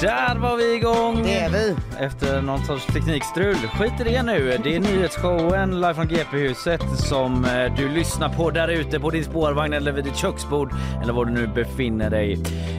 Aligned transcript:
Där 0.00 0.38
var 0.38 0.56
vi 0.56 0.74
igång! 0.74 1.22
Det 1.22 1.38
är 1.38 1.50
vi. 1.50 1.76
Efter 1.98 2.42
någon 2.42 2.64
sorts 2.64 2.86
teknikstrul. 2.86 3.56
Skit 3.56 3.92
i 4.00 4.04
det 4.04 4.22
nu. 4.22 4.58
Det 4.64 4.76
är 4.76 4.80
nyhetsshowen 4.80 5.80
live 5.80 5.94
från 5.94 6.08
GP-huset 6.08 6.82
som 6.96 7.44
eh, 7.44 7.76
du 7.76 7.88
lyssnar 7.88 8.28
på 8.28 8.50
där 8.50 8.68
ute 8.68 9.00
på 9.00 9.10
din 9.10 9.24
spårvagn 9.24 9.72
eller 9.72 9.92
vid 9.92 10.04
ditt 10.04 10.16
köksbord 10.16 10.74
eller 11.02 11.12
var 11.12 11.24
du 11.24 11.32
nu 11.32 11.46
befinner 11.46 12.10
dig. 12.10 12.38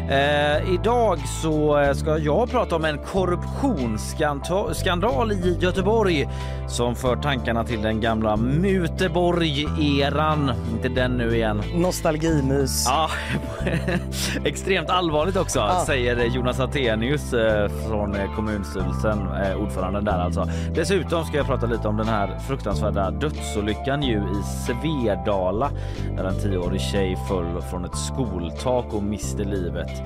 Eh, 0.09 0.73
idag 0.73 1.19
så 1.41 1.77
eh, 1.79 1.93
ska 1.93 2.17
jag 2.17 2.51
prata 2.51 2.75
om 2.75 2.85
en 2.85 2.97
korruptionsskandal 2.97 5.31
i 5.31 5.57
Göteborg 5.61 6.27
som 6.67 6.95
för 6.95 7.15
tankarna 7.15 7.63
till 7.63 7.81
den 7.81 8.01
gamla 8.01 8.37
Muteborg-eran. 8.37 10.51
Inte 10.71 10.89
den 10.89 11.11
nu 11.11 11.35
igen. 11.35 11.61
Nostalgimys. 11.75 12.85
Ja, 12.87 13.09
extremt 14.45 14.89
allvarligt 14.89 15.37
också 15.37 15.59
Ja. 15.59 15.83
säger 15.85 16.25
Jonas 16.25 16.59
Attenius 16.59 17.33
eh, 17.33 17.69
från 17.87 18.15
kommunstyrelsen, 18.35 19.19
eh, 19.43 19.61
ordföranden 19.61 20.05
där 20.05 20.19
alltså. 20.19 20.47
Dessutom 20.75 21.25
ska 21.25 21.37
jag 21.37 21.45
prata 21.45 21.65
lite 21.65 21.87
om 21.87 21.97
den 21.97 22.07
här 22.07 22.39
fruktansvärda 22.47 23.11
dödsolyckan 23.11 24.03
ju 24.03 24.17
i 24.17 24.41
Svedala 24.65 25.71
där 26.17 26.23
en 26.23 26.39
tioårig 26.39 26.81
tjej 26.81 27.17
föll 27.27 27.61
från 27.61 27.85
ett 27.85 27.97
skoltak 27.97 28.93
och 28.93 29.03
miste 29.03 29.43
livet. 29.43 29.96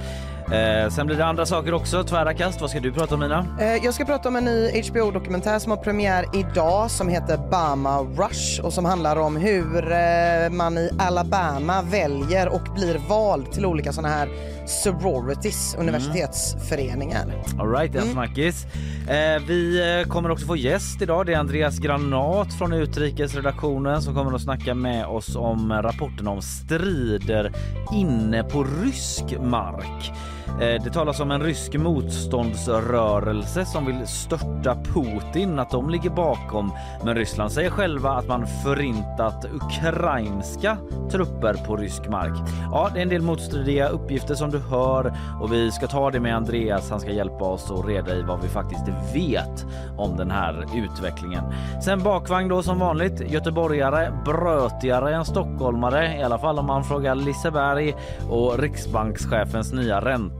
Eh, 0.51 0.89
sen 0.89 1.07
blir 1.07 1.17
det 1.17 1.25
andra 1.25 1.45
saker 1.45 1.73
också, 1.73 2.03
tvära 2.03 2.33
kast. 2.33 2.61
Vad 2.61 2.69
ska 2.69 2.79
du 2.79 2.91
prata 2.91 3.13
om 3.15 3.19
Nina? 3.19 3.45
Eh, 3.59 3.75
Jag 3.85 3.93
ska 3.93 4.05
prata 4.05 4.29
om 4.29 4.35
en 4.35 4.45
ny 4.45 4.81
HBO-dokumentär 4.81 5.59
som 5.59 5.71
har 5.71 5.77
premiär 5.77 6.25
idag 6.33 6.91
som 6.91 7.09
heter 7.09 7.37
Bama 7.37 7.99
Rush 8.01 8.61
och 8.63 8.73
som 8.73 8.85
handlar 8.85 9.15
om 9.15 9.35
hur 9.35 9.91
eh, 9.91 10.49
man 10.51 10.77
i 10.77 10.89
Alabama 10.99 11.81
väljer 11.81 12.47
och 12.49 12.61
blir 12.75 12.97
vald 13.09 13.51
till 13.51 13.65
olika 13.65 13.91
sådana 13.93 14.13
här 14.13 14.27
sororities, 14.65 15.75
universitetsföreningar. 15.79 17.43
Alright, 17.59 17.95
en 17.95 18.11
snackis. 18.11 18.65
Eh, 19.09 19.41
vi 19.47 19.79
eh, 19.99 20.09
kommer 20.09 20.31
också 20.31 20.45
få 20.45 20.55
gäst 20.55 21.01
idag. 21.01 21.25
Det 21.25 21.33
är 21.33 21.37
Andreas 21.37 21.79
Granat 21.79 22.53
från 22.53 22.73
utrikesredaktionen 22.73 24.01
som 24.01 24.15
kommer 24.15 24.35
att 24.35 24.41
snacka 24.41 24.73
med 24.73 25.05
oss 25.05 25.35
om 25.35 25.73
rapporten 25.73 26.27
om 26.27 26.41
strider 26.41 27.53
inne 27.93 28.43
på 28.43 28.65
rysk 28.83 29.23
mark. 29.41 30.11
Eh, 30.47 30.83
det 30.83 30.89
talas 30.93 31.19
om 31.19 31.31
en 31.31 31.41
rysk 31.41 31.75
motståndsrörelse 31.75 33.65
som 33.65 33.85
vill 33.85 34.07
störta 34.07 34.75
Putin, 34.75 35.59
att 35.59 35.71
de 35.71 35.89
ligger 35.89 36.09
bakom. 36.09 36.73
Men 37.03 37.15
Ryssland 37.15 37.51
säger 37.51 37.69
själva 37.69 38.09
att 38.09 38.27
man 38.27 38.47
förintat 38.47 39.45
ukrainska 39.53 40.77
trupper 41.11 41.53
på 41.53 41.77
rysk 41.77 42.07
mark. 42.07 42.33
Ja, 42.71 42.89
det 42.93 42.99
är 42.99 43.03
en 43.03 43.09
del 43.09 43.21
motstridiga 43.21 43.87
uppgifter 43.87 44.35
som 44.35 44.51
du 44.51 44.59
hör 44.59 45.13
och 45.41 45.53
vi 45.53 45.71
ska 45.71 45.87
ta 45.87 46.11
det 46.11 46.19
med 46.19 46.35
Andreas. 46.35 46.89
Han 46.89 46.99
ska 46.99 47.11
hjälpa 47.11 47.45
oss 47.45 47.71
att 47.71 47.85
reda 47.85 48.15
i 48.15 48.21
vad 48.21 48.41
vi 48.41 48.47
faktiskt 48.47 48.87
vet 49.13 49.65
om 49.97 50.17
den 50.17 50.31
här 50.31 50.65
utvecklingen. 50.75 51.43
Sen 51.83 52.03
bakvagn 52.03 52.49
då 52.49 52.63
som 52.63 52.79
vanligt. 52.79 53.31
Göteborgare, 53.31 54.11
brötigare 54.25 55.15
än 55.15 55.25
stockholmare, 55.25 56.17
i 56.17 56.23
alla 56.23 56.39
fall 56.39 56.59
om 56.59 56.65
man 56.65 56.83
frågar 56.83 57.15
Liseberg 57.15 57.95
och 58.29 58.59
Riksbankschefens 58.59 59.73
nya 59.73 60.01
ränta. 60.01 60.30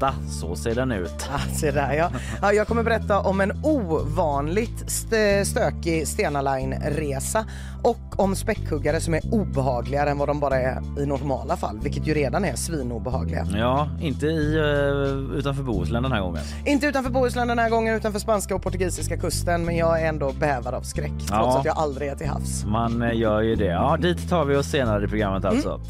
Så 0.42 0.56
ser 0.56 0.76
den 0.76 0.92
ut. 0.92 1.30
Ah, 1.34 1.56
se 1.56 1.72
där 1.72 1.94
ja. 1.94 2.12
ja. 2.42 2.54
Jag 2.54 2.68
kommer 2.68 2.84
berätta 2.84 3.20
om 3.20 3.42
en 3.42 3.52
ovanligt 3.64 4.82
st- 4.88 5.46
stökig 5.46 6.08
Stena 6.08 6.42
Line-resa 6.42 7.46
och 7.84 8.20
om 8.20 8.36
späckhuggare 8.36 9.00
som 9.02 9.14
är 9.14 9.22
obehagligare 9.34 10.10
än 10.10 10.18
vad 10.18 10.30
de 10.30 10.40
bara 10.40 10.56
är 10.60 10.82
i 11.00 11.06
normala 11.06 11.58
fall, 11.58 11.80
vilket 11.84 12.08
ju 12.08 12.14
redan 12.14 12.46
är 12.46 12.56
svinobehagliga. 12.56 13.48
Ja, 13.58 13.90
inte 14.02 14.26
i, 14.26 14.56
eh, 14.58 15.38
utanför 15.38 15.64
Bohuslän 15.64 16.04
den 16.04 16.12
här 16.12 16.22
gången. 16.22 16.42
Inte 16.66 16.88
utanför 16.88 17.12
Bohuslän 17.12 17.48
den 17.48 17.60
här 17.60 17.70
gången, 17.70 17.96
utanför 17.96 18.20
spanska 18.20 18.56
och 18.56 18.62
portugisiska 18.64 19.18
kusten, 19.18 19.66
men 19.66 19.78
jag 19.78 20.02
är 20.02 20.06
ändå 20.10 20.32
bävad 20.40 20.74
av 20.74 20.82
skräck 20.82 21.12
trots 21.18 21.30
Ja. 21.32 21.60
att 21.60 21.66
jag 21.66 21.78
aldrig 21.78 22.10
är 22.10 22.16
till 22.16 22.28
havs. 22.28 22.66
Man 22.66 23.02
eh, 23.02 23.16
gör 23.18 23.42
ju 23.42 23.56
det. 23.56 23.66
Ja, 23.66 23.98
dit 24.02 24.30
tar 24.30 24.46
vi 24.46 24.56
oss 24.56 24.68
senare 24.68 25.06
i 25.06 25.08
programmet 25.08 25.46
alltså. 25.46 25.82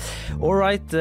All 0.44 0.60
right, 0.60 0.94
eh, 0.94 1.00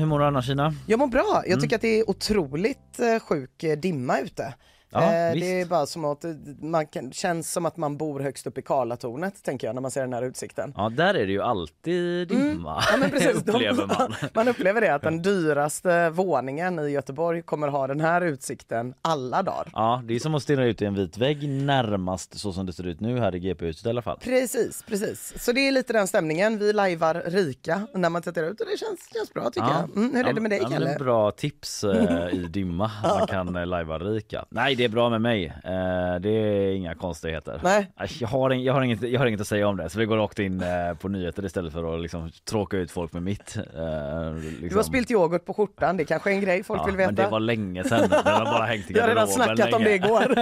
hur 0.00 0.06
mår 0.06 0.18
du 0.18 0.24
annars 0.26 0.46
Kina? 0.46 0.74
Jag 0.86 0.98
mår 0.98 1.06
bra. 1.06 1.32
Mm. 1.38 1.50
Jag 1.50 1.60
tycker 1.60 1.76
att 1.76 1.82
det 1.82 2.00
är 2.00 2.10
otroligt 2.10 3.00
sjuk 3.28 3.64
dimma 3.82 4.18
ute. 4.18 4.54
Ja, 4.92 5.02
eh, 5.02 5.34
det 5.34 5.60
är 5.60 5.66
bara 5.66 5.86
som 5.86 6.04
att 6.04 6.24
eh, 6.24 6.30
man 6.60 6.86
kan, 6.86 7.12
känns 7.12 7.52
som 7.52 7.66
att 7.66 7.76
man 7.76 7.96
bor 7.96 8.20
högst 8.20 8.46
upp 8.46 8.58
i 8.58 8.62
Karlatornet 8.62 9.42
tänker 9.42 9.66
jag 9.66 9.74
när 9.74 9.82
man 9.82 9.90
ser 9.90 10.00
den 10.00 10.12
här 10.12 10.22
utsikten. 10.22 10.74
Ja, 10.76 10.88
där 10.88 11.14
är 11.14 11.26
det 11.26 11.32
ju 11.32 11.42
alltid 11.42 12.28
dimma. 12.28 12.82
Ja, 12.90 12.96
men 12.96 13.10
precis. 13.10 13.36
Upplever 13.46 13.86
man. 13.86 14.14
man 14.34 14.48
upplever 14.48 14.80
det 14.80 14.94
att 14.94 15.02
den 15.02 15.22
dyraste 15.22 16.10
våningen 16.10 16.78
i 16.78 16.90
Göteborg 16.90 17.42
kommer 17.42 17.68
ha 17.68 17.86
den 17.86 18.00
här 18.00 18.20
utsikten 18.20 18.94
alla 19.02 19.42
dagar. 19.42 19.68
Ja, 19.72 20.02
det 20.04 20.14
är 20.14 20.18
som 20.18 20.34
att 20.34 20.42
stirra 20.42 20.64
ut 20.66 20.82
i 20.82 20.84
en 20.84 20.94
vit 20.94 21.18
vägg 21.18 21.48
närmast 21.48 22.38
så 22.38 22.52
som 22.52 22.66
det 22.66 22.72
ser 22.72 22.86
ut 22.86 23.00
nu 23.00 23.18
här 23.18 23.34
i 23.34 23.38
GP-huset 23.38 23.86
i 23.86 23.88
alla 23.88 24.02
fall. 24.02 24.18
Precis, 24.18 24.82
precis. 24.82 25.44
Så 25.44 25.52
det 25.52 25.68
är 25.68 25.72
lite 25.72 25.92
den 25.92 26.06
stämningen. 26.06 26.58
Vi 26.58 26.72
lajvar 26.72 27.22
rika 27.26 27.86
när 27.94 28.10
man 28.10 28.22
tittar 28.22 28.42
ut 28.42 28.60
och 28.60 28.66
det 28.66 28.78
känns, 28.78 29.08
känns 29.14 29.34
bra 29.34 29.50
tycker 29.50 29.68
jag. 29.68 29.96
Mm, 29.96 30.14
hur 30.14 30.26
är 30.26 30.32
det 30.32 30.40
med 30.40 30.50
dig 30.50 30.60
ja, 30.62 30.68
Kalle? 30.68 30.96
Bra 30.98 31.30
tips 31.30 31.84
eh, 31.84 32.34
i 32.34 32.46
dimma. 32.50 32.90
Man 33.02 33.26
kan 33.26 33.56
eh, 33.56 33.66
lajva 33.66 33.98
rika. 33.98 34.44
Nej, 34.48 34.74
det 34.82 34.86
är 34.86 34.88
bra 34.88 35.10
med 35.10 35.20
mig. 35.20 35.46
Eh, 35.64 36.20
det 36.20 36.30
är 36.30 36.74
inga 36.74 36.94
konstigheter. 36.94 37.60
Nej. 37.64 37.90
Jag 38.20 38.28
har, 38.28 38.50
ing- 38.50 38.62
jag, 38.62 38.72
har 38.72 38.82
inget, 38.82 39.02
jag 39.02 39.20
har 39.20 39.26
inget 39.26 39.40
att 39.40 39.46
säga 39.46 39.68
om 39.68 39.76
det 39.76 39.88
så 39.88 39.98
vi 39.98 40.04
går 40.06 40.16
rakt 40.16 40.38
in 40.38 40.62
eh, 40.62 40.94
på 41.00 41.08
nyheter 41.08 41.44
istället 41.44 41.72
för 41.72 41.94
att 41.94 42.00
liksom, 42.02 42.30
tråka 42.50 42.76
ut 42.76 42.90
folk 42.90 43.12
med 43.12 43.22
mitt. 43.22 43.56
Eh, 43.56 44.34
liksom. 44.34 44.68
Du 44.68 44.76
har 44.76 44.82
spilt 44.82 45.10
yoghurt 45.10 45.44
på 45.44 45.54
skjortan, 45.54 45.96
det 45.96 46.04
kanske 46.04 46.30
är 46.30 46.34
en 46.34 46.40
grej 46.40 46.62
folk 46.62 46.80
Ja, 46.80 46.84
vill 46.86 46.96
veta. 46.96 47.06
men 47.12 47.14
det 47.14 47.28
var 47.30 47.40
länge 47.40 47.84
sedan. 47.84 48.08
Den 48.10 48.18
har 48.34 48.44
bara 48.44 48.64
hängt 48.64 48.90
i 48.90 48.94
Jag 48.96 49.00
har 49.02 49.08
redan 49.08 49.28
snackat 49.28 49.72
om 49.72 49.84
det 49.84 49.94
igår. 49.94 50.22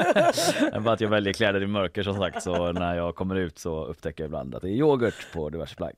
Är 0.72 0.80
bara 0.80 0.94
att 0.94 1.00
jag 1.00 1.08
väljer 1.08 1.32
kläder 1.32 1.62
i 1.62 1.66
mörker 1.66 2.02
som 2.02 2.14
sagt 2.14 2.42
så 2.42 2.72
när 2.72 2.94
jag 2.96 3.14
kommer 3.14 3.36
ut 3.36 3.58
så 3.58 3.84
upptäcker 3.84 4.22
jag 4.24 4.28
ibland 4.28 4.54
att 4.54 4.62
det 4.62 4.68
är 4.68 4.72
yoghurt 4.72 5.32
på 5.32 5.48
diverse 5.50 5.74
plagg. 5.76 5.92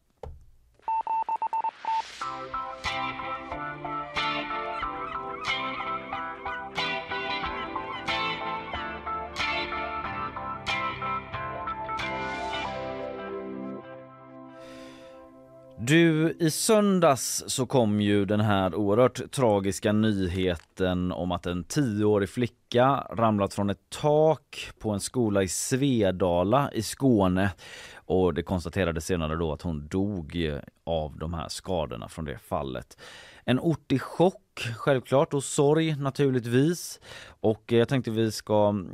Du, 15.84 16.36
i 16.38 16.50
söndags 16.50 17.44
så 17.46 17.66
kom 17.66 18.00
ju 18.00 18.24
den 18.24 18.40
här 18.40 18.74
oerhört 18.74 19.30
tragiska 19.30 19.92
nyheten 19.92 21.12
om 21.12 21.32
att 21.32 21.46
en 21.46 21.64
tioårig 21.64 22.28
flicka 22.28 23.06
ramlat 23.10 23.54
från 23.54 23.70
ett 23.70 23.90
tak 24.00 24.70
på 24.78 24.90
en 24.90 25.00
skola 25.00 25.42
i 25.42 25.48
Svedala 25.48 26.70
i 26.72 26.82
Skåne. 26.82 27.50
Och 27.94 28.34
det 28.34 28.42
konstaterades 28.42 29.06
senare 29.06 29.36
då 29.36 29.52
att 29.52 29.62
hon 29.62 29.88
dog 29.88 30.60
av 30.84 31.18
de 31.18 31.34
här 31.34 31.48
skadorna 31.48 32.08
från 32.08 32.24
det 32.24 32.38
fallet. 32.38 32.96
En 33.44 33.60
ort 33.60 33.92
i 33.92 33.98
chock, 33.98 34.68
självklart, 34.76 35.34
och 35.34 35.44
sorg 35.44 35.96
naturligtvis. 35.96 37.00
Och 37.40 37.62
jag 37.72 37.88
tänkte 37.88 38.10
vi 38.10 38.32
ska 38.32 38.68
mm, 38.68 38.88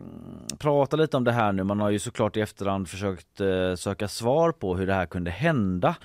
prata 0.58 0.96
lite 0.96 1.16
om 1.16 1.24
det 1.24 1.32
här 1.32 1.52
nu. 1.52 1.64
Man 1.64 1.80
har 1.80 1.90
ju 1.90 1.98
såklart 1.98 2.36
i 2.36 2.40
efterhand 2.40 2.88
försökt 2.88 3.40
eh, 3.40 3.74
söka 3.74 4.08
svar 4.08 4.52
på 4.52 4.76
hur 4.76 4.86
det 4.86 4.94
här 4.94 5.06
kunde 5.06 5.30
hända. 5.30 5.96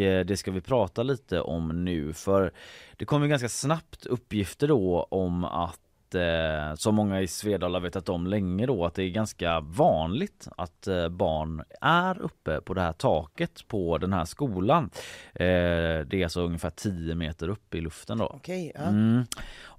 Eh, 0.00 0.20
det 0.24 0.36
ska 0.36 0.50
vi 0.50 0.60
prata 0.60 1.02
lite 1.02 1.40
om 1.40 1.84
nu 1.84 2.12
för 2.12 2.52
det 2.96 3.04
kom 3.04 3.22
ju 3.22 3.28
ganska 3.28 3.48
snabbt 3.48 4.06
uppgifter 4.06 4.68
då 4.68 5.06
om 5.10 5.44
att 5.44 5.80
eh, 6.14 6.74
som 6.74 6.94
många 6.94 7.20
i 7.20 7.26
Svedala 7.26 7.80
vetat 7.80 8.08
om 8.08 8.26
länge 8.26 8.66
då 8.66 8.84
att 8.84 8.94
det 8.94 9.02
är 9.02 9.10
ganska 9.10 9.60
vanligt 9.60 10.48
att 10.56 10.86
eh, 10.86 11.08
barn 11.08 11.62
är 11.80 12.22
uppe 12.22 12.60
på 12.60 12.74
det 12.74 12.80
här 12.80 12.92
taket 12.92 13.68
på 13.68 13.98
den 13.98 14.12
här 14.12 14.24
skolan. 14.24 14.90
Eh, 15.34 15.46
det 16.06 16.14
är 16.14 16.22
alltså 16.22 16.40
ungefär 16.40 16.70
10 16.70 17.14
meter 17.14 17.48
upp 17.48 17.74
i 17.74 17.80
luften 17.80 18.18
då. 18.18 18.26
Okej, 18.26 18.72
ja. 18.74 18.80
Mm. 18.80 19.24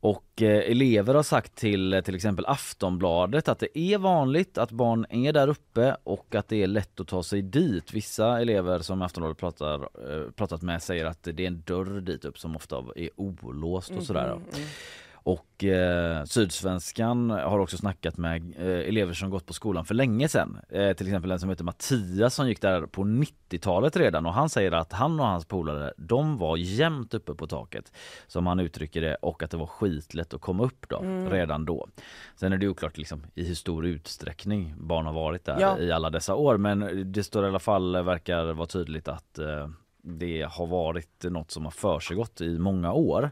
Och 0.06 0.42
eh, 0.42 0.72
elever 0.72 1.16
har 1.16 1.24
sagt 1.24 1.56
till 1.56 1.94
eh, 1.94 2.02
till 2.02 2.16
exempel 2.16 2.46
Aftonbladet 2.46 3.48
att 3.48 3.60
det 3.60 3.80
är 3.80 3.98
vanligt 3.98 4.58
att 4.58 4.72
barn 4.72 5.06
är 5.10 5.34
där 5.34 5.48
uppe 5.48 5.96
och 6.04 6.36
att 6.36 6.48
det 6.48 6.64
är 6.64 6.68
lätt 6.68 7.00
att 7.00 7.08
ta 7.08 7.24
sig 7.24 7.42
dit. 7.42 7.94
Vissa 7.94 8.42
elever 8.42 8.80
som 8.80 9.02
Aftonbladet 9.02 9.38
pratar, 9.38 9.76
eh, 9.76 10.32
pratat 10.32 10.62
med 10.62 10.84
säger 10.84 11.06
att 11.06 11.24
det 11.24 11.44
är 11.44 11.48
en 11.48 11.62
dörr 11.66 12.02
dit 12.02 12.26
upp 12.26 12.40
som 12.40 12.56
ofta 12.56 12.84
är 12.96 13.10
olåst 13.16 13.92
och 13.92 14.04
sådär. 14.04 14.40
Och 15.26 15.64
eh, 15.64 16.24
Sydsvenskan 16.24 17.30
har 17.30 17.60
också 17.60 17.78
snackat 17.78 18.18
med 18.18 18.56
eh, 18.58 18.88
elever 18.90 19.14
som 19.14 19.30
gått 19.30 19.46
på 19.46 19.54
skolan 19.54 19.86
för 19.86 19.96
länge 19.96 20.28
sedan. 20.28 20.58
Eh, 20.70 20.94
till 20.94 21.08
exempel 21.08 21.32
en 21.32 21.40
som 21.40 21.50
heter 21.50 21.64
Mattias 21.64 22.36
som 22.36 22.48
gick 22.48 22.62
där 22.62 22.86
på 22.86 23.04
90-talet 23.04 23.98
redan 23.98 24.26
och 24.26 24.34
han 24.34 24.50
säger 24.50 24.72
att 24.72 24.94
han 24.94 25.20
och 25.20 25.26
hans 25.26 25.46
polare 25.46 25.94
de 25.98 26.38
var 26.38 26.58
jämt 26.58 27.14
uppe 27.14 27.34
på 27.34 27.48
taket 27.48 27.92
som 28.28 28.48
han 28.48 28.60
uttrycker 28.60 29.02
det 29.02 29.16
och 29.16 29.44
att 29.44 29.52
det 29.52 29.58
var 29.58 29.68
skitlätt 29.68 30.34
att 30.34 30.42
komma 30.42 30.64
upp 30.64 30.90
då 30.90 31.00
mm. 31.00 31.30
redan 31.30 31.66
då. 31.66 31.88
Sen 32.36 32.54
är 32.54 32.58
det 32.58 32.68
oklart 32.68 32.98
liksom, 32.98 33.26
i 33.36 33.48
hur 33.48 33.56
stor 33.56 33.86
utsträckning 33.86 34.74
barn 34.78 35.06
har 35.06 35.14
varit 35.14 35.46
där 35.46 35.58
ja. 35.60 35.80
i 35.80 35.92
alla 35.92 36.10
dessa 36.10 36.36
år 36.36 36.58
men 36.58 37.12
det 37.12 37.24
står 37.24 37.46
i 37.46 37.48
alla 37.48 37.60
fall 37.60 38.04
verkar 38.04 38.54
vara 38.54 38.68
tydligt 38.68 39.08
att 39.08 39.40
eh, 39.40 39.70
det 40.02 40.48
har 40.52 40.68
varit 40.68 41.24
något 41.24 41.52
som 41.52 41.64
har 41.64 41.72
försiggått 41.72 42.42
i 42.42 42.60
många 42.60 42.94
år. 42.94 43.32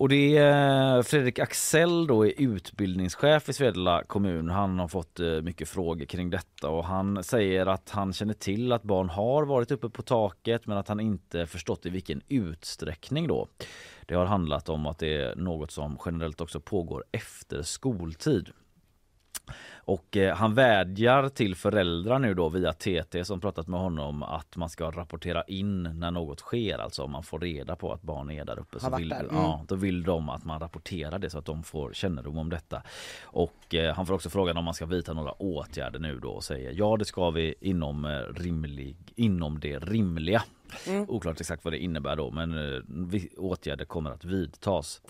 Och 0.00 0.08
det 0.08 0.36
är 0.36 1.02
Fredrik 1.02 1.38
Axell 1.38 2.06
då 2.06 2.26
är 2.26 2.32
utbildningschef 2.36 3.48
i 3.48 3.52
Svedala 3.52 4.02
kommun. 4.04 4.50
Han 4.50 4.78
har 4.78 4.88
fått 4.88 5.20
eh, 5.20 5.26
mycket 5.26 5.68
frågor 5.68 6.04
kring 6.04 6.30
detta 6.30 6.68
och 6.68 6.84
han 6.84 7.24
säger 7.24 7.66
att 7.66 7.90
han 7.90 8.12
känner 8.12 8.34
till 8.34 8.72
att 8.72 8.82
barn 8.82 9.08
har 9.08 9.44
varit 9.44 9.70
uppe 9.70 9.88
på 9.88 10.02
taket 10.02 10.66
men 10.66 10.78
att 10.78 10.88
han 10.88 11.00
inte 11.00 11.46
förstått 11.46 11.86
i 11.86 11.90
vilken 11.90 12.20
utsträckning 12.28 13.28
då. 13.28 13.48
Det 14.06 14.14
har 14.14 14.26
handlat 14.26 14.68
om 14.68 14.86
att 14.86 14.98
det 14.98 15.14
är 15.14 15.36
något 15.36 15.70
som 15.70 15.98
generellt 16.04 16.40
också 16.40 16.60
pågår 16.60 17.04
efter 17.12 17.62
skoltid. 17.62 18.48
Och 19.88 20.16
eh, 20.16 20.36
han 20.36 20.54
vädjar 20.54 21.28
till 21.28 21.54
föräldrar 21.54 22.18
nu 22.18 22.34
då 22.34 22.48
via 22.48 22.72
TT 22.72 23.24
som 23.24 23.40
pratat 23.40 23.68
med 23.68 23.80
honom 23.80 24.22
att 24.22 24.56
man 24.56 24.68
ska 24.68 24.90
rapportera 24.90 25.42
in 25.42 25.82
när 25.82 26.10
något 26.10 26.40
sker, 26.40 26.78
alltså 26.78 27.02
om 27.02 27.10
man 27.10 27.22
får 27.22 27.38
reda 27.38 27.76
på 27.76 27.92
att 27.92 28.02
barn 28.02 28.30
är 28.30 28.44
där 28.44 28.58
uppe. 28.58 28.80
Så 28.80 28.96
vill, 28.96 29.08
där. 29.08 29.20
Mm. 29.20 29.34
ja, 29.34 29.64
då 29.68 29.74
vill 29.74 30.02
de 30.02 30.28
att 30.28 30.44
man 30.44 30.60
rapporterar 30.60 31.18
det 31.18 31.30
så 31.30 31.38
att 31.38 31.44
de 31.44 31.62
får 31.62 31.92
kännedom 31.92 32.38
om 32.38 32.50
detta. 32.50 32.82
Och 33.22 33.74
eh, 33.74 33.94
han 33.94 34.06
får 34.06 34.14
också 34.14 34.30
frågan 34.30 34.56
om 34.56 34.64
man 34.64 34.74
ska 34.74 34.86
vidta 34.86 35.12
några 35.12 35.32
åtgärder 35.32 35.98
nu 35.98 36.18
då 36.18 36.30
och 36.30 36.44
säger 36.44 36.72
ja 36.76 36.96
det 36.96 37.04
ska 37.04 37.30
vi 37.30 37.54
inom, 37.60 38.04
eh, 38.04 38.10
rimlig, 38.34 38.96
inom 39.16 39.60
det 39.60 39.78
rimliga. 39.78 40.42
Mm. 40.86 41.04
Oklart 41.08 41.40
exakt 41.40 41.64
vad 41.64 41.72
det 41.72 41.78
innebär 41.78 42.16
då 42.16 42.30
men 42.30 42.74
eh, 42.74 43.22
åtgärder 43.36 43.84
kommer 43.84 44.10
att 44.10 44.24
vidtas. 44.24 45.00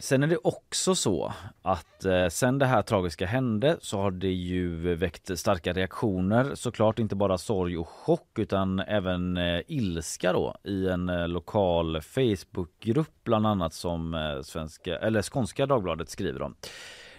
Sen 0.00 0.22
är 0.22 0.26
det 0.26 0.36
också 0.36 0.94
så 0.94 1.32
att 1.62 2.04
eh, 2.04 2.28
sen 2.28 2.58
det 2.58 2.66
här 2.66 2.82
tragiska 2.82 3.26
hände 3.26 3.76
så 3.80 3.98
har 3.98 4.10
det 4.10 4.32
ju 4.32 4.94
väckt 4.94 5.38
starka 5.38 5.72
reaktioner 5.72 6.54
såklart 6.54 6.98
inte 6.98 7.16
bara 7.16 7.38
sorg 7.38 7.78
och 7.78 7.88
chock 7.88 8.38
utan 8.38 8.80
även 8.80 9.36
eh, 9.36 9.60
ilska 9.66 10.32
då 10.32 10.56
i 10.64 10.88
en 10.88 11.08
eh, 11.08 11.28
lokal 11.28 12.00
Facebookgrupp 12.00 13.24
bland 13.24 13.46
annat 13.46 13.74
som 13.74 14.40
svenska 14.44 14.98
eller 14.98 15.22
Skånska 15.22 15.66
Dagbladet 15.66 16.08
skriver 16.08 16.42
om. 16.42 16.54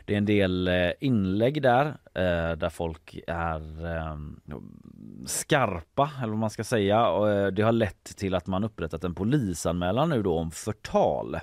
Det 0.05 0.13
är 0.13 0.17
en 0.17 0.25
del 0.25 0.69
inlägg 0.99 1.61
där 1.61 1.97
där 2.55 2.69
folk 2.69 3.19
är 3.27 3.61
skarpa 5.27 6.11
eller 6.17 6.29
vad 6.29 6.39
man 6.39 6.49
ska 6.49 6.63
säga 6.63 7.07
och 7.07 7.53
det 7.53 7.61
har 7.61 7.71
lett 7.71 8.03
till 8.03 8.35
att 8.35 8.47
man 8.47 8.63
upprättat 8.63 9.03
en 9.03 9.15
polisanmälan 9.15 10.09
nu 10.09 10.23
då 10.23 10.37
om 10.37 10.51
förtal. 10.51 11.37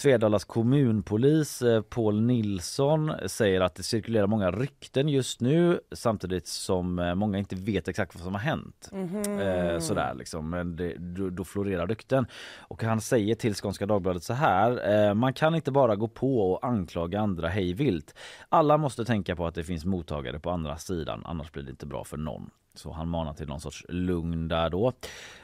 Svedalas 0.00 0.44
kommunpolis 0.44 1.62
eh, 1.62 1.82
Paul 1.82 2.20
Nilsson 2.20 3.12
säger 3.26 3.60
att 3.60 3.74
det 3.74 3.82
cirkulerar 3.82 4.26
många 4.26 4.50
rykten 4.50 5.08
just 5.08 5.40
nu 5.40 5.80
samtidigt 5.92 6.46
som 6.46 6.98
eh, 6.98 7.14
många 7.14 7.38
inte 7.38 7.56
vet 7.56 7.88
exakt 7.88 8.14
vad 8.14 8.24
som 8.24 8.34
har 8.34 8.40
hänt. 8.40 8.88
Mm 8.92 9.08
-hmm. 9.08 9.72
eh, 9.74 9.78
sådär 9.78 10.14
liksom, 10.14 10.50
men 10.50 10.76
det, 10.76 10.94
då, 10.98 11.30
då, 11.30 11.44
florerar 11.44 11.86
rykten. 11.86 12.26
Och 12.58 12.82
han 12.82 13.00
säger 13.00 13.34
till 13.34 13.54
Skånska 13.54 13.86
Dagbladet 13.86 14.22
så 14.22 14.32
här, 14.32 14.90
eh, 15.08 15.14
man 15.14 15.32
kan 15.32 15.54
inte 15.54 15.70
bara 15.70 15.96
gå 15.96 16.08
på 16.08 16.52
och 16.52 16.66
anklaga 16.66 17.20
andra 17.20 17.48
hejvilt. 17.48 18.14
Alla 18.48 18.78
måste 18.78 19.04
tänka 19.04 19.36
på 19.36 19.46
att 19.46 19.54
det 19.54 19.64
finns 19.64 19.84
mottagare 19.84 20.38
på 20.38 20.50
andra 20.50 20.76
sidan, 20.76 21.22
annars 21.24 21.52
blir 21.52 21.62
det 21.62 21.70
inte 21.70 21.86
bra 21.86 22.04
för 22.04 22.16
någon. 22.16 22.50
Så 22.74 22.92
han 22.92 23.08
manar 23.08 23.34
till 23.34 23.48
någon 23.48 23.60
sorts 23.60 23.86
lugn 23.88 24.48
där 24.48 24.70
då. 24.70 24.92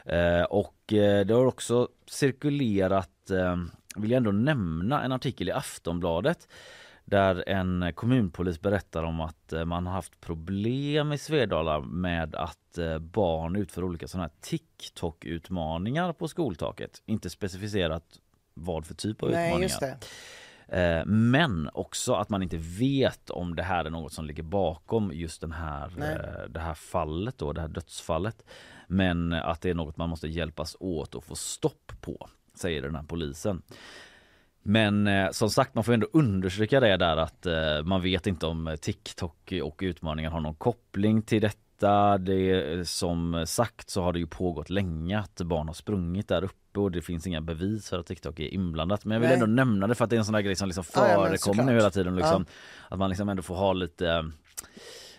Eh, 0.05 0.43
och 0.43 0.77
det 1.27 1.31
har 1.31 1.47
också 1.47 1.89
cirkulerat 2.07 3.31
vill 3.97 4.11
jag 4.11 4.17
ändå 4.17 4.33
nämna 4.33 5.03
en 5.03 5.13
artikel 5.13 5.49
i 5.49 5.53
Aftonbladet 5.53 6.49
där 7.07 7.49
en 7.49 7.93
kommunpolis 7.95 8.61
berättar 8.61 9.03
om 9.03 9.21
att 9.21 9.53
eh, 9.53 9.65
man 9.65 9.87
har 9.87 9.93
haft 9.93 10.21
problem 10.21 11.13
i 11.13 11.19
Svedala 11.19 11.81
med 11.81 12.35
att 12.35 12.79
eh, 12.79 12.99
barn 12.99 13.57
utför 13.57 13.85
olika 13.85 14.09
sådana 14.09 14.25
här 14.25 14.33
TikTok-utmaningar 14.41 16.13
på 16.13 16.29
skoltaket. 16.29 17.03
Inte 17.07 17.31
specificerat 17.31 18.05
vad 18.55 18.87
för 18.87 18.95
typ 18.95 19.23
av 19.23 19.31
Nej, 19.31 19.49
utmaningar. 19.49 19.97
Eh, 20.69 21.05
men 21.07 21.71
också 21.73 22.15
att 22.15 22.29
man 22.29 22.43
inte 22.43 22.57
vet 22.57 23.31
om 23.31 23.57
det 23.57 23.63
här 23.63 23.85
är 23.85 23.91
något 23.91 24.13
som 24.13 24.25
ligger 24.25 24.43
bakom 24.43 25.11
just 25.15 25.41
den 25.41 25.53
här, 25.53 25.91
det 26.49 26.61
här 26.61 26.75
fallet 26.75 27.39
då, 27.39 27.53
det 27.53 27.61
här 27.61 27.69
dödsfallet. 27.69 28.45
Men 28.89 29.33
att 29.33 29.61
det 29.61 29.71
är 29.71 29.75
något 29.75 29.97
man 29.97 30.09
måste 30.09 30.29
hjälpas 30.29 30.77
åt 30.81 31.15
och 31.15 31.25
få 31.25 31.35
stopp 31.35 31.93
på 32.01 32.29
säger 32.59 32.83
den 32.83 32.95
här 32.95 33.03
polisen. 33.03 33.63
Men 34.63 35.07
eh, 35.07 35.31
som 35.31 35.51
sagt, 35.51 35.75
man 35.75 35.85
får 35.85 35.93
ändå 35.93 36.07
understryka 36.13 36.81
det 36.81 36.97
där 36.97 37.17
att 37.17 37.47
eh, 37.47 37.83
man 37.85 38.03
vet 38.03 38.27
inte 38.27 38.47
om 38.47 38.77
TikTok 38.81 39.53
och 39.63 39.79
utmaningen 39.83 40.33
har 40.33 40.41
någon 40.41 40.55
koppling 40.55 41.23
till 41.23 41.43
detta. 41.43 42.19
Det, 42.19 42.89
som 42.89 43.45
sagt 43.47 43.91
så 43.91 44.03
har 44.03 44.13
det 44.13 44.19
ju 44.19 44.27
pågått 44.27 44.71
länge 44.71 45.19
att 45.19 45.41
barn 45.41 45.67
har 45.67 45.75
sprungit 45.75 46.29
där 46.29 46.45
uppe 46.45 46.81
och 46.81 46.91
det 46.91 47.03
finns 47.03 47.27
inga 47.27 47.41
bevis 47.41 47.91
för 47.91 47.99
att 47.99 48.07
TikTok 48.07 48.41
är 48.41 48.55
inblandat. 48.55 49.05
Men 49.05 49.15
jag 49.15 49.21
vill 49.21 49.29
Nej. 49.29 49.35
ändå 49.35 49.47
nämna 49.47 49.87
det 49.87 49.95
för 49.95 50.05
att 50.05 50.11
det 50.11 50.17
är 50.17 50.19
en 50.19 50.25
sån 50.25 50.33
där 50.33 50.41
grej 50.41 50.57
som 50.57 50.69
liksom 50.69 50.85
förekommer 50.85 51.63
ja, 51.63 51.67
nu 51.67 51.75
hela 51.75 51.91
tiden. 51.91 52.17
Liksom, 52.17 52.47
ja. 52.49 52.95
Att 52.95 52.99
man 52.99 53.11
liksom 53.11 53.29
ändå 53.29 53.43
får 53.43 53.55
ha 53.55 53.73
lite 53.73 54.31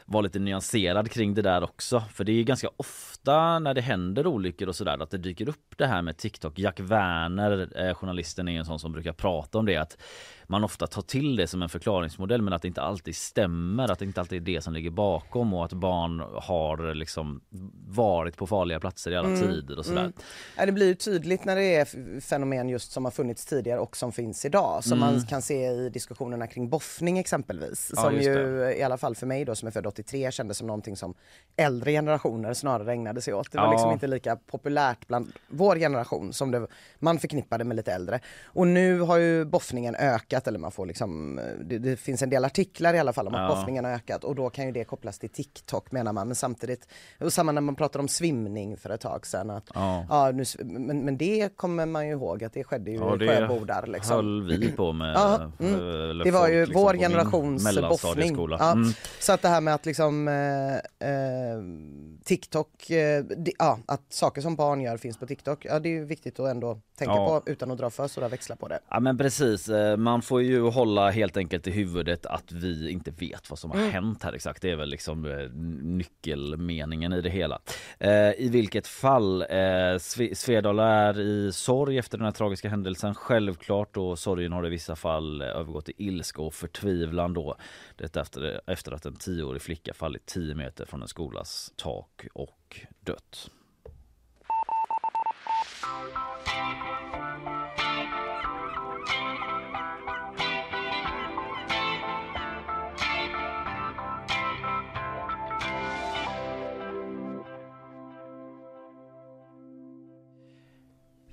vara 0.05 0.21
lite 0.21 0.39
nyanserad 0.39 1.11
kring 1.11 1.33
det 1.33 1.41
där 1.41 1.63
också. 1.63 2.03
För 2.13 2.23
det 2.23 2.31
är 2.31 2.43
ganska 2.43 2.69
ofta 2.77 3.16
när 3.33 3.73
det 3.73 3.81
händer 3.81 4.27
olyckor 4.27 4.67
och 4.67 4.75
sådär 4.75 5.03
att 5.03 5.11
det 5.11 5.17
dyker 5.17 5.49
upp 5.49 5.73
det 5.77 5.87
här 5.87 6.01
med 6.01 6.17
TikTok. 6.17 6.59
Jack 6.59 6.79
Werner, 6.79 7.69
eh, 7.75 7.93
journalisten, 7.93 8.47
är 8.47 8.59
en 8.59 8.65
sån 8.65 8.79
som 8.79 8.91
brukar 8.91 9.13
prata 9.13 9.57
om 9.57 9.65
det 9.65 9.77
att 9.77 9.97
man 10.49 10.63
ofta 10.63 10.87
tar 10.87 11.01
till 11.01 11.35
det 11.35 11.47
som 11.47 11.61
en 11.61 11.69
förklaringsmodell 11.69 12.41
men 12.41 12.53
att 12.53 12.61
det 12.61 12.67
inte 12.67 12.81
alltid 12.81 13.15
stämmer, 13.15 13.91
att 13.91 13.99
det 13.99 14.05
inte 14.05 14.19
alltid 14.19 14.49
är 14.49 14.53
det 14.53 14.61
som 14.61 14.73
ligger 14.73 14.89
bakom 14.89 15.53
och 15.53 15.65
att 15.65 15.73
barn 15.73 16.19
har 16.35 16.93
liksom 16.95 17.41
varit 17.87 18.37
på 18.37 18.47
farliga 18.47 18.79
platser 18.79 19.11
i 19.11 19.15
alla 19.15 19.27
mm, 19.27 19.41
tider 19.41 19.79
och 19.79 19.85
sådär. 19.85 20.01
Mm. 20.01 20.13
Ja, 20.57 20.65
det 20.65 20.71
blir 20.71 20.93
tydligt 20.93 21.45
när 21.45 21.55
det 21.55 21.75
är 21.75 22.21
fenomen 22.21 22.69
just 22.69 22.91
som 22.91 23.05
har 23.05 23.11
funnits 23.11 23.45
tidigare 23.45 23.79
och 23.79 23.97
som 23.97 24.11
finns 24.11 24.45
idag 24.45 24.83
som 24.83 24.97
mm. 24.97 25.13
man 25.13 25.25
kan 25.25 25.41
se 25.41 25.67
i 25.67 25.89
diskussionerna 25.89 26.47
kring 26.47 26.69
boffning 26.69 27.19
exempelvis. 27.19 27.91
Ja, 27.95 28.01
som 28.01 28.15
ju 28.15 28.75
i 28.77 28.83
alla 28.83 28.97
fall 28.97 29.15
för 29.15 29.25
mig 29.25 29.45
då 29.45 29.55
som 29.55 29.67
är 29.67 29.71
född 29.71 29.87
83 29.87 30.31
kändes 30.31 30.57
som 30.57 30.67
någonting 30.67 30.95
som 30.95 31.13
äldre 31.55 31.91
generationer 31.91 32.53
snarare 32.53 32.91
ägnade 32.91 33.16
sig 33.21 33.33
åt. 33.33 33.51
Det 33.51 33.57
var 33.57 33.65
ja. 33.65 33.71
liksom 33.71 33.91
inte 33.91 34.07
lika 34.07 34.35
populärt 34.35 35.07
bland 35.07 35.31
vår 35.47 35.75
generation 35.75 36.33
som 36.33 36.51
det, 36.51 36.67
man 36.99 37.19
förknippade 37.19 37.63
med 37.63 37.77
lite 37.77 37.93
äldre. 37.93 38.19
Och 38.45 38.67
nu 38.67 38.99
har 38.99 39.17
ju 39.17 39.45
boffningen 39.45 39.95
ökat 39.95 40.47
eller 40.47 40.59
man 40.59 40.71
får 40.71 40.85
liksom, 40.85 41.39
det, 41.61 41.77
det 41.77 41.97
finns 41.97 42.21
en 42.21 42.29
del 42.29 42.45
artiklar 42.45 42.93
i 42.93 42.99
alla 42.99 43.13
fall 43.13 43.27
om 43.27 43.35
att 43.35 43.49
ja. 43.49 43.55
boffningen 43.55 43.85
har 43.85 43.91
ökat 43.91 44.23
och 44.23 44.35
då 44.35 44.49
kan 44.49 44.65
ju 44.65 44.71
det 44.71 44.83
kopplas 44.83 45.19
till 45.19 45.29
TikTok 45.29 45.91
menar 45.91 46.13
man. 46.13 46.27
Men 46.27 46.35
samtidigt, 46.35 46.87
och 47.19 47.33
samma 47.33 47.51
när 47.51 47.61
man 47.61 47.75
pratar 47.75 47.99
om 47.99 48.07
svimning 48.07 48.77
för 48.77 48.89
ett 48.89 49.01
tag 49.01 49.27
sedan. 49.27 49.49
Att, 49.49 49.69
ja. 49.73 50.05
ja 50.09 50.31
nu, 50.31 50.43
men, 50.63 51.05
men 51.05 51.17
det 51.17 51.55
kommer 51.55 51.85
man 51.85 52.07
ju 52.07 52.11
ihåg 52.11 52.43
att 52.43 52.53
det 52.53 52.63
skedde 52.63 52.91
ju 52.91 52.97
ja, 52.97 53.15
i 53.15 53.27
Sjöbodar. 53.27 53.87
Liksom. 53.87 54.15
höll 54.15 54.43
vi 54.43 54.71
på 54.71 54.91
med. 54.93 55.13
ja, 55.15 55.51
mm. 55.59 56.17
Det 56.23 56.31
var 56.31 56.47
ju 56.47 56.65
liksom, 56.65 56.81
vår 56.81 56.93
generations 56.93 57.79
boffning. 57.81 58.35
Mm. 58.35 58.93
Så 59.19 59.33
att 59.33 59.41
det 59.41 59.47
här 59.47 59.61
med 59.61 59.73
att 59.73 59.85
liksom 59.85 60.27
eh, 60.27 60.75
eh, 61.09 61.61
TikTok, 62.23 62.89
Eh, 62.97 63.25
ja, 63.59 63.79
att 63.85 64.13
saker 64.13 64.41
som 64.41 64.55
barn 64.55 64.81
gör 64.81 64.97
finns 64.97 65.17
på 65.17 65.27
TikTok, 65.27 65.65
ja 65.65 65.79
det 65.79 65.89
är 65.89 65.93
ju 65.93 66.05
viktigt 66.05 66.39
att 66.39 66.49
ändå 66.49 66.81
tänka 66.97 67.15
på 67.15 67.43
utan 67.45 67.71
att 67.71 67.77
dra 67.77 67.89
för 67.89 68.07
stora 68.07 68.27
växlar 68.27 68.55
på 68.55 68.67
det. 68.67 68.79
Ja 68.89 68.99
men 68.99 69.17
precis, 69.17 69.69
eh, 69.69 69.97
man 69.97 70.21
får 70.21 70.41
ju 70.41 70.61
hålla 70.61 71.09
helt 71.09 71.37
enkelt 71.37 71.67
i 71.67 71.71
huvudet 71.71 72.25
att 72.25 72.51
vi 72.51 72.91
inte 72.91 73.11
vet 73.11 73.49
vad 73.49 73.59
som 73.59 73.71
har 73.71 73.77
mm. 73.77 73.91
hänt 73.91 74.23
här 74.23 74.33
exakt. 74.33 74.61
Det 74.61 74.71
är 74.71 74.75
väl 74.75 74.89
liksom 74.89 75.25
eh, 75.25 75.49
nyckelmeningen 75.81 77.13
i 77.13 77.21
det 77.21 77.29
hela. 77.29 77.59
Eh, 77.99 78.31
I 78.31 78.49
vilket 78.51 78.87
fall, 78.87 79.45
Svedala 80.33 80.87
är 80.87 81.19
i 81.19 81.51
sorg 81.51 81.97
efter 81.97 82.17
den 82.17 82.25
här 82.25 82.31
tragiska 82.31 82.69
händelsen 82.69 83.15
självklart 83.15 83.97
och 83.97 84.19
sorgen 84.19 84.53
har 84.53 84.65
i 84.67 84.69
vissa 84.69 84.95
fall 84.95 85.41
övergått 85.41 85.89
i 85.89 85.93
ilska 85.97 86.41
och 86.41 86.53
förtvivlan 86.53 87.33
då. 87.33 87.55
Detta 87.95 88.21
efter, 88.21 88.61
efter 88.67 88.91
att 88.91 89.05
en 89.05 89.15
tioårig 89.15 89.61
flicka 89.61 89.93
fallit 89.93 90.25
10 90.25 90.55
meter 90.55 90.85
från 90.85 91.01
en 91.01 91.07
skolas 91.07 91.73
tak 91.75 92.27
och 92.33 92.85
dött. 92.99 93.49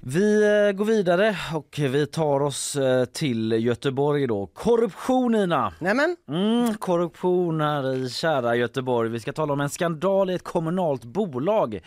Vi 0.06 0.42
eh, 0.44 0.72
går 0.72 0.84
vidare 0.84 1.36
och 1.54 1.76
vi 1.78 2.06
tar 2.06 2.40
oss 2.40 2.76
eh, 2.76 3.04
till 3.04 3.52
Göteborg 3.52 4.26
då. 4.26 4.46
Korruption 4.46 5.34
Ina! 5.34 5.72
Nämen, 5.78 6.16
Mm, 6.28 6.74
korruption 6.74 7.60
här 7.60 7.94
i 7.94 8.10
kära 8.10 8.56
Göteborg. 8.56 9.10
Vi 9.10 9.20
ska 9.20 9.32
tala 9.32 9.52
om 9.52 9.60
en 9.60 9.70
skandal 9.70 10.30
i 10.30 10.34
ett 10.34 10.42
kommunalt 10.42 11.04
bolag. 11.04 11.80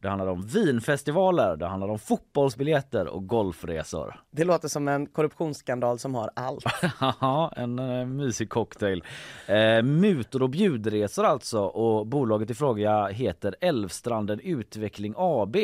Det 0.00 0.08
handlar 0.08 0.26
om 0.26 0.42
vinfestivaler, 0.42 1.56
det 1.56 1.66
handlar 1.66 1.88
om 1.88 1.98
fotbollsbiljetter 1.98 3.06
och 3.06 3.26
golfresor. 3.26 4.20
det 4.30 4.44
låter 4.44 4.68
som 4.68 4.88
en 4.88 5.06
korruptionsskandal 5.06 5.98
som 5.98 6.14
har 6.14 6.30
allt. 6.36 6.64
Haha, 6.96 7.52
en 7.56 7.78
uh, 7.78 8.06
mysig 8.06 8.50
cocktail. 8.50 9.04
Eh, 9.46 9.82
mutor 9.82 10.42
och 10.42 10.50
bjudresor 10.50 11.24
alltså 11.24 11.60
och 11.60 12.06
bolaget 12.06 12.50
i 12.50 12.54
fråga 12.54 13.06
heter 13.06 13.56
Älvstranden 13.60 14.40
Utveckling 14.40 15.14
AB. 15.16 15.56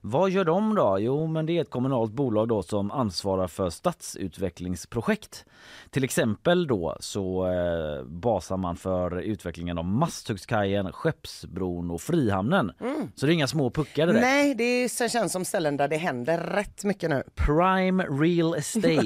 Vad 0.00 0.30
gör 0.30 0.44
de 0.44 0.74
då? 0.74 0.96
Jo, 1.00 1.26
men 1.26 1.46
det 1.46 1.56
är 1.56 1.60
ett 1.60 1.70
kommunalt 1.70 2.12
bolag 2.12 2.48
då 2.48 2.62
som 2.62 2.90
ansvarar 2.90 3.46
för 3.46 3.70
stadsutvecklingsprojekt. 3.70 5.44
Till 5.90 6.04
exempel 6.04 6.66
då 6.66 6.96
så 7.00 7.46
eh, 7.46 8.04
basar 8.04 8.56
man 8.56 8.76
för 8.76 9.20
utvecklingen 9.20 9.78
av 9.78 9.84
Masthugskajen, 9.84 10.92
Skeppsbron 10.92 11.90
och 11.90 12.00
Frihamnen. 12.00 12.72
Så 13.14 13.26
det 13.26 13.32
är 13.32 13.39
inga 13.40 13.46
små 13.46 13.70
puckar 13.70 14.06
direkt. 14.06 14.20
Nej, 14.22 14.54
det 14.54 14.64
är- 14.64 15.08
känns 15.08 15.32
som 15.32 15.44
ställen 15.44 15.76
där 15.76 15.88
det 15.88 15.96
händer 15.96 16.38
rätt 16.38 16.84
mycket 16.84 17.10
nu. 17.10 17.22
Prime 17.34 18.04
Real 18.04 18.54
Estate. 18.54 18.88
eh, 18.96 19.04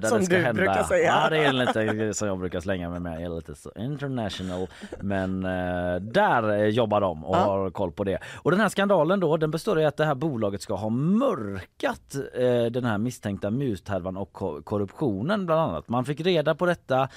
där 0.00 0.08
Som 0.08 0.18
det 0.18 0.24
ska 0.24 0.36
du 0.36 0.42
hända. 0.42 0.62
brukar 0.62 0.82
säga. 0.82 1.06
Ja, 1.06 1.30
det 1.30 1.38
är 1.44 1.52
lite 1.52 2.14
som 2.14 2.28
jag 2.28 2.38
brukar 2.38 2.60
slänga 2.60 2.90
mig 2.90 3.00
med. 3.00 3.14
Jag 3.20 3.22
är 3.32 3.36
lite 3.36 3.54
så 3.54 3.70
international. 3.78 4.66
Men 5.00 5.44
eh, 5.44 5.94
där 6.00 6.52
eh, 6.52 6.64
jobbar 6.68 7.00
de 7.00 7.24
och 7.24 7.36
Ja. 7.36 7.40
har 7.40 7.70
koll 7.70 7.92
på 7.92 8.04
det. 8.04 8.18
Och 8.42 8.50
den 8.50 8.60
här 8.60 8.68
skandalen 8.68 9.20
då, 9.20 9.36
den 9.36 9.50
består 9.50 9.80
i 9.80 9.84
att 9.84 9.96
det 9.96 10.04
här 10.04 10.14
bolaget 10.14 10.62
ska 10.62 10.74
ha 10.74 10.88
mörkat 10.88 12.16
den 12.72 12.84
här 12.84 12.98
misstänkta 12.98 13.50
muthärvan 13.50 14.16
och 14.16 14.32
ko- 14.32 14.62
korruptionen 14.62 15.46
bland 15.46 15.60
annat. 15.60 15.88
Man 15.88 16.04
fick 16.04 16.20
reda 16.20 16.54
på 16.54 16.66
detta 16.66 17.08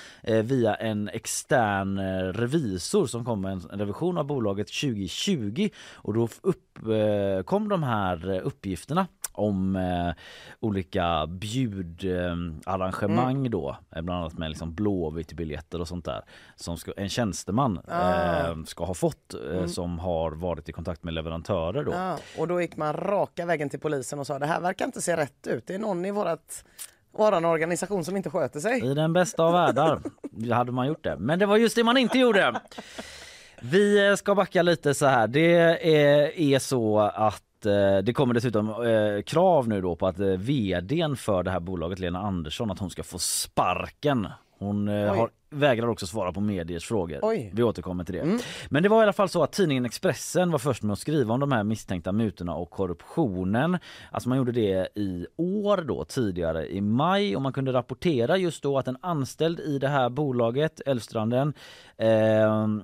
via 0.43 0.75
en 0.75 1.09
extern 1.09 1.99
revisor 2.33 3.05
som 3.07 3.25
kom 3.25 3.41
med 3.41 3.51
en, 3.51 3.61
en 3.71 3.79
revision 3.79 4.17
av 4.17 4.25
bolaget 4.25 4.67
2020 4.67 5.69
och 5.95 6.12
då 6.13 6.27
upp, 6.41 6.77
eh, 6.77 7.43
de 7.69 7.83
här 7.83 8.31
eh, 8.31 8.39
uppgifterna 8.43 9.07
om 9.31 9.75
eh, 9.75 10.11
olika 10.59 11.27
bjudarrangemang 11.27 13.49
då, 13.49 13.77
eh, 13.95 14.01
bland 14.01 14.19
annat 14.19 14.37
med 14.37 14.49
liksom 14.49 14.75
Blåvitt-biljetter 14.75 15.81
och 15.81 15.87
sånt 15.87 16.05
där 16.05 16.21
som 16.55 16.77
ska, 16.77 16.91
en 16.97 17.09
tjänsteman 17.09 17.79
eh, 17.87 18.63
ska 18.65 18.85
ha 18.85 18.93
fått 18.93 19.33
eh, 19.53 19.65
som 19.65 19.99
har 19.99 20.31
varit 20.31 20.69
i 20.69 20.71
kontakt 20.71 21.03
med 21.03 21.13
leverantörer 21.13 21.83
då. 21.83 21.91
Ja, 21.91 22.17
och 22.37 22.47
då 22.47 22.61
gick 22.61 22.77
man 22.77 22.93
raka 22.93 23.45
vägen 23.45 23.69
till 23.69 23.79
polisen 23.79 24.19
och 24.19 24.27
sa 24.27 24.39
det 24.39 24.45
här 24.45 24.61
verkar 24.61 24.85
inte 24.85 25.01
se 25.01 25.17
rätt 25.17 25.47
ut. 25.47 25.67
Det 25.67 25.75
är 25.75 25.79
någon 25.79 26.05
i 26.05 26.11
vårat, 26.11 26.65
våran 27.17 27.45
organisation 27.45 28.05
som 28.05 28.17
inte 28.17 28.29
sköter 28.29 28.59
sig. 28.59 28.91
I 28.91 28.93
den 28.93 29.13
bästa 29.13 29.43
av 29.43 29.53
världar 29.53 30.01
hade 30.53 30.71
man 30.71 30.87
gjort 30.87 31.03
det. 31.03 31.15
Men 31.19 31.39
det 31.39 31.45
var 31.45 31.57
just 31.57 31.75
det 31.75 31.83
man 31.83 31.97
inte 31.97 32.19
gjorde. 32.19 32.61
Vi 33.65 34.07
eh, 34.07 34.15
ska 34.15 34.35
backa 34.35 34.61
lite 34.61 34.93
så 34.93 35.05
här. 35.05 35.27
Det 35.27 35.53
är, 35.55 36.39
är 36.39 36.59
så 36.59 36.99
att 36.99 37.65
eh, 37.65 37.97
det 38.03 38.13
kommer 38.13 38.33
dessutom 38.33 38.69
eh, 38.69 39.21
krav 39.21 39.67
nu 39.67 39.81
då 39.81 39.95
på 39.95 40.07
att 40.07 40.19
eh, 40.19 40.27
vdn 40.27 41.15
för 41.15 41.43
det 41.43 41.51
här 41.51 41.59
bolaget 41.59 41.99
Lena 41.99 42.19
Andersson 42.19 42.71
att 42.71 42.79
hon 42.79 42.89
ska 42.89 43.03
få 43.03 43.19
sparken. 43.19 44.27
Hon 44.59 44.87
eh, 44.87 45.15
har, 45.15 45.29
vägrar 45.53 45.87
också 45.87 46.07
svara 46.07 46.33
på 46.33 46.41
mediers 46.41 46.85
frågor. 46.85 47.19
Oj. 47.21 47.51
Vi 47.53 47.63
återkommer 47.63 48.03
till 48.03 48.15
det. 48.15 48.39
Men 48.69 48.83
det 48.83 48.89
var 48.89 48.99
i 48.99 49.03
alla 49.03 49.13
fall 49.13 49.29
så 49.29 49.43
att 49.43 49.51
tidningen 49.51 49.85
Expressen 49.85 50.51
var 50.51 50.59
först 50.59 50.83
med 50.83 50.93
att 50.93 50.99
skriva 50.99 51.33
om 51.33 51.39
de 51.39 51.51
här 51.51 51.63
misstänkta 51.63 52.11
mutorna 52.11 52.55
och 52.55 52.69
korruptionen. 52.69 53.77
Alltså 54.11 54.29
man 54.29 54.37
gjorde 54.37 54.51
det 54.51 54.87
i 54.95 55.27
år 55.37 55.77
då 55.77 56.05
tidigare 56.05 56.73
i 56.73 56.81
maj 56.81 57.35
och 57.35 57.41
man 57.41 57.53
kunde 57.53 57.73
rapportera 57.73 58.37
just 58.37 58.63
då 58.63 58.77
att 58.77 58.87
en 58.87 58.97
anställd 59.01 59.59
i 59.59 59.79
det 59.79 59.87
här 59.87 60.09
bolaget 60.09 60.81
Älvstranden 60.85 61.53
eh, 61.97 62.07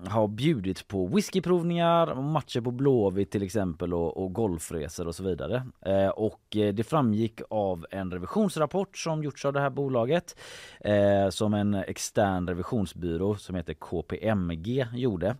har 0.10 0.28
bjudit 0.28 0.88
på 0.88 1.08
whiskyprovningar, 1.08 2.16
matcher 2.16 2.62
på 2.62 2.72
Blåvitt 2.72 3.32
till 3.32 3.44
exempel 3.44 3.94
och, 3.94 4.18
och 4.18 4.34
golfresor 4.34 5.08
och 5.08 5.16
så 5.16 5.24
vidare. 5.24 5.64
Eh, 5.86 6.10
och 6.10 6.56
eh, 6.56 6.74
det 6.74 6.84
framgick 6.84 7.42
av 7.50 7.86
en 7.92 8.12
revisionsrapport 8.12 8.98
som 8.98 9.24
gjorts 9.24 9.46
av 9.46 9.54
det 9.54 9.60
här 9.60 9.70
bolaget 9.70 10.36
eh, 10.80 11.30
som 11.30 11.54
en 11.54 11.74
extern 11.74 12.46
revisionsbyrå 12.60 13.36
som 13.36 13.56
heter 13.56 13.74
KPMG 13.74 14.86
gjorde. 14.94 15.28
Eh, 15.28 15.36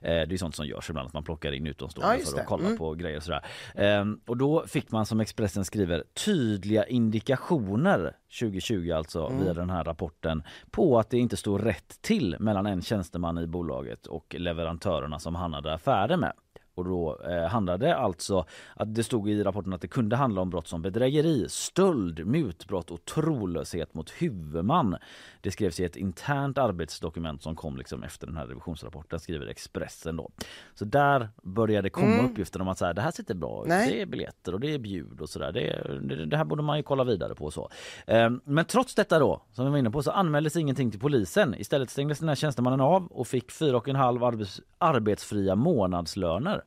det 0.00 0.32
är 0.32 0.36
sånt 0.36 0.54
som 0.54 0.66
görs 0.66 0.90
ibland 0.90 1.06
att 1.06 1.12
man 1.14 1.24
plockar 1.24 1.52
in 1.52 1.64
Ja, 1.66 1.70
utomstående 1.70 2.16
just 2.18 2.32
för 2.32 2.40
att 2.40 2.46
kolla 2.46 2.64
Mm. 2.66 2.78
på 2.78 2.94
grejer 2.94 3.16
och 3.16 3.22
sådär. 3.22 3.44
Eh, 3.74 4.04
och 4.26 4.36
då 4.36 4.66
fick 4.66 4.90
man 4.90 5.06
som 5.06 5.20
Expressen 5.20 5.64
skriver 5.64 6.04
tydliga 6.24 6.84
indikationer 6.86 8.16
2020 8.40 8.90
alltså 8.92 9.26
Mm. 9.26 9.44
via 9.44 9.54
den 9.54 9.70
här 9.70 9.84
rapporten 9.84 10.42
på 10.70 10.98
att 10.98 11.10
det 11.10 11.18
inte 11.18 11.36
står 11.36 11.58
rätt 11.58 12.02
till 12.02 12.36
mellan 12.40 12.66
en 12.66 12.82
tjänsteman 12.82 13.38
i 13.38 13.46
bolaget 13.46 14.06
och 14.06 14.34
leverantörerna 14.38 15.18
som 15.18 15.34
han 15.34 15.52
hade 15.54 15.74
affärer 15.74 16.16
med. 16.16 16.32
Och 16.80 16.86
då 16.86 17.18
eh, 17.30 17.48
handlade 17.48 17.96
alltså 17.96 18.44
att 18.74 18.94
det 18.94 19.04
stod 19.04 19.30
i 19.30 19.42
rapporten 19.42 19.72
att 19.72 19.80
det 19.80 19.88
kunde 19.88 20.16
handla 20.16 20.40
om 20.40 20.50
brott 20.50 20.68
som 20.68 20.82
bedrägeri, 20.82 21.46
stöld, 21.48 22.26
mutbrott 22.26 22.90
och 22.90 23.04
trolöshet 23.04 23.94
mot 23.94 24.10
huvudman. 24.10 24.96
Det 25.40 25.50
skrevs 25.50 25.80
i 25.80 25.84
ett 25.84 25.96
internt 25.96 26.58
arbetsdokument 26.58 27.42
som 27.42 27.56
kom 27.56 27.76
liksom 27.76 28.02
efter 28.02 28.26
den 28.26 28.36
här 28.36 28.46
revisionsrapporten 28.46 29.20
skriver 29.20 29.46
Expressen 29.46 30.16
då. 30.16 30.30
Så 30.74 30.84
där 30.84 31.28
började 31.42 31.90
komma 31.90 32.22
uppgifter 32.22 32.60
om 32.60 32.68
att 32.68 32.78
så 32.78 32.86
här, 32.86 32.94
det 32.94 33.02
här 33.02 33.10
sitter 33.10 33.34
bra 33.34 33.62
ut. 33.62 33.68
Nej. 33.68 33.90
Det 33.90 34.02
är 34.02 34.06
biljetter 34.06 34.54
och 34.54 34.60
det 34.60 34.74
är 34.74 34.78
bjud 34.78 35.20
och 35.20 35.28
sådär. 35.28 35.52
Det, 35.52 36.26
det, 36.26 36.36
här 36.36 36.44
borde 36.44 36.62
man 36.62 36.76
ju 36.76 36.82
kolla 36.82 37.04
vidare 37.04 37.34
på 37.34 37.50
så. 37.50 37.70
Eh, 38.06 38.30
men 38.44 38.64
trots 38.64 38.94
detta 38.94 39.18
då, 39.18 39.42
som 39.52 39.64
vi 39.64 39.70
var 39.70 39.78
inne 39.78 39.90
på, 39.90 40.02
så 40.02 40.10
anmäldes 40.10 40.56
ingenting 40.56 40.90
till 40.90 41.00
polisen. 41.00 41.54
Istället 41.58 41.90
stängdes 41.90 42.18
den 42.18 42.28
här 42.28 42.36
tjänstemannen 42.36 42.80
av 42.80 43.06
och 43.06 43.26
fick 43.26 43.52
fyra 43.52 43.76
och 43.76 43.88
en 43.88 43.96
halv 43.96 44.24
arbets, 44.24 44.60
arbetsfria 44.78 45.54
månadslöner 45.54 46.62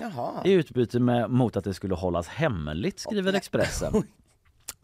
Jaha. 0.00 0.42
i 0.44 0.52
utbyte 0.52 1.00
med, 1.00 1.30
mot 1.30 1.56
att 1.56 1.64
det 1.64 1.74
skulle 1.74 1.94
hållas 1.94 2.28
hemligt, 2.28 2.98
skriver 2.98 3.32
Expressen. 3.32 3.92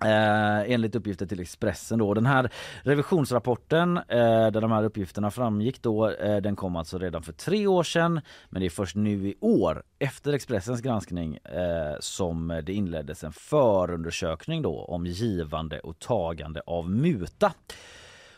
Eh, 0.05 0.73
enligt 0.73 0.95
uppgifter 0.95 1.27
till 1.27 1.41
Expressen 1.41 1.99
då. 1.99 2.15
Den 2.15 2.27
här 2.27 2.51
revisionsrapporten 2.83 3.97
eh, 3.97 4.51
där 4.51 4.61
de 4.61 4.73
här 4.73 4.85
uppgifterna 4.85 5.31
framgick 5.31 5.83
då, 5.83 6.11
eh, 6.11 6.37
den 6.37 6.57
kom 6.57 6.77
alltså 6.77 6.99
redan 6.99 7.23
för 7.23 7.33
tre 7.33 7.67
år 7.67 7.83
sedan. 7.83 8.21
Men 8.51 8.61
det 8.61 8.67
är 8.67 8.71
först 8.71 8.97
nu 8.97 9.29
i 9.29 9.35
år, 9.41 9.83
efter 9.99 10.33
Expressens 10.33 10.81
granskning, 10.81 11.37
eh, 11.37 11.97
som 12.01 12.63
det 12.65 12.73
inleddes 12.73 13.25
en 13.25 13.33
förundersökning 13.33 14.63
då 14.63 14.85
om 14.85 15.07
givande 15.07 15.81
och 15.81 15.99
tagande 15.99 16.63
av 16.67 16.91
muta. 16.91 17.53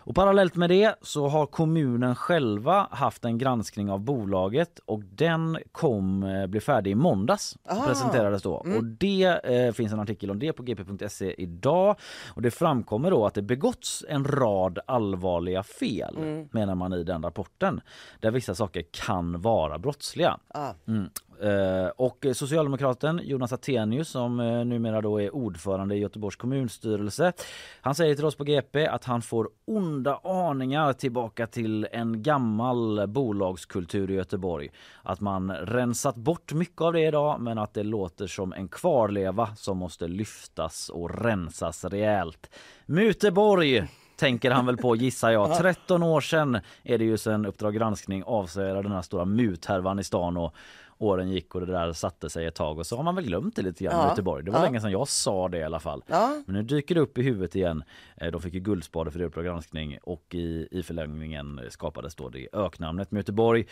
Och 0.06 0.14
parallellt 0.14 0.56
med 0.56 0.70
det 0.70 0.94
så 1.02 1.28
har 1.28 1.46
kommunen 1.46 2.14
själva 2.14 2.88
haft 2.90 3.24
en 3.24 3.38
granskning 3.38 3.90
av 3.90 4.00
bolaget 4.00 4.78
och 4.78 5.02
den 5.04 5.58
kom 5.72 6.22
eh, 6.22 6.46
bli 6.46 6.60
färdig 6.60 6.90
i 6.90 6.94
måndags. 6.94 7.56
Aha. 7.70 7.86
Presenterades 7.86 8.42
då. 8.42 8.54
Och 8.54 8.84
det 8.84 9.40
eh, 9.44 9.72
finns 9.72 9.92
en 9.92 10.00
artikel 10.00 10.30
om 10.30 10.38
det 10.38 10.52
på 10.52 10.62
gp.se 10.62 11.34
idag. 11.38 11.96
Och 12.28 12.42
det 12.42 12.50
framkommer 12.50 13.10
då 13.10 13.26
att 13.26 13.34
det 13.34 13.42
begåtts 13.42 14.04
en 14.08 14.24
rad 14.24 14.78
allvarliga 14.86 15.62
fel 15.62 16.16
menar 16.50 16.74
man 16.74 16.92
i 16.92 17.04
den 17.04 17.22
rapporten. 17.22 17.80
Där 18.20 18.30
vissa 18.30 18.54
saker 18.54 18.84
kan 18.90 19.40
vara 19.40 19.78
brottsliga. 19.78 20.38
Ah. 20.48 20.70
Mm. 20.86 21.10
Eh, 21.42 21.88
och 21.96 22.26
socialdemokraten 22.32 23.20
Jonas 23.24 23.52
Attenius 23.52 24.08
som 24.08 24.40
eh, 24.40 24.64
numera 24.64 25.00
då 25.00 25.20
är 25.20 25.34
ordförande 25.34 25.94
i 25.94 25.98
Göteborgs 25.98 26.36
kommunstyrelse. 26.36 27.32
Han 27.80 27.94
säger 27.94 28.14
till 28.14 28.24
oss 28.24 28.36
på 28.36 28.44
GP 28.44 28.86
att 28.86 29.04
han 29.04 29.22
får 29.22 29.48
onda 29.64 30.20
aningar 30.24 30.92
tillbaka 30.92 31.46
till 31.46 31.88
en 31.92 32.22
gammal 32.22 33.06
bolagskultur 33.06 34.10
i 34.10 34.14
Göteborg. 34.14 34.70
Att 35.02 35.20
man 35.20 35.52
rensat 35.52 36.16
bort 36.16 36.52
mycket 36.52 36.80
av 36.80 36.92
det 36.92 37.06
idag 37.06 37.40
men 37.40 37.58
att 37.58 37.74
det 37.74 37.82
låter 37.82 38.26
som 38.26 38.52
en 38.52 38.68
kvarleva 38.68 39.56
som 39.56 39.78
måste 39.78 40.08
lyftas 40.08 40.88
och 40.88 41.22
rensas 41.24 41.84
rejält. 41.84 42.50
Muteborg 42.86 43.86
tänker 44.16 44.50
han 44.50 44.66
väl 44.66 44.76
på 44.76 44.96
gissar 44.96 45.30
jag. 45.30 45.58
13 45.58 46.02
år 46.02 46.20
sedan 46.20 46.60
är 46.82 46.98
det 46.98 47.04
ju 47.04 47.18
sedan 47.18 47.46
Uppdrag 47.46 47.74
granskning 47.74 48.22
avslöjade 48.26 48.82
den 48.82 48.92
här 48.92 49.02
stora 49.02 49.24
muthärvan 49.24 49.98
i 49.98 50.04
stan 50.04 50.36
och 50.36 50.54
åren 50.98 51.30
gick 51.30 51.54
och 51.54 51.60
det 51.66 51.72
där 51.72 51.92
satte 51.92 52.30
sig 52.30 52.46
ett 52.46 52.54
tag 52.54 52.78
och 52.78 52.86
så 52.86 52.96
har 52.96 53.02
man 53.02 53.14
väl 53.14 53.24
glömt 53.24 53.56
det 53.56 53.62
lite 53.62 53.84
grann 53.84 53.96
Ja. 53.96 54.08
Göteborg. 54.08 54.44
Det 54.44 54.50
var 54.50 54.58
Ja. 54.58 54.64
länge 54.64 54.80
sedan 54.80 54.90
jag 54.92 55.08
sa 55.08 55.48
det 55.48 55.58
i 55.58 55.62
alla 55.64 55.80
fall. 55.80 56.04
Ja. 56.06 56.42
Men 56.46 56.54
nu 56.56 56.62
dyker 56.62 56.94
det 56.94 57.00
upp 57.00 57.18
i 57.18 57.22
huvudet 57.22 57.54
igen. 57.56 57.84
Eh, 58.16 58.30
De 58.32 58.40
fick 58.40 58.54
ju 58.54 58.60
Guldspade 58.60 59.10
för 59.10 59.22
Uppdrag 59.22 59.44
granskning 59.44 59.98
och 60.02 60.34
i, 60.34 60.68
i 60.70 60.82
förlängningen 60.82 61.60
skapades 61.68 62.14
då 62.14 62.28
det 62.28 62.48
öknamnet 62.52 63.10
med 63.10 63.18
Göteborg. 63.20 63.66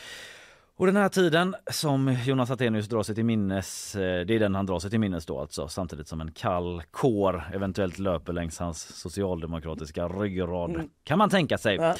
Och 0.76 0.86
den 0.86 0.96
här 0.96 1.08
tiden 1.08 1.54
som 1.70 2.16
Jonas 2.24 2.50
Attenius 2.50 2.88
drar 2.88 3.02
sig 3.02 3.14
till 3.14 3.24
minnes, 3.24 3.94
eh, 3.96 4.24
det 4.26 4.34
är 4.34 4.38
den 4.38 4.54
han 4.54 4.66
drar 4.66 4.78
sig 4.78 4.90
till 4.90 5.00
minnes 5.00 5.26
då 5.26 5.40
alltså, 5.40 5.68
samtidigt 5.68 6.08
som 6.08 6.20
en 6.20 6.32
kall 6.32 6.82
kår 6.90 7.42
eventuellt 7.54 7.98
löper 7.98 8.32
längs 8.32 8.58
hans 8.58 9.00
socialdemokratiska 9.00 10.08
ryggrad. 10.08 10.88
Kan 11.04 11.18
man 11.18 11.30
tänka 11.30 11.58
sig. 11.58 11.76
Ja. 11.76 11.94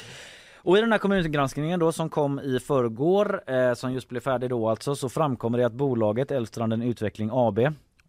Och 0.63 0.77
i 0.77 0.81
den 0.81 0.91
här 0.91 0.99
kommungranskningen 0.99 1.79
då 1.79 1.91
som 1.91 2.09
kom 2.09 2.39
i 2.39 2.59
förrgår, 2.59 3.43
eh, 3.47 3.73
som 3.73 3.93
just 3.93 4.09
blev 4.09 4.19
färdig 4.19 4.49
då 4.49 4.69
alltså, 4.69 4.95
så 4.95 5.09
framkommer 5.09 5.57
det 5.57 5.65
att 5.65 5.73
bolaget 5.73 6.31
Älvstranden 6.31 6.81
Utveckling 6.81 7.29
AB 7.33 7.59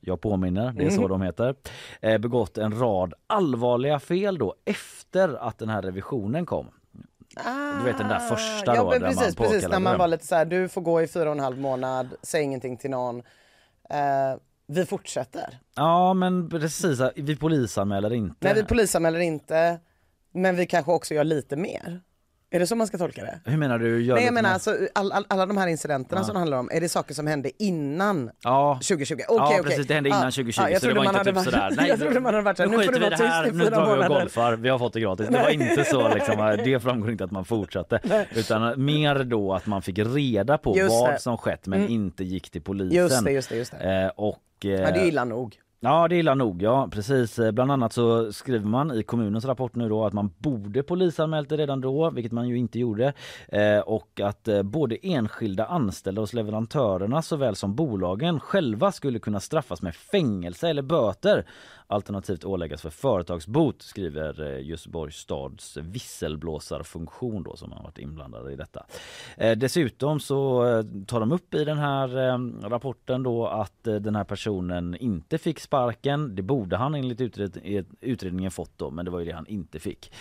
jag 0.07 0.21
påminner, 0.21 0.73
det 0.73 0.85
är 0.87 0.91
så 0.91 1.09
de 1.09 1.23
heter, 1.23 1.55
eh, 2.01 2.19
begått 2.19 2.59
en 2.59 2.79
rad 2.81 3.15
allvarliga 3.27 4.01
fel 4.01 4.39
då 4.39 4.55
efter 4.65 5.49
att 5.49 5.59
den 5.59 5.69
här 5.69 5.83
revisionen 5.83 6.47
kom. 6.47 6.67
Du 7.79 7.85
vet 7.85 7.99
den 7.99 8.09
där 8.09 8.19
första 8.19 8.73
Ah, 8.73 8.75
ja, 8.75 8.83
då, 8.83 8.91
men 8.91 9.01
där 9.01 9.07
man 9.07 9.17
precis, 9.17 9.37
precis 9.37 9.69
när 9.69 9.81
man 9.81 9.93
den. 9.93 9.99
var 9.99 10.09
lite 10.09 10.27
så 10.27 10.35
här, 10.35 10.45
du 10.45 10.69
får 10.69 10.81
gå 10.81 11.03
i 11.03 11.07
fyra 11.09 11.25
och 11.25 11.37
en 11.37 11.41
halv 11.41 11.59
månad, 11.59 12.09
säg 12.23 12.43
ingenting 12.43 12.77
till 12.77 12.91
någon. 12.91 13.19
Eh, 13.91 14.39
vi 14.67 14.87
fortsätter. 14.87 15.59
Ja 15.77 16.15
men 16.15 16.49
precis, 16.49 17.01
vi 17.17 17.37
polisanmäler 17.37 18.13
inte. 18.13 18.37
Nej, 18.41 18.55
vi 18.55 18.65
polisanmäler 18.65 19.21
inte, 19.21 19.81
men 20.33 20.57
vi 20.57 20.67
kanske 20.67 20.93
också 20.93 21.15
gör 21.15 21.25
lite 21.25 21.57
mer. 21.57 22.01
Är 22.55 22.59
det 22.59 22.67
så 22.67 22.77
man 22.77 22.87
ska 22.87 22.99
tolka 22.99 23.23
det? 23.25 23.41
Hur 23.51 23.57
menar 23.57 23.79
du? 23.79 24.03
Gör 24.05 24.15
Nej, 24.15 24.25
jag 24.25 24.35
menar 24.35 24.51
alltså 24.53 24.77
all, 24.95 25.13
all, 25.13 25.25
alla 25.29 25.47
de 25.47 25.57
här 25.57 25.69
incidenterna 25.69 26.25
som 26.25 26.33
det 26.35 26.39
handlar 26.39 26.59
om, 26.59 26.71
är 26.73 26.81
det 26.81 26.89
saker 26.89 27.15
som 27.15 27.27
hände 27.27 27.51
innan 27.63 28.31
Ja. 28.43 28.75
2020? 28.89 29.15
Okej, 29.29 29.57
ja 29.57 29.63
precis, 29.63 29.87
det 29.87 29.95
hände 29.95 30.09
innan 30.09 30.33
2020 30.33 30.61
ja, 30.63 30.71
jag 30.71 30.81
så 30.81 30.87
det 30.89 30.95
var 30.95 31.05
inte 31.05 31.25
typ 31.25 31.35
varit- 31.35 31.45
sådär. 31.45 31.73
Nej, 31.77 31.89
jag 31.89 31.99
trodde 32.01 32.21
man 32.21 32.35
hade 32.35 32.45
varit 32.45 32.57
såhär, 32.57 32.71
nu 32.71 32.77
nu 32.77 32.85
får 32.85 32.93
du 32.93 32.99
vara 32.99 33.11
det 33.11 33.17
här, 33.17 33.45
tyst 33.45 33.55
i 33.55 33.59
nu 33.59 33.65
drar 33.65 33.97
vi 33.97 34.03
och 34.05 34.09
golfar, 34.09 34.57
vi 34.57 34.69
har 34.69 34.79
fått 34.79 34.93
det 34.93 35.01
gratis. 35.01 35.29
Det 35.29 35.39
var 35.39 35.49
inte 35.51 35.85
så 35.85 36.09
liksom, 36.15 36.57
det 36.65 36.81
framgår 36.81 37.11
inte 37.11 37.25
att 37.25 37.31
man 37.31 37.45
fortsatte. 37.45 38.01
Utan 38.35 38.85
mer 38.85 39.25
då 39.25 39.53
att 39.55 39.67
man 39.67 39.83
fick 39.83 39.99
reda 39.99 40.59
på 40.59 40.77
Just 40.79 40.91
vad 40.91 41.11
det. 41.13 41.19
som 41.19 41.37
skett 41.39 41.67
men 41.67 41.89
inte 41.89 42.25
gick 42.25 42.51
till 42.51 42.63
polisen. 42.63 42.97
Just 42.97 43.25
det, 43.25 43.33
just 43.33 43.49
det, 43.49 43.57
just 43.57 43.73
det. 43.79 44.03
Eh, 44.03 44.09
och, 44.17 44.39
eh, 44.65 44.71
Ja, 44.71 44.91
det 44.91 45.01
är 45.01 45.07
illa 45.07 45.25
nog. 45.25 45.57
Ja 45.87 46.09
det 46.09 46.17
är 46.17 46.19
illa 46.19 46.35
nog, 46.35 46.63
ja 46.63 46.89
precis. 46.93 47.39
Eh, 47.39 47.53
bland 47.53 47.73
annat 47.73 47.93
så 47.93 48.33
skriver 48.33 48.67
man 48.67 48.91
i 48.91 49.03
kommunens 49.03 49.45
rapport 49.45 49.75
nu 49.75 49.89
då 49.89 50.07
att 50.07 50.13
man 50.13 50.31
borde 50.39 50.83
polisanmält 50.83 51.49
det 51.49 51.57
redan 51.57 51.81
då, 51.81 52.11
vilket 52.11 52.33
man 52.33 52.49
ju 52.49 52.59
inte 52.59 52.79
gjorde. 52.79 53.13
Eh, 53.49 53.79
och 53.79 54.21
att 54.21 54.49
eh, 54.49 54.63
både 54.63 54.97
enskilda 55.03 55.67
anställda 55.67 56.21
hos 56.21 56.33
leverantörerna 56.33 57.23
såväl 57.23 57.57
som 57.57 57.75
bolagen 57.75 58.41
själva 58.41 58.93
skulle 58.93 59.19
kunna 59.19 59.41
straffas 59.41 59.83
med 59.83 59.95
fängelse 59.95 60.69
eller 60.69 60.83
böter 60.83 61.47
alternativt 61.87 62.45
åläggas 62.45 62.83
för 62.83 62.91
företagsbot 62.91 63.83
skriver 63.83 64.43
eh, 64.43 64.67
Göteborgs 64.67 65.17
stads 65.17 65.77
visselblåsarfunktion 65.77 67.43
då 67.43 67.57
som 67.57 67.73
har 67.73 67.83
varit 67.83 67.99
inblandade 67.99 68.53
i 68.53 68.57
detta. 68.57 68.87
Eh, 69.37 69.57
dessutom 69.57 70.21
så 70.21 70.67
eh, 70.67 70.85
tar 71.07 71.21
de 71.21 71.33
upp 71.33 71.55
i 71.55 71.65
den 71.65 71.79
här 71.79 72.09
rapporten 72.69 73.23
då 73.23 73.47
att 73.47 73.85
den 73.85 74.17
här 74.17 74.25
personen 74.25 74.97
inte 74.97 75.39
fick 75.39 75.61
sparken. 75.61 76.35
Det 76.35 76.43
borde 76.43 76.77
han 76.77 76.95
enligt 76.95 77.21
utred 77.21 77.85
utredningen 78.01 78.51
fått 78.51 78.79
då 78.79 78.91
men 78.91 79.05
det 79.05 79.11
var 79.11 79.19
ju 79.19 79.25
det 79.25 79.33
han 79.33 79.47
inte 79.47 79.79
fick. 79.81 80.13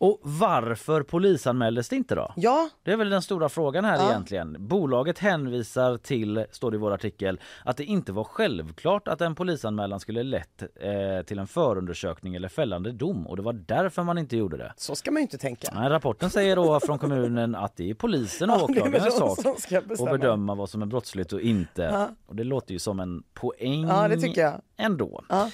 Och 0.00 0.18
varför 0.22 1.02
polisanmäldes 1.02 1.88
det 1.88 1.96
inte 1.96 2.14
då? 2.14 2.32
Ja, 2.36 2.68
Det 2.82 2.92
är 2.92 2.96
väl 2.96 3.10
den 3.10 3.22
stora 3.22 3.48
frågan 3.48 3.84
här 3.84 3.96
Ja. 3.96 4.10
egentligen. 4.10 4.56
Bolaget 4.58 5.18
hänvisar 5.18 5.96
till, 5.96 6.44
står 6.50 6.70
det 6.70 6.74
i 6.74 6.78
vår 6.78 6.92
artikel, 6.92 7.40
att 7.64 7.76
det 7.76 7.84
inte 7.84 8.12
var 8.12 8.24
självklart 8.24 9.08
att 9.08 9.20
en 9.20 9.34
polisanmälan 9.34 10.00
skulle 10.00 10.22
lett 10.22 10.62
eh, 10.62 11.24
till 11.26 11.38
en 11.38 11.46
förundersökning 11.46 12.34
eller 12.34 12.48
fällande 12.48 12.92
dom 12.92 13.26
och 13.26 13.36
det 13.36 13.42
var 13.42 13.52
därför 13.52 14.02
man 14.02 14.18
inte 14.18 14.36
gjorde 14.36 14.56
det. 14.56 14.72
så 14.76 14.94
ska 14.94 15.10
man 15.10 15.22
inte 15.22 15.38
tänka. 15.38 15.68
Nej, 15.74 15.88
rapporten 15.88 16.30
säger 16.30 16.56
då 16.56 16.80
från 16.80 16.98
kommunen 16.98 17.54
att 17.54 17.76
det 17.76 17.90
är 17.90 17.94
polisen 17.94 18.50
och 18.54 18.62
åklagarens 18.70 19.16
sak 19.16 19.72
att 19.72 20.10
bedöma 20.10 20.54
vad 20.54 20.70
som 20.70 20.82
är 20.82 20.86
brottsligt 20.86 21.32
och 21.32 21.40
inte. 21.40 21.82
Ja. 21.82 22.08
Och 22.26 22.36
det 22.36 22.44
låter 22.44 22.72
ju 22.72 22.78
som 22.78 23.00
en 23.00 23.22
poäng 23.34 23.88
Ja, 23.88 24.08
det 24.08 24.16
tycker 24.20 24.40
jag. 24.40 24.60
ändå. 24.76 25.24
Ja. 25.28 25.50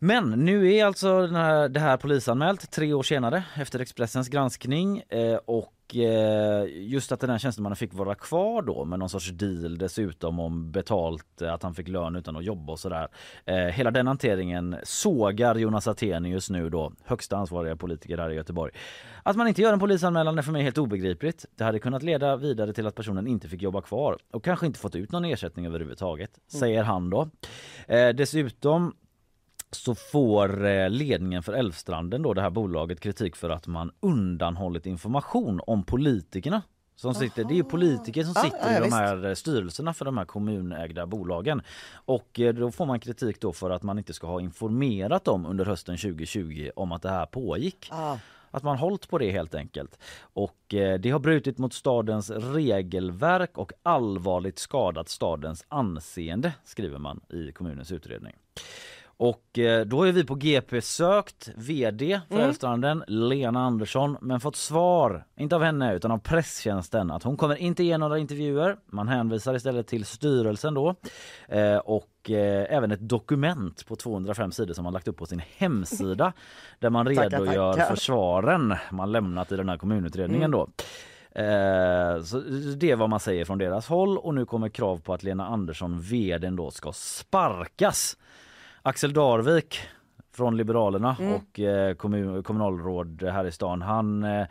Men 0.00 0.30
nu 0.30 0.74
är 0.74 0.84
alltså 0.84 1.20
den 1.20 1.34
här, 1.34 1.68
det 1.68 1.80
här 1.80 1.96
polisanmält 1.96 2.70
tre 2.70 2.92
år 2.92 3.02
senare 3.02 3.44
efter 3.56 3.80
Expressens 3.80 4.28
granskning 4.28 5.02
eh, 5.08 5.36
och 5.44 5.96
eh, 5.96 6.64
just 6.70 7.12
att 7.12 7.20
den 7.20 7.30
här 7.30 7.38
tjänstemannen 7.38 7.76
fick 7.76 7.94
vara 7.94 8.14
kvar 8.14 8.62
då 8.62 8.84
med 8.84 8.98
någon 8.98 9.08
sorts 9.08 9.30
deal 9.30 9.78
dessutom 9.78 10.40
om 10.40 10.72
betalt, 10.72 11.42
eh, 11.42 11.54
att 11.54 11.62
han 11.62 11.74
fick 11.74 11.88
lön 11.88 12.16
utan 12.16 12.36
att 12.36 12.44
jobba 12.44 12.72
och 12.72 12.78
sådär. 12.78 13.08
Hela 13.70 13.90
den 13.90 14.06
hanteringen 14.06 14.76
sågar 14.82 15.54
Jonas 15.54 15.88
Attenius 15.88 16.50
nu 16.50 16.70
då, 16.70 16.92
högsta 17.04 17.36
ansvariga 17.36 17.76
politiker 17.76 18.18
här 18.18 18.30
i 18.30 18.34
Göteborg. 18.34 18.72
Att 19.22 19.36
man 19.36 19.48
inte 19.48 19.62
gör 19.62 19.72
en 19.72 19.80
polisanmälan 19.80 20.38
är 20.38 20.42
för 20.42 20.52
mig 20.52 20.62
helt 20.62 20.78
obegripligt. 20.78 21.46
Det 21.56 21.64
hade 21.64 21.78
kunnat 21.78 22.02
leda 22.02 22.36
vidare 22.36 22.72
till 22.72 22.86
att 22.86 22.94
personen 22.94 23.26
inte 23.26 23.48
fick 23.48 23.62
jobba 23.62 23.80
kvar 23.80 24.18
och 24.32 24.44
kanske 24.44 24.66
inte 24.66 24.78
fått 24.78 24.94
ut 24.94 25.12
någon 25.12 25.24
ersättning 25.24 25.66
överhuvudtaget, 25.66 26.30
säger 26.46 26.82
han 26.82 27.10
då. 27.10 27.28
Dessutom 28.14 28.94
så 29.70 29.94
får 29.94 30.66
eh, 30.66 30.90
ledningen 30.90 31.42
för 31.42 31.52
Älvstranden, 31.52 32.22
då, 32.22 32.34
det 32.34 32.42
här 32.42 32.50
bolaget, 32.50 33.00
kritik 33.00 33.36
för 33.36 33.50
att 33.50 33.66
man 33.66 33.92
undanhållit 34.00 34.86
information 34.86 35.60
om 35.66 35.84
politikerna. 35.84 36.62
Som 36.96 37.14
sitter, 37.14 37.44
det 37.44 37.58
är 37.58 37.62
politiker 37.62 38.24
som 38.24 38.34
sitter 38.34 38.58
ja, 38.58 38.70
ja, 38.70 38.76
i 38.76 38.78
de 38.78 38.84
visst. 38.84 38.96
här 38.96 39.26
eh, 39.26 39.34
styrelserna 39.34 39.94
för 39.94 40.04
de 40.04 40.18
här 40.18 40.24
kommunägda 40.24 41.06
bolagen. 41.06 41.62
Och 41.92 42.40
eh, 42.40 42.54
då 42.54 42.70
får 42.70 42.86
man 42.86 43.00
kritik 43.00 43.40
då 43.40 43.52
för 43.52 43.70
att 43.70 43.82
man 43.82 43.98
inte 43.98 44.14
ska 44.14 44.26
ha 44.26 44.40
informerat 44.40 45.24
dem 45.24 45.46
under 45.46 45.64
hösten 45.64 45.96
2020 45.96 46.70
om 46.76 46.92
att 46.92 47.02
det 47.02 47.10
här 47.10 47.26
pågick. 47.26 47.88
Ah. 47.92 48.16
Att 48.50 48.62
man 48.62 48.78
hållit 48.78 49.08
på 49.08 49.18
det 49.18 49.30
helt 49.30 49.54
enkelt. 49.54 49.98
Och 50.20 50.74
eh, 50.74 50.98
det 50.98 51.10
har 51.10 51.18
brutit 51.18 51.58
mot 51.58 51.74
stadens 51.74 52.30
regelverk 52.30 53.58
och 53.58 53.72
allvarligt 53.82 54.58
skadat 54.58 55.08
stadens 55.08 55.64
anseende 55.68 56.52
skriver 56.64 56.98
man 56.98 57.20
i 57.28 57.52
kommunens 57.52 57.92
utredning. 57.92 58.34
Och 59.18 59.58
eh, 59.58 59.86
då 59.86 60.02
är 60.02 60.12
vi 60.12 60.24
på 60.24 60.34
GP 60.34 60.80
sökt 60.80 61.50
VD 61.56 62.20
för 62.28 62.38
Älvstranden, 62.38 63.04
Lena 63.06 63.60
Andersson, 63.60 64.16
men 64.20 64.40
fått 64.40 64.56
svar, 64.56 65.24
inte 65.36 65.56
av 65.56 65.62
henne 65.62 65.94
utan 65.94 66.10
av 66.10 66.18
presstjänsten, 66.18 67.10
att 67.10 67.22
hon 67.22 67.36
kommer 67.36 67.56
inte 67.56 67.84
ge 67.84 67.98
några 67.98 68.18
intervjuer. 68.18 68.76
Man 68.86 69.08
hänvisar 69.08 69.54
istället 69.54 69.86
till 69.86 70.04
styrelsen 70.04 70.74
då 70.74 70.94
eh, 71.48 71.76
och 71.76 72.30
eh, 72.30 72.66
även 72.76 72.90
ett 72.90 73.08
dokument 73.08 73.86
på 73.86 73.96
205 73.96 74.52
sidor 74.52 74.74
som 74.74 74.84
man 74.84 74.92
lagt 74.92 75.08
upp 75.08 75.16
på 75.16 75.26
sin 75.26 75.42
hemsida 75.56 76.32
där 76.78 76.90
man 76.90 77.06
redogör 77.06 77.72
för 77.72 77.96
svaren 77.96 78.74
man 78.90 79.12
lämnat 79.12 79.52
i 79.52 79.56
den 79.56 79.68
här 79.68 79.76
kommunutredningen 79.76 80.50
då. 80.50 80.68
Eh, 81.30 82.22
så 82.22 82.38
det 82.76 82.90
är 82.90 82.96
vad 82.96 83.10
man 83.10 83.20
säger 83.20 83.44
från 83.44 83.58
deras 83.58 83.88
håll 83.88 84.18
och 84.18 84.34
nu 84.34 84.44
kommer 84.44 84.68
krav 84.68 85.00
på 85.00 85.14
att 85.14 85.22
Lena 85.22 85.46
Andersson, 85.46 86.00
vdn 86.00 86.56
då, 86.56 86.70
ska 86.70 86.92
sparkas. 86.92 88.16
Axel 88.88 89.12
Darvik 89.12 89.80
från 90.32 90.56
Liberalerna 90.56 91.16
och 91.36 91.60
eh, 91.60 91.94
kommun, 91.94 92.42
kommunalråd 92.42 93.22
här 93.22 93.44
i 93.44 93.52
stan. 93.52 93.82
Han, 93.82 94.24
eh, 94.24 94.46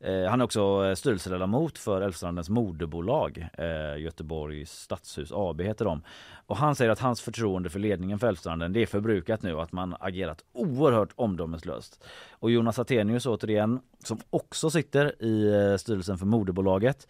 eh, 0.00 0.30
han 0.30 0.40
är 0.40 0.44
också 0.44 0.96
styrelseledamot 0.96 1.78
för 1.78 2.00
Älvstrandens 2.00 2.48
moderbolag, 2.48 3.48
eh, 3.52 4.02
Göteborgs 4.02 4.72
stadshus 4.72 5.32
AB 5.32 5.60
heter 5.60 5.84
de. 5.84 6.02
Och 6.46 6.56
han 6.56 6.74
säger 6.74 6.90
att 6.90 6.98
hans 6.98 7.20
förtroende 7.20 7.70
för 7.70 7.78
ledningen 7.78 8.18
för 8.18 8.26
Älvstranden 8.26 8.72
det 8.72 8.82
är 8.82 8.86
förbrukat 8.86 9.42
nu 9.42 9.54
och 9.54 9.62
att 9.62 9.72
man 9.72 9.96
agerat 10.00 10.44
oerhört 10.52 11.12
omdömeslöst. 11.14 12.04
Och 12.30 12.50
Jonas 12.50 12.78
Attenius 12.78 13.26
återigen, 13.26 13.80
som 14.04 14.18
också 14.30 14.70
sitter 14.70 15.22
i 15.22 15.78
styrelsen 15.78 16.18
för 16.18 16.26
moderbolaget. 16.26 17.08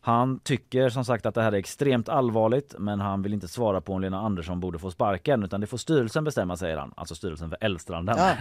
Han 0.00 0.40
tycker 0.40 0.88
som 0.88 1.04
sagt 1.04 1.26
att 1.26 1.34
det 1.34 1.42
här 1.42 1.52
är 1.52 1.56
extremt 1.56 2.08
allvarligt 2.08 2.74
men 2.78 3.00
han 3.00 3.22
vill 3.22 3.34
inte 3.34 3.48
svara 3.48 3.80
på 3.80 3.92
om 3.92 4.00
Lena 4.00 4.20
Andersson 4.20 4.60
borde 4.60 4.78
få 4.78 4.90
sparken 4.90 5.42
utan 5.42 5.60
det 5.60 5.66
får 5.66 5.78
styrelsen 5.78 6.24
bestämma 6.24 6.56
säger 6.56 6.76
han. 6.76 6.92
Alltså 6.96 7.14
styrelsen 7.14 7.50
för 7.50 7.58
Älvstranden. 7.60 8.16
Ja, 8.18 8.34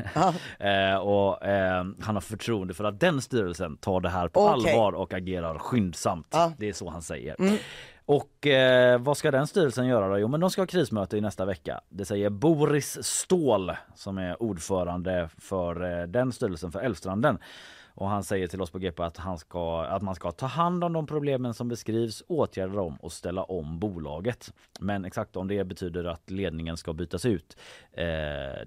ja. 0.60 0.66
eh, 0.94 0.98
och 0.98 1.46
eh, 1.46 1.86
han 2.02 2.16
har 2.16 2.22
förtroende 2.22 2.74
för 2.74 2.84
att 2.84 3.00
den 3.00 3.22
styrelsen 3.22 3.78
tar 3.78 4.02
det 4.02 4.10
här 4.10 4.28
på 4.28 4.40
Okej. 4.40 4.72
allvar 4.72 4.92
och 4.92 5.14
agerar 5.14 5.58
skyndsamt. 5.58 6.28
Ja. 6.32 6.54
Det 6.58 6.70
är 6.70 6.74
så 6.74 6.90
han 6.90 7.02
säger. 7.02 7.36
Och 8.08 8.48
eh, 8.48 9.02
vad 9.02 9.18
ska 9.18 9.32
den 9.32 9.48
styrelsen 9.48 9.88
göra 9.88 10.10
då? 10.10 10.18
Jo 10.18 10.28
men 10.28 10.40
de 10.40 10.50
ska 10.50 10.62
ha 10.62 10.68
krismöte 10.68 11.18
i 11.18 11.22
nästa 11.22 11.46
vecka. 11.46 11.82
Det 11.90 12.06
säger 12.06 12.30
Boris 12.30 13.04
Ståhl 13.04 13.72
som 13.96 14.18
är 14.18 14.44
ordförande 14.44 15.30
för 15.38 16.02
eh, 16.02 16.08
den 16.08 16.32
styrelsen 16.32 16.72
för 16.72 16.80
Älvstranden. 16.80 17.38
Och 17.98 18.10
han 18.10 18.24
säger 18.24 18.48
till 18.48 18.62
oss 18.62 18.72
på 18.72 18.80
GP 18.80 19.04
att, 19.04 19.18
han 19.18 19.38
ska, 19.38 19.84
att 19.84 20.02
man 20.02 20.16
ska 20.16 20.32
ta 20.32 20.46
hand 20.46 20.84
om 20.84 20.94
de 20.94 21.08
problemen 21.08 21.54
som 21.54 21.68
beskrivs, 21.68 22.24
åtgärda 22.28 22.74
dem 22.74 22.96
och 22.96 23.12
ställa 23.12 23.44
om 23.44 23.80
bolaget. 23.80 24.54
Men 24.80 25.06
exakt 25.06 25.36
om 25.36 25.48
det 25.48 25.64
betyder 25.64 26.04
att 26.04 26.30
ledningen 26.30 26.78
ska 26.78 26.94
bytas 26.94 27.26
ut, 27.26 27.58
eh, 27.92 28.06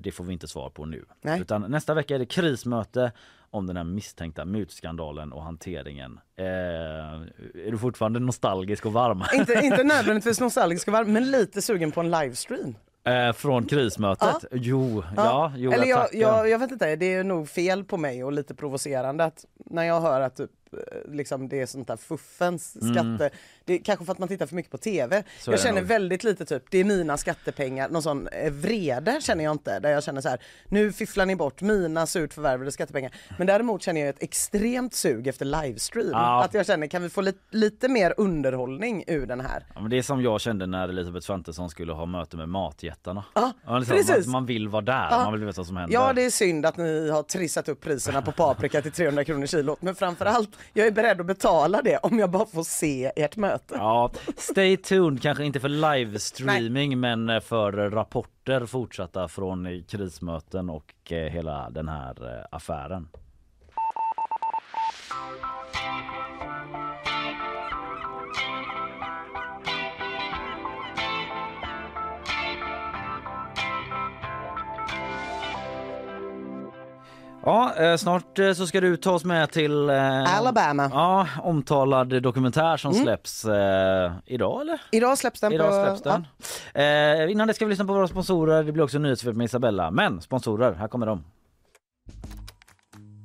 det 0.00 0.12
får 0.14 0.24
vi 0.24 0.32
inte 0.32 0.48
svar 0.48 0.70
på 0.70 0.84
nu. 0.84 1.04
Nej. 1.22 1.40
Utan 1.40 1.70
nästa 1.70 1.94
vecka 1.94 2.14
är 2.14 2.18
det 2.18 2.26
krismöte 2.26 3.12
om 3.50 3.66
den 3.66 3.76
här 3.76 3.84
misstänkta 3.84 4.44
mutskandalen 4.44 5.32
och 5.32 5.42
hanteringen. 5.42 6.20
Eh, 6.36 6.44
är 6.46 7.70
du 7.70 7.78
fortfarande 7.78 8.20
nostalgisk 8.20 8.86
och 8.86 8.92
varm? 8.92 9.24
inte, 9.34 9.52
inte 9.52 9.84
nödvändigtvis 9.84 10.40
nostalgisk 10.40 10.88
och 10.88 10.92
varm, 10.92 11.12
men 11.12 11.30
lite 11.30 11.62
sugen 11.62 11.92
på 11.92 12.00
en 12.00 12.10
livestream. 12.10 12.74
Eh, 13.04 13.32
från 13.32 13.66
krismötet? 13.66 14.44
Jo, 14.52 15.04
ja, 15.16 15.52
jo, 15.56 15.72
Eller 15.72 15.86
jag, 15.86 16.08
jag, 16.12 16.48
jag 16.48 16.58
vet 16.58 16.72
inte, 16.72 16.96
det 16.96 17.14
är 17.14 17.24
nog 17.24 17.48
fel 17.48 17.84
på 17.84 17.96
mig 17.96 18.24
och 18.24 18.32
lite 18.32 18.54
provocerande 18.54 19.24
att 19.24 19.44
när 19.56 19.84
jag 19.84 20.00
hör 20.00 20.20
att 20.20 20.36
typ 20.36 20.50
liksom 21.08 21.48
det 21.48 21.60
är 21.60 21.66
sånt 21.66 21.88
där 21.88 21.96
fuffens 21.96 22.76
skatte. 22.92 23.30
Det 23.64 23.74
är 23.74 23.78
kanske 23.78 24.04
för 24.04 24.12
att 24.12 24.18
man 24.18 24.28
tittar 24.28 24.46
för 24.46 24.54
mycket 24.56 24.70
på 24.70 24.78
TV. 24.78 25.16
Mm. 25.16 25.28
Så 25.40 25.50
jag 25.50 25.60
känner 25.60 25.80
nog. 25.80 25.88
väldigt 25.88 26.24
lite 26.24 26.44
typ, 26.44 26.62
det 26.70 26.78
är 26.78 26.84
mina 26.84 27.16
skattepengar, 27.16 27.88
någon 27.88 28.02
sån 28.02 28.28
eh, 28.28 28.52
vrede 28.52 29.18
känner 29.20 29.44
jag 29.44 29.50
inte 29.50 29.78
där 29.80 29.90
jag 29.90 30.04
känner 30.04 30.20
så 30.20 30.28
här, 30.28 30.40
nu 30.68 30.92
fifflar 30.92 31.26
ni 31.26 31.36
bort 31.36 31.60
mina 31.60 32.06
surt 32.06 32.34
förvärvade 32.34 32.72
skattepengar. 32.72 33.12
Men 33.38 33.46
däremot 33.46 33.82
känner 33.82 34.00
jag 34.00 34.08
ett 34.08 34.22
extremt 34.22 34.94
sug 34.94 35.26
efter 35.26 35.44
livestream. 35.44 36.10
Ja. 36.12 36.44
Att 36.44 36.54
jag 36.54 36.66
känner, 36.66 36.86
kan 36.86 37.02
vi 37.02 37.08
få 37.08 37.20
lite, 37.20 37.38
lite 37.50 37.88
mer 37.88 38.14
underhållning 38.16 39.04
ur 39.06 39.26
den 39.26 39.40
här? 39.40 39.66
Ja, 39.74 39.80
men 39.80 39.90
det 39.90 39.98
är 39.98 40.02
som 40.02 40.22
jag 40.22 40.40
kände 40.40 40.66
när 40.66 40.88
Elisabeth 40.88 41.26
Svantesson 41.26 41.70
skulle 41.70 41.92
ha 41.92 42.06
möte 42.06 42.36
med 42.36 42.48
matjättarna. 42.48 43.24
Ja, 43.34 43.52
liksom, 43.78 43.96
precis. 43.96 44.26
Man, 44.26 44.32
man 44.32 44.46
vill 44.46 44.68
vara 44.68 44.82
där, 44.82 45.08
Ja. 45.10 45.24
man 45.24 45.32
vill 45.32 45.44
veta 45.44 45.60
vad 45.60 45.66
som 45.66 45.76
händer. 45.76 45.94
Ja 45.94 46.12
det 46.12 46.22
är 46.22 46.30
synd 46.30 46.66
att 46.66 46.76
ni 46.76 47.10
har 47.10 47.22
trissat 47.22 47.68
upp 47.68 47.80
priserna 47.80 48.22
på 48.22 48.32
paprika 48.32 48.82
till 48.82 48.92
300 48.92 49.24
kronor 49.24 49.46
kilot 49.46 49.82
men 49.82 49.94
framförallt 49.94 50.50
jag 50.72 50.86
är 50.86 50.90
beredd 50.90 51.20
att 51.20 51.26
betala 51.26 51.82
det 51.82 51.96
om 51.96 52.18
jag 52.18 52.30
bara 52.30 52.46
får 52.46 52.62
se 52.62 53.12
ert 53.16 53.36
möte. 53.36 53.74
Ja, 53.78 54.10
stay 54.36 54.76
tuned, 54.76 55.22
kanske 55.22 55.44
inte 55.44 55.60
för 55.60 55.68
livestreaming 55.68 57.00
men 57.00 57.40
för 57.40 57.72
rapporter 57.72 58.66
fortsatta 58.66 59.28
från 59.28 59.84
krismöten 59.88 60.70
och 60.70 61.12
eh, 61.12 61.16
hela 61.16 61.70
den 61.70 61.88
här 61.88 62.38
eh, 62.38 62.46
affären. 62.50 63.08
Ja, 77.44 77.74
eh, 77.76 77.96
snart 77.96 78.38
eh, 78.38 78.52
så 78.52 78.66
ska 78.66 78.80
du 78.80 78.96
ta 78.96 79.10
oss 79.12 79.24
med 79.24 79.50
till 79.50 79.90
eh, 79.90 80.38
Alabama. 80.38 80.90
Ja, 80.92 81.26
omtalad 81.42 82.22
dokumentär 82.22 82.76
som 82.76 82.94
släpps 82.94 83.44
eh, 83.44 84.12
idag 84.26 84.60
eller? 84.60 84.80
Idag 84.92 85.18
släpps 85.18 85.40
den 85.40 85.52
Idag 85.52 85.68
på... 85.68 85.96
släpps 85.96 86.02
den. 86.02 86.26
Eh, 86.74 87.32
innan 87.32 87.48
det 87.48 87.54
ska 87.54 87.64
vi 87.64 87.70
lyssna 87.70 87.84
på 87.84 87.92
våra 87.92 88.08
sponsorer. 88.08 88.64
Det 88.64 88.72
blir 88.72 88.84
också 88.84 88.98
nyhetssvep 88.98 89.36
med 89.36 89.44
Isabella. 89.44 89.90
Men 89.90 90.20
sponsorer, 90.20 90.72
här 90.72 90.88
kommer 90.88 91.06
de. 91.06 91.24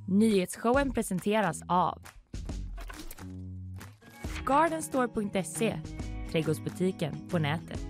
Nyhetsshowen 0.08 0.94
presenteras 0.94 1.62
av 1.68 2.02
Gardenstore.se, 4.46 5.80
trädgårdsbutiken 6.32 7.16
på 7.30 7.40
nätet. 7.40 7.86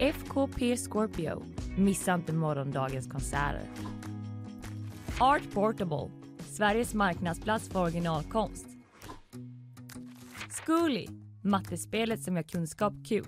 FKP 0.00 0.76
Scorpio, 0.76 1.42
missa 1.76 2.14
inte 2.14 2.32
morgondagens 2.32 3.06
konserter. 3.06 3.62
Art 5.20 5.54
Portable, 5.54 6.10
Sveriges 6.50 6.94
marknadsplats 6.94 7.68
för 7.68 7.80
originalkonst. 7.82 8.66
Zcooly, 10.50 11.06
mattespelet 11.42 12.22
som 12.22 12.36
gör 12.36 12.42
kunskap 12.42 12.92
kul. 13.08 13.24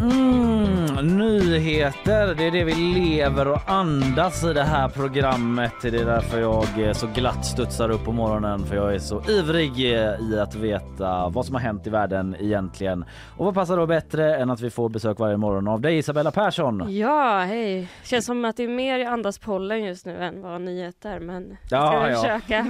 Mm, 0.00 0.67
nyheter, 1.02 2.34
det 2.34 2.46
är 2.46 2.50
det 2.50 2.64
vi 2.64 2.74
lever 2.74 3.48
och 3.48 3.70
andas 3.70 4.44
i 4.44 4.52
det 4.52 4.62
här 4.62 4.88
programmet. 4.88 5.72
Det 5.82 5.88
är 5.88 6.04
därför 6.04 6.40
jag 6.40 6.78
eh, 6.86 6.92
så 6.92 7.06
glatt 7.06 7.46
studsar 7.46 7.90
upp 7.90 8.04
på 8.04 8.12
morgonen 8.12 8.66
för 8.66 8.76
jag 8.76 8.94
är 8.94 8.98
så 8.98 9.22
ivrig 9.30 9.94
eh, 9.94 10.14
i 10.32 10.38
att 10.40 10.54
veta 10.54 11.28
vad 11.28 11.46
som 11.46 11.54
har 11.54 11.62
hänt 11.62 11.86
i 11.86 11.90
världen 11.90 12.36
egentligen. 12.40 13.04
Och 13.36 13.44
vad 13.44 13.54
passar 13.54 13.76
då 13.76 13.86
bättre 13.86 14.36
än 14.36 14.50
att 14.50 14.60
vi 14.60 14.70
får 14.70 14.88
besök 14.88 15.18
varje 15.18 15.36
morgon 15.36 15.68
av 15.68 15.80
dig 15.80 15.98
Isabella 15.98 16.30
Persson? 16.30 16.96
Ja, 16.96 17.38
hej. 17.46 17.88
Känns 18.04 18.26
som 18.26 18.44
att 18.44 18.56
det 18.56 18.64
är 18.64 18.68
mer 18.68 19.06
andas 19.06 19.38
pollen 19.38 19.84
just 19.84 20.06
nu 20.06 20.16
än 20.24 20.42
vad 20.42 20.60
nyheter, 20.60 21.20
men 21.20 21.56
jag 21.70 21.80
Ja, 21.80 21.86
ska 21.90 22.00
väl 22.00 22.12
ja. 22.12 22.16
försöka. 22.20 22.66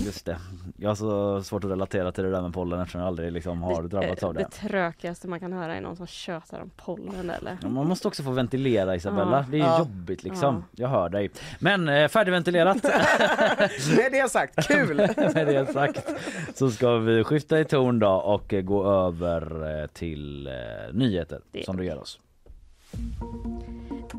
Just 0.06 0.26
det. 0.26 0.36
Jag 0.76 0.90
har 0.90 0.94
så 0.94 1.42
svårt 1.42 1.64
att 1.64 1.70
relatera 1.70 2.12
till 2.12 2.24
det 2.24 2.30
där 2.30 2.42
med 2.42 2.54
pollen 2.54 2.80
eftersom 2.80 3.00
jag 3.00 3.08
aldrig 3.08 3.32
liksom 3.32 3.62
har 3.62 3.82
drabbats 3.82 4.22
av 4.22 4.34
det. 4.34 4.40
Det 4.40 4.68
trökigaste 4.68 5.28
man 5.28 5.40
kan 5.40 5.52
höra 5.52 5.74
är 5.76 5.80
någon 5.80 5.96
som 5.96 6.06
tjötar 6.06 6.60
om 6.60 6.70
pollen 6.84 7.30
eller? 7.30 7.58
Ja, 7.70 7.74
Man 7.74 7.86
måste 7.88 8.08
också 8.08 8.22
få 8.22 8.30
ventilera 8.30 8.96
Isabella. 8.96 9.36
Ja. 9.36 9.44
Det 9.50 9.56
är 9.56 9.60
Ja. 9.60 9.78
jobbigt 9.78 10.22
liksom. 10.24 10.64
Jag 10.72 10.88
hör 10.88 11.08
dig. 11.08 11.30
Men 11.58 11.88
eh, 11.88 12.08
färdigventilerat 12.08 12.82
Med 13.96 14.12
det 14.12 14.30
sagt, 14.30 14.68
kul! 14.68 14.96
med 15.34 15.46
det 15.46 15.72
sagt 15.72 16.08
så 16.54 16.70
ska 16.70 16.96
vi 16.96 17.24
skifta 17.24 17.60
i 17.60 17.64
ton 17.64 17.98
då 17.98 18.08
och 18.10 18.54
eh, 18.54 18.60
gå 18.62 18.84
över 19.06 19.80
eh, 19.82 19.86
till 19.86 20.46
eh, 20.46 20.52
nyheter 20.92 21.40
som 21.64 21.76
du 21.76 21.84
ger 21.84 21.98
oss. 21.98 22.18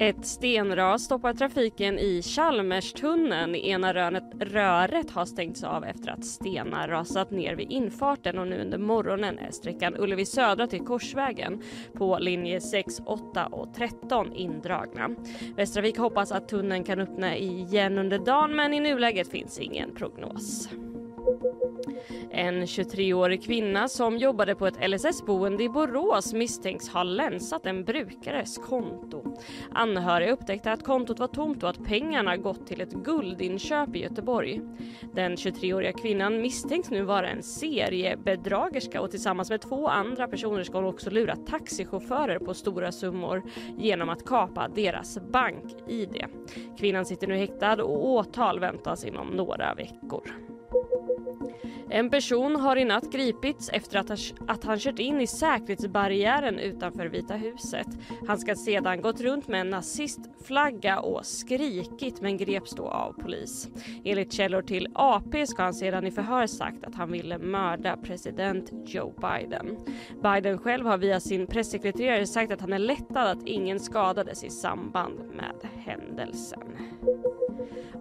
Ett 0.01 0.25
stenras 0.25 1.03
stoppar 1.03 1.33
trafiken 1.33 1.99
i 1.99 2.21
Chalmerstunneln. 2.21 3.55
Ena 3.55 3.93
röret, 3.93 4.23
röret 4.39 5.11
har 5.11 5.25
stängts 5.25 5.63
av 5.63 5.83
efter 5.83 6.11
att 6.11 6.25
stenar 6.25 6.87
rasat 6.87 7.31
ner 7.31 7.55
vid 7.55 7.71
infarten 7.71 8.37
och 8.37 8.47
nu 8.47 8.61
under 8.61 8.77
morgonen 8.77 9.39
är 9.39 9.51
sträckan 9.51 9.95
Ullevi 9.97 10.25
södra 10.25 10.67
till 10.67 10.85
Korsvägen 10.85 11.61
på 11.93 12.17
linje 12.19 12.61
6, 12.61 13.01
8 13.05 13.45
och 13.45 13.73
13 13.73 14.33
indragna. 14.33 15.09
Västtrafik 15.55 15.97
hoppas 15.97 16.31
att 16.31 16.49
tunneln 16.49 16.83
kan 16.83 16.99
öppna 16.99 17.37
igen 17.37 17.97
under 17.97 18.19
dagen 18.19 18.55
men 18.55 18.73
i 18.73 18.79
nuläget 18.79 19.31
finns 19.31 19.59
ingen 19.59 19.95
prognos. 19.95 20.69
En 22.31 22.65
23-årig 22.65 23.43
kvinna 23.43 23.87
som 23.87 24.17
jobbade 24.17 24.55
på 24.55 24.67
ett 24.67 24.89
LSS-boende 24.89 25.63
i 25.63 25.69
Borås 25.69 26.33
misstänks 26.33 26.89
ha 26.89 27.03
länsat 27.03 27.65
en 27.65 27.83
brukares 27.83 28.57
konto. 28.57 29.37
Anhöriga 29.71 30.31
upptäckte 30.31 30.71
att 30.71 30.83
kontot 30.83 31.19
var 31.19 31.27
tomt 31.27 31.63
och 31.63 31.69
att 31.69 31.85
pengarna 31.85 32.37
gått 32.37 32.67
till 32.67 32.81
ett 32.81 32.93
guldinköp 32.93 33.95
i 33.95 33.99
Göteborg. 33.99 34.61
Den 35.13 35.35
23-åriga 35.35 35.93
kvinnan 35.93 36.41
misstänks 36.41 36.89
nu 36.89 37.03
vara 37.03 37.29
en 37.29 37.43
seriebedragerska 37.43 39.01
och 39.01 39.11
tillsammans 39.11 39.49
med 39.49 39.61
två 39.61 39.87
andra 39.87 40.27
personer 40.27 40.63
ska 40.63 40.77
hon 40.77 40.85
också 40.85 41.09
lura 41.09 41.35
taxichaufförer 41.35 42.39
på 42.39 42.53
stora 42.53 42.91
summor 42.91 43.43
genom 43.77 44.09
att 44.09 44.25
kapa 44.25 44.67
deras 44.67 45.17
bank-id. 45.31 46.25
Kvinnan 46.77 47.05
sitter 47.05 47.27
nu 47.27 47.35
häktad 47.35 47.83
och 47.83 48.09
åtal 48.09 48.59
väntas 48.59 49.05
inom 49.05 49.27
några 49.27 49.73
veckor. 49.73 50.33
En 51.93 52.09
person 52.09 52.55
har 52.55 52.75
i 52.75 52.85
natt 52.85 53.11
gripits 53.11 53.69
efter 53.69 53.99
att, 53.99 54.09
ha- 54.09 54.45
att 54.47 54.63
han 54.63 54.79
kört 54.79 54.99
in 54.99 55.21
i 55.21 55.27
säkerhetsbarriären 55.27 56.59
utanför 56.59 57.05
Vita 57.05 57.33
huset. 57.33 57.87
Han 58.27 58.37
ska 58.37 58.55
sedan 58.55 59.01
gått 59.01 59.21
runt 59.21 59.47
med 59.47 59.61
en 59.61 59.69
nazistflagga 59.69 60.99
och 60.99 61.25
skrikit 61.25 62.21
men 62.21 62.37
greps 62.37 62.71
då 62.71 62.87
av 62.87 63.13
polis. 63.13 63.69
Enligt 64.03 64.33
källor 64.33 64.61
till 64.61 64.87
AP 64.93 65.47
ska 65.47 65.63
han 65.63 65.73
sedan 65.73 66.07
i 66.07 66.11
förhör 66.11 66.47
sagt 66.47 66.83
att 66.83 66.95
han 66.95 67.11
ville 67.11 67.37
mörda 67.37 67.97
president 67.97 68.71
Joe 68.85 69.13
Biden. 69.21 69.77
Biden 70.23 70.57
själv 70.57 70.85
har 70.85 70.97
via 70.97 71.19
sin 71.19 71.47
pressekreterare 71.47 72.27
sagt 72.27 72.51
att 72.51 72.61
han 72.61 72.73
är 72.73 72.79
lättad 72.79 73.27
att 73.27 73.43
ingen 73.45 73.79
skadades 73.79 74.43
i 74.43 74.49
samband 74.49 75.19
med 75.35 75.69
händelsen. 75.85 76.61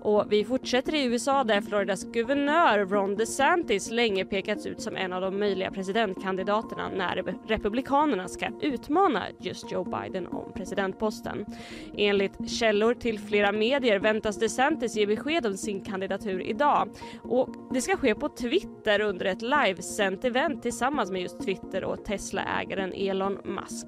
Och 0.02 0.24
vi 0.28 0.44
fortsätter 0.44 0.94
i 0.94 1.04
USA 1.04 1.44
där 1.44 1.60
Floridas 1.60 2.04
guvernör 2.04 2.86
Ron 2.86 3.16
DeSantis 3.16 3.90
länge 3.90 4.24
pekats 4.24 4.66
ut 4.66 4.80
som 4.80 4.96
en 4.96 5.12
av 5.12 5.20
de 5.20 5.38
möjliga 5.38 5.70
presidentkandidaterna 5.70 6.88
när 6.88 7.34
Republikanerna 7.48 8.28
ska 8.28 8.48
utmana 8.60 9.22
just 9.38 9.72
Joe 9.72 9.84
Biden 9.84 10.26
om 10.26 10.52
presidentposten. 10.52 11.46
Enligt 11.96 12.50
källor 12.50 12.94
till 12.94 13.18
flera 13.18 13.52
medier 13.52 13.98
väntas 13.98 14.38
DeSantis 14.38 14.96
ge 14.96 15.06
besked 15.06 15.46
om 15.46 15.56
sin 15.56 15.80
kandidatur 15.80 16.40
idag 16.40 16.88
och 17.22 17.48
det 17.74 17.80
ska 17.80 17.96
ske 17.96 18.14
på 18.14 18.28
Twitter 18.28 19.00
under 19.00 19.26
ett 19.26 19.42
livesänt 19.42 20.24
event 20.24 20.62
tillsammans 20.62 21.10
med 21.10 21.22
just 21.22 21.40
Twitter 21.40 21.84
och 21.84 22.04
Tesla-ägaren 22.04 22.92
Elon 22.92 23.38
Musk. 23.44 23.86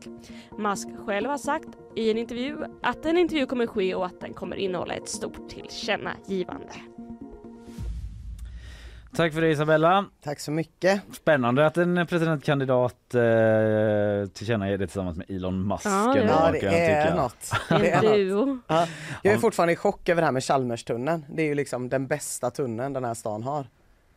Musk 0.58 0.88
själv 1.06 1.30
har 1.30 1.38
sagt 1.38 1.68
i 1.96 2.10
en 2.10 2.18
intervju 2.18 2.56
att 2.82 3.06
en 3.06 3.18
intervju 3.18 3.46
kommer 3.46 3.66
ske 3.66 3.94
och 3.94 4.06
att 4.06 4.20
den 4.20 4.34
kommer 4.34 4.56
innehålla 4.56 4.94
ett 4.94 5.08
stort 5.08 5.48
tillkännagivande. 5.48 6.72
Tack 9.16 9.32
för 9.32 9.40
det 9.40 9.50
Isabella. 9.50 10.04
Tack 10.24 10.40
så 10.40 10.50
mycket. 10.50 11.02
Spännande 11.12 11.66
att 11.66 11.76
en 11.76 12.06
presidentkandidat 12.06 13.14
eh, 13.14 14.30
tillkännager 14.32 14.78
det 14.78 14.86
tillsammans 14.86 15.16
med 15.16 15.30
Elon 15.30 15.68
Musk. 15.68 15.86
Ja, 15.86 16.12
det 16.14 16.20
ändå, 16.20 16.32
Ja 16.32 16.50
det 16.52 16.58
jag 16.58 16.74
är 16.74 17.14
något. 17.14 17.50
Det 17.68 17.90
är 17.90 18.24
något. 18.24 18.58
Ja, 18.66 18.86
jag 19.22 19.34
är 19.34 19.38
fortfarande 19.38 19.72
i 19.72 19.76
chock 19.76 20.08
över 20.08 20.22
det 20.22 20.26
här 20.26 20.32
med 20.32 20.44
Chalmerstunneln. 20.44 21.24
Det 21.28 21.42
är 21.42 21.46
ju 21.46 21.54
liksom 21.54 21.88
den 21.88 22.06
bästa 22.06 22.50
tunneln 22.50 22.92
den 22.92 23.04
här 23.04 23.14
stan 23.14 23.42
har. 23.42 23.66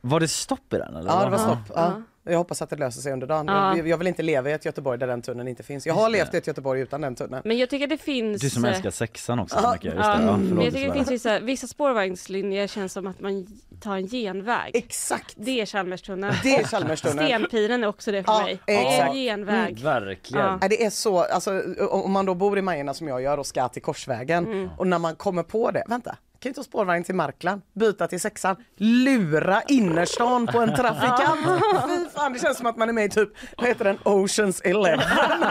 Var 0.01 0.19
det 0.19 0.27
stopp 0.27 0.73
i 0.73 0.77
den 0.77 0.95
eller? 0.95 1.09
Ja 1.09 1.25
det 1.25 1.31
var 1.31 1.37
stopp. 1.37 1.71
Ja. 1.75 2.01
Jag 2.27 2.37
hoppas 2.37 2.61
att 2.61 2.69
det 2.69 2.75
löser 2.75 3.01
sig 3.01 3.13
under 3.13 3.27
dagen. 3.27 3.45
Ja. 3.47 3.77
Jag, 3.77 3.87
jag 3.87 3.97
vill 3.97 4.07
inte 4.07 4.23
leva 4.23 4.49
i 4.49 4.53
ett 4.53 4.65
Göteborg 4.65 4.99
där 4.99 5.07
den 5.07 5.21
tunneln 5.21 5.47
inte 5.47 5.63
finns. 5.63 5.85
Jag 5.87 5.93
har 5.93 6.09
levt 6.09 6.33
i 6.33 6.37
ett 6.37 6.47
Göteborg 6.47 6.81
utan 6.81 7.01
den 7.01 7.15
tunneln. 7.15 7.41
Men 7.45 7.57
jag 7.57 7.69
tycker 7.69 7.87
det 7.87 7.97
finns... 7.97 8.41
Du 8.41 8.49
som 8.49 8.65
eh, 8.65 8.71
älskar 8.71 8.91
sexan 8.91 9.39
också 9.39 9.55
så 9.57 9.63
Ja, 9.63 9.71
mycket. 9.73 9.85
Just 9.93 9.97
Ja, 10.07 10.15
det. 10.17 10.23
Ja, 10.25 10.37
men 10.37 10.47
förlåt, 10.47 10.65
jag 10.65 10.73
tycker 10.73 10.87
det 10.87 10.93
finns 10.93 11.11
vissa, 11.11 11.39
vissa 11.39 11.67
spårvagnslinjer 11.67 12.67
känns 12.67 12.93
som 12.93 13.07
att 13.07 13.19
man 13.19 13.47
tar 13.81 13.95
en 13.95 14.07
genväg. 14.07 14.71
Exakt! 14.75 15.33
Det 15.37 15.61
är 15.61 15.65
Chalmerstunneln. 15.65 16.33
Det 16.43 16.55
är 16.55 16.63
Chalmerstunneln. 16.63 17.27
Stenpiren 17.27 17.83
är 17.83 17.87
också 17.87 18.11
det 18.11 18.23
för 18.23 18.31
Ja, 18.31 18.41
mig. 18.43 18.59
Det 18.65 18.73
är 18.75 18.79
en 18.81 18.87
exakt. 18.93 19.13
genväg. 19.15 19.79
Verkligen. 19.79 20.45
Ja. 20.61 20.67
Det 20.67 20.85
är 20.85 20.89
så, 20.89 21.19
alltså, 21.19 21.61
om 21.89 22.11
man 22.11 22.25
då 22.25 22.33
bor 22.33 22.57
i 22.57 22.61
Majorna 22.61 22.93
som 22.93 23.07
jag 23.07 23.21
gör 23.21 23.37
och 23.37 23.45
ska 23.45 23.67
till 23.69 23.81
Korsvägen 23.81 24.45
Mm. 24.45 24.69
och 24.77 24.87
när 24.87 24.99
man 24.99 25.15
kommer 25.15 25.43
på 25.43 25.71
det, 25.71 25.83
vänta, 25.87 26.15
kan 26.45 26.49
ju 26.49 26.53
ta 26.53 26.63
spårvagn 26.63 27.03
till 27.03 27.15
Markland, 27.15 27.61
byta 27.73 28.07
till 28.07 28.21
sexan, 28.21 28.55
lura 28.77 29.61
innerstan 29.67 30.47
på 30.47 30.59
en 30.61 30.75
trafikant. 30.75 31.39
Fy 31.87 32.09
fan, 32.15 32.33
det 32.33 32.39
känns 32.39 32.57
som 32.57 32.65
att 32.67 32.77
man 32.77 32.89
är 32.89 32.93
med 32.93 33.05
i 33.05 33.09
typ, 33.09 33.29
vad 33.57 33.67
heter 33.67 33.83
den, 33.85 33.97
Oceans 34.03 34.61
Eleven. 34.61 34.99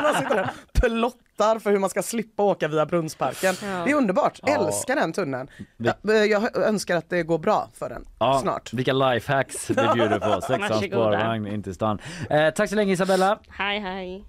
Man 0.02 0.14
sitter 0.14 0.34
där 0.34 0.50
plottar 0.72 1.58
för 1.58 1.70
hur 1.70 1.78
man 1.78 1.90
ska 1.90 2.02
slippa 2.02 2.42
åka 2.42 2.68
via 2.68 2.86
Brunnsparken. 2.86 3.54
Ja. 3.62 3.66
Det 3.84 3.90
är 3.90 3.94
underbart, 3.94 4.40
Ja. 4.42 4.66
älskar 4.66 4.96
den 4.96 5.12
tunneln. 5.12 5.48
Vi- 5.76 6.28
Ja, 6.30 6.40
Jag 6.52 6.56
önskar 6.56 6.96
att 6.96 7.10
det 7.10 7.22
går 7.22 7.38
bra 7.38 7.68
för 7.78 7.88
den 7.88 8.04
Ja, 8.18 8.38
snart. 8.42 8.72
Vilka 8.72 8.92
lifehacks 8.92 9.70
vi 9.70 9.74
bjuder 9.74 10.18
på. 10.18 10.40
Sexan 10.46 10.82
spårvagn 10.82 11.46
in 11.46 11.62
till 11.62 11.74
stan. 11.74 11.98
Eh, 12.30 12.50
tack 12.50 12.68
så 12.70 12.74
länge 12.76 12.92
Isabella. 12.92 13.38
Hej 13.48 13.80
hej. 13.80 14.24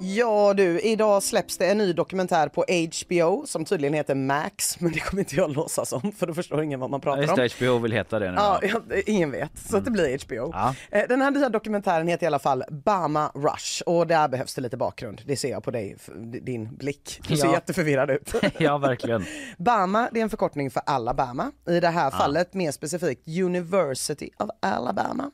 Ja 0.00 0.54
du, 0.54 0.80
idag 0.80 1.22
släpps 1.22 1.58
det 1.58 1.66
en 1.66 1.78
ny 1.78 1.92
dokumentär 1.92 2.48
på 2.48 2.64
HBO 3.04 3.46
som 3.46 3.64
tydligen 3.64 3.94
heter 3.94 4.14
Max, 4.14 4.76
men 4.80 4.92
det 4.92 5.00
kommer 5.00 5.22
inte 5.22 5.36
jag 5.36 5.50
låtsas 5.52 5.92
om 5.92 6.12
för 6.12 6.26
då 6.26 6.34
förstår 6.34 6.62
ingen 6.62 6.80
vad 6.80 6.90
man 6.90 7.00
pratar 7.00 7.20
Just 7.22 7.32
om. 7.32 7.38
det, 7.38 7.54
HBO 7.66 7.78
vill 7.78 7.92
heta 7.92 8.18
det 8.18 8.30
nu. 8.30 8.36
Ja, 8.36 8.60
ja, 8.62 8.80
ingen 9.06 9.30
vet, 9.30 9.50
så 9.70 9.76
att 9.76 9.84
det 9.84 9.90
blir 9.90 10.18
HBO. 10.26 10.50
Ja. 10.52 10.74
Eh, 10.90 11.02
Den 11.08 11.20
här 11.22 11.30
nya 11.30 11.48
dokumentären 11.48 12.08
heter 12.08 12.24
i 12.24 12.26
alla 12.26 12.38
fall 12.38 12.64
Bama 12.70 13.32
Rush 13.34 13.82
och 13.86 14.06
där 14.06 14.28
behövs 14.28 14.54
det 14.54 14.60
lite 14.60 14.76
bakgrund. 14.76 15.22
Det 15.26 15.36
ser 15.36 15.50
jag 15.50 15.62
på 15.62 15.70
dig, 15.70 15.96
din 16.42 16.76
blick. 16.76 17.20
Du 17.28 17.36
ser 17.36 17.46
Ja. 17.46 17.52
jätteförvirrad 17.52 18.10
ut. 18.10 18.32
ja, 18.58 18.78
verkligen. 18.78 19.24
Bama, 19.58 20.08
det 20.12 20.18
är 20.20 20.22
en 20.22 20.30
förkortning 20.30 20.70
för 20.70 20.82
Alabama. 20.86 21.50
I 21.68 21.80
det 21.80 21.88
här 21.88 22.10
fallet 22.10 22.54
mer 22.54 22.72
specifikt 22.72 23.28
University 23.28 24.30
of 24.38 24.50
Alabama. 24.60 25.30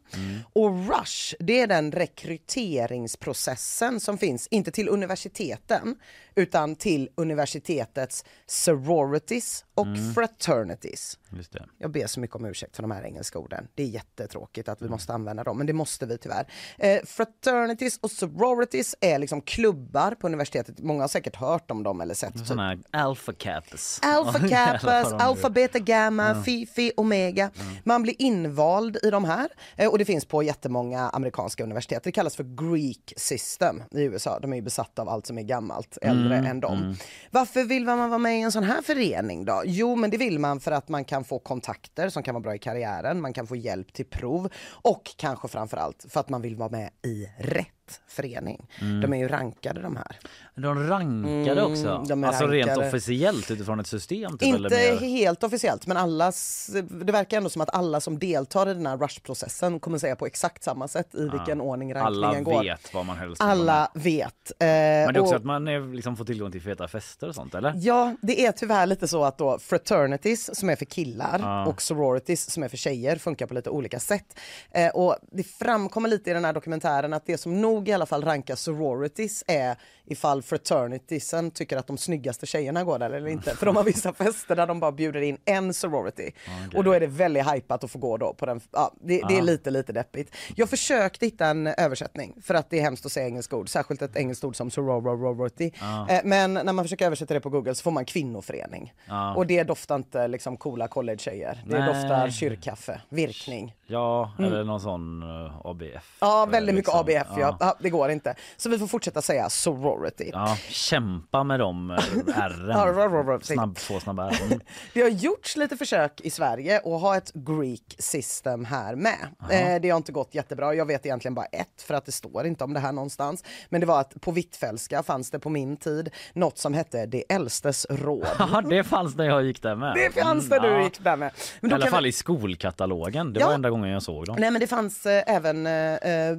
Och 0.53 0.71
Rush, 0.89 1.35
det 1.39 1.61
är 1.61 1.67
den 1.67 1.93
rekryteringsprocessen 1.93 4.01
som 4.01 4.19
finns, 4.19 4.49
inte 4.51 4.71
till 4.71 4.89
universiteten, 4.89 5.97
utan 6.41 6.77
till 6.77 7.09
universitetets 7.15 8.25
sororities 8.47 9.65
och 9.75 9.87
fraternities. 10.15 11.19
Just 11.31 11.53
det. 11.53 11.67
Jag 11.79 11.91
ber 11.91 12.07
så 12.07 12.21
mycket 12.21 12.37
om 12.37 12.45
ursäkt 12.45 12.77
för 12.77 12.83
de 12.83 12.91
här 12.91 13.03
engelska 13.03 13.39
orden. 13.39 13.69
Det 13.75 13.83
är 13.83 13.87
jättetråkigt 13.87 14.69
att 14.69 14.83
vi 14.83 14.89
måste 14.89 15.13
använda 15.13 15.45
dem, 15.45 15.59
men 15.59 15.67
det 15.67 15.73
måste 15.73 16.07
vi 16.07 16.19
tyvärr. 16.19 16.47
Eh, 16.79 17.01
fraternities 17.05 17.99
och 17.99 18.11
sororities 18.11 18.97
är 19.01 19.19
liksom 19.19 19.41
klubbar 19.41 20.15
på 20.15 20.27
universitetet. 20.27 20.79
Många 20.79 21.03
har 21.03 21.09
säkert 21.09 21.37
hört 21.37 21.71
om 21.71 21.83
dem 21.83 22.01
eller 22.01 22.15
sett. 22.15 22.35
Typ. 22.35 22.47
Såna 22.47 22.69
här 22.69 22.79
alpha 22.91 23.33
kappas. 23.33 24.01
Alpha 24.03 24.49
Kappas, 24.49 25.13
Alpha 25.13 25.51
Beta 25.51 25.79
Gamma, 25.79 26.43
Phi 26.45 26.67
Phi 26.67 26.93
Omega. 26.97 27.51
Man 27.85 28.03
blir 28.03 28.15
invald 28.19 28.99
i 29.03 29.11
de 29.11 29.25
här 29.25 29.49
eh, 29.77 29.91
och 29.91 29.99
det 29.99 30.05
finns 30.05 30.25
på 30.25 30.43
jättemånga 30.43 31.09
amerikanska 31.09 31.65
universitet. 31.65 32.03
Det 32.05 32.13
kallas 32.13 32.37
för 32.37 32.45
Greek 32.45 33.13
system 33.17 33.83
i 33.91 34.03
USA. 34.03 34.39
De 34.41 34.53
är 34.53 34.57
ju 34.57 34.63
besatta 34.63 35.03
av 35.03 35.09
allt 35.09 35.27
som 35.27 35.39
är 35.39 35.43
gammalt, 35.43 35.99
äldre 36.03 36.30
än 36.37 36.61
dem. 36.61 36.97
Varför 37.31 37.65
vill 37.65 37.85
man 37.85 38.11
vara 38.11 38.19
med 38.19 38.39
i 38.39 38.41
en 38.41 38.53
sån 38.53 38.65
här 38.65 38.83
förening 38.83 39.45
då? 39.45 39.63
Jo, 39.65 39.97
men 39.97 40.11
det 40.11 40.17
vill 40.17 40.39
man 40.39 40.61
för 40.61 40.73
att 40.73 40.89
man 40.89 41.05
kan 41.05 41.25
få 41.25 41.39
kontakter 41.39 42.09
som 42.09 42.23
kan 42.23 42.35
vara 42.35 42.43
bra 42.43 42.55
i 42.55 42.59
karriären, 42.59 43.21
man 43.21 43.33
kan 43.33 43.47
få 43.47 43.57
hjälp 43.57 43.93
till 43.93 44.07
prov 44.07 44.49
och 44.69 45.03
kanske 45.17 45.49
framförallt 45.49 46.07
för 46.09 46.21
att 46.21 46.29
man 46.29 46.43
vill 46.43 46.57
vara 46.57 46.71
med 46.71 46.91
i 47.05 47.29
rätt 47.39 47.69
förening. 48.09 48.67
De 49.03 49.13
är 49.13 49.17
ju 49.17 49.29
rankade 49.29 49.83
de 49.83 49.97
här. 49.97 50.17
De 50.55 50.89
rankade 50.89 51.61
Mm, 51.61 51.73
också. 51.73 52.05
de 52.09 52.25
är 52.25 52.29
alltså 52.29 52.47
rent 52.47 52.69
rankade. 52.69 52.89
officiellt 52.89 53.51
utifrån 53.51 53.81
ett 53.81 53.87
system? 53.87 54.33
Typ, 54.39 54.43
Inte 54.43 54.77
eller 54.77 55.01
mer? 55.01 55.09
helt 55.09 55.43
officiellt, 55.43 55.87
men 55.87 55.97
allas, 55.97 56.71
det 57.05 57.13
verkar 57.13 57.37
ändå 57.37 57.51
som 57.51 57.63
att 57.63 57.75
alla 57.75 58.01
som 58.01 58.19
deltar 58.19 58.69
i 58.71 58.75
den 58.75 58.87
här 58.87 58.97
rush-processen 58.97 59.81
kommer 59.81 59.99
säga 59.99 60.17
på 60.17 60.27
exakt 60.27 60.63
samma 60.65 60.89
sätt 60.89 61.15
i 61.15 61.29
vilken 61.29 61.61
ordning 61.61 61.93
Alla 61.93 62.27
rankningen 62.27 62.45
går. 62.45 62.63
vet 62.65 62.95
vad 62.95 63.07
man 63.07 63.17
helst. 63.19 63.43
Alla 63.43 63.91
vet. 63.95 64.25
Eh, 64.51 64.57
Men 64.59 64.67
det 64.67 65.19
är 65.19 65.21
också 65.21 65.35
och- 65.35 65.37
att 65.41 65.45
man 65.45 65.69
är, 65.69 65.95
liksom 65.95 66.17
får 66.17 66.25
tillgång 66.25 66.53
till 66.53 66.63
feta 66.63 66.89
fester 66.89 67.29
och 67.29 67.35
sånt 67.35 67.55
eller? 67.55 67.73
Ja, 67.77 68.17
det 68.23 68.47
är 68.47 68.53
tyvärr 68.53 68.87
lite 68.87 69.09
så 69.09 69.25
att 69.25 69.39
då 69.39 69.59
fraternities 69.59 70.59
som 70.59 70.71
är 70.71 70.77
för 70.77 70.85
killar 70.85 71.39
Ja. 71.43 71.67
och 71.67 71.83
sororities 71.83 72.51
som 72.51 72.63
är 72.63 72.69
för 72.69 72.77
tjejer 72.77 73.17
funkar 73.17 73.47
på 73.47 73.55
lite 73.55 73.71
olika 73.71 74.01
sätt. 74.01 74.39
Eh, 74.71 74.89
och 74.89 75.17
det 75.33 75.43
framkommer 75.43 76.09
lite 76.09 76.31
i 76.31 76.33
den 76.33 76.45
här 76.45 76.53
dokumentären 76.53 77.13
att 77.13 77.27
det 77.27 77.39
som 77.39 77.61
nog 77.61 77.80
i 77.89 77.93
alla 77.93 78.07
fall 78.07 78.25
rankar 78.25 78.55
sororities 78.55 79.45
är 79.47 79.77
ifall 80.11 80.43
fraternitiesen 80.43 81.51
tycker 81.51 81.77
att 81.77 81.87
de 81.87 81.99
snyggaste 81.99 82.47
tjejerna 82.47 82.85
går 82.85 82.99
där 82.99 83.11
eller 83.11 83.29
inte. 83.29 83.57
För 83.57 83.67
de 83.67 83.77
har 83.77 83.85
vissa 83.85 84.13
fester 84.13 84.57
där 84.57 84.67
de 84.67 84.81
bara 84.81 84.93
bjuder 84.93 85.21
in 85.21 85.39
en 85.45 85.75
sorority. 85.75 86.31
Och 86.75 86.85
då 86.85 86.93
är 86.93 87.01
det 87.01 87.07
väldigt 87.07 87.55
hypat 87.55 87.85
att 87.85 87.91
få 87.91 87.99
gå 87.99 88.17
då 88.17 88.35
på 88.35 88.47
den. 88.47 88.61
Ja, 88.73 88.93
det, 89.01 89.23
det 89.29 89.39
är 89.39 89.43
lite, 89.43 89.71
lite 89.71 89.93
deppigt. 89.93 90.37
Jag 90.57 90.71
försökte 90.71 91.27
hitta 91.27 91.47
en 91.47 91.67
översättning 91.67 92.37
för 92.43 92.55
att 92.55 92.71
det 92.71 92.79
är 92.79 92.83
hemskt 92.83 93.07
att 93.07 93.13
säga 93.13 93.27
engelska 93.27 93.57
ord, 93.57 93.69
särskilt 93.69 94.03
ett 94.03 94.17
engelskt 94.17 94.45
ord 94.45 94.57
som 94.57 94.71
sorority. 94.71 95.73
Eh, 96.09 96.21
men 96.25 96.55
när 96.55 96.73
man 96.73 96.85
försöker 96.85 97.07
översätta 97.07 97.35
det 97.35 97.41
på 97.41 97.51
Google 97.51 97.75
så 97.75 97.83
får 97.83 97.91
man 97.91 98.05
kvinnoförening. 98.05 98.95
Ja. 99.09 99.35
Och 99.35 99.47
det 99.47 99.63
doftar 99.63 99.97
inte 99.97 100.29
liksom 100.29 100.57
coola 100.57 100.89
college-tjejer. 100.89 101.63
Det 101.67 101.79
Nej. 101.79 101.87
doftar 101.87 102.31
kyrkkaffe, 102.31 103.01
virkning. 103.09 103.75
Ja, 103.87 104.33
eller 104.39 104.65
någon 104.65 104.81
sån 104.81 105.23
uh, 105.23 105.67
ABF. 105.67 105.83
Mm. 105.83 106.01
Ja, 106.21 106.43
eh, 106.43 106.51
väldigt 106.51 106.75
mycket 106.75 106.95
liksom. 106.95 107.01
ABF. 107.01 107.39
Ja. 107.39 107.57
Ja, 107.61 107.77
det 107.81 107.91
går 107.91 108.11
inte. 108.11 108.35
Så 108.57 108.69
vi 108.69 108.79
får 108.79 108.87
fortsätta 108.87 109.23
säga 109.23 109.49
sorority. 109.51 110.31
Ja, 110.33 110.57
kämpa 110.69 111.45
med 111.45 111.61
de 111.61 111.91
eh, 111.91 111.97
ärren. 112.43 113.41
Snabb, 113.43 113.77
två 113.77 114.01
snabba. 114.01 114.31
Mm. 114.31 114.61
Det 114.95 115.03
har 115.03 115.09
gjorts 115.09 115.57
lite 115.57 115.77
försök 115.77 116.21
i 116.21 116.31
Sverige 116.31 116.77
att 116.79 116.85
ha 117.01 117.17
ett 117.17 117.33
Greek 117.35 117.95
system 117.99 118.65
här 118.65 118.95
med. 118.97 119.17
Eh, 119.51 119.81
det 119.83 119.91
har 119.91 119.97
inte 119.97 120.13
gått 120.13 120.35
jättebra. 120.35 120.75
Jag 120.75 120.87
vet 120.87 121.07
egentligen 121.07 121.35
bara 121.35 121.47
ett 121.47 121.83
för 121.83 121.95
att 121.95 122.07
det 122.07 122.13
står 122.13 122.47
inte 122.47 122.65
om 122.65 122.75
det 122.75 122.81
här 122.81 122.93
någonstans. 122.93 123.45
Men 123.69 123.81
det 123.81 123.87
var 123.87 124.01
att 124.01 124.21
på 124.21 124.33
Hvitfeldtska 124.33 125.03
fanns 125.03 125.31
det 125.31 125.39
på 125.39 125.51
min 125.51 125.77
tid 125.77 126.11
något 126.33 126.59
som 126.59 126.75
hette 126.75 127.07
Det 127.07 127.25
äldstes 127.29 127.87
råd. 127.91 128.27
Ja, 128.39 128.61
det 128.61 128.85
fanns 128.85 129.17
när 129.17 129.25
jag 129.25 129.45
gick 129.45 129.63
där 129.63 129.75
med. 129.77 129.95
Det 129.95 130.21
fanns 130.23 130.47
Mm, 130.51 130.63
där 130.63 130.69
du 130.71 130.75
ja. 130.77 130.85
gick 130.85 131.01
där 131.05 131.17
med. 131.17 131.31
Men 131.61 131.71
I 131.71 131.75
alla 131.75 131.87
fall 131.87 132.03
vi... 132.03 132.09
i 132.09 132.13
skolkatalogen. 132.13 133.33
Det 133.33 133.41
Ja. 133.41 133.47
var 133.47 133.55
enda 133.55 133.71
gången 133.71 133.91
jag 133.91 134.03
såg 134.03 134.27
dem. 134.27 134.37
Nej 134.39 134.51
men 134.51 134.61
det 134.61 134.67
fanns 134.67 135.07
eh, 135.07 135.23
även, 135.27 135.65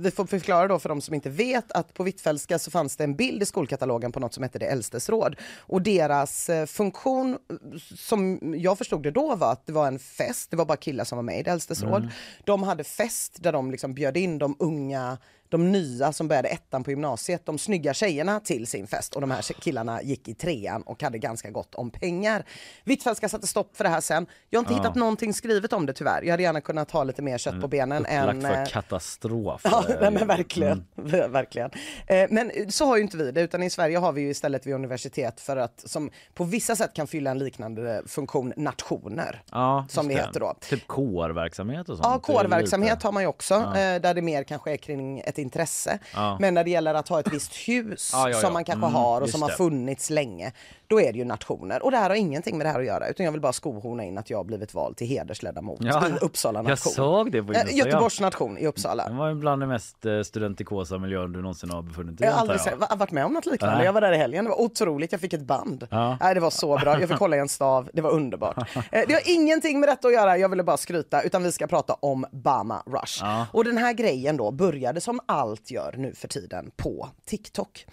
vi 0.01 0.11
får 0.11 0.25
förklara 0.25 0.67
då 0.67 0.79
för 0.79 0.89
de 0.89 1.01
som 1.01 1.10
inte 1.15 1.29
vet 1.29 1.71
att 1.71 1.93
på 1.93 2.03
Hvitfeldtska 2.03 2.59
så 2.59 2.71
fanns 2.71 2.95
det 2.97 3.03
en 3.03 3.15
bild 3.15 3.43
i 3.43 3.45
skolkatalogen 3.45 4.11
på 4.11 4.19
något 4.19 4.33
som 4.33 4.43
hette 4.43 4.59
Det 4.59 4.65
äldstes 4.65 5.09
råd. 5.09 5.35
Och 5.59 5.81
deras 5.81 6.49
eh, 6.49 6.65
funktion, 6.65 7.33
eh, 7.33 7.77
som 7.95 8.39
jag 8.57 8.77
förstod 8.77 9.03
det 9.03 9.11
då, 9.11 9.35
var 9.35 9.51
att 9.51 9.65
det 9.65 9.73
var 9.73 9.87
en 9.87 9.99
fest, 9.99 10.51
det 10.51 10.57
var 10.57 10.65
bara 10.65 10.77
killar 10.77 11.03
som 11.03 11.15
var 11.15 11.23
med 11.23 11.39
i 11.39 11.43
Det 11.43 11.51
äldstes 11.51 11.83
råd. 11.83 12.09
De 12.43 12.63
hade 12.63 12.83
fest 12.83 13.37
där 13.43 13.51
de 13.51 13.71
liksom 13.71 13.93
bjöd 13.93 14.17
in 14.17 14.37
de 14.37 14.55
unga 14.59 15.17
de 15.51 15.71
nya 15.71 16.11
som 16.13 16.27
började 16.27 16.47
ettan 16.47 16.83
på 16.83 16.89
gymnasiet, 16.91 17.45
de 17.45 17.57
snygga 17.57 17.93
tjejerna 17.93 18.39
till 18.39 18.67
sin 18.67 18.87
fest 18.87 19.15
och 19.15 19.21
de 19.21 19.31
här 19.31 19.41
killarna 19.41 20.01
gick 20.01 20.27
i 20.27 20.33
trean 20.33 20.81
och 20.81 21.03
hade 21.03 21.17
ganska 21.17 21.49
gott 21.49 21.75
om 21.75 21.89
pengar. 21.91 22.45
Hvitfeldtska 22.83 23.29
satte 23.29 23.47
stopp 23.47 23.77
för 23.77 23.83
det 23.83 23.89
här 23.89 24.01
sen. 24.01 24.25
Jag 24.49 24.59
har 24.59 24.61
inte 24.63 24.73
Ja. 24.73 24.77
hittat 24.79 24.95
någonting 24.95 25.33
skrivet 25.33 25.73
om 25.73 25.85
det 25.85 25.93
tyvärr. 25.93 26.21
Jag 26.23 26.31
hade 26.31 26.43
gärna 26.43 26.61
kunnat 26.61 26.91
ha 26.91 27.03
lite 27.03 27.21
mer 27.21 27.37
kött 27.37 27.61
på 27.61 27.67
benen 27.67 28.01
Upplagt 28.05 28.29
än... 28.33 28.41
för 28.41 28.57
eh, 28.61 28.65
katastrof. 28.65 29.61
Ja, 29.63 29.85
eh, 29.89 29.95
nej, 30.01 30.11
men 30.11 30.27
verkligen. 30.27 30.85
Mm. 30.97 31.31
verkligen. 31.31 31.71
Eh, 32.07 32.27
Men 32.29 32.51
så 32.71 32.85
har 32.85 32.95
ju 32.97 33.01
inte 33.03 33.17
vi 33.17 33.31
det, 33.31 33.41
utan 33.41 33.63
i 33.63 33.69
Sverige 33.69 33.97
har 33.97 34.11
vi 34.11 34.21
ju 34.21 34.29
istället 34.29 34.67
vid 34.67 34.73
universitet 34.75 35.39
för 35.41 35.57
att, 35.57 35.83
som 35.89 36.09
på 36.33 36.43
vissa 36.43 36.75
sätt 36.75 36.93
kan 36.93 37.07
fylla 37.07 37.31
en 37.31 37.39
liknande 37.39 38.03
funktion, 38.07 38.53
nationer. 38.57 39.43
Ja, 39.51 39.85
Som 39.89 40.07
det 40.07 40.13
heter 40.13 40.39
då. 40.39 40.55
Typ 40.61 40.87
kårverksamhet 40.87 41.89
och 41.89 41.97
sånt. 41.97 42.07
Ja, 42.11 42.19
kårverksamhet 42.19 43.03
har 43.03 43.11
man 43.11 43.23
ju 43.23 43.27
också, 43.27 43.53
eh, 43.55 44.01
där 44.01 44.13
det 44.13 44.21
mer 44.21 44.43
kanske 44.43 44.71
är 44.71 44.77
kring 44.77 45.19
ett 45.19 45.37
intresse. 45.41 45.99
Ja. 46.13 46.37
Men 46.39 46.53
när 46.53 46.63
det 46.63 46.69
gäller 46.69 46.93
att 46.93 47.07
ha 47.07 47.19
ett 47.19 47.33
visst 47.33 47.53
hus 47.55 48.09
Ja, 48.13 48.29
ja, 48.29 48.41
som 48.41 48.53
man 48.53 48.65
kanske 48.65 48.85
Mm, 48.85 48.95
har 48.95 49.21
och 49.21 49.29
som 49.29 49.41
har 49.41 49.49
det. 49.49 49.55
funnits 49.55 50.09
länge, 50.09 50.51
då 50.91 51.01
är 51.01 51.11
det 51.13 51.17
ju 51.19 51.25
nationer. 51.25 51.83
Och 51.83 51.91
det 51.91 51.97
här 51.97 52.09
har 52.09 52.15
ingenting 52.15 52.57
med 52.57 52.65
det 52.65 52.71
här 52.71 52.79
att 52.79 52.85
göra 52.85 53.07
utan 53.07 53.23
jag 53.25 53.31
vill 53.31 53.41
bara 53.41 53.53
skohorna 53.53 54.03
in 54.03 54.17
att 54.17 54.29
jag 54.29 54.37
har 54.37 54.43
blivit 54.43 54.73
vald 54.73 54.97
till 54.97 55.07
hedersledamot 55.07 55.79
Ja, 55.81 56.07
i 56.07 56.11
Uppsala 56.25 56.61
nation. 56.61 56.69
Jag 56.69 56.79
såg 56.95 57.31
det 57.31 57.43
på 57.43 57.53
Eh, 57.53 57.59
Instagram. 57.59 57.77
Göteborgs 57.87 58.19
nation 58.21 58.57
i 58.57 58.67
Uppsala. 58.67 59.07
Det 59.09 59.13
var 59.15 59.33
bland 59.33 59.61
det 59.61 59.67
mest 59.67 60.05
eh, 60.05 60.21
studentikosa 60.21 60.97
miljön 60.97 61.31
du 61.31 61.41
någonsin 61.41 61.69
har 61.69 61.81
befunnit 61.81 62.17
dig 62.17 62.25
i 62.25 62.29
Jag 62.29 62.33
har 62.33 62.41
aldrig 62.41 62.59
jag. 62.59 62.63
sett, 62.65 62.77
va- 62.79 62.95
varit 62.97 63.11
med 63.11 63.25
om 63.25 63.33
något 63.33 63.45
liknande. 63.45 63.75
Nej. 63.75 63.85
Jag 63.85 63.93
var 63.93 64.01
där 64.01 64.11
i 64.11 64.17
helgen, 64.17 64.43
det 64.45 64.49
var 64.49 64.61
otroligt. 64.61 65.11
Jag 65.11 65.21
fick 65.21 65.33
ett 65.33 65.41
band. 65.41 65.87
Ja. 65.91 66.17
Nej, 66.21 66.33
det 66.33 66.39
var 66.39 66.49
så 66.49 66.77
bra. 66.77 66.99
Jag 66.99 67.09
fick 67.09 67.19
hålla 67.19 67.35
i 67.35 67.39
en 67.39 67.49
stav, 67.49 67.89
det 67.93 68.01
var 68.01 68.11
underbart. 68.11 68.57
Eh, 68.91 69.03
Det 69.07 69.13
har 69.13 69.21
ingenting 69.25 69.79
med 69.79 69.89
detta 69.89 70.07
att 70.07 70.13
göra, 70.13 70.37
jag 70.37 70.49
ville 70.49 70.63
bara 70.63 70.77
skryta, 70.77 71.21
utan 71.21 71.43
vi 71.43 71.51
ska 71.51 71.67
prata 71.67 71.93
om 71.93 72.25
Bama 72.31 72.83
Rush. 72.85 73.19
Ja. 73.21 73.45
Och 73.53 73.63
den 73.63 73.77
här 73.77 73.93
grejen 73.93 74.37
då 74.37 74.51
började 74.51 75.01
som 75.01 75.19
allt 75.25 75.71
gör 75.71 75.95
nu 75.97 76.13
för 76.15 76.27
tiden 76.27 76.71
på 76.77 77.09
TikTok. 77.25 77.85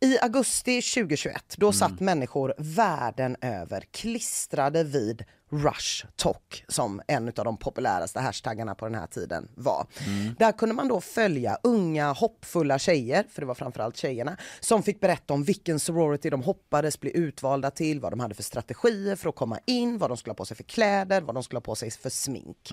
I 0.00 0.18
augusti 0.20 0.82
2021, 0.82 1.54
då 1.56 1.72
satt 1.72 2.00
människor 2.00 2.45
världen 2.58 3.36
över 3.40 3.80
klistrade 3.80 4.84
vid 4.84 5.24
Rush 5.50 6.06
Talk 6.16 6.64
som 6.68 7.02
en 7.08 7.28
av 7.28 7.44
de 7.44 7.56
populäraste 7.56 8.20
hashtaggarna 8.20 8.74
på 8.74 8.84
den 8.86 8.94
här 8.94 9.06
tiden 9.06 9.48
var. 9.54 9.86
Där 10.38 10.52
kunde 10.52 10.74
man 10.74 10.88
då 10.88 11.00
följa 11.00 11.58
unga 11.62 12.12
hoppfulla 12.12 12.78
tjejer, 12.78 13.26
för 13.30 13.40
det 13.40 13.46
var 13.46 13.54
framförallt 13.54 13.96
tjejerna, 13.96 14.36
som 14.60 14.82
fick 14.82 15.00
berätta 15.00 15.34
om 15.34 15.44
vilken 15.44 15.80
sorority 15.80 16.30
de 16.30 16.42
hoppades 16.42 17.00
bli 17.00 17.16
utvalda 17.16 17.70
till, 17.70 18.00
vad 18.00 18.12
de 18.12 18.20
hade 18.20 18.34
för 18.34 18.42
strategier 18.42 19.16
för 19.16 19.28
att 19.28 19.36
komma 19.36 19.58
in, 19.66 19.98
vad 19.98 20.10
de 20.10 20.16
skulle 20.16 20.30
ha 20.30 20.36
på 20.36 20.44
sig 20.44 20.56
för 20.56 20.64
kläder, 20.64 21.20
vad 21.20 21.34
de 21.34 21.42
skulle 21.42 21.56
ha 21.56 21.62
på 21.62 21.74
sig 21.74 21.90
för 21.90 22.10
smink. 22.10 22.70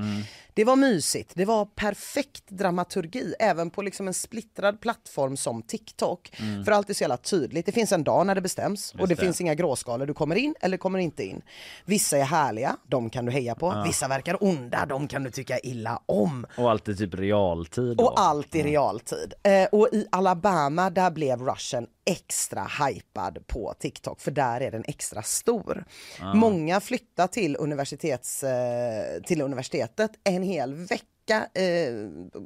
Det 0.54 0.64
var 0.64 0.76
mysigt, 0.76 1.32
det 1.36 1.46
var 1.46 1.66
perfekt 1.66 2.50
dramaturgi 2.50 3.34
även 3.40 3.70
på 3.70 3.82
liksom 3.82 4.08
en 4.08 4.14
splittrad 4.14 4.82
plattform 4.82 5.38
som 5.38 5.62
TikTok. 5.62 6.32
För 6.66 6.72
allt 6.72 6.90
är 6.90 6.94
så 6.94 7.04
jävla 7.04 7.18
tydligt, 7.18 7.66
det 7.66 7.72
finns 7.72 7.92
en 7.92 8.04
dag 8.04 8.28
när 8.28 8.36
det 8.36 8.42
bestäms 8.42 8.92
och 8.92 9.08
det, 9.08 9.16
det. 9.16 9.22
finns 9.22 9.42
inga 9.42 9.56
gråskalor, 9.56 10.06
du 10.06 10.14
kommer 10.14 10.36
in 10.36 10.56
eller 10.62 10.78
kommer 10.78 11.00
inte 11.00 11.24
in. 11.24 11.42
Vissa 11.86 12.18
är 12.18 12.24
härliga, 12.24 12.63
de 12.88 13.10
kan 13.10 13.26
du 13.26 13.32
heja 13.32 13.56
på, 13.56 13.84
vissa 13.86 14.08
verkar 14.08 14.44
onda, 14.44 14.86
de 14.86 15.08
kan 15.08 15.24
du 15.24 15.32
tycka 15.32 15.60
illa 15.60 16.02
om. 16.06 16.46
Och 16.58 16.72
alltid 16.72 16.98
typ 16.98 17.14
realtid. 17.14 17.98
då. 17.98 18.04
Och 18.04 18.20
allt 18.20 18.56
i 18.56 18.64
realtid. 18.64 19.34
Eh, 19.44 19.68
och 19.72 19.88
i 19.92 20.08
Alabama 20.12 20.90
där 20.90 21.12
blev 21.12 21.42
rushen 21.42 21.88
extra 22.06 22.68
hypad 22.86 23.48
på 23.48 23.74
TikTok 23.80 24.22
för 24.22 24.32
där 24.32 24.62
är 24.62 24.72
den 24.72 24.84
extra 24.88 25.22
stor. 25.22 25.86
Många 26.34 26.80
flyttar 26.80 27.28
till, 27.28 27.56
universitets, 27.60 28.44
eh, 28.44 29.22
till 29.22 29.42
universitetet 29.42 30.12
en 30.24 30.44
hel 30.44 30.74
vecka 30.74 31.10
Eh, 31.30 31.94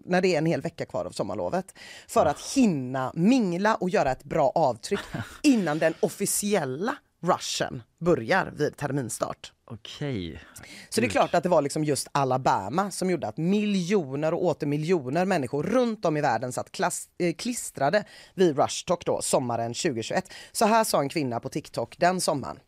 när 0.05 0.21
det 0.21 0.27
är 0.27 0.37
en 0.37 0.45
hel 0.45 0.61
vecka 0.61 0.85
kvar 0.85 1.05
av 1.05 1.11
sommarlovet 1.11 1.73
för 2.07 2.25
att 2.25 2.41
hinna 2.55 3.11
mingla 3.15 3.75
och 3.75 3.89
göra 3.89 4.11
ett 4.11 4.23
bra 4.23 4.51
avtryck 4.55 4.99
innan 5.43 5.79
den 5.79 5.93
officiella 5.99 6.95
rushen 7.21 7.83
börjar 7.99 8.53
vid 8.55 8.77
terminstart. 8.77 9.53
Okej. 9.65 10.39
Så 10.89 11.01
det 11.01 11.07
är 11.07 11.09
klart 11.09 11.33
att 11.33 11.43
det 11.43 11.49
var 11.49 11.61
liksom 11.61 11.83
just 11.83 12.07
Alabama 12.11 12.91
som 12.91 13.09
gjorde 13.09 13.27
att 13.27 13.37
miljoner 13.37 14.33
och 14.33 14.43
åter 14.43 14.67
miljoner 14.67 15.25
människor 15.25 15.63
runt 15.63 16.05
om 16.05 16.17
i 16.17 16.21
världen 16.21 16.53
satt 16.53 16.71
klass, 16.71 17.09
eh, 17.17 17.33
klistrade 17.33 18.03
vid 18.33 18.57
Rush 18.57 18.85
Talk 18.85 19.05
då, 19.05 19.21
sommaren 19.21 19.73
2021. 19.73 20.33
Så 20.51 20.65
här 20.65 20.83
sa 20.83 21.01
en 21.01 21.09
kvinna 21.09 21.39
på 21.39 21.49
TikTok 21.49 21.95
den 21.97 22.21
sommaren. 22.21 22.59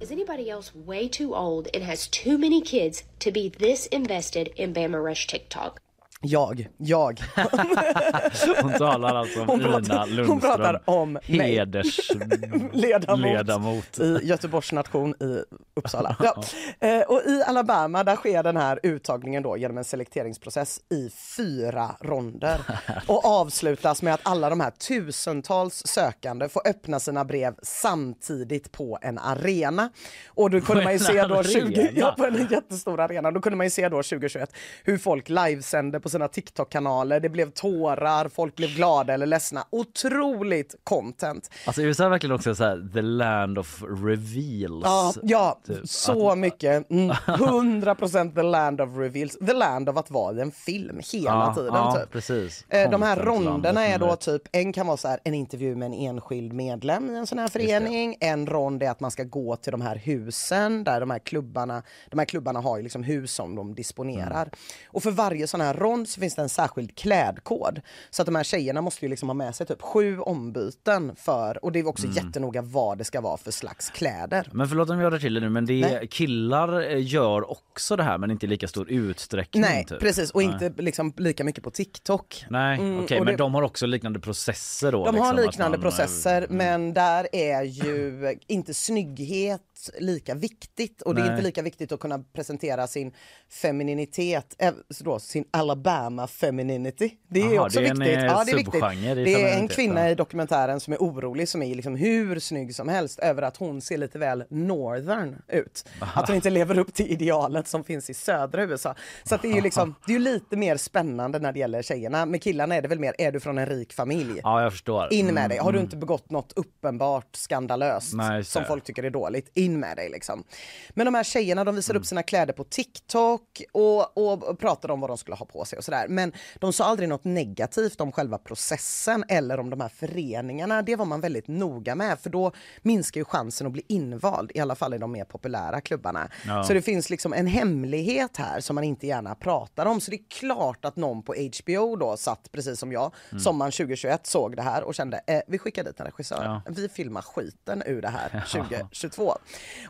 Is 0.00 0.10
anybody 0.10 0.50
else 0.50 0.72
way 0.74 1.08
too 1.08 1.34
old 1.34 1.68
and 1.76 1.84
has 1.84 2.08
too 2.08 2.38
many 2.38 2.60
kids 2.60 3.04
to 3.18 3.30
be 3.30 3.50
this 3.50 3.86
invested 3.86 4.48
in 4.56 4.72
Bama 4.72 4.98
Rush 4.98 5.30
TikTok? 5.30 5.83
Jag, 6.26 6.68
jag. 6.76 7.20
Hon 8.62 8.72
talar 8.72 9.14
alltså 9.14 9.40
om 9.40 9.48
Hon 9.48 9.60
Ina 9.60 9.68
pratar- 9.70 10.06
Lundström. 10.06 10.26
hon 10.28 10.40
pratar 10.40 10.80
om. 10.84 11.18
Hedersledamot. 11.22 12.74
ledamot, 13.22 13.98
i 14.00 14.18
Göteborgs 14.22 14.72
nation 14.72 15.14
i 15.20 15.42
Uppsala. 15.76 16.16
Ja. 16.22 16.44
Eh, 16.88 17.00
och 17.02 17.20
i 17.26 17.42
Alabama 17.46 18.04
där 18.04 18.16
sker 18.16 18.42
den 18.42 18.56
här 18.56 18.80
uttagningen 18.82 19.42
då 19.42 19.56
genom 19.56 19.78
en 19.78 19.84
selekteringsprocess 19.84 20.80
i 20.90 21.10
fyra 21.36 21.90
ronder 22.00 22.60
och 23.06 23.24
avslutas 23.24 24.02
med 24.02 24.14
att 24.14 24.20
alla 24.22 24.50
de 24.50 24.60
här 24.60 24.70
tusentals 24.70 25.82
sökande 25.86 26.48
får 26.48 26.68
öppna 26.68 27.00
sina 27.00 27.24
brev 27.24 27.54
samtidigt 27.62 28.72
på 28.72 28.98
en 29.02 29.18
arena. 29.18 29.90
Och 30.28 30.50
då 30.50 30.60
kunde 30.60 30.84
man 30.84 30.92
ju 30.92 30.98
se 30.98 31.22
då 31.26 31.42
20, 31.42 31.58
arena? 31.80 31.90
ja, 31.94 32.14
på 32.18 32.24
en 32.24 32.46
jättestor 32.50 33.00
arena. 33.00 33.30
Då 33.30 33.40
kunde 33.40 33.56
man 33.56 33.66
ju 33.66 33.70
se 33.70 33.88
då 33.88 33.96
2021 34.02 34.52
hur 34.84 34.98
folk 34.98 35.28
livesände 35.28 36.00
på 36.00 36.08
sina 36.14 36.28
TikTok-kanaler. 36.28 37.20
Det 37.20 37.28
blev 37.28 37.50
tårar, 37.50 38.28
folk 38.28 38.56
blev 38.56 38.70
glada 38.74 39.14
eller 39.14 39.26
ledsna. 39.26 39.64
Otroligt 39.70 40.74
content. 40.84 41.50
Alltså 41.66 41.82
USA 41.82 42.04
är 42.04 42.08
verkligen 42.08 42.34
också 42.34 42.54
så 42.54 42.64
här, 42.64 42.88
the 42.94 43.02
land 43.02 43.58
of 43.58 43.82
reveals. 43.82 44.82
Ja, 44.84 45.12
ja 45.22 45.60
typ. 45.66 45.88
så 45.88 46.34
mycket. 46.34 46.90
Mm, 46.90 47.10
100% 47.26 48.34
the 48.34 48.42
land 48.42 48.80
of 48.80 48.96
reveals. 48.96 49.38
The 49.46 49.52
land 49.52 49.88
of 49.88 49.96
att 49.96 50.10
vara 50.10 50.36
i 50.36 50.40
en 50.40 50.50
film 50.52 51.00
hela 51.12 51.30
Ja, 51.30 51.54
tiden. 51.56 51.74
ja, 51.74 51.96
typ. 52.00 52.10
precis. 52.10 52.64
Eh, 52.68 52.90
De 52.90 53.02
här 53.02 53.16
ronderna 53.16 53.86
är 53.86 53.98
då 53.98 54.16
typ, 54.16 54.42
en 54.52 54.72
kan 54.72 54.86
vara 54.86 54.96
så 54.96 55.08
här, 55.08 55.20
en 55.24 55.34
intervju 55.34 55.76
med 55.76 55.86
en 55.86 55.94
enskild 55.94 56.52
medlem 56.52 57.10
i 57.10 57.16
en 57.18 57.26
sån 57.26 57.38
här 57.38 57.48
förening. 57.48 58.16
En 58.20 58.46
rond 58.46 58.82
är 58.82 58.90
att 58.90 59.00
man 59.00 59.10
ska 59.10 59.22
gå 59.24 59.56
till 59.56 59.70
de 59.72 59.80
här 59.80 59.96
husen 59.96 60.84
där 60.84 61.00
de 61.00 61.10
här 61.10 61.18
klubbarna, 61.18 61.82
de 62.10 62.18
här 62.18 62.26
klubbarna 62.26 62.60
har 62.60 62.76
ju 62.76 62.82
liksom 62.82 63.02
hus 63.02 63.32
som 63.34 63.54
de 63.56 63.74
disponerar. 63.74 64.42
Mm. 64.42 64.50
Och 64.90 65.02
för 65.02 65.10
varje 65.10 65.46
sån 65.46 65.60
här 65.60 65.74
rond 65.74 66.03
så 66.06 66.20
finns 66.20 66.34
det 66.34 66.42
en 66.42 66.48
särskild 66.48 66.94
klädkod. 66.96 67.80
Så 68.10 68.22
att 68.22 68.26
de 68.26 68.34
här 68.34 68.44
tjejerna 68.44 68.80
måste 68.80 69.04
ju 69.04 69.08
liksom 69.08 69.28
ha 69.28 69.34
med 69.34 69.54
sig 69.54 69.66
typ 69.66 69.82
sju 69.82 70.18
ombyten 70.20 71.16
för, 71.16 71.64
och 71.64 71.72
det 71.72 71.78
är 71.78 71.86
också 71.88 72.06
Mm. 72.06 72.16
jättenoga 72.16 72.62
vad 72.62 72.98
det 72.98 73.04
ska 73.04 73.20
vara 73.20 73.36
för 73.36 73.50
slags 73.50 73.90
kläder. 73.90 74.48
Men 74.52 74.68
förlåt 74.68 74.90
om 74.90 75.00
jag 75.00 75.12
rör 75.12 75.18
till 75.18 75.34
det 75.34 75.40
nu 75.40 75.48
men 75.50 75.66
det 75.66 75.80
Nej. 75.80 76.06
killar 76.10 76.90
eh, 76.90 77.06
gör 77.06 77.50
också 77.50 77.96
det 77.96 78.02
här 78.02 78.18
men 78.18 78.30
inte 78.30 78.46
i 78.46 78.48
lika 78.48 78.68
stor 78.68 78.90
utsträckning. 78.90 79.60
Nej, 79.62 79.84
typ. 79.84 80.00
precis. 80.00 80.30
Och 80.30 80.44
Nej. 80.44 80.52
inte 80.52 80.82
liksom 80.82 81.12
lika 81.16 81.44
mycket 81.44 81.64
på 81.64 81.70
TikTok. 81.70 82.44
Nej, 82.50 82.78
Mm, 82.78 83.04
okej 83.04 83.18
och 83.18 83.24
men 83.24 83.32
det- 83.34 83.38
de 83.38 83.54
har 83.54 83.62
också 83.62 83.86
liknande 83.86 84.20
processer 84.20 84.92
då? 84.92 85.04
De 85.04 85.16
har 85.18 85.34
liksom, 85.34 85.38
att 85.48 85.52
liknande 85.54 85.78
man, 85.78 85.86
eh, 85.86 85.90
processer 85.90 86.46
men 86.50 86.94
där 86.94 87.28
är 87.32 87.62
ju 87.62 88.38
inte 88.46 88.74
snygghet 88.74 89.60
lika 90.00 90.34
viktigt 90.34 91.02
och 91.02 91.14
det 91.14 91.20
är 91.20 91.24
Nej. 91.24 91.32
inte 91.34 91.42
lika 91.44 91.62
viktigt 91.62 91.92
att 91.92 92.00
kunna 92.00 92.18
presentera 92.18 92.86
sin 92.86 93.12
femininitet, 93.50 94.54
eh, 94.58 94.72
då, 95.00 95.18
sin 95.18 95.44
Alabama 95.50 95.93
femininity. 96.28 97.10
Det 97.28 97.40
är 97.40 97.56
Aha, 97.56 97.66
också 97.66 97.80
det 97.80 97.86
är 97.86 97.90
en, 97.90 97.98
viktigt. 97.98 98.18
eh, 98.18 98.24
Ja, 98.24 98.44
det 98.44 98.52
är 98.52 98.56
viktigt. 98.56 98.80
Det 99.24 99.42
är 99.42 99.58
en 99.58 99.68
kvinna 99.68 100.10
i 100.10 100.14
dokumentären 100.14 100.80
som 100.80 100.92
är 100.92 100.96
orolig 100.98 101.48
som 101.48 101.62
är 101.62 101.74
liksom 101.74 101.96
hur 101.96 102.38
snygg 102.40 102.74
som 102.74 102.88
helst 102.88 103.18
över 103.18 103.42
att 103.42 103.56
hon 103.56 103.80
ser 103.80 103.98
lite 103.98 104.18
väl 104.18 104.44
northern 104.50 105.36
ut. 105.48 105.88
Att 106.14 106.26
hon 106.26 106.36
inte 106.36 106.50
lever 106.50 106.78
upp 106.78 106.94
till 106.94 107.06
idealet 107.12 107.68
som 107.68 107.84
finns 107.84 108.10
i 108.10 108.14
södra 108.14 108.62
USA. 108.62 108.94
Så 109.24 109.36
det 109.42 109.48
är 109.48 109.54
ju 109.54 109.60
liksom, 109.68 109.94
det 110.06 110.14
är 110.14 110.18
lite 110.18 110.56
mer 110.56 110.76
spännande 110.76 111.38
när 111.38 111.52
det 111.52 111.58
gäller 111.58 111.82
tjejerna. 111.82 112.26
Med 112.26 112.42
killarna 112.42 112.74
är 112.74 112.82
det 112.82 112.88
väl 112.88 113.00
mer, 113.00 113.14
är 113.18 113.32
du 113.32 113.40
från 113.40 113.58
en 113.58 113.66
rik 113.66 113.92
familj? 113.92 114.40
Ja 114.42 114.62
jag 114.62 114.72
förstår. 114.72 115.12
In 115.12 115.20
Mm, 115.24 115.34
med 115.34 115.50
dig. 115.50 115.58
Har 115.58 115.72
du 115.72 115.80
inte 115.80 115.96
begått 115.96 116.30
något 116.30 116.52
uppenbart 116.56 117.36
skandalöst 117.36 118.14
Nej, 118.14 118.44
som 118.44 118.64
folk 118.64 118.84
tycker 118.84 119.02
är 119.02 119.10
dåligt, 119.10 119.50
in 119.54 119.80
med 119.80 119.96
dig 119.96 120.08
liksom. 120.10 120.44
Men 120.90 121.04
de 121.04 121.14
här 121.14 121.24
tjejerna 121.24 121.64
de 121.64 121.74
visade 121.74 121.94
Mm. 121.96 122.00
upp 122.00 122.06
sina 122.06 122.22
kläder 122.22 122.52
på 122.52 122.64
TikTok 122.64 123.62
och, 123.72 124.16
och, 124.18 124.42
och 124.44 124.58
pratade 124.58 124.92
om 124.92 125.00
vad 125.00 125.10
de 125.10 125.18
skulle 125.18 125.36
ha 125.36 125.46
på 125.46 125.64
sig 125.64 125.73
och 125.76 125.84
sådär. 125.84 126.08
Men 126.08 126.32
de 126.58 126.72
sa 126.72 126.84
aldrig 126.84 127.08
något 127.08 127.24
negativt 127.24 128.00
om 128.00 128.12
själva 128.12 128.38
processen 128.38 129.24
eller 129.28 129.60
om 129.60 129.70
de 129.70 129.80
här 129.80 129.88
föreningarna. 129.88 130.82
Det 130.82 130.96
var 130.96 131.04
man 131.04 131.20
väldigt 131.20 131.48
noga 131.48 131.94
med 131.94 132.18
för 132.20 132.30
då 132.30 132.52
minskar 132.82 133.20
ju 133.20 133.24
chansen 133.24 133.66
att 133.66 133.72
bli 133.72 133.82
invald, 133.88 134.50
i 134.54 134.60
alla 134.60 134.74
fall 134.74 134.94
i 134.94 134.98
de 134.98 135.12
mer 135.12 135.24
populära 135.24 135.80
klubbarna. 135.80 136.28
Ja. 136.46 136.64
Så 136.64 136.72
det 136.74 136.82
finns 136.82 137.10
liksom 137.10 137.32
en 137.32 137.46
hemlighet 137.46 138.36
här 138.36 138.60
som 138.60 138.74
man 138.74 138.84
inte 138.84 139.06
gärna 139.06 139.34
pratar 139.34 139.86
om. 139.86 140.00
Så 140.00 140.10
det 140.10 140.16
är 140.16 140.28
klart 140.28 140.84
att 140.84 140.96
någon 140.96 141.22
på 141.22 141.34
HBO 141.34 141.96
då 141.96 142.16
satt 142.16 142.52
precis 142.52 142.78
som 142.80 142.92
jag 142.92 143.04
Mm. 143.30 143.40
sommaren 143.40 143.72
2021 143.72 144.26
såg 144.26 144.56
det 144.56 144.62
här 144.62 144.82
och 144.84 144.94
kände 144.94 145.20
eh, 145.26 145.40
vi 145.48 145.58
skickar 145.58 145.84
dit 145.84 146.00
en 146.00 146.06
regissör. 146.06 146.44
Ja. 146.44 146.72
Vi 146.72 146.88
filmar 146.88 147.22
skiten 147.22 147.82
ur 147.86 148.02
det 148.02 148.08
här 148.08 148.44
2022. 148.52 149.32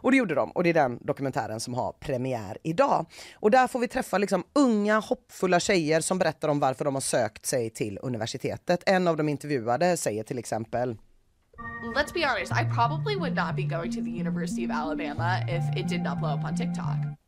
Och 0.00 0.10
det 0.10 0.16
gjorde 0.16 0.34
de 0.34 0.50
och 0.50 0.62
det 0.64 0.70
är 0.70 0.74
den 0.74 0.98
dokumentären 1.00 1.60
som 1.60 1.74
har 1.74 1.92
premiär 1.92 2.58
idag. 2.62 3.06
Och 3.34 3.50
där 3.50 3.66
får 3.66 3.78
vi 3.78 3.88
träffa 3.88 4.18
liksom 4.18 4.44
unga 4.52 4.98
hoppfulla 4.98 5.60
tjejer 5.60 5.73
tjejer 5.74 6.00
som 6.00 6.18
berättar 6.18 6.48
om 6.48 6.60
varför 6.60 6.84
de 6.84 6.94
har 6.94 7.00
sökt 7.00 7.46
sig 7.46 7.70
till 7.70 7.98
universitetet. 8.02 8.82
En 8.86 9.08
av 9.08 9.16
de 9.16 9.28
intervjuade 9.28 9.96
säger 9.96 10.24
till 10.24 10.38
exempel 10.38 10.96
Let's 11.96 12.14
be 12.14 12.24
honest, 12.26 12.52
I 12.52 12.64
probably 12.74 13.16
would 13.16 13.34
not 13.34 13.56
be 13.56 13.62
going 13.62 13.90
to 13.92 14.00
the 14.02 14.20
University 14.20 14.64
of 14.66 14.70
Alabama 14.70 15.38
if 15.48 15.64
it 15.76 15.88
did 15.88 16.02
not 16.02 16.18
blow 16.18 16.34
up 16.34 16.44
on 16.44 16.56
TikTok. 16.56 17.23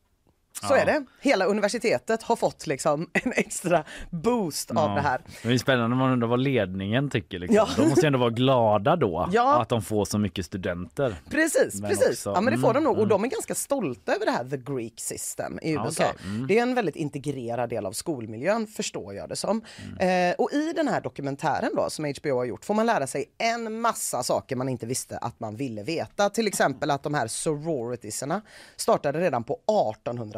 Så 0.62 0.75
är 0.75 0.87
det. 0.87 1.05
Hela 1.21 1.45
universitetet 1.45 2.23
har 2.23 2.37
fått 2.37 2.66
liksom 2.66 3.11
en 3.25 3.33
extra 3.33 3.85
boost 4.11 4.71
av 4.71 4.95
det 4.95 5.01
här. 5.01 5.21
Det 5.42 5.49
är 5.53 5.59
spännande 5.59 5.97
man 5.97 6.12
undrar 6.12 6.29
vad 6.29 6.40
ledningen 6.40 7.11
tycker. 7.11 7.38
Liksom. 7.38 7.57
Ja. 7.57 7.69
De 7.77 7.88
måste 7.88 8.07
ändå 8.07 8.19
vara 8.19 8.31
glada 8.31 8.97
då 8.97 9.29
Ja. 9.33 9.62
att 9.62 9.69
de 9.69 9.83
får 9.83 10.05
så 10.05 10.19
mycket 10.19 10.47
studenter. 10.47 11.16
Precis, 11.31 11.81
Men 11.81 11.90
precis. 11.90 12.09
också- 12.09 12.33
ja, 12.35 12.40
men 12.40 12.55
det 12.55 12.61
får 12.61 12.69
de 12.69 12.79
mm, 12.79 12.85
nog. 12.85 12.99
Och 12.99 13.09
de 13.09 13.25
är 13.25 13.29
ganska 13.29 13.55
stolta 13.55 14.14
över 14.14 14.25
det 14.27 14.33
här 14.33 14.45
The 14.45 14.57
Greek 14.75 15.01
System 15.01 15.59
i 15.62 15.73
Ja, 15.75 15.87
USA. 15.87 16.05
okej. 16.05 16.25
Mm. 16.27 16.47
Det 16.47 16.59
är 16.59 16.62
en 16.62 16.75
väldigt 16.75 16.97
integrerad 16.97 17.71
del 17.71 17.87
av 17.87 17.92
skolmiljön 17.92 18.66
förstår 18.66 19.14
jag 19.14 19.29
det 19.29 19.37
som. 19.37 19.62
Mm. 19.99 20.31
Eh, 20.31 20.35
och 20.38 20.53
i 20.53 20.73
den 20.77 20.88
här 20.88 21.01
dokumentären 21.01 21.71
då 21.77 21.90
som 21.90 22.05
HBO 22.23 22.37
har 22.37 22.45
gjort 22.45 22.64
får 22.64 22.75
man 22.75 22.87
lära 22.87 23.07
sig 23.07 23.25
en 23.38 23.81
massa 23.81 24.23
saker 24.23 24.57
man 24.57 24.69
inte 24.69 24.87
visste 24.87 25.19
att 25.19 25.40
man 25.40 25.57
ville 25.57 25.83
veta. 25.83 26.31
Till 26.31 26.47
exempel 26.47 26.90
att 26.90 27.03
de 27.03 27.14
här 27.14 27.27
sororitiesarna 27.27 28.42
startade 28.77 29.21
redan 29.21 29.45
på 29.45 29.59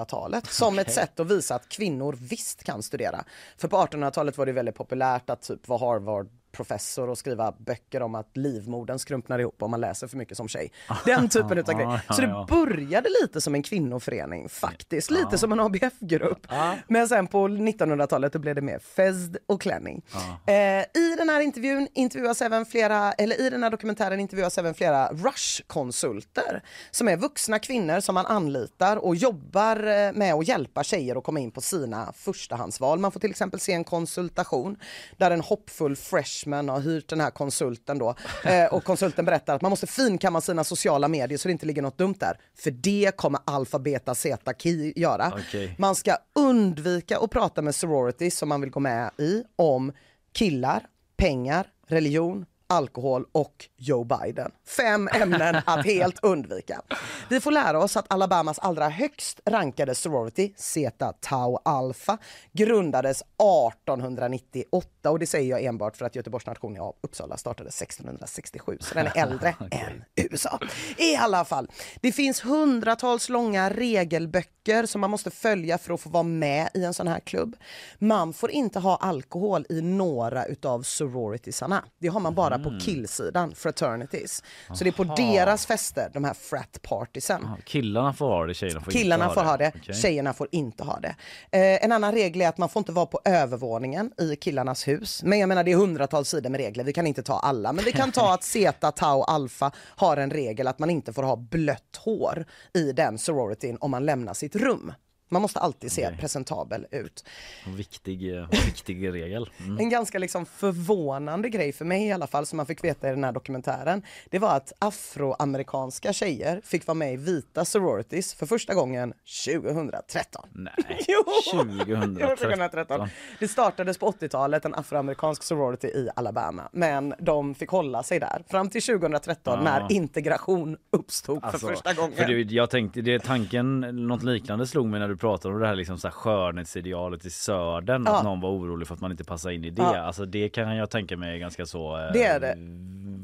1800-talet 0.08 0.46
som 0.52 0.78
ett 0.78 0.92
sätt 0.92 1.20
att 1.20 1.30
visa 1.30 1.54
att 1.54 1.68
kvinnor 1.68 2.16
visst 2.20 2.64
kan 2.64 2.82
studera. 2.82 3.24
För 3.56 3.68
på 3.68 3.76
1800-talet 3.76 4.38
var 4.38 4.46
det 4.46 4.52
väldigt 4.52 4.74
populärt 4.74 5.30
att 5.30 5.42
typ 5.42 5.68
vara 5.68 5.78
Harvard 5.78 6.28
professor 6.52 7.08
och 7.08 7.18
skriva 7.18 7.52
böcker 7.58 8.02
om 8.02 8.14
att 8.14 8.36
livmodern 8.36 8.98
skrumpnar 8.98 9.38
ihop 9.38 9.62
om 9.62 9.70
man 9.70 9.80
läser 9.80 10.06
för 10.06 10.16
mycket 10.16 10.36
som 10.36 10.48
tjej. 10.48 10.72
Den 11.04 11.28
typen 11.28 11.58
utav 11.58 11.74
grejer. 11.74 12.00
Så 12.10 12.20
det 12.20 12.44
började 12.48 13.08
lite 13.22 13.40
som 13.40 13.54
en 13.54 13.62
kvinnoförening 13.62 14.48
faktiskt, 14.48 15.10
lite 15.10 15.38
som 15.38 15.52
en 15.52 15.60
ABF-grupp. 15.60 16.46
Men 16.88 17.08
sen 17.08 17.26
på 17.26 17.48
1900-talet 17.48 18.32
då 18.32 18.38
blev 18.38 18.54
det 18.54 18.62
mer 18.62 18.78
fezd 18.78 19.36
och 19.46 19.60
klänning. 19.60 20.02
Eh, 20.46 20.54
I 20.54 21.14
den 21.18 21.28
här 21.28 21.40
intervjun 21.40 21.88
intervjuas 21.94 22.42
även 22.42 22.66
flera, 22.66 23.12
eller 23.12 23.40
i 23.40 23.50
den 23.50 23.62
här 23.62 23.70
dokumentären 23.70 24.20
intervjuas 24.20 24.58
även 24.58 24.74
flera 24.74 25.12
Rush-konsulter 25.12 26.62
som 26.90 27.08
är 27.08 27.16
vuxna 27.16 27.58
kvinnor 27.58 28.00
som 28.00 28.14
man 28.14 28.26
anlitar 28.26 28.96
och 28.96 29.16
jobbar 29.16 29.76
eh, 29.76 30.12
med 30.12 30.34
att 30.34 30.48
hjälpa 30.48 30.84
tjejer 30.84 31.16
att 31.16 31.24
komma 31.24 31.40
in 31.40 31.50
på 31.50 31.60
sina 31.60 32.12
förstahandsval. 32.12 32.98
Man 32.98 33.12
får 33.12 33.20
till 33.20 33.30
exempel 33.30 33.60
se 33.60 33.72
en 33.72 33.84
konsultation 33.84 34.76
där 35.16 35.30
en 35.30 35.40
hoppfull 35.40 35.96
freshman 36.38 36.68
har 36.68 36.80
hyrt 36.80 37.08
den 37.08 37.20
här 37.20 37.30
konsulten 37.30 37.98
då 37.98 38.14
eh, 38.44 38.64
och 38.66 38.84
konsulten 38.84 39.24
berättar 39.24 39.54
att 39.54 39.62
man 39.62 39.70
måste 39.70 39.86
finkamma 39.86 40.40
sina 40.40 40.64
sociala 40.64 41.08
medier 41.08 41.38
så 41.38 41.48
det 41.48 41.52
inte 41.52 41.66
ligger 41.66 41.82
något 41.82 41.98
dumt 41.98 42.14
där. 42.18 42.38
För 42.54 42.70
det 42.70 43.16
kommer 43.16 43.40
alfa, 43.44 43.78
beta, 43.78 44.14
zeta, 44.14 44.52
ki 44.54 44.92
göra. 44.96 45.32
Okej. 45.34 45.74
Man 45.78 45.94
ska 45.94 46.16
undvika 46.34 47.18
att 47.18 47.30
prata 47.30 47.62
med 47.62 47.74
sororities 47.74 48.38
som 48.38 48.48
man 48.48 48.60
vill 48.60 48.70
gå 48.70 48.80
med 48.80 49.10
i 49.18 49.44
om 49.56 49.92
killar, 50.32 50.86
pengar, 51.16 51.66
religion, 51.86 52.46
alkohol 52.68 53.24
och 53.32 53.68
Joe 53.76 54.04
Biden. 54.04 54.50
Fem 54.76 55.08
ämnen 55.08 55.56
att 55.66 55.86
helt 55.86 56.18
undvika. 56.22 56.82
Vi 57.28 57.40
får 57.40 57.50
lära 57.50 57.78
oss 57.78 57.96
att 57.96 58.12
Alabamas 58.12 58.58
allra 58.58 58.88
högst 58.88 59.40
rankade 59.44 59.94
sorority, 59.94 60.52
Zeta 60.56 61.12
Tau 61.12 61.58
Alpha, 61.64 62.18
grundades 62.52 63.22
1898 63.22 65.10
och 65.10 65.18
det 65.18 65.26
säger 65.26 65.50
jag 65.50 65.64
enbart 65.64 65.96
för 65.96 66.04
att 66.04 66.16
Göteborgs 66.16 66.46
nation 66.46 66.76
i 66.76 66.80
Uppsala 67.00 67.36
startade 67.36 67.68
1667 67.68 68.78
så 68.80 68.94
den 68.94 69.06
är 69.06 69.12
äldre 69.22 69.54
än 69.70 70.04
USA. 70.16 70.60
I 70.96 71.16
alla 71.16 71.44
fall, 71.44 71.70
det 72.00 72.12
finns 72.12 72.44
hundratals 72.44 73.28
långa 73.28 73.70
regelböcker 73.70 74.86
som 74.86 75.00
man 75.00 75.10
måste 75.10 75.30
följa 75.30 75.78
för 75.78 75.94
att 75.94 76.00
få 76.00 76.10
vara 76.10 76.22
med 76.22 76.68
i 76.74 76.84
en 76.84 76.94
sån 76.94 77.08
här 77.08 77.20
klubb. 77.20 77.56
Man 77.98 78.32
får 78.32 78.50
inte 78.50 78.78
ha 78.78 78.96
alkohol 78.96 79.66
i 79.68 79.80
några 79.80 80.44
utav 80.44 80.82
sororitiesarna. 80.82 81.84
Det 81.98 82.08
har 82.08 82.20
man 82.20 82.34
bara 82.34 82.57
på 82.64 82.80
killsidan, 82.80 83.54
fraternities. 83.54 84.42
Så 84.74 84.84
det 84.84 84.90
är 84.90 84.92
på 84.92 85.04
deras 85.04 85.66
fester, 85.66 86.10
de 86.12 86.24
här 86.24 86.34
frat 86.34 86.78
partiesen. 86.82 87.48
Killarna 87.64 88.12
får 88.12 88.26
ha 88.26 88.46
det, 88.46 88.54
tjejerna 88.54 88.80
får 88.80 88.90
Killarna 88.90 89.24
inte 89.24 89.34
får 89.34 89.44
ha 89.44 89.56
det, 89.56 89.72
Okej. 89.76 89.94
tjejerna 89.94 90.32
får 90.32 90.48
inte 90.52 90.84
ha 90.84 91.00
det. 91.00 91.16
Eh, 91.52 91.84
en 91.84 91.92
annan 91.92 92.12
regel 92.12 92.42
är 92.42 92.48
att 92.48 92.58
man 92.58 92.68
får 92.68 92.80
inte 92.80 92.92
vara 92.92 93.06
på 93.06 93.20
övervåningen 93.24 94.12
i 94.20 94.36
killarnas 94.36 94.88
hus. 94.88 95.22
Men 95.22 95.38
jag 95.38 95.48
menar 95.48 95.64
det 95.64 95.72
är 95.72 95.76
hundratals 95.76 96.28
sidor 96.28 96.50
med 96.50 96.60
regler, 96.60 96.84
vi 96.84 96.92
kan 96.92 97.06
inte 97.06 97.22
ta 97.22 97.38
alla. 97.38 97.72
Men 97.72 97.84
vi 97.84 97.92
kan 97.92 98.12
ta 98.12 98.34
att 98.34 98.42
Zeta, 98.54 98.92
Tau, 98.92 99.22
Alpha 99.22 99.70
har 99.96 100.16
en 100.16 100.30
regel 100.30 100.68
att 100.68 100.78
man 100.78 100.90
inte 100.90 101.12
får 101.12 101.22
ha 101.22 101.36
blött 101.36 102.00
hår 102.04 102.44
i 102.74 102.92
den 102.92 103.18
sororityn 103.18 103.76
om 103.80 103.90
man 103.90 104.06
lämnar 104.06 104.34
sitt 104.34 104.56
rum. 104.56 104.92
Man 105.28 105.42
måste 105.42 105.58
alltid 105.58 105.92
se 105.92 106.10
presentabel 106.20 106.86
ut. 106.90 107.24
En 107.66 107.76
Viktig, 107.76 108.36
eh, 108.36 108.48
viktig 108.66 109.12
regel. 109.12 109.50
Mm. 109.64 109.78
En 109.78 109.90
ganska 109.90 110.18
liksom 110.18 110.46
förvånande 110.46 111.48
grej 111.48 111.72
för 111.72 111.84
mig 111.84 112.06
i 112.06 112.12
alla 112.12 112.26
fall 112.26 112.46
som 112.46 112.56
man 112.56 112.66
fick 112.66 112.84
veta 112.84 113.08
i 113.08 113.10
den 113.10 113.24
här 113.24 113.32
dokumentären. 113.32 114.02
Det 114.30 114.38
var 114.38 114.56
att 114.56 114.72
afroamerikanska 114.78 116.12
tjejer 116.12 116.60
fick 116.64 116.86
vara 116.86 116.94
med 116.94 117.12
i 117.12 117.16
vita 117.16 117.64
sororities 117.64 118.34
för 118.34 118.46
första 118.46 118.74
gången 118.74 119.12
2013. 119.46 120.48
Nej, 120.52 120.72
Jo! 121.08 121.24
2013. 121.52 122.36
2013. 122.36 123.08
Det 123.38 123.48
startades 123.48 123.98
på 123.98 124.10
80-talet, 124.10 124.64
en 124.64 124.74
afroamerikansk 124.74 125.42
sorority 125.42 125.86
i 125.86 126.08
Alabama. 126.16 126.68
Men 126.72 127.14
de 127.18 127.54
fick 127.54 127.68
hålla 127.70 128.02
sig 128.02 128.20
där 128.20 128.42
fram 128.50 128.70
till 128.70 128.82
2013 128.82 129.64
när 129.64 129.92
integration 129.92 130.76
uppstod 130.92 131.44
Alltså, 131.44 131.66
för 131.66 131.74
första 131.74 131.94
gången. 131.94 132.16
För 132.16 132.24
det, 132.24 132.54
jag 132.54 132.70
tänkte, 132.70 133.00
det 133.00 133.18
tanken, 133.18 133.80
något 133.80 134.22
liknande 134.22 134.66
slog 134.66 134.86
mig 134.86 135.00
när 135.00 135.08
du 135.08 135.16
pratade 135.18 135.54
om 135.54 135.60
det 135.60 135.66
här, 135.66 135.74
liksom 135.74 135.98
så 135.98 136.08
här 136.08 136.12
skönhetsidealet 136.12 137.24
i 137.24 137.30
södern, 137.30 138.02
Ja. 138.06 138.16
att 138.18 138.24
någon 138.24 138.40
var 138.40 138.50
orolig 138.50 138.88
för 138.88 138.94
att 138.94 139.00
man 139.00 139.10
inte 139.10 139.24
passar 139.24 139.50
in 139.50 139.64
i 139.64 139.70
det. 139.70 139.82
Ja. 139.82 139.98
Alltså 139.98 140.24
det 140.24 140.48
kan 140.48 140.76
jag 140.76 140.90
tänka 140.90 141.16
mig 141.16 141.34
är 141.34 141.38
ganska 141.38 141.66
så 141.66 141.96
eh, 141.98 142.12
Det 142.12 142.24
är 142.24 142.40
det. 142.40 142.54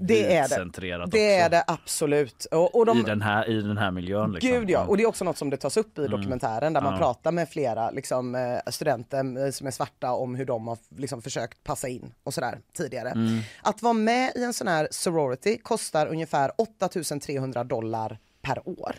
Det 0.06 0.36
är 0.36 0.48
det. 0.48 1.06
Det 1.10 1.34
är 1.36 1.50
det 1.50 1.64
absolut. 1.66 2.44
Och, 2.50 2.74
och 2.76 2.86
de, 2.86 2.98
I, 2.98 3.02
den 3.02 3.22
här, 3.22 3.48
I 3.48 3.62
den 3.62 3.78
här 3.78 3.90
miljön 3.90 4.32
liksom. 4.32 4.50
Gud 4.50 4.70
ja, 4.70 4.84
och 4.86 4.96
det 4.96 5.02
är 5.02 5.06
också 5.06 5.24
något 5.24 5.36
som 5.38 5.50
det 5.50 5.56
tas 5.56 5.76
upp 5.76 5.98
i 5.98 6.06
dokumentären 6.06 6.72
där 6.72 6.80
man 6.80 6.92
Ja. 6.92 6.98
pratar 6.98 7.32
med 7.32 7.48
flera 7.48 7.90
liksom, 7.90 8.34
eh, 8.34 8.58
studenter 8.72 9.44
eh, 9.46 9.50
som 9.50 9.66
är 9.66 9.70
svarta 9.70 10.12
om 10.12 10.34
hur 10.34 10.44
de 10.44 10.66
har 10.68 10.78
liksom, 10.96 11.22
försökt 11.22 11.64
passa 11.64 11.88
in 11.88 12.14
och 12.24 12.34
sådär 12.34 12.58
tidigare. 12.76 13.12
Att 13.62 13.82
vara 13.82 13.92
med 13.92 14.32
i 14.36 14.44
en 14.44 14.52
sån 14.52 14.68
här 14.68 14.88
sorority 14.90 15.58
kostar 15.58 16.06
ungefär 16.06 16.50
8300 16.58 17.64
dollar 17.64 18.18
per 18.42 18.68
år 18.68 18.96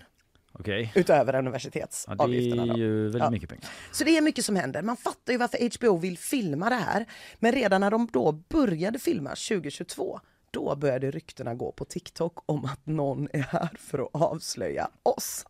Okej. 0.60 0.92
utöver 0.96 1.26
Ja, 1.26 1.32
det 1.32 1.40
universitetsavgifterna. 1.40 2.74
är 2.74 2.78
ju 2.78 3.04
väldigt 3.04 3.20
Ja. 3.22 3.30
mycket 3.30 3.50
pengar. 3.50 3.66
Så 3.92 4.04
det 4.04 4.18
är 4.18 4.22
mycket 4.22 4.46
som 4.46 4.56
händer. 4.56 4.82
Man 4.82 4.98
fattar 4.98 5.34
ju 5.34 5.40
varför 5.40 5.78
HBO 5.78 5.98
vill 5.98 6.18
filma 6.18 6.70
det 6.70 6.76
här. 6.76 7.06
Men 7.40 7.52
redan 7.52 7.82
när 7.82 7.92
de 7.92 8.08
då 8.14 8.32
började 8.32 9.00
filma 9.00 9.30
2022 9.30 10.20
då 10.52 10.76
började 10.76 11.12
ryktena 11.12 11.54
gå 11.54 11.72
på 11.72 11.86
TikTok 11.86 12.38
om 12.46 12.66
att 12.66 12.86
någon 12.86 13.28
är 13.34 13.40
här 13.42 13.70
för 13.80 14.00
att 14.00 14.10
avslöja 14.14 14.90
oss. 15.04 15.46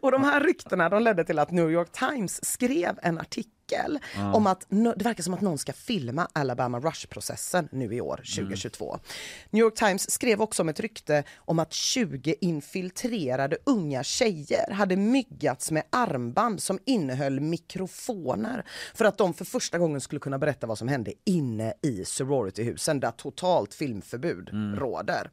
Och 0.00 0.12
de 0.12 0.24
här 0.24 0.40
ryktena 0.40 0.88
de 0.88 1.02
ledde 1.02 1.24
till 1.24 1.38
att 1.38 1.50
New 1.50 1.70
York 1.70 1.92
Times 1.92 2.44
skrev 2.44 2.98
en 3.02 3.18
artikel 3.18 3.52
om 4.34 4.46
att 4.46 4.66
det 4.68 5.04
verkar 5.04 5.22
som 5.22 5.34
att 5.34 5.40
någon 5.40 5.58
ska 5.58 5.72
filma 5.72 6.28
Alabama 6.32 6.80
Rush-processen 6.80 7.68
nu 7.72 7.94
i 7.94 8.00
år, 8.00 8.16
2022. 8.16 8.98
New 9.50 9.60
York 9.60 9.74
Times 9.74 10.10
skrev 10.10 10.40
också 10.42 10.62
om 10.62 10.68
ett 10.68 10.80
rykte 10.80 11.24
om 11.36 11.58
att 11.58 11.72
20 11.72 12.34
infiltrerade 12.40 13.56
unga 13.64 14.02
tjejer 14.02 14.72
hade 14.72 14.96
myggats 14.96 15.70
med 15.70 15.82
armband 15.90 16.62
som 16.62 16.78
innehöll 16.84 17.40
mikrofoner 17.40 18.64
för 18.94 19.04
att 19.04 19.18
de 19.18 19.34
för 19.34 19.44
första 19.44 19.78
gången 19.78 20.00
skulle 20.00 20.20
kunna 20.20 20.38
berätta 20.38 20.66
vad 20.66 20.78
som 20.78 20.88
hände 20.88 21.12
inne 21.24 21.74
i 21.82 22.04
sororityhusen 22.04 23.00
där 23.00 23.10
totalt 23.10 23.74
filmförbud 23.74 24.50
råder. 24.78 25.30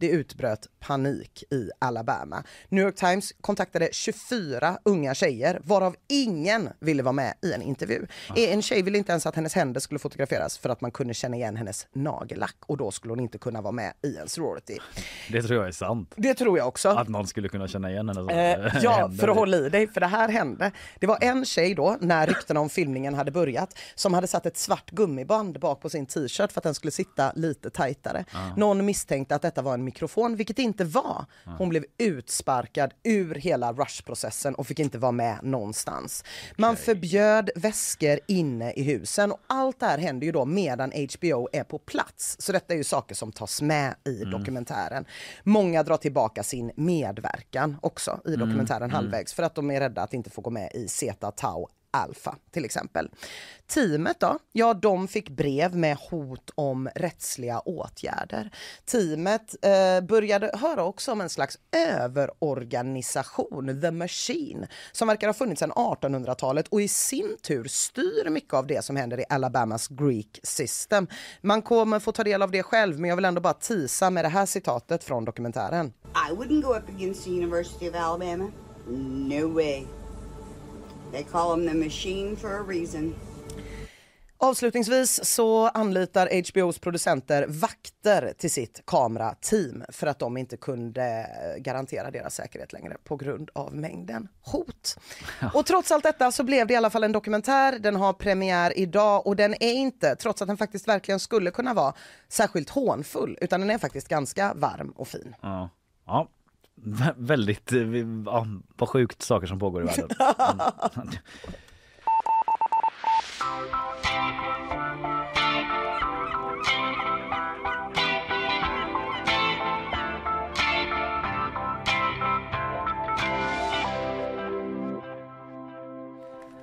Det 0.00 0.08
utbröt 0.08 0.66
panik 0.80 1.44
i 1.50 1.70
Alabama. 1.78 2.44
New 2.68 2.84
York 2.84 2.96
Times 2.96 3.32
kontaktade 3.40 3.88
24 3.92 4.78
unga 4.84 5.14
tjejer 5.14 5.60
varav 5.64 5.96
ingen 6.08 6.68
ville 6.80 7.02
vara 7.02 7.12
med 7.12 7.34
i 7.42 7.52
en 7.52 7.62
intervju. 7.62 8.06
En 8.36 8.62
tjej 8.62 8.82
ville 8.82 8.98
inte 8.98 9.12
ens 9.12 9.26
att 9.26 9.36
hennes 9.36 9.54
händer 9.54 9.80
skulle 9.80 9.98
fotograferas 9.98 10.58
för 10.58 10.68
att 10.68 10.80
man 10.80 10.90
kunde 10.90 11.14
känna 11.14 11.36
igen 11.36 11.56
hennes 11.56 11.86
nagellack 11.92 12.56
och 12.66 12.76
då 12.76 12.90
skulle 12.90 13.12
hon 13.12 13.20
inte 13.20 13.38
kunna 13.38 13.60
vara 13.60 13.72
med 13.72 13.92
i 14.02 14.16
en 14.16 14.28
sorority. 14.28 14.78
Det 15.30 15.42
tror 15.42 15.58
jag 15.58 15.68
är 15.68 15.72
sant. 15.72 16.14
Det 16.16 16.34
tror 16.34 16.58
jag 16.58 16.68
också. 16.68 16.88
Att 16.88 17.08
någon 17.08 17.26
skulle 17.26 17.48
kunna 17.48 17.68
känna 17.68 17.90
igen 17.90 18.08
henne. 18.08 18.52
Eh, 18.54 18.82
ja, 18.82 19.10
för 19.20 19.28
att 19.28 19.36
hålla 19.36 19.56
i 19.56 19.68
dig, 19.68 19.86
för 19.86 20.00
det 20.00 20.06
här 20.06 20.28
hände. 20.28 20.72
Det 20.98 21.06
var 21.06 21.18
en 21.20 21.44
tjej 21.44 21.74
då, 21.74 21.96
när 22.00 22.26
ryktena 22.26 22.60
om 22.60 22.68
filmningen 22.68 23.14
hade 23.14 23.30
börjat, 23.30 23.78
som 23.94 24.14
hade 24.14 24.26
satt 24.26 24.46
ett 24.46 24.56
svart 24.56 24.90
gummiband 24.90 25.60
bak 25.60 25.80
på 25.80 25.90
sin 25.90 26.06
t-shirt 26.06 26.52
för 26.52 26.60
att 26.60 26.64
den 26.64 26.74
skulle 26.74 26.90
sitta 26.90 27.32
lite 27.34 27.70
tajtare. 27.70 28.24
Någon 28.56 28.84
misstänkte 28.84 29.34
att 29.34 29.42
detta 29.42 29.62
var 29.62 29.74
en 29.74 29.84
mikrofon, 29.88 30.36
vilket 30.36 30.56
det 30.56 30.62
inte 30.62 30.84
var. 30.84 31.24
Hon 31.58 31.68
blev 31.68 31.84
utsparkad 31.98 32.90
ur 33.04 33.34
hela 33.34 33.72
rush-processen 33.72 34.54
och 34.54 34.66
fick 34.66 34.78
inte 34.78 34.98
vara 34.98 35.12
med 35.12 35.38
någonstans. 35.42 36.24
Man 36.56 36.76
förbjöd 36.76 37.50
väskor 37.56 38.18
inne 38.28 38.72
i 38.72 38.82
husen 38.82 39.32
och 39.32 39.40
allt 39.46 39.80
det 39.80 39.86
här 39.86 39.98
händer 39.98 40.26
ju 40.26 40.32
då 40.32 40.44
medan 40.44 40.92
HBO 40.92 41.48
är 41.52 41.64
på 41.64 41.78
plats. 41.78 42.36
Så 42.38 42.52
detta 42.52 42.74
är 42.74 42.76
ju 42.78 42.84
saker 42.84 43.14
som 43.14 43.32
tas 43.32 43.62
med 43.62 43.94
i 44.04 44.24
dokumentären. 44.24 45.04
Många 45.42 45.82
drar 45.82 45.96
tillbaka 45.96 46.42
sin 46.42 46.72
medverkan 46.76 47.76
också 47.82 48.20
i 48.24 48.36
dokumentären 48.36 48.90
halvvägs 48.90 49.32
för 49.34 49.42
att 49.42 49.54
de 49.54 49.70
är 49.70 49.80
rädda 49.80 50.02
att 50.02 50.14
inte 50.14 50.30
få 50.30 50.40
gå 50.40 50.50
med 50.50 50.70
i 50.74 50.88
Zeta 50.88 51.30
Tau 51.30 51.68
Alfa 51.90 52.36
till 52.50 52.64
exempel. 52.64 53.10
Teamet 53.66 54.20
då? 54.20 54.38
Ja, 54.52 54.74
de 54.74 55.08
fick 55.08 55.30
brev 55.30 55.76
med 55.76 55.96
hot 55.96 56.50
om 56.54 56.88
rättsliga 56.94 57.60
åtgärder. 57.60 58.50
Teamet 58.84 59.54
eh, 59.62 60.00
började 60.06 60.50
höra 60.54 60.84
också 60.84 61.12
om 61.12 61.20
en 61.20 61.28
slags 61.28 61.58
överorganisation, 61.72 63.80
the 63.80 63.90
machine, 63.90 64.66
som 64.92 65.08
verkar 65.08 65.26
ha 65.26 65.34
funnits 65.34 65.58
sedan 65.58 65.72
1800-talet 65.72 66.68
och 66.68 66.82
i 66.82 66.88
sin 66.88 67.36
tur 67.42 67.64
styr 67.64 68.30
mycket 68.30 68.54
av 68.54 68.66
det 68.66 68.84
som 68.84 68.96
händer 68.96 69.20
i 69.20 69.24
Alabamas 69.28 69.88
Greek 69.88 70.40
system. 70.42 71.06
Man 71.40 71.62
kommer 71.62 72.00
få 72.00 72.12
ta 72.12 72.24
del 72.24 72.42
av 72.42 72.50
det 72.50 72.62
själv, 72.62 73.00
men 73.00 73.08
jag 73.08 73.16
vill 73.16 73.24
ändå 73.24 73.40
bara 73.40 73.54
tisa 73.54 74.10
med 74.10 74.24
det 74.24 74.28
här 74.28 74.46
citatet 74.46 75.04
från 75.04 75.24
dokumentären. 75.24 75.92
I 76.30 76.34
wouldn't 76.34 76.62
go 76.62 76.74
up 76.74 76.88
against 76.88 77.24
the 77.24 77.30
University 77.30 77.88
of 77.88 77.94
Alabama. 77.94 78.50
No 78.86 79.54
way. 79.54 79.97
They 81.12 81.24
call 81.24 81.50
them 81.50 81.68
the 81.68 81.74
machine 81.74 82.36
for 82.36 82.48
a 82.48 82.64
reason. 82.68 83.14
Avslutningsvis 84.40 85.24
så 85.24 85.68
anlitar 85.68 86.26
HBOs 86.26 86.78
producenter 86.78 87.46
vakter 87.48 88.32
till 88.38 88.50
sitt 88.50 88.82
kamerateam 88.84 89.84
för 89.88 90.06
att 90.06 90.18
de 90.18 90.36
inte 90.36 90.56
kunde 90.56 91.26
garantera 91.58 92.10
deras 92.10 92.34
säkerhet 92.34 92.72
längre 92.72 92.96
på 93.04 93.16
grund 93.16 93.50
av 93.52 93.74
mängden 93.74 94.28
hot. 94.42 94.98
Och 95.54 95.66
trots 95.66 95.92
allt 95.92 96.04
detta 96.04 96.32
så 96.32 96.44
blev 96.44 96.66
det 96.66 96.74
i 96.74 96.76
alla 96.76 96.90
fall 96.90 97.04
en 97.04 97.12
dokumentär. 97.12 97.78
Den 97.78 97.96
har 97.96 98.12
premiär 98.12 98.78
idag 98.78 99.26
och 99.26 99.36
den 99.36 99.54
är 99.54 99.72
inte, 99.72 100.16
trots 100.16 100.42
att 100.42 100.48
den 100.48 100.56
faktiskt 100.56 100.88
verkligen 100.88 101.20
skulle 101.20 101.50
kunna 101.50 101.74
vara 101.74 101.94
särskilt 102.28 102.70
hånfull, 102.70 103.38
utan 103.40 103.60
den 103.60 103.70
är 103.70 103.78
faktiskt 103.78 104.08
ganska 104.08 104.54
varm 104.54 104.90
och 104.90 105.08
fin. 105.08 105.34
Ja. 105.40 105.70
ja. 106.06 106.28
Vä 106.82 107.14
väldigt, 107.16 107.72
eh, 107.72 107.96
ja, 108.26 108.46
vad 108.76 108.88
sjukt 108.88 109.22
saker 109.22 109.46
som 109.46 109.58
pågår 109.58 109.82
i 109.82 109.86
världen. 109.86 110.08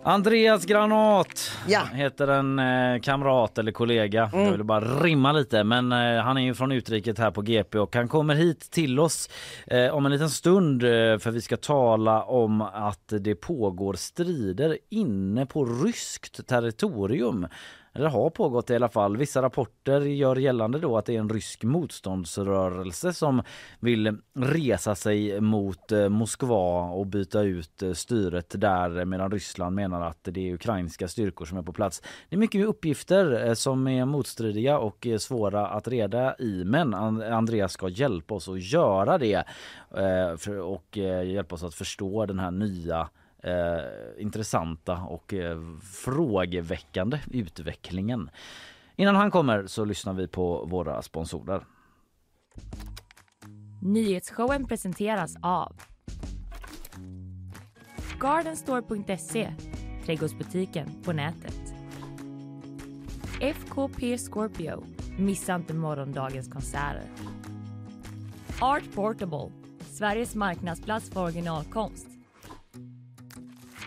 Andreas 0.08 0.66
Granat 0.66 1.52
Ja. 1.68 1.82
heter 1.94 2.28
en 2.28 2.60
eh, 2.60 3.02
kamrat 3.02 3.58
eller 3.58 3.72
kollega. 3.72 4.30
Jag 4.34 4.52
ville 4.52 4.64
bara 4.64 4.80
rimma 5.04 5.32
lite 5.32 5.64
men 5.64 5.92
eh, 5.92 6.22
han 6.24 6.38
är 6.38 6.42
ju 6.42 6.54
från 6.54 6.72
utriket 6.72 7.20
här 7.20 7.32
på 7.32 7.42
GP 7.42 7.80
och 7.80 7.96
han 7.96 8.08
kommer 8.08 8.36
hit 8.36 8.72
till 8.72 9.00
oss 9.00 9.30
eh, 9.68 9.96
om 9.96 10.06
en 10.06 10.12
liten 10.12 10.30
stund 10.30 10.84
eh, 10.84 10.90
för 11.18 11.32
vi 11.32 11.42
ska 11.42 11.58
tala 11.58 12.24
om 12.24 12.62
att 12.62 13.14
det 13.20 13.36
pågår 13.36 13.94
strider 13.94 14.78
inne 14.90 15.46
på 15.46 15.66
ryskt 15.66 16.48
territorium. 16.48 17.48
Eller 17.96 18.10
har 18.10 18.30
pågått 18.30 18.70
i 18.70 18.76
alla 18.76 18.90
fall. 18.90 19.18
Vissa 19.18 19.42
rapporter 19.42 20.02
gör 20.02 20.36
gällande 20.36 20.80
då 20.80 20.98
att 20.98 21.06
det 21.06 21.16
är 21.16 21.20
en 21.20 21.30
rysk 21.30 21.64
motståndsrörelse 21.64 23.14
som 23.14 23.44
vill 23.80 24.18
resa 24.34 24.96
sig 24.96 25.42
mot 25.42 25.92
eh, 25.92 26.10
Moskva 26.10 26.82
och 26.82 27.08
byta 27.08 27.42
ut 27.42 27.82
eh, 27.82 27.92
styret 27.92 28.62
där 28.62 29.06
medan 29.06 29.32
Ryssland 29.32 29.76
menar 29.76 30.02
att 30.02 30.20
det 30.22 30.50
är 30.50 30.54
ukrainska 30.54 31.08
styrkor 31.08 31.46
som 31.46 31.58
är 31.58 31.62
på 31.62 31.74
plats. 31.74 32.02
Det 32.30 32.36
är 32.36 32.40
mycket 32.40 32.66
uppgifter 32.66 33.48
eh, 33.48 33.54
som 33.54 33.88
är 33.88 34.06
motstridiga 34.06 34.80
och 34.80 35.08
svåra 35.20 35.68
att 35.68 35.88
reda 35.88 36.36
i 36.40 36.64
men 36.66 36.94
Andreas 36.94 37.74
ska 37.74 37.90
hjälpa 37.90 38.36
oss 38.36 38.50
att 38.50 38.64
göra 38.64 39.18
det 39.18 39.44
och 40.64 40.98
hjälpa 41.26 41.56
oss 41.56 41.64
att 41.64 41.74
förstå 41.74 42.26
den 42.26 42.40
här 42.40 42.52
nya 42.52 43.10
eh, 43.46 44.24
intressanta 44.24 44.98
och 44.98 45.34
eh, 45.34 45.60
frågeväckande 45.82 47.20
utvecklingen. 47.32 48.30
Innan 48.96 49.16
han 49.16 49.32
kommer 49.32 49.68
så 49.68 49.86
lyssnar 49.86 50.14
vi 50.14 50.28
på 50.28 50.66
våra 50.66 51.02
sponsorer. 51.02 51.66
Nyhetsshowen 53.82 54.68
presenteras 54.68 55.36
av 55.42 55.76
Gardenstore.se, 58.20 59.54
trädgårdsbutiken 60.06 61.04
på 61.04 61.14
nätet. 61.14 61.74
FKP 63.42 64.18
Scorpio, 64.18 64.84
missa 65.18 65.56
inte 65.56 65.74
morgondagens 65.74 66.48
konserter. 66.48 67.10
Art 68.62 68.96
Portable, 68.96 69.52
Sveriges 69.80 70.36
marknadsplats 70.36 71.10
för 71.10 71.24
originalkonst. 71.24 72.15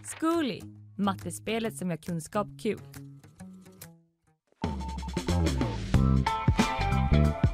Zcooly, 0.08 0.60
mattespelet 0.96 1.76
som 1.76 1.90
gör 1.90 1.96
kunskap 1.96 2.46
kul. 2.62 2.80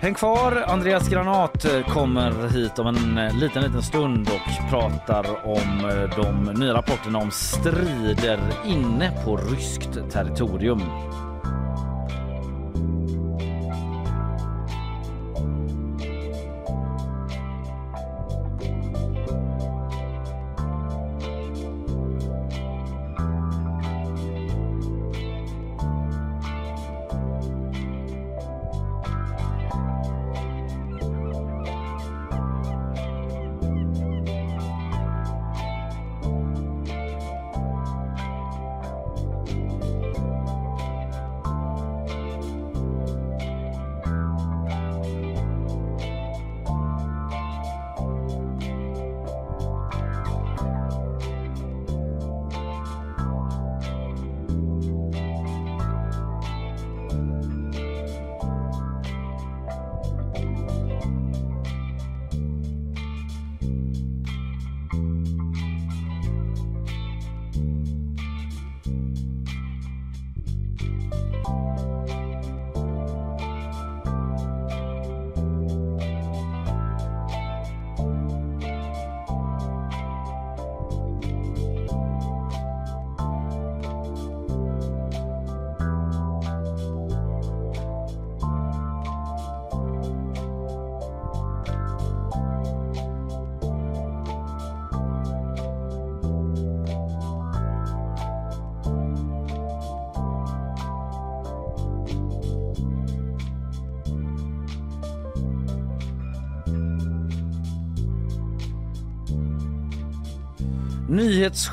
Häng 0.00 0.14
kvar, 0.14 0.64
Andreas 0.66 1.08
Granat 1.08 1.66
kommer 1.88 2.48
hit 2.48 2.78
om 2.78 2.86
en 2.86 3.18
eh, 3.18 3.38
liten, 3.38 3.62
liten 3.62 3.82
stund 3.82 4.28
och 4.28 4.70
pratar 4.70 5.46
om 5.46 5.90
eh, 5.90 6.22
de 6.22 6.54
nya 6.60 6.74
rapporterna 6.74 7.18
om 7.18 7.30
strider 7.30 8.40
inne 8.66 9.12
på 9.24 9.36
ryskt 9.36 10.10
territorium. 10.10 10.82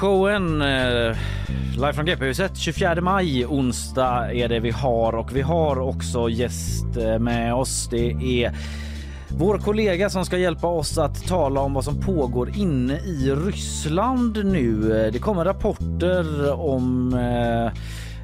Showen 0.01 0.61
eh, 0.61 1.17
live 1.75 1.93
från 1.93 2.05
GP-huset 2.05 2.57
24 2.57 3.01
maj, 3.01 3.45
onsdag 3.45 4.33
är 4.33 4.47
det 4.47 4.59
vi 4.59 4.71
har 4.71 5.15
och 5.15 5.35
vi 5.35 5.41
har 5.41 5.79
också 5.79 6.29
gäst 6.29 6.97
eh, 6.97 7.19
med 7.19 7.53
oss. 7.53 7.87
Det 7.91 8.11
är 8.43 8.55
vår 9.29 9.57
kollega 9.57 10.09
som 10.09 10.25
ska 10.25 10.37
hjälpa 10.37 10.67
oss 10.67 10.97
att 10.97 11.27
tala 11.27 11.61
om 11.61 11.73
vad 11.73 11.83
som 11.83 12.01
pågår 12.01 12.57
inne 12.57 12.93
i 12.93 13.35
Ryssland 13.45 14.45
nu. 14.45 15.03
Eh, 15.05 15.11
det 15.11 15.19
kommer 15.19 15.45
rapporter 15.45 16.53
om 16.53 17.13
eh, 17.13 17.71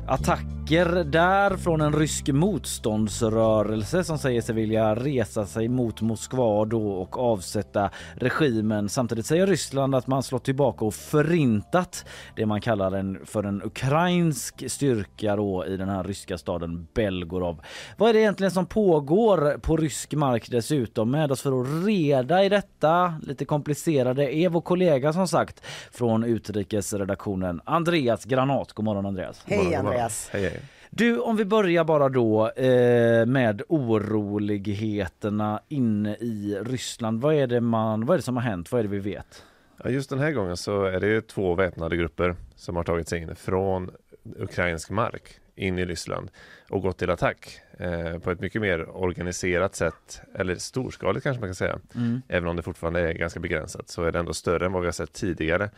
attacker 0.07 0.56
attacker 0.67 1.03
där 1.03 1.57
från 1.57 1.81
en 1.81 1.93
rysk 1.93 2.27
motståndsrörelse 2.27 4.03
som 4.03 4.17
säger 4.17 4.41
sig 4.41 4.55
vilja 4.55 4.95
resa 4.95 5.45
sig 5.45 5.67
mot 5.67 6.01
Moskva 6.01 6.65
då 6.65 6.91
och 6.91 7.17
avsätta 7.17 7.89
regimen. 8.15 8.89
Samtidigt 8.89 9.25
säger 9.25 9.47
Ryssland 9.47 9.95
att 9.95 10.07
man 10.07 10.23
slått 10.23 10.43
tillbaka 10.43 10.85
och 10.85 10.93
förintat 10.93 12.05
det 12.35 12.45
man 12.45 12.61
kallar 12.61 12.91
en 12.91 13.25
för 13.25 13.43
en 13.43 13.61
ukrainsk 13.63 14.71
styrka 14.71 15.35
då 15.35 15.65
i 15.65 15.77
den 15.77 15.89
här 15.89 16.03
ryska 16.03 16.37
staden 16.37 16.87
Belgorod. 16.93 17.57
Vad 17.97 18.09
är 18.09 18.13
det 18.13 18.19
egentligen 18.19 18.51
som 18.51 18.65
pågår 18.65 19.57
på 19.57 19.77
rysk 19.77 20.13
mark 20.13 20.47
dessutom? 20.51 21.11
Med 21.11 21.31
oss 21.31 21.41
för 21.41 21.61
att 21.61 21.85
reda 21.85 22.43
i 22.43 22.49
detta 22.49 23.13
lite 23.21 23.45
komplicerade 23.45 24.35
är 24.35 24.49
vår 24.49 24.61
kollega 24.61 25.13
som 25.13 25.27
sagt 25.27 25.65
från 25.91 26.23
utrikesredaktionen 26.23 27.61
Andreas 27.65 28.25
Granat. 28.25 28.73
God 28.73 28.85
morgon 28.85 29.05
Andreas. 29.05 29.41
Hej 29.45 29.75
Andreas. 29.75 30.29
Hej, 30.31 30.41
hej. 30.41 30.56
Du, 30.97 31.19
om 31.19 31.35
vi 31.35 31.45
börjar 31.45 31.83
bara 31.83 32.09
då 32.09 32.49
eh, 32.49 33.25
med 33.25 33.61
oroligheterna 33.67 35.61
inne 35.67 36.15
i 36.15 36.59
Ryssland. 36.61 37.21
Vad 37.21 37.35
är 37.35 37.47
det 37.47 37.61
man, 37.61 38.05
vad 38.05 38.13
är 38.13 38.17
det 38.17 38.23
som 38.23 38.35
har 38.35 38.43
hänt? 38.43 38.71
Vad 38.71 38.79
är 38.79 38.83
det 38.83 38.89
vi 38.89 38.99
vet? 38.99 39.43
Ja, 39.83 39.89
just 39.89 40.09
den 40.09 40.19
här 40.19 40.31
gången 40.31 40.57
så 40.57 40.83
är 40.83 40.99
det 40.99 41.27
två 41.27 41.55
väpnade 41.55 41.97
grupper 41.97 42.35
som 42.55 42.75
har 42.75 42.83
tagit 42.83 43.07
sig 43.07 43.21
in 43.21 43.35
från 43.35 43.91
ukrainsk 44.37 44.89
mark 44.89 45.39
in 45.55 45.79
i 45.79 45.85
Ryssland 45.85 46.31
och 46.69 46.81
gått 46.81 46.97
till 46.97 47.09
attack 47.09 47.59
eh, 47.79 48.19
på 48.19 48.31
ett 48.31 48.39
mycket 48.39 48.61
mer 48.61 48.89
organiserat 48.97 49.75
sätt, 49.75 50.21
eller 50.35 50.55
storskaligt 50.55 51.23
kanske 51.23 51.39
man 51.39 51.49
kan 51.49 51.55
säga. 51.55 51.79
Mm. 51.95 52.21
Även 52.27 52.49
om 52.49 52.55
det 52.55 52.61
fortfarande 52.61 52.99
är 52.99 53.13
ganska 53.13 53.39
begränsat 53.39 53.89
så 53.89 54.03
är 54.03 54.11
det 54.11 54.19
ändå 54.19 54.33
större 54.33 54.65
än 54.65 54.71
vad 54.71 54.81
vi 54.81 54.87
har 54.87 54.91
sett 54.91 55.13
tidigare 55.13 55.69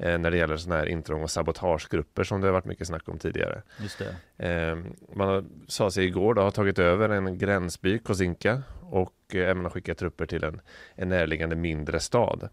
när 0.00 0.30
det 0.30 0.36
gäller 0.36 0.56
sådana 0.56 0.80
här 0.80 0.88
intrång 0.88 1.22
och 1.22 1.30
sabotagegrupper 1.30 2.24
som 2.24 2.40
det 2.40 2.46
har 2.46 2.52
varit 2.52 2.64
mycket 2.64 2.86
snack 2.86 3.08
om 3.08 3.18
tidigare. 3.18 3.62
Just 3.78 3.98
det. 3.98 4.46
Eh, 4.48 4.78
man 5.14 5.50
sa 5.68 5.90
sig 5.90 6.04
igår 6.04 6.34
då, 6.34 6.42
har 6.42 6.50
tagit 6.50 6.78
över 6.78 7.08
en 7.08 7.38
gränsby, 7.38 7.98
Kosinka 7.98 8.62
och 8.90 9.14
eh, 9.32 9.50
även 9.50 9.64
har 9.64 9.70
skickat 9.70 9.98
trupper 9.98 10.26
till 10.26 10.44
en, 10.44 10.60
en 10.94 11.08
närliggande 11.08 11.56
mindre 11.56 12.00
stad. 12.00 12.48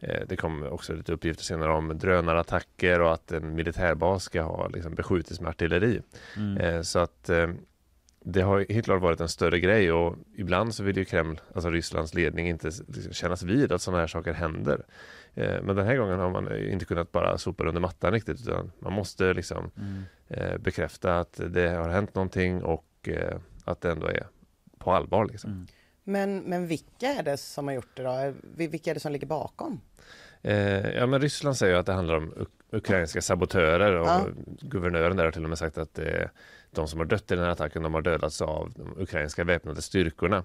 Eh, 0.00 0.20
det 0.28 0.36
kom 0.36 0.62
också 0.62 0.94
lite 0.94 1.12
uppgifter 1.12 1.44
senare 1.44 1.72
om 1.72 1.98
drönarattacker 1.98 3.00
och 3.00 3.12
att 3.12 3.32
en 3.32 3.54
militärbas 3.54 4.24
ska 4.24 4.42
ha 4.42 4.68
liksom, 4.68 4.94
beskjutits 4.94 5.40
med 5.40 5.48
artilleri. 5.48 6.00
Mm. 6.36 6.56
Eh, 6.56 6.82
så 6.82 6.98
att 6.98 7.28
eh, 7.28 7.48
det 8.24 8.40
har 8.42 8.66
helt 8.72 8.84
klart 8.84 9.02
varit 9.02 9.20
en 9.20 9.28
större 9.28 9.60
grej 9.60 9.92
och 9.92 10.16
ibland 10.36 10.74
så 10.74 10.82
vill 10.82 10.96
ju 10.96 11.04
Kreml, 11.04 11.40
alltså 11.54 11.70
Rysslands 11.70 12.14
ledning, 12.14 12.48
inte 12.48 12.66
liksom 12.66 13.12
kännas 13.12 13.42
vid 13.42 13.72
att 13.72 13.82
sådana 13.82 14.00
här 14.00 14.06
saker 14.06 14.32
händer. 14.32 14.82
Eh, 15.34 15.62
Men 15.62 15.76
den 15.76 15.86
här 15.86 15.96
gången 15.96 16.18
har 16.18 16.30
man 16.30 16.56
inte 16.56 16.84
kunnat 16.84 17.12
bara 17.12 17.38
sopa 17.38 17.64
under 17.64 17.80
mattan 17.80 18.12
riktigt 18.12 18.40
utan 18.40 18.72
man 18.78 18.92
måste 18.92 19.32
liksom 19.34 19.70
Mm. 19.76 20.02
eh, 20.28 20.58
bekräfta 20.58 21.18
att 21.18 21.40
det 21.48 21.68
har 21.70 21.88
hänt 21.88 22.14
någonting 22.14 22.62
och 22.62 22.86
eh, 23.08 23.36
att 23.64 23.80
det 23.80 23.90
ändå 23.90 24.06
är 24.06 24.26
på 24.78 24.92
allvar. 24.92 25.26
Liksom. 25.26 25.50
Mm. 25.50 25.66
Men, 26.04 26.38
men 26.38 26.66
vilka 26.66 27.06
är 27.06 27.22
det 27.22 27.36
som 27.36 27.66
har 27.68 27.74
gjort 27.74 27.96
det 27.96 28.02
då? 28.02 28.32
Vilka 28.56 28.90
är 28.90 28.94
det 28.94 29.00
som 29.00 29.12
ligger 29.12 29.26
bakom? 29.26 29.80
Eh, 30.42 30.90
ja, 30.90 31.06
men 31.06 31.20
Ryssland 31.20 31.56
säger 31.56 31.72
ju 31.74 31.78
att 31.80 31.86
det 31.86 31.92
handlar 31.92 32.14
om 32.16 32.32
uk- 32.34 32.46
ukrainska 32.76 33.22
sabotörer 33.22 33.92
och 33.96 34.06
Ja. 34.06 34.26
guvernören 34.60 35.16
där 35.16 35.24
har 35.24 35.32
till 35.32 35.42
och 35.42 35.48
med 35.48 35.58
sagt 35.58 35.78
att 35.78 35.94
det 35.94 36.30
de 36.74 36.88
som 36.88 36.98
har 36.98 37.06
dött 37.06 37.30
i 37.30 37.34
den 37.34 37.44
här 37.44 37.50
attacken, 37.50 37.82
de 37.82 37.94
har 37.94 38.02
dödats 38.02 38.42
av 38.42 38.72
de 38.76 39.02
ukrainska 39.02 39.44
väpnade 39.44 39.82
styrkorna. 39.82 40.44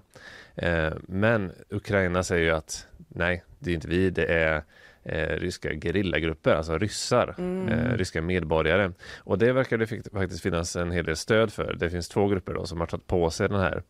Eh, 0.54 0.92
men 1.02 1.52
Ukraina 1.68 2.22
säger 2.22 2.44
ju 2.44 2.50
att 2.50 2.86
nej, 3.08 3.44
det 3.58 3.70
är 3.70 3.74
inte 3.74 3.88
vi, 3.88 4.10
det 4.10 4.26
är 4.26 4.62
eh, 5.02 5.36
ryska 5.36 5.68
gerillagrupper, 5.74 6.54
alltså 6.54 6.78
ryssar, 6.78 7.34
eh, 7.68 7.96
ryska 7.96 8.22
medborgare. 8.22 8.92
Och 9.18 9.38
det 9.38 9.52
verkar 9.52 9.78
det 9.78 9.86
faktiskt 10.12 10.42
finnas 10.42 10.76
en 10.76 10.90
hel 10.90 11.04
del 11.04 11.16
stöd 11.16 11.52
för. 11.52 11.76
Det 11.78 11.90
finns 11.90 12.08
två 12.08 12.28
grupper 12.28 12.54
då 12.54 12.66
som 12.66 12.80
har 12.80 12.86
tagit 12.86 13.06
på 13.06 13.30
sig 13.30 13.48
den 13.48 13.60
här 13.60 13.82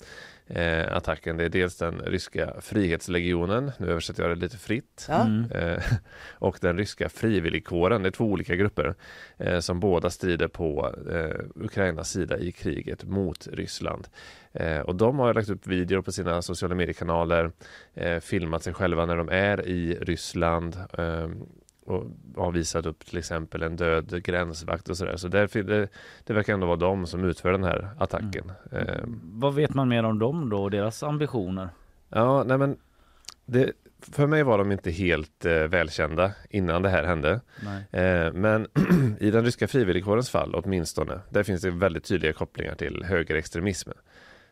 eh, 0.49 0.97
attacken. 0.97 1.37
Det 1.37 1.45
är 1.45 1.49
dels 1.49 1.77
den 1.77 2.01
ryska 2.01 2.55
frihetslegionen, 2.61 3.73
nu 3.79 3.91
översätter 3.91 4.23
jag 4.23 4.31
det 4.37 4.41
lite 4.41 4.57
fritt, 4.57 5.07
Ja. 5.09 5.23
Mm. 5.27 5.51
eh, 5.53 5.83
och 6.31 6.59
den 6.61 6.79
ryska 6.79 7.09
frivilligkåren. 7.09 8.03
Det 8.03 8.09
är 8.09 8.11
två 8.11 8.25
olika 8.25 8.57
grupper 8.57 8.95
eh, 9.37 9.61
som 9.61 9.81
båda 9.81 10.11
strider 10.11 10.49
på 10.49 10.95
eh, 11.13 11.65
Ukrainas 11.65 12.11
sida 12.11 12.39
i 12.39 12.53
kriget 12.53 13.05
mot 13.05 13.47
Ryssland. 13.53 14.09
Eh, 14.53 14.81
och 14.81 14.95
de 14.97 15.19
har 15.19 15.35
lagt 15.35 15.49
upp 15.51 15.67
videor 15.67 16.03
på 16.03 16.13
sina 16.13 16.43
sociala 16.43 16.75
mediekanaler, 16.75 17.51
eh, 17.95 18.19
filmat 18.21 18.63
sig 18.63 18.75
själva 18.75 19.07
när 19.07 19.17
de 19.17 19.29
är 19.29 19.67
i 19.69 19.95
Ryssland 20.01 20.77
och 21.89 22.05
har 22.37 22.53
visat 22.53 22.87
upp 22.87 23.07
till 23.07 23.19
exempel 23.19 23.63
en 23.63 23.77
död 23.77 24.23
gränsvakt 24.25 24.89
och 24.89 24.97
sådär. 24.97 25.17
Så 25.17 25.29
där, 25.29 25.63
det, 25.63 25.89
det 26.25 26.33
verkar 26.33 26.55
ändå 26.55 26.67
vara 26.67 26.77
de 26.77 27.07
som 27.07 27.25
utför 27.25 27.53
den 27.53 27.65
här 27.65 27.89
attacken. 27.99 28.53
Eh, 28.73 29.05
Vad 29.23 29.55
vet 29.55 29.75
man 29.75 29.89
mer 29.89 30.03
om 30.03 30.19
dem 30.19 30.49
då 30.51 30.63
och 30.63 30.71
deras 30.71 31.03
ambitioner? 31.03 31.69
Ja, 32.09 32.45
nej 32.45 32.59
men 32.59 32.77
det, 33.47 33.73
för 34.01 34.27
mig 34.27 34.43
var 34.43 34.59
de 34.59 34.73
inte 34.73 34.91
helt 34.91 35.45
eh, 35.45 35.53
välkända 35.53 36.33
innan 36.51 36.83
det 36.83 36.89
här 36.89 37.05
hände. 37.05 37.41
Eh, 37.91 38.33
men 38.33 38.67
i 39.21 39.31
den 39.31 39.45
ryska 39.45 39.69
frivilligkårens 39.69 40.31
fall 40.31 40.55
åtminstone, 40.55 41.21
där 41.31 41.43
finns 41.43 41.63
det 41.63 41.71
väldigt 41.71 42.05
tydliga 42.05 42.33
kopplingar 42.33 42.75
till 42.75 43.05
högerextremism. 43.05 43.91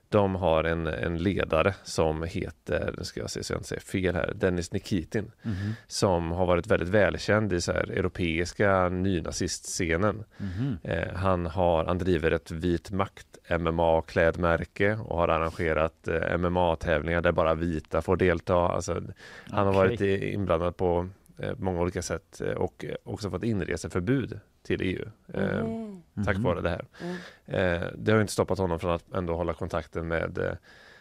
De 0.09 0.35
har 0.35 0.65
en, 0.65 0.87
en 0.87 1.19
ledare 1.19 1.75
som 1.85 2.23
heter, 2.23 2.95
nu 2.99 3.05
ska 3.05 3.21
jag 3.21 3.31
se 3.31 3.45
så 3.45 3.53
jag 3.53 3.59
inte 3.59 3.69
säger 3.69 3.83
fel 3.83 4.15
här, 4.15 4.33
Dennis 4.35 4.73
Nikitin. 4.73 5.33
Mhm. 5.43 5.73
Som 5.87 6.33
har 6.33 6.47
varit 6.47 6.67
väldigt 6.67 6.89
välkänd 6.89 7.53
i 7.53 7.61
så 7.61 7.73
här 7.73 7.91
europeiska 7.91 8.89
nynazistscenen. 8.89 10.25
Mhm. 10.39 10.79
Eh, 10.83 11.15
han, 11.15 11.47
har, 11.47 11.85
han 11.85 11.99
driver 11.99 12.31
ett 12.31 12.51
vit 12.51 12.91
makt 12.91 13.27
MMA-klädmärke 13.51 14.97
och 14.97 15.17
har 15.17 15.29
arrangerat 15.29 16.09
eh, 16.09 16.39
MMA-tävlingar 16.39 17.21
där 17.21 17.33
bara 17.33 17.55
vita 17.55 18.03
får 18.03 18.17
delta. 18.17 18.55
Alltså, 18.55 19.03
han 19.51 19.67
har 19.67 19.75
varit 19.75 20.01
inblandad 20.01 20.77
på 20.77 21.09
eh, 21.39 21.53
många 21.59 21.81
olika 21.81 22.03
sätt 22.03 22.41
eh, 22.41 22.53
och 22.53 22.85
också 23.05 23.31
fått 23.31 23.45
inreseförbud 23.45 24.41
till 24.67 24.81
EU. 24.83 25.05
Eh, 25.35 25.59
Mm. 26.17 26.25
Tack 26.27 26.37
vare 26.39 26.61
det 26.61 26.71
här. 26.71 26.85
Mm. 27.03 27.17
Eh, 27.83 27.89
det 27.99 28.13
har 28.13 28.21
inte 28.21 28.33
stoppat 28.33 28.59
honom 28.59 28.79
från 28.81 28.91
att 28.95 29.13
ändå 29.15 29.35
hålla 29.37 29.55
kontakten 29.55 30.09
med, 30.09 30.39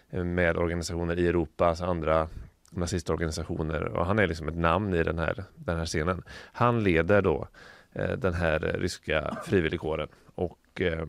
eh, 0.10 0.24
med 0.24 0.58
organisationer 0.58 1.20
i 1.20 1.28
Europa, 1.28 1.66
alltså 1.66 1.86
andra 1.86 2.28
nazistorganisationer 2.70 3.84
och 3.84 4.06
han 4.06 4.20
är 4.20 4.28
liksom 4.28 4.48
ett 4.48 4.58
namn 4.58 4.94
i 4.94 5.04
den 5.04 5.20
här, 5.20 5.44
den 5.56 5.78
här 5.78 5.86
scenen. 5.86 6.24
Han 6.54 6.84
leder 6.84 7.22
då 7.22 7.48
eh, 7.94 8.12
den 8.12 8.34
här 8.34 8.60
ryska 8.60 9.38
frivilligkåren 9.46 10.08
och 10.36 10.82
eh, 10.82 11.06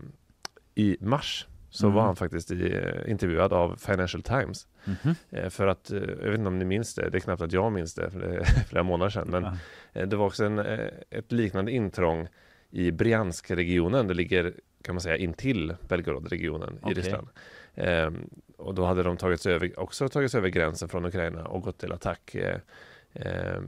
i 0.74 0.96
mars 1.00 1.46
så 1.70 1.86
Mm. 1.86 1.96
var 1.96 2.02
han 2.02 2.16
faktiskt 2.16 2.50
i, 2.50 2.80
intervjuad 3.07 3.52
av 3.52 3.76
Financial 3.76 4.22
Times 4.22 4.66
eh, 5.30 5.48
för 5.48 5.66
att, 5.66 5.90
jag 5.90 6.00
vet 6.30 6.38
inte 6.38 6.48
om 6.48 6.59
ni 6.59 6.64
minns 6.64 6.94
det, 6.94 7.11
det 7.11 7.18
är 7.18 7.20
knappt 7.20 7.42
att 7.42 7.52
jag 7.52 7.72
minns 7.72 7.94
det 7.94 8.11
för 8.11 8.18
det 8.20 8.36
är 8.36 8.44
flera 8.68 8.82
månader 8.82 9.11
sedan 9.11 9.28
men. 9.30 9.44
Eh, 9.92 10.09
Det 10.09 10.16
var 10.16 10.26
också 10.26 10.44
en, 10.44 10.59
ett 11.11 11.32
liknande 11.32 11.72
intrång 11.72 12.28
i 12.76 12.92
Briansk-regionen. 12.92 14.06
Det 14.06 14.14
ligger 14.14 14.54
kan 14.82 14.94
man 14.94 15.00
säga 15.00 15.16
intill 15.16 15.76
Belgorod-regionen 15.88 16.74
i 16.74 16.78
Okej. 16.82 16.94
Ryssland. 16.94 17.28
Ehm, 17.74 18.30
och 18.56 18.74
då 18.74 18.84
hade 18.84 19.02
de 19.02 19.16
tagit 19.16 19.40
sig 19.40 19.54
över, 19.54 19.80
också 19.80 20.08
tagit 20.08 20.30
sig 20.30 20.38
över 20.38 20.48
gränsen 20.48 20.88
från 20.88 21.04
Ukraina 21.04 21.44
och 21.44 21.62
gått 21.62 21.78
till 21.78 21.92
attack 21.92 22.34
eh, 22.34 22.58
eh, 23.12 23.60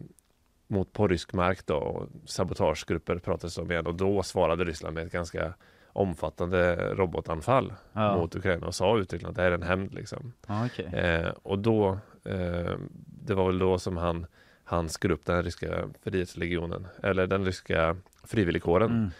mot 0.66 0.92
på 0.92 1.08
rysk 1.08 1.32
mark 1.32 1.66
då. 1.66 1.74
Och 1.76 2.08
sabotagegrupper 2.26 3.18
pratades 3.18 3.58
om 3.58 3.70
igen 3.70 3.86
och 3.86 3.94
då 3.94 4.22
svarade 4.22 4.64
Ryssland 4.64 4.94
med 4.94 5.06
ett 5.06 5.12
ganska 5.12 5.54
omfattande 5.86 6.76
robotanfall 6.94 7.72
Ja. 7.92 8.16
mot 8.16 8.36
Ukraina 8.36 8.66
och 8.66 8.74
sa 8.74 8.98
uttryckligen 8.98 9.30
att 9.30 9.36
det 9.36 9.42
här 9.42 9.50
är 9.50 9.54
en 9.54 9.62
hämnd 9.62 9.94
liksom. 9.94 10.32
Ja, 10.46 10.66
okej. 10.66 10.86
Eh, 10.86 11.28
och 11.42 11.58
då, 11.58 11.98
eh, 12.24 12.76
det 13.26 13.34
var 13.34 13.46
väl 13.46 13.58
då 13.58 13.78
som 13.78 13.96
han, 13.96 14.26
han 14.68 14.88
skrev 14.88 15.12
upp 15.12 15.24
den 15.26 15.42
ryska 15.42 15.88
frihetslegionen, 16.04 16.86
eller 17.02 17.26
den 17.26 17.44
ryska 17.44 17.96
frivilligkåren, 18.24 18.90
Mm. 18.90 19.10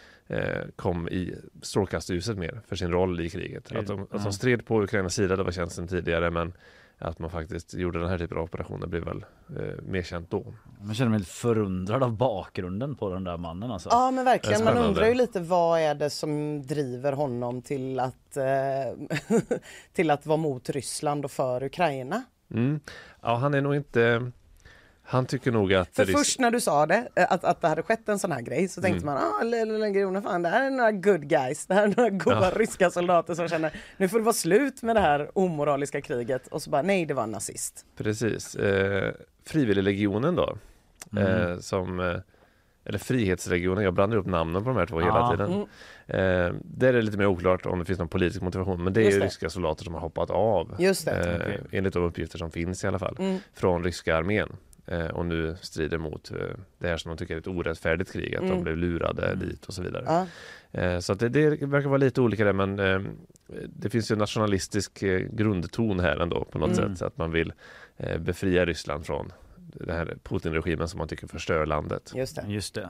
eh, 0.43 0.61
kom 0.75 1.07
i 1.09 1.35
strålkastarljuset 1.61 2.37
mer 2.37 2.61
för 2.67 2.75
sin 2.75 2.91
roll 2.91 3.19
i 3.19 3.29
kriget. 3.29 3.75
Att 3.75 3.87
de, 3.87 4.07
att 4.11 4.23
de 4.23 4.33
stred 4.33 4.65
på 4.65 4.83
Ukrainas 4.83 5.13
sida, 5.13 5.35
det 5.35 5.43
var 5.43 5.51
känt 5.51 5.71
sedan 5.71 5.87
tidigare, 5.87 6.29
men 6.31 6.53
att 6.97 7.19
man 7.19 7.29
faktiskt 7.29 7.73
gjorde 7.73 7.99
den 7.99 8.09
här 8.09 8.17
typen 8.17 8.37
av 8.37 8.43
operationer 8.43 8.87
blev 8.87 9.03
väl 9.05 9.25
eh, 9.57 9.81
mer 9.83 10.01
känt 10.03 10.29
då. 10.31 10.53
Man 10.81 10.95
känner 10.95 11.09
mig 11.09 11.19
lite 11.19 11.31
förundrad 11.31 12.03
av 12.03 12.17
bakgrunden 12.17 12.95
på 12.95 13.13
den 13.13 13.23
där 13.23 13.37
mannen 13.37 13.71
alltså. 13.71 13.89
Ja 13.91 14.11
men 14.11 14.25
verkligen, 14.25 14.63
man 14.63 14.77
undrar 14.77 15.07
ju 15.07 15.13
lite 15.13 15.39
vad 15.39 15.79
är 15.79 15.95
det 15.95 16.09
som 16.09 16.61
driver 16.67 17.13
honom 17.13 17.61
till 17.61 17.99
att, 17.99 18.37
eh, 18.37 19.17
till 19.93 20.11
att 20.11 20.25
vara 20.25 20.37
mot 20.37 20.69
Ryssland 20.69 21.25
och 21.25 21.31
för 21.31 21.63
Ukraina? 21.63 22.23
Mm. 22.51 22.79
Ja, 23.21 23.35
han 23.35 23.53
är 23.53 23.61
nog 23.61 23.75
inte... 23.75 24.31
Han 25.11 25.25
tycker 25.25 25.51
nog 25.51 25.73
att... 25.73 25.95
För 25.95 26.05
Rys- 26.05 26.17
först 26.17 26.39
när 26.39 26.51
du 26.51 26.61
sa 26.61 26.85
det, 26.85 27.07
eh, 27.15 27.31
att, 27.31 27.43
att 27.43 27.61
det 27.61 27.67
hade 27.67 27.83
skett 27.83 28.09
en 28.09 28.19
sån 28.19 28.31
här 28.31 28.41
grej, 28.41 28.67
så 28.67 28.81
tänkte 28.81 29.03
Mm. 29.07 29.15
man 29.15 30.15
ah, 30.15 30.21
fan 30.21 30.41
det 30.41 30.49
här 30.49 30.65
är 30.65 30.69
några 30.69 30.91
good 30.91 31.27
guys, 31.29 31.65
det 31.65 31.73
här 31.73 31.83
är 31.83 31.93
några 31.97 32.09
goda 32.09 32.51
Ja. 32.53 32.59
ryska 32.59 32.89
soldater 32.89 33.35
som 33.35 33.47
känner 33.47 33.71
nu 33.97 34.09
får 34.09 34.17
det 34.19 34.25
vara 34.25 34.33
slut 34.33 34.81
med 34.83 34.95
det 34.95 34.99
här 34.99 35.31
omoraliska 35.33 36.01
kriget 36.01 36.47
och 36.47 36.61
så 36.61 36.69
bara 36.69 36.81
nej 36.81 37.05
det 37.05 37.13
var 37.13 37.23
en 37.23 37.31
nazist. 37.31 37.85
Precis. 37.97 38.55
Eh, 38.55 39.13
Frivilliglegionen 39.45 40.35
då, 40.35 40.57
Mm. 41.11 41.51
eh, 41.51 41.57
som 41.59 41.99
eh, 41.99 42.15
eller 42.85 42.99
Frihetsregionen, 42.99 43.83
jag 43.83 43.93
blandar 43.93 44.17
upp 44.17 44.25
namnen 44.25 44.63
på 44.63 44.69
de 44.69 44.77
här 44.77 44.85
två 44.85 44.99
hela 44.99 45.07
Ja. 45.19 45.31
tiden. 45.31 45.51
Eh, 46.07 46.53
där 46.63 46.87
är 46.87 46.93
det 46.93 47.01
lite 47.01 47.17
mer 47.17 47.25
oklart 47.25 47.65
om 47.65 47.79
det 47.79 47.85
finns 47.85 47.99
någon 47.99 48.07
politisk 48.07 48.41
motivation 48.41 48.83
men 48.83 48.93
det 48.93 49.01
är 49.07 49.19
det. 49.19 49.25
ryska 49.25 49.49
soldater 49.49 49.83
som 49.83 49.93
har 49.93 50.01
hoppat 50.01 50.29
av. 50.29 50.75
Just 50.79 51.05
det. 51.05 51.11
Eh, 51.11 51.35
Okej. 51.35 51.61
Enligt 51.71 51.93
de 51.93 52.03
uppgifter 52.03 52.37
som 52.37 52.51
finns 52.51 52.83
i 52.83 52.87
alla 52.87 52.99
fall. 52.99 53.15
Mm. 53.19 53.37
Från 53.53 53.83
ryska 53.83 54.15
armén. 54.17 54.49
Eh, 54.91 55.05
och 55.07 55.25
nu 55.25 55.55
strider 55.61 55.97
mot 55.97 56.31
eh, 56.31 56.37
det 56.77 56.87
här 56.87 56.97
som 56.97 57.09
de 57.09 57.17
tycker 57.17 57.33
är 57.35 57.39
ett 57.39 57.47
orättfärdigt 57.47 58.11
krig. 58.13 58.35
Att 58.35 58.41
de 58.41 58.49
Mm. 58.51 58.63
blev 58.63 58.77
lurade 58.77 59.35
dit 59.35 59.65
och 59.65 59.73
så 59.73 59.81
vidare. 59.83 60.03
Ja. 60.07 60.27
Eh, 60.81 60.99
så 60.99 61.13
det, 61.13 61.29
det 61.29 61.49
verkar 61.65 61.87
vara 61.89 61.97
lite 61.97 62.21
olika 62.21 62.45
där 62.45 62.53
men 62.53 62.75
det 63.69 63.89
finns 63.89 64.11
ju 64.11 64.13
en 64.13 64.19
nationalistisk 64.19 65.03
grundton 65.31 65.99
här 65.99 66.17
ändå 66.19 66.43
på 66.45 66.59
något 66.59 66.77
Mm. 66.79 66.95
sätt. 66.95 67.07
Att 67.07 67.17
man 67.17 67.31
vill 67.31 67.53
befria 68.19 68.65
Ryssland 68.65 69.05
från 69.05 69.31
den 69.73 69.95
här 69.95 70.17
Putin-regimen 70.23 70.87
som 70.87 70.97
man 70.97 71.07
tycker 71.07 71.27
förstör 71.27 71.65
landet. 71.65 72.11
Just 72.15 72.35
det. 72.35 72.45
Just 72.47 72.73
det. 72.73 72.89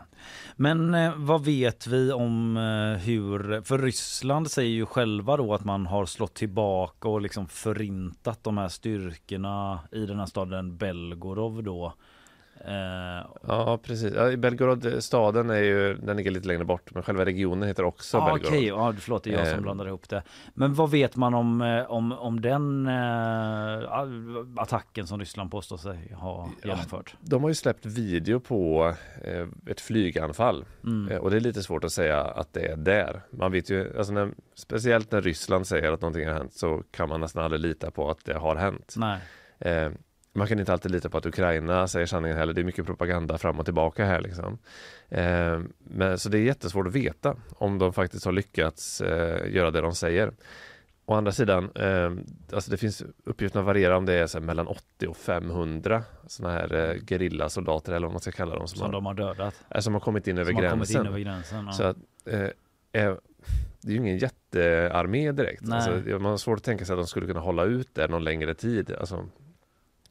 Men 0.55 0.93
eh, 0.93 1.13
vad 1.15 1.45
vet 1.45 1.87
vi 1.87 2.11
om 2.11 2.57
eh, 2.57 3.03
hur, 3.03 3.61
för 3.61 3.77
Ryssland 3.77 4.51
säger 4.51 4.69
ju 4.69 4.85
själva 4.85 5.37
då 5.37 5.53
att 5.53 5.65
man 5.65 5.85
har 5.85 6.05
slått 6.05 6.33
tillbaka 6.33 7.07
och 7.07 7.21
liksom 7.21 7.47
förintat 7.47 8.43
de 8.43 8.57
här 8.57 8.67
styrkorna 8.67 9.79
i 9.91 10.05
den 10.05 10.19
här 10.19 10.25
staden 10.25 10.77
Belgorod 10.77 11.63
då. 11.63 11.93
Eh, 12.65 13.25
Ja 13.47 13.79
precis, 13.83 14.13
ja, 14.15 14.37
Belgorod, 14.37 14.85
eh, 14.85 14.99
staden 14.99 15.49
är 15.49 15.55
ju, 15.63 15.93
den 15.93 16.17
ligger 16.17 16.31
lite 16.31 16.47
längre 16.47 16.65
bort 16.65 16.93
men 16.93 17.03
själva 17.03 17.25
regionen 17.25 17.67
heter 17.67 17.83
också 17.83 18.17
ah, 18.17 18.25
Belgorod. 18.25 18.53
Okej, 18.53 18.67
ja, 18.67 18.93
förlåt 18.99 19.23
det 19.23 19.33
är 19.33 19.37
jag 19.37 19.47
som 19.47 19.55
Eh. 19.57 19.61
blandar 19.61 19.87
ihop 19.87 20.09
det. 20.09 20.23
Men 20.53 20.73
vad 20.73 20.91
vet 20.91 21.15
man 21.15 21.33
om, 21.33 21.61
om, 21.89 22.11
om 22.11 22.41
den 22.41 22.87
eh, 22.87 23.89
attacken 24.57 25.07
som 25.07 25.19
Ryssland 25.19 25.51
påstår 25.51 25.77
sig 25.77 26.13
ha 26.13 26.49
Ja. 26.61 26.69
genomfört? 26.69 27.15
De 27.21 27.41
har 27.41 27.49
ju 27.49 27.55
släppt 27.55 27.85
video 27.85 28.39
på 28.39 28.93
eh, 29.23 29.47
ett 29.67 29.81
flyganfall 29.81 30.65
Mm. 30.83 31.11
eh, 31.11 31.17
och 31.17 31.31
det 31.31 31.35
är 31.37 31.41
lite 31.41 31.63
svårt 31.63 31.83
att 31.83 31.91
säga 31.91 32.21
att 32.21 32.53
det 32.53 32.67
är 32.71 32.75
där. 32.77 33.21
Man 33.31 33.51
vet 33.51 33.69
ju, 33.69 33.97
alltså 33.97 34.13
när, 34.13 34.31
speciellt 34.55 35.11
när 35.11 35.21
Ryssland 35.21 35.67
säger 35.67 35.91
att 35.91 36.01
någonting 36.01 36.27
har 36.27 36.33
hänt 36.33 36.53
så 36.53 36.83
kan 36.91 37.09
man 37.09 37.21
nästan 37.21 37.43
aldrig 37.43 37.61
lita 37.61 37.91
på 37.91 38.09
att 38.11 38.25
det 38.25 38.33
har 38.37 38.55
hänt. 38.55 38.93
Nej. 38.97 39.19
Man 40.39 40.47
kan 40.47 40.59
inte 40.59 40.73
alltid 40.73 40.91
lita 40.91 41.09
på 41.09 41.17
att 41.17 41.25
Ukraina 41.25 41.87
säger 41.87 42.05
sanningen 42.05 42.37
heller. 42.37 42.53
Det 42.53 42.61
är 42.61 42.65
mycket 42.65 42.85
propaganda 42.85 43.37
fram 43.37 43.59
och 43.59 43.65
tillbaka 43.65 44.05
här 44.05 44.21
liksom. 44.21 44.57
Eh, 45.09 45.59
men, 45.79 46.19
så 46.19 46.29
det 46.29 46.37
är 46.37 46.41
jättesvårt 46.41 46.87
att 46.87 46.93
veta 46.93 47.35
om 47.49 47.77
de 47.79 47.93
faktiskt 47.93 48.25
har 48.25 48.31
lyckats 48.31 49.01
eh, 49.01 49.51
göra 49.55 49.71
det 49.71 49.81
de 49.81 49.95
säger. 49.95 50.31
Å 51.05 51.13
andra 51.13 51.31
sidan, 51.31 51.71
eh, 51.75 52.11
alltså 52.53 52.71
det 52.71 52.77
finns 52.77 53.03
uppgifterna 53.25 53.63
varierar 53.65 53.95
om 53.95 54.05
det 54.05 54.13
är 54.13 54.27
så 54.27 54.39
här, 54.39 54.45
mellan 54.45 54.67
80 54.67 55.07
och 55.07 55.17
500 55.17 56.03
sådana 56.27 56.53
här 56.53 56.73
eh, 56.73 56.95
gerillasoldater 57.07 57.93
eller 57.93 58.07
vad 58.07 58.13
man 58.13 58.21
ska 58.21 58.31
kalla 58.31 58.55
dem 58.55 58.67
som, 58.67 58.77
Som 58.77 58.85
har, 58.85 58.91
de 58.91 59.05
har 59.05 59.13
dödat. 59.13 59.55
eh, 59.69 59.79
som 59.81 59.93
har 59.93 60.01
kommit 60.01 60.27
in 60.27 60.37
över 60.37 60.51
Som 60.51 60.61
gränsen. 60.61 61.01
in 61.01 61.07
över 61.07 61.19
gränsen. 61.19 61.65
Ja. 61.65 61.71
Så 61.71 61.83
att, 61.83 61.97
eh, 62.25 62.39
eh, 62.41 63.13
det 63.81 63.87
är 63.87 63.91
ju 63.91 63.97
ingen 63.97 64.17
jättearmé 64.17 65.31
direkt. 65.31 65.71
Alltså, 65.71 65.91
man 66.09 66.25
har 66.25 66.37
svårt 66.37 66.57
att 66.57 66.63
tänka 66.63 66.85
sig 66.85 66.93
att 66.93 66.99
de 66.99 67.07
skulle 67.07 67.25
kunna 67.27 67.39
hålla 67.39 67.63
ut 67.63 67.95
där 67.95 68.07
någon 68.07 68.23
längre 68.23 68.53
tid. 68.53 68.91
Alltså, 68.99 69.25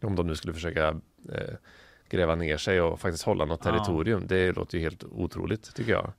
om 0.02 0.16
de 0.16 0.26
nu 0.26 0.34
skulle 0.36 0.54
försöka 0.54 0.88
eh, 1.32 1.54
gräva 2.08 2.34
ner 2.34 2.56
sig 2.56 2.80
och 2.80 3.00
faktiskt 3.00 3.24
hålla 3.24 3.44
något 3.44 3.60
Ja. 3.64 3.70
territorium. 3.70 4.26
Det 4.26 4.52
låter 4.52 4.78
ju 4.78 4.82
helt 4.84 5.04
otroligt 5.04 5.74
tycker 5.74 5.92
jag. 5.92 6.12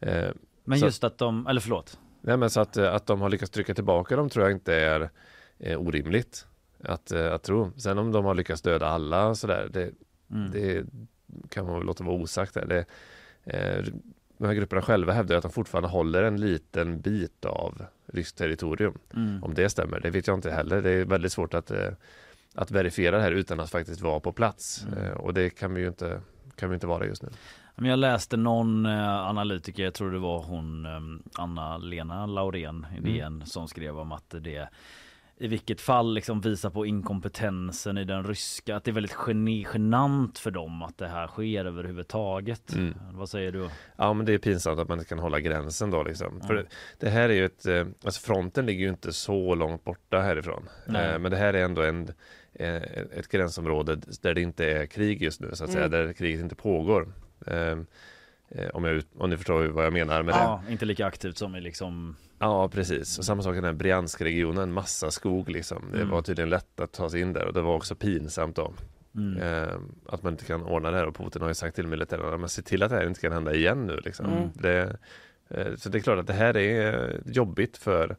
Eh, 0.00 0.30
Men 0.64 0.78
just 0.78 1.04
att 1.04 1.18
de, 1.18 1.46
eller 1.46 1.60
förlåt. 1.60 1.98
nej, 2.20 2.36
men 2.36 2.50
så 2.50 2.60
att, 2.60 2.76
eh, 2.76 2.94
att 2.94 3.06
de 3.06 3.20
har 3.20 3.28
lyckats 3.28 3.50
trycka 3.50 3.74
tillbaka 3.74 4.16
dem 4.16 4.28
tror 4.28 4.44
jag 4.44 4.52
inte 4.52 4.74
är 4.74 5.10
eh, 5.58 5.80
orimligt 5.80 6.46
att, 6.84 7.12
eh, 7.12 7.32
att 7.32 7.42
tro. 7.42 7.72
Sen 7.76 7.98
om 7.98 8.12
de 8.12 8.24
har 8.24 8.34
lyckats 8.34 8.62
döda 8.62 8.86
alla 8.86 9.34
sådär, 9.34 9.68
det, 9.72 9.90
Mm. 10.30 10.50
det 10.50 10.84
kan 11.48 11.66
man 11.66 11.74
väl 11.74 11.84
låta 11.86 12.04
vara 12.04 12.16
osagt. 12.16 12.54
Där. 12.54 12.66
Det, 12.66 12.84
eh, 13.44 13.84
de 14.38 14.46
här 14.46 14.54
grupperna 14.54 14.82
själva 14.82 15.12
hävdar 15.12 15.36
att 15.36 15.42
de 15.42 15.52
fortfarande 15.52 15.88
håller 15.88 16.22
en 16.22 16.40
liten 16.40 17.00
bit 17.00 17.44
av 17.44 17.82
ryskt 18.06 18.38
territorium. 18.38 18.98
Mm. 19.14 19.42
Om 19.44 19.54
det 19.54 19.68
stämmer, 19.70 20.00
det 20.00 20.10
vet 20.10 20.26
jag 20.26 20.34
inte 20.36 20.50
heller. 20.50 20.82
Det 20.82 20.90
är 20.90 21.04
väldigt 21.04 21.32
svårt 21.32 21.54
att, 21.54 21.70
eh, 21.70 21.88
att 22.58 22.70
verifiera 22.70 23.16
det 23.16 23.22
här 23.22 23.32
utan 23.32 23.60
att 23.60 23.70
faktiskt 23.70 24.00
vara 24.00 24.20
på 24.20 24.32
plats. 24.32 24.86
Mm. 24.86 25.04
Eh, 25.04 25.12
och 25.12 25.34
det 25.34 25.50
kan 25.50 25.74
vi 25.74 25.80
ju 25.80 25.88
inte, 25.88 26.20
kan 26.56 26.70
vi 26.70 26.74
inte 26.74 26.86
vara 26.86 27.06
just 27.06 27.22
nu. 27.22 27.28
Jag 27.88 27.98
läste 27.98 28.36
någon 28.36 28.86
eh, 28.86 29.28
analytiker, 29.28 29.84
jag 29.84 29.94
tror 29.94 30.10
det 30.10 30.18
var 30.18 30.42
hon 30.42 30.86
eh, 30.86 31.42
Anna-Lena 31.42 32.26
Laurén 32.26 32.86
i 32.94 32.98
Mm. 32.98 33.12
DN 33.12 33.46
som 33.46 33.68
skrev 33.68 33.98
om 33.98 34.12
att 34.12 34.34
det 34.40 34.68
i 35.40 35.48
vilket 35.48 35.80
fall 35.80 36.14
liksom 36.14 36.40
visar 36.40 36.70
på 36.70 36.86
inkompetensen 36.86 37.98
i 37.98 38.04
den 38.04 38.24
ryska, 38.24 38.76
att 38.76 38.84
det 38.84 38.90
är 38.90 38.92
väldigt 38.92 39.16
genant 39.74 40.38
för 40.38 40.50
dem 40.50 40.82
att 40.82 40.98
det 40.98 41.08
här 41.08 41.26
sker 41.26 41.64
överhuvudtaget. 41.64 42.72
Mm. 42.72 42.94
Vad 43.12 43.28
säger 43.28 43.52
du? 43.52 43.68
Ja 43.96 44.12
men 44.12 44.26
det 44.26 44.34
är 44.34 44.38
pinsamt 44.38 44.78
att 44.78 44.88
man 44.88 44.98
inte 44.98 45.08
kan 45.08 45.18
hålla 45.18 45.40
gränsen 45.40 45.90
då 45.90 46.02
liksom. 46.02 46.38
Ja. 46.40 46.46
För 46.46 46.66
det, 46.98 47.08
här 47.08 47.28
är 47.28 47.34
ju 47.34 47.44
ett, 47.44 47.66
alltså 48.04 48.20
fronten 48.20 48.66
ligger 48.66 48.84
ju 48.84 48.90
inte 48.90 49.12
så 49.12 49.54
långt 49.54 49.84
borta 49.84 50.20
härifrån. 50.20 50.68
Nej. 50.86 51.18
Men 51.18 51.30
det 51.30 51.36
här 51.36 51.54
är 51.54 51.64
ändå 51.64 51.82
en, 51.82 52.08
ett 52.54 53.28
gränsområde 53.28 53.96
där 54.22 54.34
det 54.34 54.40
inte 54.40 54.66
är 54.66 54.86
krig 54.86 55.22
just 55.22 55.40
nu 55.40 55.50
så 55.52 55.64
att 55.64 55.70
säga, 55.72 55.84
Mm. 55.84 56.06
där 56.06 56.12
kriget 56.12 56.40
inte 56.40 56.54
pågår. 56.54 57.08
Eh, 57.46 57.78
eh, 58.48 58.68
Om, 58.72 58.84
jag, 58.84 59.02
om 59.18 59.30
ni 59.30 59.36
förstår 59.36 59.66
vad 59.66 59.84
jag 59.86 59.92
menar 59.92 60.22
med 60.22 60.34
det. 60.34 60.38
Ja, 60.38 60.62
inte 60.68 60.84
lika 60.84 61.06
aktivt 61.06 61.36
som 61.38 61.56
i 61.56 61.60
liksom 61.60 62.16
Ja 62.38 62.68
precis, 62.68 63.18
och 63.18 63.24
samma 63.24 63.42
sak 63.42 63.52
i 63.52 63.54
den 63.54 63.64
här 63.64 63.72
Briansk-regionen, 63.72 64.72
massa 64.72 65.10
skog 65.10 65.48
liksom. 65.50 65.84
Det 65.92 65.98
Mm. 65.98 66.10
var 66.10 66.22
tydligen 66.22 66.50
lätt 66.50 66.80
att 66.80 66.92
ta 66.92 67.10
sig 67.10 67.20
in 67.20 67.32
där 67.32 67.44
och 67.44 67.52
det 67.52 67.60
var 67.62 67.74
också 67.74 67.94
pinsamt 67.94 68.56
då. 68.56 68.72
mm. 69.16 69.36
Eh, 69.42 69.74
att 70.06 70.22
man 70.22 70.32
inte 70.32 70.44
kan 70.44 70.62
ordna 70.62 70.90
det 70.90 70.96
här 70.96 71.06
och 71.06 71.16
Putin 71.16 71.42
har 71.42 71.48
ju 71.48 71.54
sagt 71.54 71.76
till 71.76 71.86
militären 71.86 72.44
att 72.44 72.50
se 72.50 72.62
till 72.62 72.82
att 72.82 72.90
det 72.90 72.96
här 72.96 73.06
inte 73.06 73.20
kan 73.20 73.32
hända 73.32 73.54
igen 73.54 73.86
nu 73.86 74.00
liksom. 74.04 74.26
Mm. 74.26 74.48
Det, 74.54 74.96
eh, 75.48 75.74
så 75.76 75.88
det 75.88 75.98
är 75.98 76.02
klart 76.02 76.18
att 76.18 76.26
det 76.26 76.32
här 76.32 76.56
är 76.56 77.08
eh, 77.10 77.16
jobbigt 77.32 77.76
för, 77.76 78.16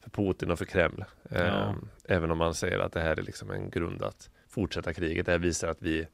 för 0.00 0.10
Putin 0.10 0.50
och 0.50 0.58
för 0.58 0.64
Kreml. 0.64 1.04
Ja. 1.30 1.74
Även 2.08 2.30
om 2.30 2.38
man 2.38 2.54
säger 2.54 2.78
att 2.78 2.92
det 2.92 3.00
här 3.00 3.18
är 3.18 3.22
liksom 3.22 3.50
en 3.50 3.70
grund 3.70 4.02
att 4.02 4.30
fortsätta 4.48 4.92
kriget. 4.92 5.26
Det 5.26 5.32
här 5.32 5.38
visar 5.38 5.68
att 5.68 5.82
vi 5.82 6.06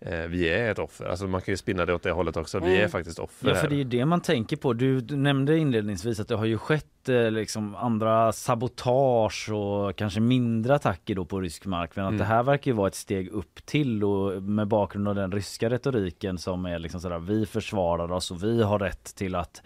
eh, 0.00 0.18
vi 0.26 0.48
är 0.48 0.70
ett 0.70 0.78
offer. 0.78 1.04
Alltså 1.04 1.26
man 1.26 1.40
kan 1.40 1.52
ju 1.52 1.56
spinna 1.56 1.86
det 1.86 1.94
åt 1.94 2.02
det 2.02 2.10
hållet 2.10 2.36
också. 2.36 2.58
Vi 2.60 2.66
Mm. 2.66 2.84
är 2.84 2.88
faktiskt 2.88 3.18
offer 3.18 3.48
Ja 3.48 3.54
för 3.54 3.68
det 3.68 3.74
är 3.74 3.78
ju 3.78 3.84
det 3.84 4.04
man 4.04 4.20
tänker 4.20 4.56
på. 4.56 4.72
Du, 4.72 5.00
nämnde 5.16 5.58
inledningsvis 5.58 6.20
att 6.20 6.28
det 6.28 6.34
har 6.36 6.44
ju 6.44 6.58
skett 6.58 7.08
eh, 7.08 7.30
liksom 7.30 7.74
andra 7.74 8.32
sabotage 8.32 9.50
och 9.52 9.96
kanske 9.96 10.20
mindre 10.20 10.74
attacker 10.74 11.14
då 11.14 11.24
på 11.24 11.40
rysk 11.40 11.66
mark. 11.66 11.90
Men 11.96 12.04
att 12.04 12.08
Mm. 12.10 12.18
det 12.18 12.24
här 12.24 12.42
verkar 12.42 12.70
ju 12.70 12.76
vara 12.76 12.88
ett 12.88 12.94
steg 12.94 13.28
upp 13.28 13.66
till 13.66 14.04
och 14.04 14.42
med 14.42 14.68
bakgrund 14.68 15.08
av 15.08 15.14
den 15.14 15.32
ryska 15.32 15.70
retoriken 15.70 16.38
som 16.38 16.66
är 16.66 16.78
liksom 16.78 17.00
sådär 17.00 17.18
vi 17.18 17.46
försvarar 17.46 18.12
oss 18.12 18.30
och 18.30 18.42
vi 18.44 18.62
har 18.62 18.78
rätt 18.78 19.04
till 19.16 19.34
att 19.34 19.62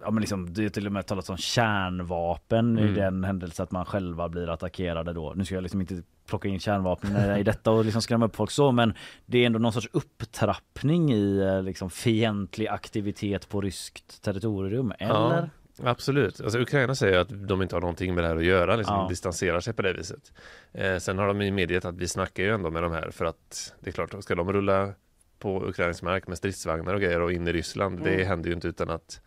Ja 0.00 0.10
men 0.10 0.20
liksom 0.20 0.52
det 0.54 0.64
är 0.64 0.68
till 0.68 0.86
och 0.86 0.92
med 0.92 1.06
talats 1.06 1.30
om 1.30 1.36
kärnvapen 1.36 2.78
i 2.78 2.82
Mm. 2.82 2.94
den 2.94 3.24
händelse 3.24 3.62
att 3.62 3.70
man 3.70 3.84
själva 3.84 4.28
blir 4.28 4.50
attackerade 4.50 5.12
då. 5.12 5.32
Nu 5.36 5.44
ska 5.44 5.54
jag 5.54 5.62
liksom 5.62 5.80
inte 5.80 6.02
plocka 6.26 6.48
in 6.48 6.60
kärnvapen 6.60 7.16
i 7.38 7.42
detta 7.42 7.70
och 7.70 7.84
liksom 7.84 8.02
skrämma 8.02 8.26
upp 8.26 8.36
folk 8.36 8.50
så 8.50 8.72
men 8.72 8.94
det 9.26 9.38
är 9.38 9.46
ändå 9.46 9.58
någon 9.58 9.72
sorts 9.72 9.88
upptrappning 9.92 11.12
i 11.12 11.38
eh, 11.38 11.62
liksom 11.62 11.90
fientlig 11.90 12.66
aktivitet 12.66 13.48
på 13.48 13.60
ryskt 13.60 14.22
territorium, 14.22 14.92
eller? 14.98 15.48
Ja, 15.82 15.90
absolut. 15.90 16.40
Alltså, 16.40 16.58
Ukraina 16.58 16.94
säger 16.94 17.18
att 17.18 17.48
de 17.48 17.62
inte 17.62 17.76
har 17.76 17.80
någonting 17.80 18.14
med 18.14 18.24
det 18.24 18.28
här 18.28 18.36
att 18.36 18.44
göra, 18.44 18.76
liksom, 18.76 18.96
Ja. 18.96 19.06
distanserar 19.08 19.60
sig 19.60 19.74
på 19.74 19.82
det 19.82 19.92
viset. 19.92 20.32
Eh, 20.72 20.96
sen 20.98 21.18
har 21.18 21.26
de 21.26 21.40
ju 21.42 21.50
medgett 21.50 21.84
att 21.84 21.94
vi 21.96 22.08
snackar 22.08 22.42
ju 22.42 22.54
ändå 22.54 22.70
med 22.70 22.82
de 22.82 22.92
här 22.92 23.10
för 23.10 23.24
att 23.24 23.74
det 23.80 23.90
är 23.90 23.92
klart, 23.92 24.14
ska 24.24 24.34
de 24.34 24.52
rulla 24.52 24.92
på 25.38 25.64
ukrainsk 25.68 26.02
mark 26.02 26.26
med 26.26 26.38
stridsvagnar 26.38 26.94
och 26.94 27.00
grejer 27.00 27.20
och 27.20 27.32
in 27.32 27.48
i 27.48 27.52
Ryssland, 27.52 28.00
det 28.04 28.14
Mm. 28.14 28.26
händer 28.26 28.48
ju 28.48 28.54
inte 28.54 28.68
utan 28.68 28.90
att 28.90 29.20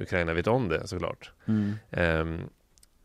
Ukraina 0.00 0.32
vet 0.34 0.46
om 0.46 0.68
det 0.68 0.86
såklart. 0.86 1.30
Mm. 1.46 1.72
Ehm, 1.90 2.40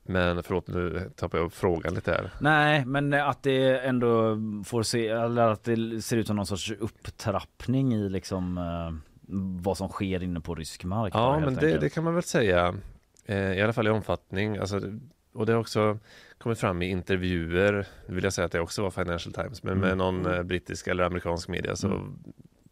men 0.08 0.44
förlåt, 0.44 0.68
nu 0.68 1.12
tappar 1.16 1.38
jag 1.38 1.54
frågan 1.54 1.94
lite 1.94 2.12
här. 2.12 2.32
Nej, 2.42 2.86
men 2.86 3.14
att 3.14 3.44
det 3.44 3.80
ändå 3.80 4.38
får 4.66 4.84
se, 4.84 5.08
eller 5.08 5.48
att 5.48 5.64
det 5.64 6.02
ser 6.02 6.18
ut 6.18 6.28
som 6.28 6.36
någon 6.36 6.46
sorts 6.46 6.72
upptrappning 6.80 7.94
i 7.94 8.10
liksom 8.10 8.58
eh, 8.58 9.14
vad 9.64 9.78
som 9.78 9.90
sker 9.90 10.24
inne 10.24 10.40
på 10.42 10.56
rysk 10.56 10.84
mark. 10.84 11.12
Ja, 11.16 11.34
helt 11.34 11.46
men 11.46 11.56
det, 11.56 11.78
det 11.78 11.90
kan 11.90 12.04
man 12.04 12.14
väl 12.14 12.24
säga, 12.24 12.76
eh, 13.26 13.38
i 13.54 13.62
alla 13.62 13.74
fall 13.74 13.88
i 13.88 13.90
omfattning. 13.90 14.58
Alltså, 14.58 14.82
och 15.34 15.46
det 15.46 15.54
har 15.54 15.60
också 15.60 16.00
kommit 16.38 16.60
fram 16.60 16.82
i 16.82 16.90
intervjuer, 16.90 17.88
vill 18.06 18.24
jag 18.24 18.34
säga 18.34 18.46
att 18.46 18.52
det 18.52 18.60
också 18.60 18.82
var 18.82 18.92
Financial 18.92 19.34
Times, 19.34 19.64
men 19.64 19.78
med 19.78 19.92
Mm. 19.92 19.98
någon 19.98 20.34
eh, 20.34 20.44
brittisk 20.44 20.88
eller 20.88 21.04
amerikansk 21.04 21.48
media 21.48 21.76
så 21.76 21.88
Mm. 21.88 22.18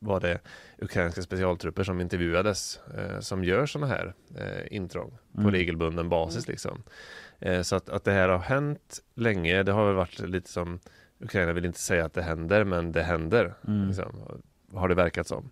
Var 0.03 0.19
det 0.19 0.39
ukrainska 0.77 1.21
specialtrupper 1.21 1.83
som 1.83 2.01
intervjuades 2.01 2.79
eh, 2.97 3.19
som 3.19 3.43
gör 3.43 3.65
sådana 3.65 3.87
här 3.87 4.13
eh, 4.37 4.75
intrång 4.75 5.17
på 5.33 5.41
Mm. 5.41 5.51
regelbunden 5.51 6.09
basis. 6.09 6.47
Liksom. 6.47 6.83
Eh, 7.39 7.61
så 7.61 7.75
att, 7.75 7.89
att 7.89 8.03
det 8.03 8.11
här 8.11 8.29
har 8.29 8.39
hänt 8.39 8.99
länge, 9.15 9.63
det 9.63 9.71
har 9.71 9.85
väl 9.85 9.95
varit 9.95 10.19
lite 10.19 10.49
som 10.49 10.79
Ukraina 11.19 11.53
vill 11.53 11.65
inte 11.65 11.79
säga 11.79 12.05
att 12.05 12.13
det 12.13 12.21
händer, 12.21 12.63
men 12.63 12.91
det 12.91 13.03
händer. 13.03 13.53
Mm. 13.67 13.87
Liksom, 13.87 14.41
har 14.73 14.87
det 14.87 14.95
verkat 14.95 15.27
som. 15.27 15.49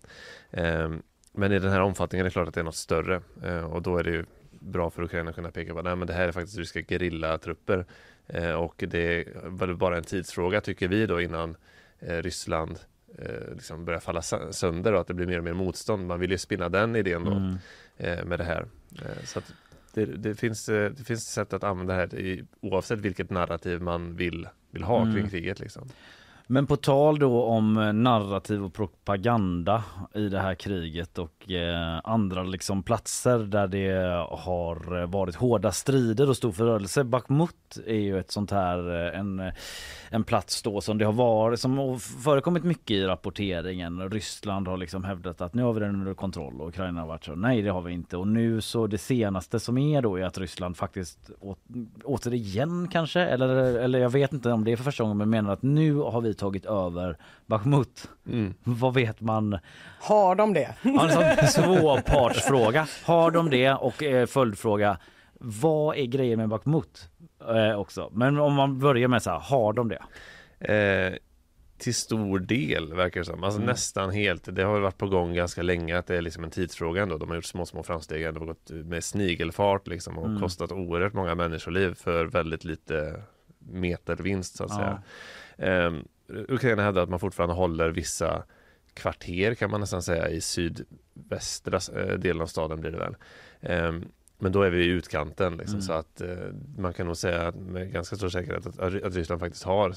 Ehm, 0.50 1.02
men 1.32 1.52
i 1.52 1.58
den 1.58 1.72
här 1.72 1.80
omfattningen 1.80 2.26
är 2.26 2.30
det 2.30 2.32
klart 2.32 2.48
att 2.48 2.54
det 2.54 2.60
är 2.60 2.64
något 2.64 2.74
större 2.74 3.20
eh, 3.44 3.64
och 3.64 3.82
då 3.82 3.96
är 3.96 4.04
det 4.04 4.10
ju 4.10 4.24
bra 4.50 4.90
för 4.90 5.02
Ukraina 5.02 5.30
att 5.30 5.36
kunna 5.36 5.50
peka 5.50 5.72
på 5.72 5.78
att 5.78 5.98
men 5.98 6.06
det 6.06 6.12
här 6.12 6.28
är 6.28 6.32
faktiskt 6.32 6.58
ryska 6.58 6.82
gerillatrupper 6.82 7.86
eh, 8.26 8.52
och 8.52 8.84
det 8.88 8.98
är 8.98 9.48
väl 9.48 9.76
bara 9.76 9.96
en 9.96 10.04
tidsfråga 10.04 10.60
tycker 10.60 10.88
vi 10.88 11.06
då 11.06 11.20
innan 11.20 11.56
eh, 11.98 12.16
Ryssland 12.22 12.78
eh, 13.18 13.54
liksom 13.54 13.84
börjar 13.84 14.00
falla 14.00 14.20
sö- 14.20 14.52
sönder 14.52 14.92
och 14.92 15.00
att 15.00 15.06
det 15.06 15.14
blir 15.14 15.26
mer 15.26 15.38
och 15.38 15.44
mer 15.44 15.52
motstånd. 15.52 16.06
Man 16.06 16.20
vill 16.20 16.30
ju 16.30 16.38
spinna 16.38 16.68
den 16.68 16.96
idén 16.96 17.24
då 17.24 17.30
Mm. 17.32 17.56
eh, 17.96 18.24
med 18.24 18.38
det 18.38 18.44
här. 18.44 18.66
Eh, 19.02 19.24
så 19.24 19.40
det, 19.94 20.04
det, 20.04 20.34
finns, 20.34 20.68
eh, 20.68 20.90
det 20.90 21.04
finns 21.04 21.24
sätt 21.32 21.52
att 21.52 21.64
använda 21.64 21.94
det 21.94 22.00
här 22.00 22.14
i, 22.14 22.44
oavsett 22.60 22.98
vilket 22.98 23.30
narrativ 23.30 23.80
man 23.82 24.16
vill, 24.16 24.48
vill 24.70 24.82
ha 24.82 25.02
Mm. 25.02 25.14
kring 25.14 25.28
kriget. 25.30 25.60
Liksom. 25.60 25.88
Men 26.52 26.66
på 26.66 26.76
tal 26.76 27.18
då 27.18 27.42
om 27.42 27.76
eh, 27.76 27.92
narrativ 27.92 28.64
och 28.64 28.74
propaganda 28.74 29.84
i 30.14 30.28
det 30.28 30.38
här 30.38 30.54
kriget 30.54 31.18
och 31.18 31.50
eh, 31.50 32.00
andra 32.04 32.42
liksom 32.42 32.82
platser 32.82 33.38
där 33.38 33.66
det 33.66 33.92
har 34.30 35.06
varit 35.06 35.34
hårda 35.34 35.72
strider 35.72 36.28
och 36.28 36.36
stor 36.36 36.52
förödelse. 36.52 37.04
Bakhmut 37.04 37.78
är 37.86 37.98
ju 37.98 38.18
ett 38.18 38.30
sånt 38.30 38.50
här 38.50 39.06
eh, 39.06 39.18
en, 39.20 39.40
eh, 39.40 39.52
en 40.10 40.24
plats 40.24 40.62
då 40.62 40.80
som 40.80 40.98
det 40.98 41.04
har 41.04 41.12
varit 41.12 41.60
som 41.60 41.78
har 41.78 41.98
förekommit 41.98 42.64
mycket 42.64 42.90
i 42.90 43.02
rapporteringen. 43.02 44.10
Ryssland 44.10 44.68
har 44.68 44.76
liksom 44.76 45.04
hävdat 45.04 45.40
att 45.40 45.54
nu 45.54 45.62
har 45.62 45.72
vi 45.72 45.80
den 45.80 45.94
under 45.94 46.14
kontroll 46.14 46.60
och 46.60 46.68
Ukraina 46.68 47.00
har 47.00 47.08
varit 47.08 47.24
så 47.24 47.34
nej 47.34 47.62
det 47.62 47.70
har 47.70 47.82
vi 47.82 47.92
inte 47.92 48.16
och 48.16 48.28
nu 48.28 48.60
så 48.60 48.86
det 48.86 48.98
senaste 48.98 49.60
som 49.60 49.78
är 49.78 50.02
då 50.02 50.16
är 50.16 50.24
att 50.24 50.38
Ryssland 50.38 50.76
faktiskt 50.76 51.30
å, 51.40 51.56
återigen 52.04 52.88
kanske 52.88 53.20
eller, 53.20 53.48
eller 53.78 53.98
jag 53.98 54.10
vet 54.10 54.32
inte 54.32 54.52
om 54.52 54.64
det 54.64 54.72
är 54.72 54.76
för 54.76 54.84
första 54.84 55.02
gången 55.02 55.18
men 55.18 55.30
menar 55.30 55.52
att 55.52 55.62
nu 55.62 55.94
har 55.94 56.20
vi 56.20 56.34
tagit 56.42 56.66
över 56.66 57.16
Bakhmut. 57.46 58.08
Mm. 58.26 58.54
Vad 58.64 58.94
vet 58.94 59.20
man? 59.20 59.58
Har 60.00 60.34
de 60.34 60.52
det? 60.54 60.74
Ja, 60.82 61.08
en 61.38 61.48
sån 61.48 61.64
svårpartsfråga. 61.64 62.86
Har 63.04 63.30
de 63.30 63.50
det? 63.50 63.72
Och 63.72 64.02
eh, 64.02 64.26
följdfråga. 64.26 64.98
Vad 65.38 65.96
är 65.96 66.04
grejen 66.06 66.38
med 66.38 66.48
Bakhmut? 66.48 67.08
Eh, 67.48 67.78
också. 67.80 68.10
Men 68.12 68.38
om 68.38 68.54
man 68.54 68.78
börjar 68.78 69.08
med 69.08 69.22
så 69.22 69.30
här, 69.30 69.38
har 69.38 69.72
de 69.72 69.88
det? 69.88 70.02
Eh, 70.74 71.14
till 71.78 71.94
stor 71.94 72.38
del 72.38 72.94
verkar 72.94 73.20
det 73.20 73.24
som, 73.26 73.44
alltså 73.44 73.58
Mm. 73.60 73.70
nästan 73.70 74.10
helt. 74.10 74.54
Det 74.56 74.62
har 74.62 74.80
varit 74.80 74.98
på 74.98 75.06
gång 75.08 75.34
ganska 75.34 75.62
länge 75.62 75.98
att 75.98 76.06
det 76.06 76.16
är 76.16 76.22
liksom 76.22 76.44
en 76.44 76.50
tidsfråga 76.50 77.02
ändå. 77.02 77.18
De 77.18 77.28
har 77.28 77.36
gjort 77.36 77.44
små, 77.44 77.66
små 77.66 77.82
framsteg, 77.82 78.34
det 78.34 78.40
har 78.40 78.46
gått 78.46 78.70
med 78.70 79.04
snigelfart 79.04 79.86
liksom 79.86 80.18
och 80.18 80.26
Mm. 80.26 80.40
kostat 80.42 80.72
oerhört 80.72 81.12
många 81.12 81.34
människoliv 81.34 81.94
för 81.94 82.24
väldigt 82.24 82.64
lite 82.64 83.22
metervinst 83.58 84.56
så 84.56 84.64
att 84.64 84.74
säga. 84.74 85.02
Eh, 85.58 85.92
Ukraina 86.48 86.82
hävdar 86.82 87.02
att 87.02 87.08
man 87.08 87.20
fortfarande 87.20 87.54
håller 87.54 87.88
vissa 87.90 88.42
kvarter 88.94 89.54
kan 89.54 89.70
man 89.70 89.80
nästan 89.80 90.02
säga 90.02 90.28
i 90.28 90.40
sydvästra 90.40 92.00
eh, 92.00 92.18
delen 92.18 92.42
av 92.42 92.46
staden 92.46 92.80
blir 92.80 92.90
det 92.90 92.98
väl. 92.98 93.16
Eh, 93.60 93.92
men 94.38 94.52
då 94.52 94.62
är 94.62 94.70
vi 94.70 94.84
i 94.84 94.88
utkanten 94.88 95.56
liksom, 95.56 95.74
Mm. 95.74 95.82
så 95.82 95.92
att 95.92 96.20
eh, 96.20 96.28
man 96.78 96.92
kan 96.92 97.06
nog 97.06 97.16
säga 97.16 97.46
att 97.48 97.54
med 97.56 97.92
ganska 97.92 98.16
stor 98.16 98.28
säkerhet 98.28 98.66
att, 98.66 98.78
att 98.78 99.14
Ryssland 99.14 99.40
faktiskt 99.40 99.64
har 99.64 99.94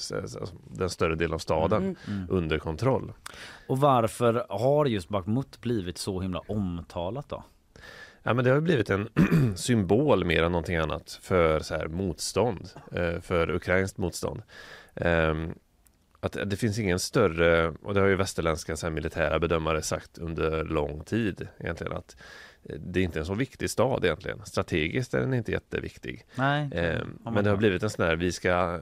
den 0.77 0.89
större 0.89 1.15
delen 1.15 1.33
av 1.33 1.39
staden 1.39 1.83
Mm. 1.83 1.95
Mm. 2.07 2.25
under 2.29 2.59
kontroll. 2.59 3.13
Och 3.67 3.77
varför 3.79 4.45
har 4.49 4.85
just 4.85 5.09
Bakhmut 5.09 5.61
blivit 5.61 5.97
så 5.97 6.21
himla 6.21 6.39
omtalat 6.47 7.29
då? 7.29 7.43
Ja, 8.23 8.33
men 8.33 8.45
det 8.45 8.51
har 8.51 8.59
blivit 8.61 8.89
en 8.89 9.09
symbol 9.55 10.25
mer 10.25 10.43
än 10.43 10.51
någonting 10.51 10.75
annat 10.75 11.19
för 11.21 11.59
så 11.59 11.75
här, 11.75 11.87
motstånd, 11.87 12.69
eh, 12.91 13.19
för 13.21 13.49
ukrainskt 13.49 13.97
motstånd. 13.97 14.41
Ehm, 14.95 15.53
att 16.25 16.37
det 16.45 16.55
finns 16.55 16.79
ingen 16.79 16.99
större, 16.99 17.69
och 17.69 17.93
det 17.93 17.99
har 17.99 18.07
ju 18.07 18.15
västerländska 18.15 18.75
så 18.75 18.85
här, 18.85 18.93
militära 18.93 19.39
bedömare 19.39 19.81
sagt 19.81 20.17
under 20.17 20.63
lång 20.63 21.03
tid 21.03 21.47
egentligen, 21.59 21.93
att 21.93 22.17
eh, 22.63 22.75
det 22.79 22.99
är 22.99 23.03
inte 23.03 23.19
en 23.19 23.25
så 23.25 23.33
viktig 23.33 23.69
stad 23.69 24.05
egentligen. 24.05 24.45
Strategiskt 24.45 25.13
är 25.13 25.19
den 25.19 25.33
inte 25.33 25.51
jätteviktig. 25.51 26.25
Nej. 26.35 26.69
Man 27.23 27.33
men 27.33 27.43
det 27.43 27.49
har 27.49 27.57
blivit 27.57 27.83
en 27.83 27.89
sån 27.89 28.05
här, 28.05 28.15
vi 28.15 28.31
ska, 28.31 28.79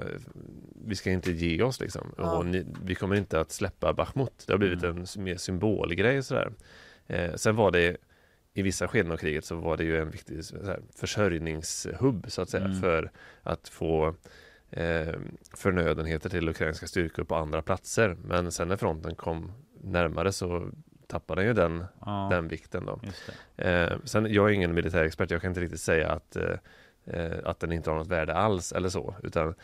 vi 0.86 0.96
ska 0.96 1.12
inte 1.12 1.32
ge 1.32 1.64
oss 1.64 1.80
liksom. 1.80 2.14
Ja. 2.18 2.38
Och 2.38 2.46
ni, 2.46 2.66
vi 2.84 2.96
kommer 2.96 3.16
inte 3.16 3.39
att 3.39 3.52
släppa 3.52 3.94
Bachmut. 3.94 4.44
Det 4.48 4.54
har 4.54 4.58
blivit 4.58 4.84
Mm. 4.84 4.98
en 5.16 5.24
mer 5.24 5.38
symbolgrej 5.38 6.24
sådär. 6.24 6.52
Eh, 7.08 7.34
sen 7.36 7.56
var 7.56 7.72
det 7.72 7.98
i 8.54 8.62
vissa 8.62 8.88
skeden 8.88 9.12
av 9.12 9.18
kriget 9.18 9.46
så 9.46 9.56
var 9.56 9.78
det 9.78 9.84
ju 9.84 9.98
en 10.02 10.10
viktig 10.12 10.46
så 10.46 10.66
här, 10.66 10.80
försörjningshubb 10.96 12.26
så 12.28 12.41
att 12.41 12.50
säga 12.50 12.66
Mm. 12.66 12.82
för 12.82 13.12
att 13.44 13.70
få 13.70 14.16
eh, 14.74 15.13
förnödenheter 15.53 16.30
till 16.30 16.49
ukrainska 16.49 16.88
styrkor 16.88 17.24
på 17.24 17.36
andra 17.36 17.61
platser. 17.61 18.17
Men 18.24 18.51
sen 18.51 18.67
när 18.67 18.78
fronten 18.78 19.15
kom 19.15 19.51
närmare 19.82 20.32
så 20.32 20.69
tappade 21.07 21.41
den 21.41 21.47
ju 21.47 21.53
den, 21.53 21.86
Ja, 22.05 22.28
den 22.32 22.47
vikten 22.47 22.86
då. 22.86 22.99
Eh, 23.63 23.91
sen, 24.03 24.34
jag 24.34 24.49
är 24.49 24.53
ingen 24.53 24.74
militärexpert, 24.74 25.32
jag 25.32 25.41
kan 25.41 25.51
inte 25.51 25.61
riktigt 25.61 25.82
säga 25.82 26.11
att, 26.11 26.36
eh, 26.36 26.55
eh, 27.05 27.38
att 27.45 27.59
den 27.59 27.71
inte 27.71 27.89
har 27.89 27.97
något 27.97 28.07
värde 28.07 28.34
alls 28.34 28.71
eller 28.71 28.89
så. 28.89 29.15
Utan, 29.24 29.55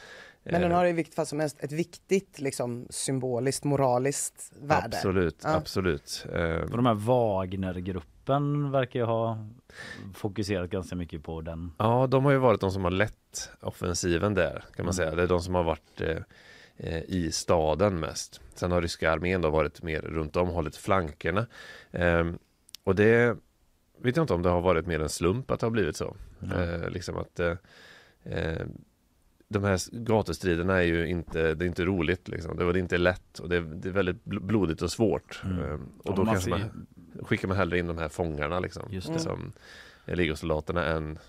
Men 0.44 0.62
den 0.62 0.72
eh, 0.72 0.78
har 0.78 0.86
i 0.86 0.92
vilket 0.92 1.16
fall 1.16 1.26
som 1.26 1.40
helst 1.40 1.58
ett 1.60 1.72
viktigt 1.72 2.40
liksom, 2.40 2.88
symboliskt, 2.90 3.64
moraliskt 3.64 4.52
värde. 4.62 4.98
Absolut, 4.98 5.42
Ja. 5.44 5.56
absolut. 5.56 6.26
Eh, 6.34 6.56
Och 6.56 6.78
de 6.78 6.86
här 6.86 6.94
Wagnergruppen 8.30 8.72
verkar 8.72 9.00
ju 9.00 9.06
ha 9.06 9.48
fokuserat 10.14 10.70
ganska 10.70 10.96
mycket 10.96 11.24
på 11.24 11.42
den. 11.42 11.72
ja, 11.78 12.08
de 12.08 12.26
har 12.26 12.32
ju 12.32 12.38
varit 12.38 12.62
de 12.62 12.72
som 12.72 12.84
har 12.84 12.92
lett 12.92 13.50
offensiven 13.62 14.34
där 14.34 14.52
kan 14.76 14.86
man 14.86 14.94
Mm. 14.94 14.94
säga. 14.94 15.16
Det 15.16 15.24
är 15.24 15.28
de 15.28 15.40
som 15.42 15.56
har 15.56 15.64
varit 15.64 16.02
eh, 16.02 16.18
eh, 16.78 17.04
i 17.08 17.32
staden 17.32 18.00
mest. 18.00 18.42
Sen 18.54 18.72
har 18.72 18.82
ryska 18.82 19.12
armén 19.12 19.42
då 19.42 19.50
varit 19.50 19.84
mer 19.84 20.02
runt 20.02 20.36
om, 20.36 20.50
hållit 20.50 20.76
flankerna. 20.76 21.46
Eh, 21.92 22.32
och 22.84 22.96
det 22.96 23.38
vet 24.02 24.16
jag 24.16 24.24
inte 24.24 24.34
om 24.34 24.42
det 24.42 24.50
har 24.50 24.62
varit 24.62 24.86
mer 24.88 25.00
en 25.00 25.10
slump 25.10 25.52
att 25.52 25.60
det 25.60 25.66
har 25.66 25.72
blivit 25.72 25.96
så. 25.96 26.16
Mm. 26.44 26.60
Eh, 26.84 26.90
liksom 26.90 27.18
att 27.18 27.40
eh, 27.40 27.54
eh, 28.24 28.66
de 29.50 29.64
här 29.64 29.80
gatustriderna 29.92 30.78
är 30.78 30.82
ju 30.88 31.08
inte, 31.08 31.54
det 31.54 31.66
är 31.66 31.68
inte 31.68 31.86
roligt 31.86 32.28
liksom. 32.28 32.58
Det, 32.58 32.66
var- 32.66 32.74
det 32.74 32.80
är 32.80 32.82
inte 32.82 32.98
lätt 32.98 33.40
och 33.40 33.50
det 33.50 33.56
är, 33.56 33.62
det 33.62 33.90
är 33.90 33.94
väldigt 33.94 34.24
bl- 34.24 34.40
blodigt 34.40 34.82
och 34.82 34.92
svårt. 34.92 35.42
Mm. 35.46 35.60
Eh, 35.60 35.80
och 36.04 36.16
då 36.16 36.26
kanske 36.26 36.50
man 36.50 36.88
skickar 37.24 37.48
man 37.48 37.58
hellre 37.58 37.80
in 37.80 37.88
de 37.88 37.98
här 37.98 38.10
fångarna 38.10 38.60
liksom. 38.60 38.84
Just 38.90 39.14
det. 39.14 39.20
Som 39.20 39.52
legosoldaterna 40.06 40.86
än 40.86 41.20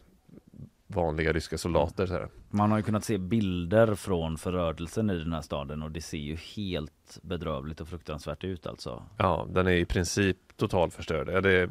vanliga 0.86 1.32
ryska 1.32 1.58
soldater. 1.58 2.06
Så 2.06 2.12
här. 2.12 2.28
Man 2.50 2.70
har 2.70 2.78
ju 2.78 2.84
kunnat 2.84 3.04
se 3.04 3.18
bilder 3.18 3.94
från 3.94 4.38
förödelsen 4.38 5.10
i 5.10 5.18
den 5.18 5.32
här 5.32 5.40
staden 5.42 5.82
och 5.82 5.90
det 5.90 6.00
ser 6.00 6.18
ju 6.18 6.36
helt 6.36 7.18
bedrövligt 7.22 7.80
och 7.80 7.88
fruktansvärt 7.88 8.44
ut 8.44 8.66
alltså. 8.66 9.02
Ja, 9.18 9.46
den 9.50 9.66
är 9.66 9.72
i 9.72 9.84
princip 9.84 10.36
totalförstörd. 10.56 11.42
Det, 11.42 11.68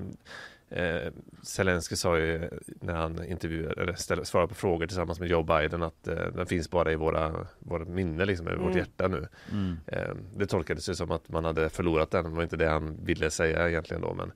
eh, 0.69 1.11
Zelensky 1.43 1.95
sa 1.95 2.17
ju 2.17 2.49
när 2.81 2.95
han 2.95 3.25
intervjuade, 3.25 3.81
eller 3.81 3.93
ställde, 3.93 4.25
svarade 4.25 4.47
på 4.47 4.55
frågor 4.55 4.87
tillsammans 4.87 5.19
med 5.19 5.29
Joe 5.29 5.43
Biden 5.43 5.83
att 5.83 6.07
eh, 6.07 6.15
den 6.15 6.45
finns 6.45 6.69
bara 6.69 6.91
i 6.91 6.95
våra, 6.95 7.47
våra 7.59 7.85
minne, 7.85 8.25
liksom, 8.25 8.47
i 8.47 8.51
vårt 8.51 8.61
Mm. 8.61 8.77
hjärta 8.77 9.07
nu. 9.07 9.27
Mm. 9.51 9.77
Eh, 9.87 10.15
det 10.35 10.45
tolkades 10.45 10.89
ju 10.89 10.95
som 10.95 11.11
att 11.11 11.29
man 11.29 11.45
hade 11.45 11.69
förlorat 11.69 12.11
den, 12.11 12.23
det 12.23 12.29
var 12.29 12.43
inte 12.43 12.57
det 12.57 12.69
han 12.69 12.97
ville 13.05 13.31
säga 13.31 13.69
egentligen 13.69 14.01
då, 14.01 14.13
men 14.13 14.31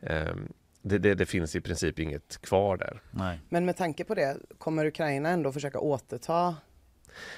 eh, 0.00 0.34
det, 0.82 0.98
det, 0.98 1.14
det 1.14 1.26
finns 1.26 1.56
i 1.56 1.60
princip 1.60 1.98
inget 1.98 2.42
kvar 2.42 2.76
där. 2.76 3.00
Nej. 3.10 3.38
Men 3.48 3.64
med 3.64 3.76
tanke 3.76 4.04
på 4.04 4.14
det, 4.14 4.36
kommer 4.58 4.86
Ukraina 4.86 5.28
ändå 5.28 5.52
försöka 5.52 5.78
återta? 5.78 6.56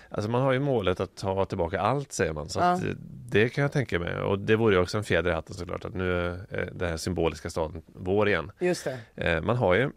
Alltså 0.08 0.30
man 0.30 0.42
har 0.42 0.52
ju 0.52 0.58
målet 0.58 1.00
att 1.00 1.16
ta 1.16 1.44
tillbaka 1.44 1.80
allt 1.80 2.12
säger 2.12 2.32
man, 2.32 2.48
så 2.48 2.58
Ja. 2.60 2.72
eh, 2.74 2.94
det 3.28 3.48
kan 3.48 3.62
jag 3.62 3.72
tänka 3.72 3.98
mig. 3.98 4.16
Och 4.20 4.38
det 4.38 4.56
vore 4.56 4.74
ju 4.74 4.80
också 4.80 4.98
en 4.98 5.04
fjäder 5.04 5.30
i 5.30 5.34
hatten 5.34 5.54
såklart, 5.54 5.84
att 5.84 5.94
nu 5.94 6.12
är 6.50 6.70
den 6.72 6.88
här 6.88 6.96
symboliska 6.96 7.50
staden 7.50 7.82
vår 7.86 8.28
igen. 8.28 8.50
Just 8.60 8.84
det. 8.84 8.98
Eh, 9.16 9.40
man 9.42 9.56
har 9.56 9.74
ju 9.74 9.90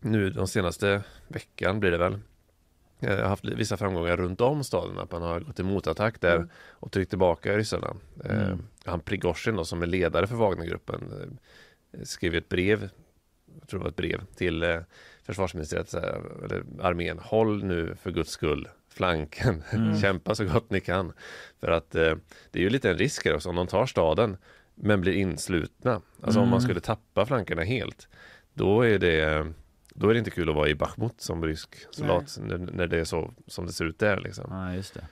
nu 0.00 0.30
de 0.30 0.46
senaste 0.48 1.02
veckan 1.28 1.80
blir 1.80 1.90
det 1.90 1.98
väl 1.98 2.18
eh, 3.00 3.18
haft 3.28 3.44
vissa 3.44 3.76
framgångar 3.76 4.16
runt 4.16 4.40
om 4.40 4.64
staden. 4.64 4.98
Att 4.98 5.12
man 5.12 5.22
har 5.22 5.40
gått 5.40 5.56
till 5.56 5.64
motattack 5.64 6.20
där 6.20 6.36
Mm. 6.36 6.48
och 6.70 6.92
tryckt 6.92 7.10
tillbaka 7.10 7.56
ryssarna. 7.56 7.94
Eh, 8.24 8.42
Mm. 8.46 8.62
Han 8.84 9.00
Prigozjin 9.00 9.56
då 9.56 9.64
som 9.64 9.82
är 9.82 9.86
ledare 9.86 10.26
för 10.26 10.36
Wagnergruppen 10.36 11.28
eh, 11.92 12.02
skrev 12.04 12.34
ett 12.34 12.48
brev, 12.48 12.88
jag 13.60 13.68
tror 13.68 13.80
det 13.80 13.84
var 13.84 13.90
ett 13.90 13.96
brev 13.96 14.20
till 14.36 14.62
eh, 14.62 14.80
försvarsministeriet, 15.22 15.94
eller 15.94 16.64
armén. 16.80 17.18
Håll 17.18 17.64
nu 17.64 17.96
för 18.02 18.10
guds 18.10 18.30
skull 18.30 18.68
flanken, 18.94 19.62
Mm. 19.72 20.00
kämpa 20.00 20.34
så 20.34 20.44
gott 20.44 20.70
ni 20.70 20.80
kan. 20.80 21.12
För 21.60 21.70
att 21.70 21.94
eh, 21.94 22.14
det 22.50 22.58
är 22.58 22.62
ju 22.62 22.70
lite 22.70 22.90
en 22.90 22.98
risk 22.98 23.24
här 23.26 23.34
också 23.34 23.48
om 23.48 23.56
de 23.56 23.66
tar 23.66 23.86
staden 23.86 24.36
men 24.74 25.00
blir 25.00 25.12
inslutna. 25.12 26.00
Alltså 26.22 26.40
om 26.40 26.48
man 26.48 26.58
Mm. 26.58 26.60
skulle 26.60 26.80
tappa 26.80 27.26
flankerna 27.26 27.62
helt 27.62 28.08
då 28.54 28.82
är 28.82 28.98
det 28.98 29.46
då 29.96 30.08
är 30.08 30.12
det 30.14 30.18
inte 30.18 30.30
kul 30.30 30.48
att 30.48 30.54
vara 30.54 30.68
i 30.68 30.74
Bachmut 30.74 31.20
som 31.20 31.44
rysk 31.44 31.76
soldat 31.90 32.38
när, 32.42 32.58
när 32.58 32.86
det 32.86 33.00
är 33.00 33.04
så 33.04 33.30
som 33.46 33.66
det 33.66 33.72
ser 33.72 33.84
ut 33.84 33.98
där 33.98 34.20
liksom. 34.20 34.44
Ja, 34.50 34.74
just 34.74 34.94
det. 34.94 35.04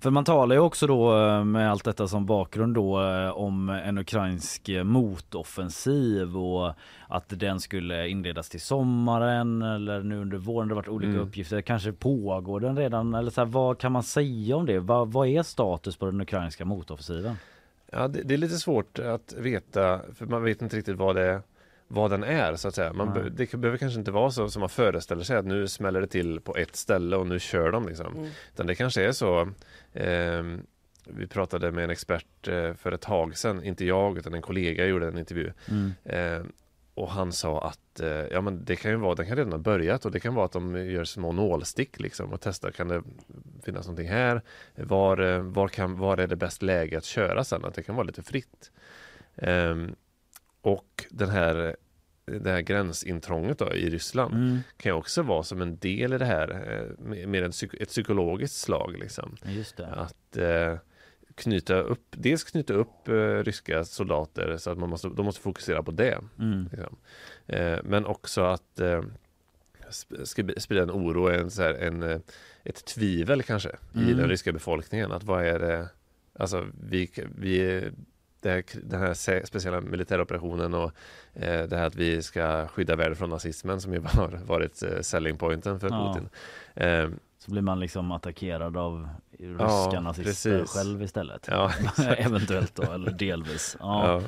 För 0.00 0.10
man 0.10 0.24
talar 0.24 0.56
ju 0.56 0.60
också 0.60 0.86
då 0.86 1.18
eh, 1.26 1.44
med 1.44 1.70
allt 1.70 1.84
detta 1.84 2.08
som 2.08 2.26
bakgrund 2.26 2.74
då 2.74 3.02
eh, 3.02 3.28
om 3.30 3.68
en 3.68 3.98
ukrainsk 3.98 4.68
eh, 4.68 4.84
motoffensiv 4.84 6.36
och 6.36 6.72
att 7.08 7.24
den 7.28 7.60
skulle 7.60 8.08
inledas 8.08 8.48
till 8.48 8.60
sommaren 8.60 9.62
eller 9.62 10.02
nu 10.02 10.20
under 10.20 10.36
våren. 10.36 10.68
Det 10.68 10.74
har 10.74 10.82
varit 10.82 10.88
olika 10.88 11.10
Mm. 11.10 11.22
uppgifter. 11.22 11.60
Kanske 11.60 11.92
pågår 11.92 12.60
den 12.60 12.76
redan 12.78 13.14
eller 13.14 13.30
så 13.30 13.40
här, 13.40 13.46
vad 13.46 13.78
kan 13.78 13.92
man 13.92 14.02
säga 14.02 14.56
om 14.56 14.66
det? 14.66 14.78
Vad, 14.78 15.12
vad 15.12 15.28
är 15.28 15.42
status 15.42 15.96
på 15.96 16.06
den 16.06 16.20
ukrainska 16.20 16.64
motoffensiven? 16.64 17.36
Ja, 17.92 18.08
det, 18.08 18.22
det 18.22 18.34
är 18.34 18.38
lite 18.38 18.56
svårt 18.56 18.98
att 18.98 19.34
veta 19.38 20.00
för 20.14 20.26
man 20.26 20.42
vet 20.42 20.62
inte 20.62 20.76
riktigt 20.76 20.96
vad 20.96 21.16
det 21.16 21.22
är 21.22 21.42
vad 21.88 22.10
den 22.10 22.24
är 22.24 22.56
så 22.56 22.68
att 22.68 22.74
säga. 22.74 22.92
Man, 22.92 23.12
be- 23.12 23.28
det 23.28 23.54
behöver 23.54 23.78
kanske 23.78 23.98
inte 23.98 24.10
vara 24.10 24.30
så 24.30 24.48
som 24.48 24.60
man 24.60 24.68
föreställer 24.68 25.24
sig 25.24 25.36
att 25.36 25.46
nu 25.46 25.68
smäller 25.68 26.00
det 26.00 26.06
till 26.06 26.40
på 26.40 26.56
ett 26.56 26.76
ställe 26.76 27.16
och 27.16 27.26
nu 27.26 27.38
kör 27.38 27.72
de 27.72 27.88
liksom. 27.88 28.16
Mm. 28.16 28.30
Utan 28.54 28.66
det 28.66 28.74
kanske 28.74 29.02
är 29.02 29.12
så 29.12 29.48
ehm, 29.94 30.66
vi 31.04 31.26
pratade 31.26 31.72
med 31.72 31.84
en 31.84 31.90
expert 31.90 32.48
eh, 32.48 32.74
för 32.74 32.92
ett 32.92 33.00
tag 33.00 33.38
sedan, 33.38 33.64
inte 33.64 33.84
jag 33.84 34.18
utan 34.18 34.34
en 34.34 34.42
kollega 34.42 34.86
gjorde 34.86 35.08
en 35.08 35.18
intervju. 35.18 35.52
Mm. 35.68 35.92
Eh, 36.04 36.46
och 36.94 37.10
han 37.10 37.32
sa 37.32 37.66
att 37.66 38.00
eh, 38.00 38.08
ja, 38.08 38.40
men 38.40 38.64
det 38.64 38.76
kan 38.76 38.90
ju 38.90 38.96
vara, 38.96 39.14
den 39.14 39.26
kan 39.26 39.36
redan 39.36 39.52
ha 39.52 39.58
börjat 39.58 40.04
och 40.04 40.10
det 40.10 40.20
kan 40.20 40.34
vara 40.34 40.46
att 40.46 40.52
de 40.52 40.90
gör 40.90 41.04
små 41.04 41.32
nålstick 41.32 42.00
liksom 42.00 42.32
och 42.32 42.40
testar, 42.40 42.70
kan 42.70 42.88
det 42.88 43.02
finnas 43.64 43.86
någonting 43.86 44.08
här? 44.08 44.42
Var, 44.74 45.18
eh, 45.18 45.40
var, 45.40 45.68
kan, 45.68 45.98
var 45.98 46.18
är 46.18 46.26
det 46.26 46.36
bäst 46.36 46.62
läge 46.62 46.98
att 46.98 47.04
köra 47.04 47.44
sen? 47.44 47.64
Att 47.64 47.74
det 47.74 47.82
kan 47.82 47.94
vara 47.94 48.06
lite 48.06 48.22
fritt. 48.22 48.70
Ehm, 49.36 49.94
och 50.66 51.04
den 51.10 51.28
här 51.28 51.76
det 52.24 52.50
här 52.50 52.60
gränsintrånget 52.60 53.58
då, 53.58 53.74
i 53.74 53.90
Ryssland 53.90 54.34
Mm. 54.34 54.58
kan 54.76 54.90
ju 54.92 54.96
också 54.96 55.22
vara 55.22 55.42
som 55.42 55.60
en 55.62 55.78
del 55.78 56.12
i 56.12 56.18
det 56.18 56.24
här, 56.24 56.48
eh, 56.50 57.04
med, 57.26 57.44
en 57.44 57.50
psyk- 57.50 57.76
ett 57.82 57.88
psykologiskt 57.88 58.56
slag. 58.56 58.96
Liksom. 58.98 59.36
Att 59.86 60.36
eh, 60.36 60.78
knyta 61.34 61.74
upp, 61.74 62.04
dels 62.10 62.44
knyta 62.44 62.74
upp 62.74 63.08
eh, 63.08 63.14
ryska 63.44 63.84
soldater 63.84 64.56
så 64.56 64.70
att 64.70 64.78
man 64.78 64.88
måste, 64.90 65.08
de 65.08 65.24
måste 65.26 65.40
fokusera 65.40 65.82
på 65.82 65.90
det. 65.90 66.18
Mm. 66.38 66.68
Liksom. 66.72 66.96
Eh, 67.46 67.78
men 67.84 68.06
också 68.06 68.40
att 68.42 68.80
eh, 68.80 69.02
sp- 69.90 70.20
sp- 70.24 70.58
sprida 70.58 70.82
en 70.82 70.90
oro, 70.90 71.28
en, 71.28 71.50
så 71.50 71.62
här, 71.62 71.74
en, 71.74 72.02
eh, 72.02 72.18
ett 72.64 72.84
tvivel 72.84 73.42
kanske 73.42 73.68
i 73.94 73.98
Mm. 73.98 74.16
den 74.16 74.28
ryska 74.28 74.52
befolkningen. 74.52 75.12
Att 75.12 75.24
vad 75.24 75.46
är 75.46 75.58
det, 75.58 75.88
alltså 76.38 76.66
vi, 76.82 77.10
vi 77.38 77.82
här, 78.50 78.64
den 78.82 79.00
här 79.00 79.44
speciella 79.46 79.80
militäroperationen 79.80 80.74
och 80.74 80.92
eh, 81.34 81.62
det 81.68 81.76
här 81.76 81.86
att 81.86 81.94
vi 81.94 82.22
ska 82.22 82.66
skydda 82.66 82.96
världen 82.96 83.16
från 83.16 83.30
nazismen 83.30 83.80
som 83.80 83.92
ju 83.94 84.00
har 84.04 84.28
varit 84.46 84.82
eh, 84.82 85.00
selling 85.00 85.36
pointen 85.36 85.80
för 85.80 85.88
Ja. 85.90 86.14
Putin. 86.14 86.28
Eh, 86.74 87.08
Så 87.38 87.50
blir 87.50 87.62
man 87.62 87.80
liksom 87.80 88.12
attackerad 88.12 88.76
av 88.76 89.08
ryska 89.38 89.56
Ja, 89.92 90.00
nazister 90.00 90.58
precis. 90.58 90.76
själv 90.76 91.02
istället. 91.02 91.48
ja, 91.50 91.72
Eventuellt 92.18 92.74
då, 92.74 92.92
eller 92.92 93.10
delvis. 93.10 93.76
Ja. 93.80 94.22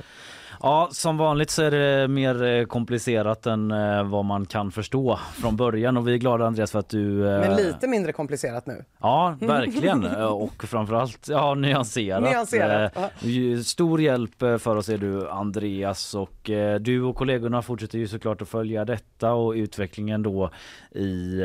Ja. 0.63 0.89
som 0.93 1.17
vanligt 1.17 1.51
så 1.51 1.63
är 1.63 1.71
det 1.71 2.09
mer 2.09 2.45
eh, 2.45 2.65
komplicerat 2.65 3.47
än 3.47 3.71
eh, 3.71 4.05
vad 4.05 4.25
man 4.25 4.47
kan 4.47 4.71
förstå 4.73 5.19
från 5.35 5.57
början 5.57 5.97
och 5.97 6.09
vi 6.09 6.15
är 6.15 6.19
glada 6.19 6.47
Andreas 6.47 6.71
för 6.73 6.79
att 6.79 6.89
du... 6.89 7.29
eh, 7.29 7.41
Men 7.41 7.57
lite 7.57 7.87
mindre 7.89 8.13
komplicerat 8.13 8.67
nu. 8.67 8.85
Ja, 9.01 9.37
verkligen. 9.41 10.05
Och 10.25 10.65
framförallt 10.65 11.29
ja, 11.29 11.55
nyanserat. 11.55 12.23
Nyanserat, 12.23 12.93
ja. 12.95 13.63
Stor 13.65 14.01
hjälp 14.01 14.39
för 14.39 14.77
oss 14.77 14.89
är 14.89 14.99
du 14.99 15.29
Andreas 15.29 16.15
och 16.15 16.51
du 16.81 17.03
och 17.03 17.17
kollegorna 17.17 17.63
fortsätter 17.63 17.99
ju 17.99 18.09
såklart 18.09 18.43
att 18.43 18.49
följa 18.49 18.85
detta 18.85 19.33
och 19.33 19.53
utvecklingen 19.53 20.23
då 20.23 20.51
i 20.95 21.41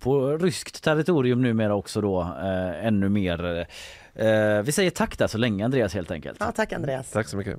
på 0.00 0.26
ryskt 0.36 0.84
territorium 0.84 1.42
numera 1.42 1.74
också 1.74 2.00
då 2.00 2.34
ännu 2.82 3.08
mer. 3.08 3.66
Vi 4.62 4.72
säger 4.72 4.90
tack 4.90 5.18
där 5.18 5.26
så 5.26 5.38
länge 5.38 5.64
Andreas 5.64 5.94
helt 5.94 6.10
enkelt. 6.10 6.36
Ja, 6.40 6.52
tack 6.52 6.72
Andreas. 6.72 7.10
Tack 7.10 7.28
så 7.28 7.36
mycket. 7.36 7.58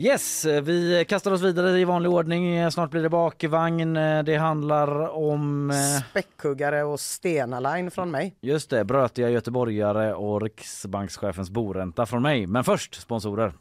Yes, 0.00 0.44
vi 0.44 1.04
kastar 1.08 1.32
oss 1.32 1.42
vidare 1.42 1.80
i 1.80 1.84
vanlig 1.84 2.10
ordning. 2.10 2.70
Snart 2.70 2.90
blir 2.90 3.02
det 3.02 3.08
bakvagn. 3.08 3.94
Det 4.24 4.36
handlar 4.36 5.08
om 5.08 5.70
eh, 5.70 5.76
Späckhuggare 6.10 6.84
och 6.84 7.00
Stena 7.00 7.60
Line 7.60 7.90
från 7.90 8.10
mig. 8.10 8.36
Just 8.40 8.70
det, 8.70 8.84
brötiga 8.84 9.30
göteborgare 9.30 10.14
och 10.14 10.42
Riksbankschefens 10.42 11.50
boränta 11.50 12.06
från 12.06 12.22
mig. 12.22 12.46
Men 12.46 12.64
först 12.64 12.94
sponsorer. 12.94 13.52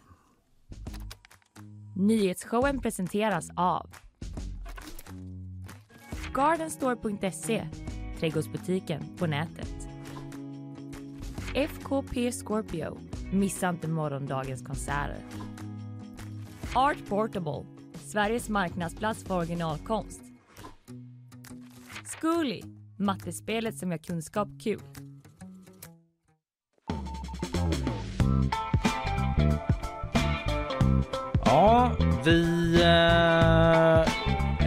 Nyhetsshowen 1.95 2.81
presenteras 2.81 3.49
av 3.55 3.89
Gardenstore.se, 6.33 7.67
trädgårdsbutiken 8.19 9.03
på 9.17 9.27
nätet. 9.27 9.87
FKP 11.55 12.31
Scorpio, 12.31 12.97
missa 13.31 13.69
inte 13.69 13.87
morgondagens 13.87 14.61
konserter. 14.61 15.46
Art 16.77 17.09
Portable, 17.09 17.65
Sveriges 18.05 18.49
marknadsplats 18.49 19.23
för 19.23 19.37
originalkonst. 19.37 20.21
Zcooly, 22.05 22.61
mattespelet 22.97 23.77
som 23.77 23.91
gör 23.91 23.97
kunskap 23.97 24.47
kul. 24.63 24.79
Ja, 31.45 31.91
vi 32.25 32.75
eh, 32.81 34.07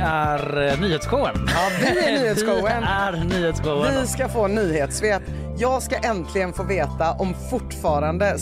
är 0.00 0.80
nyhetsshowen. 0.80 1.34
Ja, 1.46 1.70
vi 1.80 1.98
är 1.98 2.12
nyhetsshowen. 2.22 2.82
Vi 2.82 2.88
är 2.88 3.24
nyhetsshowen. 3.24 4.00
Vi 4.00 4.06
ska 4.06 4.28
få 4.28 4.46
nyhetssvep. 4.46 5.22
Jag 5.60 5.82
ska 5.82 5.96
äntligen 5.96 6.52
få 6.52 6.62
veta 6.62 7.12
om 7.12 7.34
fortfarande 7.50 8.36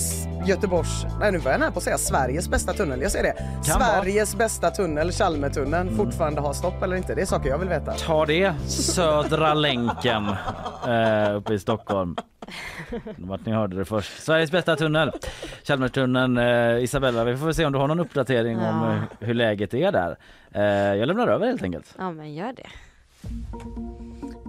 Göteborgs, 0.47 1.07
nej 1.21 1.33
nu 1.33 1.39
var 1.39 1.51
jag 1.51 1.61
nära 1.61 1.71
på 1.71 1.79
att 1.79 1.85
säga 1.85 1.99
Sveriges 1.99 2.49
bästa 2.49 2.73
tunnel, 2.73 3.03
jag 3.03 3.13
säger 3.13 3.25
det. 3.25 3.35
Kan 3.71 3.81
vara. 3.81 4.01
Sveriges 4.03 4.37
bästa 4.37 4.71
tunnel, 4.71 5.11
Chalmertunneln, 5.13 5.97
fortfarande 5.97 6.41
har 6.41 6.53
stopp 6.53 6.83
eller 6.83 6.97
inte. 6.97 7.15
Det 7.15 7.21
är 7.23 7.27
saker 7.27 7.49
jag 7.49 7.59
vill 7.59 7.69
veta. 7.69 7.93
Ta 7.93 8.27
det, 8.27 8.55
Södra 8.69 9.55
länken 9.55 10.27
eh, 10.89 11.37
uppe 11.37 11.55
i 11.55 11.59
Stockholm. 11.59 12.17
Vart 13.17 13.47
ni 13.47 13.53
hörde 13.53 13.77
det 13.77 13.85
först. 13.85 14.23
Sveriges 14.23 14.51
bästa 14.51 14.77
tunnel. 14.77 15.13
Chalmertunneln. 15.65 16.39
Eh, 16.39 16.83
Isabella, 16.85 17.25
vi 17.25 17.37
får 17.37 17.53
se 17.53 17.65
om 17.67 17.73
du 17.73 17.79
har 17.79 17.89
någon 17.89 18.01
uppdatering 18.01 18.59
om 18.59 18.63
Ja. 18.65 18.93
eh, 18.93 19.01
hur 19.27 19.35
läget 19.35 19.75
är 19.75 19.93
där. 19.93 20.17
Eh, 20.53 20.63
jag 20.99 21.07
lämnar 21.07 21.29
över 21.29 21.47
helt 21.47 21.63
enkelt. 21.63 21.95
Ja, 21.99 22.11
men 22.11 22.35
gör 22.35 22.53
det. 22.53 22.67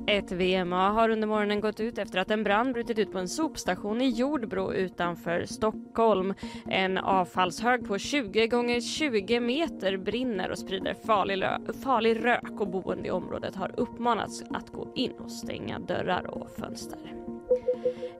Ett 0.10 0.32
VMA 0.32 0.90
har 0.90 1.10
under 1.10 1.28
morgonen 1.28 1.62
gått 1.62 1.80
ut 1.80 1.98
efter 1.98 2.20
att 2.20 2.32
en 2.32 2.44
brand 2.44 2.74
brutit 2.74 3.00
ut 3.00 3.12
på 3.12 3.20
en 3.20 3.28
sopstation 3.28 4.02
i 4.02 4.10
Jordbro 4.10 4.74
utanför 4.74 5.46
Stockholm. 5.46 6.34
En 6.66 6.98
avfallshög 6.98 7.88
på 7.88 7.98
20 7.98 8.48
gånger 8.48 8.82
20 8.82 9.40
meter 9.40 9.98
brinner 9.98 10.52
och 10.52 10.60
sprider 10.60 10.94
farlig, 10.94 11.44
farlig 11.84 12.26
rök 12.26 12.60
och 12.60 12.68
boende 12.68 13.08
i 13.08 13.12
området 13.12 13.56
har 13.56 13.72
uppmanats 13.78 14.44
att 14.50 14.70
gå 14.70 14.88
in 14.96 15.12
och 15.12 15.32
stänga 15.32 15.80
dörrar 15.80 16.28
och 16.28 16.50
fönster. 16.60 17.00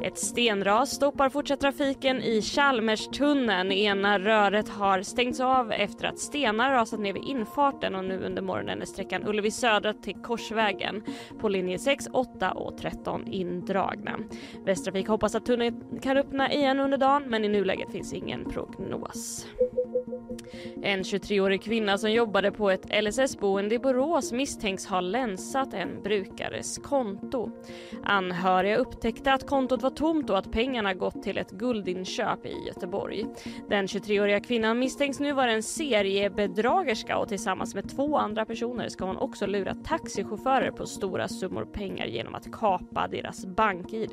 Ett 0.02 0.18
stenras 0.18 0.92
stoppar 0.92 1.30
fortsatt 1.30 1.60
trafiken 1.60 2.22
i 2.22 2.42
Chalmerstunneln. 2.42 3.72
Ena 3.72 4.20
röret 4.20 4.70
har 4.70 5.02
stängts 5.02 5.40
av 5.40 5.72
efter 5.72 6.06
att 6.08 6.20
stenar 6.20 6.72
rasat 6.72 7.00
ner 7.00 7.14
vid 7.14 7.24
infarten 7.24 7.96
och 7.96 8.06
nu 8.06 8.24
under 8.26 8.42
morgonen 8.42 8.82
är 8.82 8.86
sträckan 8.86 9.28
Ullevi 9.28 9.52
södra 9.52 9.94
till 9.94 10.16
Korsvägen 10.16 11.04
på 11.40 11.50
linje 11.50 11.80
6, 11.80 12.08
8 12.14 12.52
och 12.52 12.78
13 12.78 13.28
indragna. 13.28 14.20
Västtrafik 14.66 15.08
hoppas 15.08 15.36
att 15.36 15.46
tunneln 15.46 16.00
kan 16.02 16.18
öppna 16.18 16.54
igen 16.54 16.80
under 16.80 16.98
dagen 16.98 17.24
men 17.28 17.46
i 17.46 17.48
nuläget 17.48 17.92
finns 17.92 18.14
ingen 18.14 18.46
prognos. 18.46 19.48
En 20.84 21.04
23-årig 21.04 21.64
kvinna 21.64 21.98
som 21.98 22.12
jobbade 22.12 22.52
på 22.52 22.70
ett 22.70 23.04
LSS-boende 23.04 23.76
i 23.76 23.80
Borås 23.80 24.32
misstänks 24.32 24.86
ha 24.86 25.02
länsat 25.02 25.74
en 25.74 26.04
brukares 26.04 26.78
konto. 26.78 27.52
Anhöriga 28.04 28.78
upptäckte 28.78 29.34
att 29.34 29.48
kontot 29.50 29.82
var 29.82 29.90
tomt 29.90 30.30
och 30.30 30.38
att 30.38 30.52
pengarna 30.52 30.94
gått 30.94 31.24
till 31.24 31.38
ett 31.38 31.52
guldinköp 31.52 32.46
i 32.46 32.68
Göteborg. 32.68 33.26
Den 33.70 33.88
23-åriga 33.88 34.40
kvinnan 34.40 34.80
misstänks 34.80 35.20
nu 35.20 35.34
vara 35.34 35.52
en 35.52 35.64
seriebedragerska 35.64 37.18
och 37.18 37.28
tillsammans 37.28 37.76
med 37.76 37.90
två 37.90 38.18
andra 38.18 38.46
personer 38.46 38.90
ska 38.90 39.06
hon 39.06 39.18
också 39.18 39.48
lura 39.48 39.76
taxichaufförer 39.76 40.72
på 40.72 40.86
stora 40.86 41.28
summor 41.28 41.66
pengar 41.66 42.06
genom 42.06 42.36
att 42.36 42.52
kapa 42.52 43.08
deras 43.08 43.46
bank-id. 43.46 44.10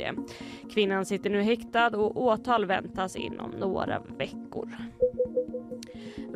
Kvinnan 0.75 1.07
sitter 1.07 1.31
nu 1.31 1.43
häktad 1.43 1.87
och 1.97 2.23
åtal 2.23 2.67
väntas 2.67 3.17
inom 3.17 3.51
några 3.51 4.03
veckor. 4.19 4.69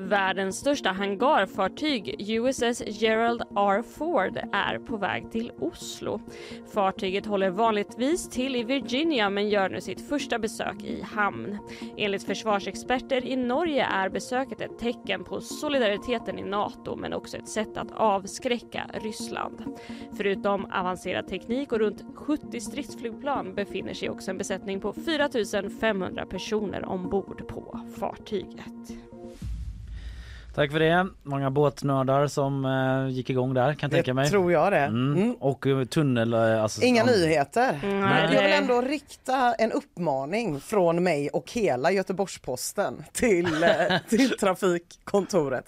Världens 0.08 0.56
största 0.56 0.90
hangarfartyg 0.90 2.14
USS 2.18 2.82
Gerald 2.86 3.42
R. 3.56 3.82
Ford 3.82 4.38
är 4.52 4.78
på 4.78 4.96
väg 4.96 5.30
till 5.30 5.52
Oslo. 5.58 6.20
Fartyget 6.74 7.26
håller 7.26 7.50
vanligtvis 7.50 8.28
till 8.28 8.56
i 8.56 8.64
Virginia 8.64 9.30
men 9.30 9.48
gör 9.48 9.68
nu 9.68 9.80
sitt 9.80 10.08
första 10.08 10.38
besök 10.38 10.84
i 10.84 11.02
hamn. 11.02 11.58
Enligt 11.96 12.22
försvarsexperter 12.22 13.26
i 13.26 13.36
Norge 13.36 13.84
är 13.84 14.08
besöket 14.08 14.60
ett 14.60 14.78
tecken 14.78 15.24
på 15.24 15.40
solidariteten 15.40 16.38
i 16.38 16.42
Nato 16.42 16.96
men 16.96 17.12
också 17.12 17.36
ett 17.36 17.48
sätt 17.48 17.76
att 17.76 17.92
avskräcka 17.92 18.90
Ryssland. 18.94 19.78
Förutom 20.16 20.64
avancerad 20.72 21.28
teknik 21.28 21.72
och 21.72 21.78
runt 21.78 22.04
70 22.14 22.60
stridsflygplan 22.60 23.54
befinner 23.54 23.94
sig 23.94 24.10
också 24.10 24.30
en 24.30 24.38
besättning 24.38 24.80
på 24.80 24.92
4 24.92 25.28
500 25.80 26.26
personer 26.26 26.84
ombord 26.84 27.48
på 27.48 27.80
fartyget. 27.98 29.09
Tack 30.54 30.70
för 30.72 30.78
det. 30.80 31.06
Många 31.22 31.50
båtnördar 31.50 32.26
som 32.26 32.64
eh, 32.64 33.08
gick 33.14 33.30
igång 33.30 33.54
där 33.54 33.74
kan 33.74 33.90
jag 33.90 33.96
tänka 33.96 34.14
mig. 34.14 34.24
Det 34.24 34.30
tror 34.30 34.52
jag 34.52 34.72
det. 34.72 34.78
Mm. 34.78 35.14
Mm. 35.22 35.34
Och 35.34 35.66
eh, 35.66 35.84
tunnel... 35.84 36.32
eh, 36.32 36.62
Alltså, 36.62 36.82
Inga 36.82 37.02
om- 37.02 37.08
nyheter. 37.08 37.78
Nej, 37.82 37.90
Men 37.92 38.22
jag 38.34 38.42
vill 38.42 38.50
det- 38.50 38.56
ändå 38.56 38.80
rikta 38.80 39.54
en 39.54 39.72
uppmaning 39.72 40.60
från 40.60 41.02
mig 41.02 41.28
och 41.30 41.50
hela 41.52 41.90
Göteborgs-Posten 41.90 43.04
till, 43.12 43.62
eh, 43.64 43.70
till 44.08 44.30
trafikkontoret. 44.40 45.64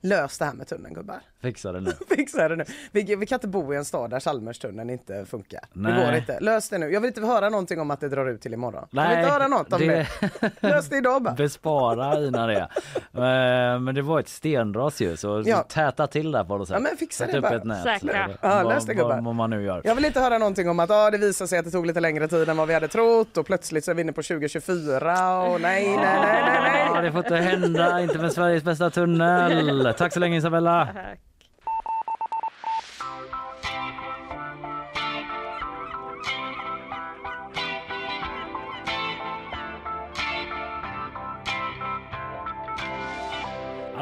Lös 0.00 0.38
det 0.38 0.44
här 0.44 0.52
med 0.52 0.66
tunneln 0.68 0.94
gubbar. 0.94 1.20
Fixa 1.42 1.72
det 1.72 1.80
nu. 1.80 1.92
Fixa 2.16 2.48
det 2.48 2.56
nu. 2.56 2.64
Vi, 2.92 3.16
vi 3.16 3.26
kan 3.26 3.36
inte 3.36 3.48
bo 3.48 3.74
i 3.74 3.76
en 3.76 3.84
stad 3.84 4.10
där 4.10 4.20
Chalmerstunneln 4.20 4.90
inte 4.90 5.24
funkar. 5.24 5.60
Nej. 5.72 5.92
Det 5.92 6.04
går 6.06 6.14
inte. 6.14 6.40
Lös 6.40 6.68
det 6.68 6.78
nu. 6.78 6.90
Jag 6.92 7.00
vill 7.00 7.08
inte 7.08 7.20
höra 7.20 7.48
någonting 7.48 7.80
om 7.80 7.90
att 7.90 8.00
det 8.00 8.08
drar 8.08 8.26
ut 8.30 8.40
till 8.40 8.54
imorgon. 8.54 8.86
jag 8.90 9.02
vill 9.02 9.10
Nej, 9.10 9.18
inte 9.20 9.32
höra 9.32 9.48
något 9.48 9.72
om 9.72 9.80
det. 9.80 10.06
det- 10.40 10.50
Lös 10.68 10.88
det 10.88 10.96
idag 10.96 11.22
bara. 11.22 11.34
Bespara 11.34 12.20
Ina 12.20 12.46
det. 12.46 12.68
Eh, 13.14 13.78
Men 13.80 13.94
det 13.94 14.02
var 14.02 14.20
ett 14.20 14.28
stenras 14.28 15.00
ju 15.00 15.16
så 15.16 15.42
Ja. 15.46 15.62
täta 15.62 16.06
till 16.06 16.32
där 16.32 16.44
på 16.44 16.56
något 16.58 16.68
sätt. 16.68 16.74
Ja, 16.74 16.80
men 16.80 16.96
fixa 16.96 17.24
Sätt 17.24 17.32
det 17.34 17.40
bara. 17.40 17.54
ett 17.56 17.64
nät. 17.64 17.82
Säkra. 17.82 18.28
Ja, 18.40 18.62
lös 18.62 18.84
det, 18.86 18.94
gubbar. 18.94 19.08
vad, 19.14 19.24
vad 19.24 19.34
man 19.34 19.50
nu 19.50 19.62
gör. 19.64 19.80
Jag 19.84 19.94
vill 19.94 20.04
inte 20.04 20.20
höra 20.20 20.38
någonting 20.38 20.68
om 20.68 20.80
att 20.80 20.90
ah, 20.90 21.10
det 21.10 21.18
visar 21.18 21.46
sig 21.46 21.58
att 21.58 21.64
det 21.64 21.70
tog 21.70 21.86
lite 21.86 22.00
längre 22.00 22.28
tid 22.28 22.48
än 22.48 22.56
vad 22.56 22.68
vi 22.68 22.74
hade 22.74 22.88
trott 22.88 23.36
och 23.36 23.46
plötsligt 23.46 23.84
så 23.84 23.90
är 23.90 23.94
vi 23.94 24.02
inne 24.02 24.12
på 24.12 24.22
2024 24.22 25.40
och 25.42 25.60
nej, 25.60 25.86
nej, 25.86 25.96
nej, 25.96 26.42
nej, 26.42 26.60
nej. 26.62 26.86
Ja, 26.94 27.00
det 27.00 27.12
får 27.12 27.18
inte 27.24 27.36
hända, 27.36 28.00
inte 28.00 28.18
med 28.18 28.32
Sveriges 28.32 28.64
bästa 28.64 28.90
tunnel. 28.90 29.94
Tack 29.98 30.12
så 30.12 30.20
länge 30.20 30.36
Isabella. 30.38 30.88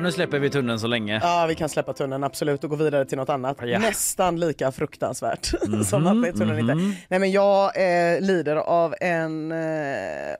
Ja, 0.00 0.04
nu 0.04 0.12
släpper 0.12 0.38
vi 0.38 0.50
tunneln 0.50 0.80
så 0.80 0.86
länge. 0.86 1.20
Ja, 1.22 1.46
vi 1.48 1.54
kan 1.54 1.68
släppa 1.68 1.92
tunneln 1.92 2.24
absolut 2.24 2.64
och 2.64 2.70
gå 2.70 2.76
vidare 2.76 3.04
till 3.04 3.18
något 3.18 3.28
annat. 3.28 3.56
Ja. 3.62 3.78
Nästan 3.78 4.40
lika 4.40 4.72
fruktansvärt 4.72 5.46
som 5.86 6.06
att 6.06 6.22
det 6.22 6.32
tunneln 6.32 6.58
inte. 6.58 6.74
Nej, 7.08 7.20
men 7.20 7.30
jag 7.30 7.64
eh, 7.64 8.20
lider 8.20 8.56
av 8.56 8.94
en 9.00 9.52
eh, 9.52 9.58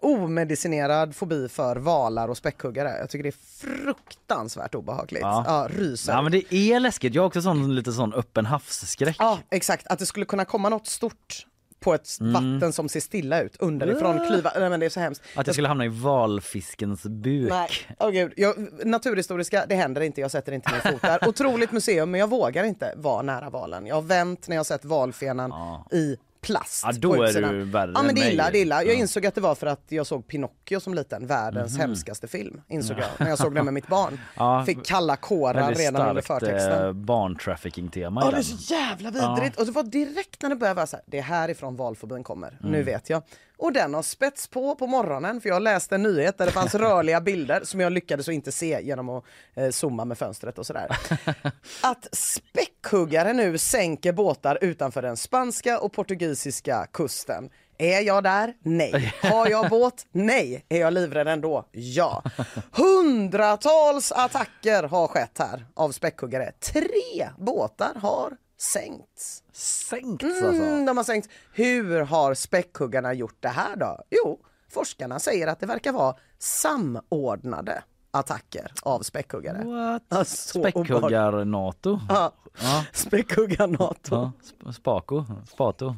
omedicinerad 0.00 1.16
fobi 1.16 1.48
för 1.48 1.76
valar 1.76 2.28
och 2.28 2.36
späckhuggare. 2.36 2.98
Jag 2.98 3.10
tycker 3.10 3.22
det 3.22 3.28
är 3.28 3.68
fruktansvärt 3.84 4.74
obehagligt. 4.74 5.22
Ja. 5.22 5.44
Ja, 5.46 5.68
ryser. 5.76 6.12
Ja 6.12 6.22
men 6.22 6.32
det 6.32 6.54
är 6.54 6.80
läskigt. 6.80 7.14
Jag 7.14 7.22
har 7.22 7.26
också 7.26 7.42
sån 7.42 7.74
lite 7.74 7.92
sån 7.92 8.14
öppen 8.14 8.46
havsskräck. 8.46 9.16
Ja, 9.18 9.38
exakt. 9.50 9.86
Att 9.86 9.98
det 9.98 10.06
skulle 10.06 10.26
kunna 10.26 10.44
komma 10.44 10.68
något 10.68 10.86
stort 10.86 11.46
på 11.80 11.94
ett 11.94 12.08
vatten 12.20 12.72
som 12.72 12.88
ser 12.88 13.00
stilla 13.00 13.40
ut 13.42 13.56
underifrån, 13.58 14.26
klyva. 14.26 14.52
Nej 14.58 14.70
men 14.70 14.80
det 14.80 14.86
är 14.86 14.90
så 14.90 15.00
hemskt. 15.00 15.22
Att 15.34 15.46
jag 15.46 15.54
skulle 15.54 15.68
hamna 15.68 15.84
i 15.84 15.88
valfiskens 15.88 17.02
buk. 17.02 17.50
Nej, 17.50 17.68
åh 17.98 18.10
gud. 18.10 18.32
Jag, 18.36 18.54
naturhistoriska, 18.86 19.64
det 19.68 19.74
händer 19.74 20.00
inte, 20.00 20.20
jag 20.20 20.30
sätter 20.30 20.52
inte 20.52 20.70
min 20.72 20.92
fot 20.92 21.02
där. 21.02 21.18
Otroligt 21.28 21.72
museum, 21.72 22.10
men 22.10 22.20
jag 22.20 22.30
vågar 22.30 22.64
inte 22.64 22.92
vara 22.96 23.22
nära 23.22 23.50
valen. 23.50 23.86
Jag 23.86 23.94
har 23.94 24.02
vänt 24.02 24.48
när 24.48 24.56
jag 24.56 24.66
sett 24.66 24.84
valfenan 24.84 25.50
Ja. 25.50 25.86
i 25.96 26.16
plast 26.40 26.82
Ja, 26.86 26.92
då 26.92 27.14
på 27.14 27.22
är 27.24 27.32
du 27.52 27.64
värre 27.64 27.92
Ja 27.94 28.02
men 28.02 28.14
det 28.14 28.20
är 28.20 28.32
illa, 28.32 28.50
det 28.50 28.58
är 28.58 28.62
illa. 28.62 28.82
Jag 28.84 28.94
Ja. 28.94 28.98
Insåg 28.98 29.26
att 29.26 29.34
det 29.34 29.40
var 29.40 29.54
för 29.54 29.66
att 29.66 29.84
jag 29.88 30.06
såg 30.06 30.26
Pinocchio 30.26 30.80
som 30.80 30.94
liten, 30.94 31.26
världens 31.26 31.78
hemskaste 31.78 32.28
film. 32.28 32.60
Insåg 32.68 32.98
jag 32.98 33.06
när 33.18 33.28
jag 33.28 33.38
såg 33.38 33.54
den 33.54 33.64
med 33.64 33.74
mitt 33.74 33.86
barn. 33.88 34.20
Ja, 34.36 34.64
Fick 34.66 34.86
kalla 34.86 35.16
kårar 35.16 35.54
Väldigt 35.54 35.78
redan 35.80 36.08
under 36.08 36.22
starkt 36.22 36.44
förtexten. 36.46 36.86
eh, 36.86 36.92
barntrafficking-tema 36.92 38.20
Ja 38.24 38.30
det 38.30 38.36
är 38.36 38.42
så 38.42 38.74
jävla 38.74 39.10
vidrigt. 39.10 39.58
Och 39.60 39.66
det 39.66 39.72
var 39.72 39.82
direkt 39.82 40.42
när 40.42 40.50
det 40.50 40.56
började 40.56 40.76
vara 40.76 40.86
så 40.86 40.96
här, 40.96 41.04
det 41.06 41.18
är 41.18 41.22
härifrån 41.22 41.76
valfobin 41.76 42.24
kommer. 42.24 42.58
Nu 42.60 42.82
vet 42.82 43.10
jag. 43.10 43.22
Och 43.60 43.72
den 43.72 43.94
har 43.94 44.02
spets 44.02 44.46
på 44.46 44.74
på 44.74 44.86
morgonen 44.86 45.40
för 45.40 45.48
jag 45.48 45.62
läste 45.62 45.94
en 45.94 46.02
nyhet 46.02 46.38
där 46.38 46.46
det 46.46 46.52
fanns 46.52 46.74
rörliga 46.74 47.20
bilder 47.20 47.60
som 47.64 47.80
jag 47.80 47.92
lyckades 47.92 48.28
att 48.28 48.34
inte 48.34 48.52
se 48.52 48.80
genom 48.82 49.08
att 49.08 49.24
eh, 49.54 49.70
zooma 49.70 50.04
med 50.04 50.18
fönstret 50.18 50.58
och 50.58 50.66
sådär. 50.66 50.96
Att 51.82 52.08
späckhuggare 52.12 53.32
nu 53.32 53.58
sänker 53.58 54.12
båtar 54.12 54.58
utanför 54.60 55.02
den 55.02 55.16
spanska 55.16 55.80
och 55.80 55.92
portugisiska 55.92 56.86
kusten. 56.92 57.50
Är 57.78 58.00
jag 58.00 58.24
där? 58.24 58.54
Nej. 58.62 59.14
Har 59.22 59.50
jag 59.50 59.70
båt? 59.70 60.06
Nej. 60.12 60.64
Är 60.68 60.80
jag 60.80 60.92
livrädd 60.92 61.28
ändå? 61.28 61.68
Ja. 61.72 62.22
Hundratals 62.72 64.12
attacker 64.12 64.82
har 64.82 65.06
skett 65.06 65.38
här 65.38 65.66
av 65.74 65.90
späckhuggare. 65.90 66.52
Tre 66.60 67.28
båtar 67.38 67.94
har 67.94 68.36
sänkts. 68.60 69.42
Sänkts 69.52 70.24
alltså. 70.24 70.62
Mm, 70.62 70.84
de 70.84 70.96
har 70.96 71.04
sänkts. 71.04 71.28
Hur 71.52 72.00
har 72.00 72.34
späckhuggarna 72.34 73.14
gjort 73.14 73.36
det 73.40 73.48
här 73.48 73.76
då? 73.76 74.02
Jo, 74.10 74.40
forskarna 74.68 75.18
säger 75.18 75.46
att 75.46 75.60
det 75.60 75.66
verkar 75.66 75.92
vara 75.92 76.16
samordnade 76.38 77.82
attacker 78.10 78.72
av 78.82 79.00
späckhuggare. 79.00 79.58
What? 79.64 80.02
Ja, 80.08 80.24
så 80.24 80.58
obehagligt. 80.58 80.86
Späckhuggar-NATO. 80.88 82.00
Ja, 82.08 82.32
Ja. 82.62 82.84
späckhuggar-NATO. 82.92 84.14
Ja, 84.14 84.32
sp- 84.42 84.72
Spaco, 84.72 85.24
Spato. 85.52 85.96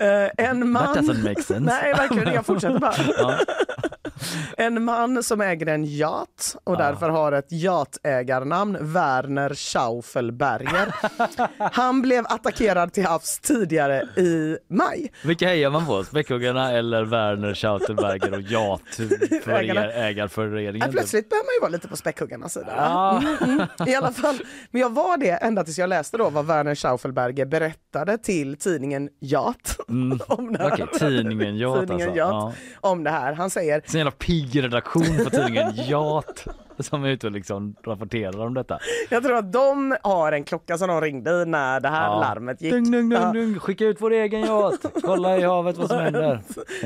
Eh, 0.00 0.46
en 0.46 0.70
man... 0.70 0.94
That 0.94 1.04
doesn't 1.04 1.22
make 1.28 1.42
sense. 1.42 1.60
Nej, 1.82 1.92
verkligen 1.94 2.34
Jag 2.34 2.46
fortsätter 2.46 2.78
bara. 2.78 2.94
Ja. 3.18 3.38
En 4.56 4.84
man 4.84 5.22
som 5.22 5.40
äger 5.40 5.66
en 5.66 5.84
yacht 5.84 6.56
och 6.64 6.76
därför 6.76 7.08
har 7.08 7.32
ett 7.32 7.52
yachtägarnamn, 7.52 8.76
Werner 8.80 9.54
Schaufelberger. 9.54 10.94
Han 11.72 12.02
blev 12.02 12.24
attackerad 12.28 12.92
till 12.92 13.06
havs 13.06 13.38
tidigare 13.38 14.02
i 14.16 14.58
maj. 14.70 15.12
Vilka 15.24 15.46
hejar 15.48 15.70
man 15.70 15.86
på? 15.86 16.04
Späckhuggarna 16.04 16.72
eller 16.72 17.04
Werner 17.04 17.54
Schautelberger 17.54 18.32
och 18.32 18.40
Ägarna. 19.48 20.25
Yacht 20.28 20.46
ägarföreningen? 20.46 20.88
Ja, 20.88 20.92
plötsligt 20.92 21.28
börjar 21.28 21.44
man 21.44 21.54
ju 21.54 21.60
vara 21.60 21.70
lite 21.70 21.88
på 21.88 21.96
späckhuggarnas 21.96 22.52
sida. 22.52 22.72
Ja. 22.76 23.18
Mm, 23.18 23.36
mm, 23.58 23.88
I 23.88 23.94
alla 23.94 24.12
fall. 24.12 24.40
Men 24.70 24.80
jag 24.80 24.94
var 24.94 25.16
det 25.16 25.30
ända 25.30 25.64
tills 25.64 25.78
jag 25.78 25.88
läste 25.88 26.16
då 26.16 26.30
vad 26.30 26.46
Werner 26.46 26.74
Schaufelberger 26.74 27.46
berättade 27.46 28.18
till 28.18 28.56
tidningen 28.56 29.08
Yacht. 29.20 29.76
om 30.28 30.52
det 30.52 30.58
här. 30.58 30.72
Okej, 30.72 30.86
tidningen 30.98 31.38
Tidningen 31.54 32.08
alltså. 32.08 32.16
Yacht 32.16 32.56
om 32.80 33.04
det 33.04 33.10
här. 33.10 33.32
Han 33.32 33.50
säger 33.50 33.74
en 33.86 33.96
jävla 33.98 34.10
pigg 34.10 34.62
redaktion 34.64 35.24
på 35.24 35.30
tidningen 35.30 35.72
Yacht 35.88 36.46
som 36.78 37.04
är 37.04 37.08
ute 37.08 37.26
och 37.26 37.32
liksom 37.32 37.76
rapporterar 37.86 38.40
om 38.46 38.54
detta. 38.54 38.78
Jag 39.10 39.22
tror 39.22 39.36
att 39.36 39.52
de 39.52 39.96
har 40.02 40.32
en 40.32 40.44
klocka 40.44 40.78
som 40.78 40.88
de 40.88 41.00
ringde 41.00 41.30
i 41.30 41.44
när 41.46 41.80
det 41.80 41.88
här 41.88 42.06
Ja. 42.06 42.20
larmet 42.20 42.60
gick. 42.60 42.72
Dung, 42.72 42.90
dung, 42.90 43.08
dung, 43.08 43.32
dung. 43.32 43.58
Skicka 43.58 43.84
ut 43.84 43.96
vår 44.00 44.12
egen 44.12 44.40
yacht. 44.40 44.86
Kolla 45.02 45.36
i 45.38 45.42
havet 45.42 45.76
vad 45.76 45.88
som 45.88 45.98
händer. 45.98 46.40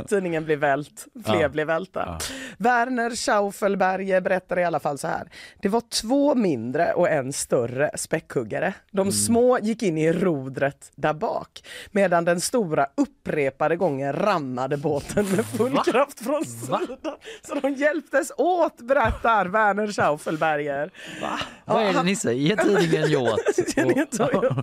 Tidningen 0.09 0.45
blir 0.45 0.57
vält, 0.57 1.07
fler 1.25 1.41
Ja. 1.43 1.49
blir 1.49 1.65
välta. 1.65 2.03
Ja. 2.07 2.19
Werner 2.59 3.11
Schaufelberger 3.17 4.21
berättar 4.21 4.59
i 4.59 4.65
alla 4.65 4.81
fall 4.81 4.99
så 4.99 5.07
här. 5.07 5.29
Det 5.63 5.69
var 5.69 5.81
två 6.03 6.35
mindre 6.35 6.93
och 6.93 7.09
en 7.09 7.33
större 7.33 7.91
späckhuggare. 7.95 8.75
De 8.91 9.01
Mm. 9.01 9.13
små 9.13 9.59
gick 9.59 9.83
in 9.83 9.99
i 9.99 10.13
rodret 10.13 10.93
där 10.97 11.13
bak 11.13 11.63
medan 11.91 12.25
den 12.25 12.41
stora 12.41 12.87
upprepade 12.97 13.77
gånger 13.77 14.13
rammade 14.13 14.77
båten 14.77 15.27
med 15.37 15.47
full 15.47 15.77
kraft 15.79 16.25
från 16.25 16.45
sidan. 16.45 16.87
Så 17.43 17.55
de 17.55 17.73
hjälptes 17.75 18.33
åt 18.37 18.77
berättar 18.81 19.47
Werner 19.47 19.80
Schaufelberger. 19.87 20.91
Vad 21.65 21.83
är 21.83 21.93
det 21.93 22.03
ni 22.03 22.17
säger 22.17 22.53
i 22.53 22.57
tidningen 22.57 24.07
Toyota. 24.11 24.63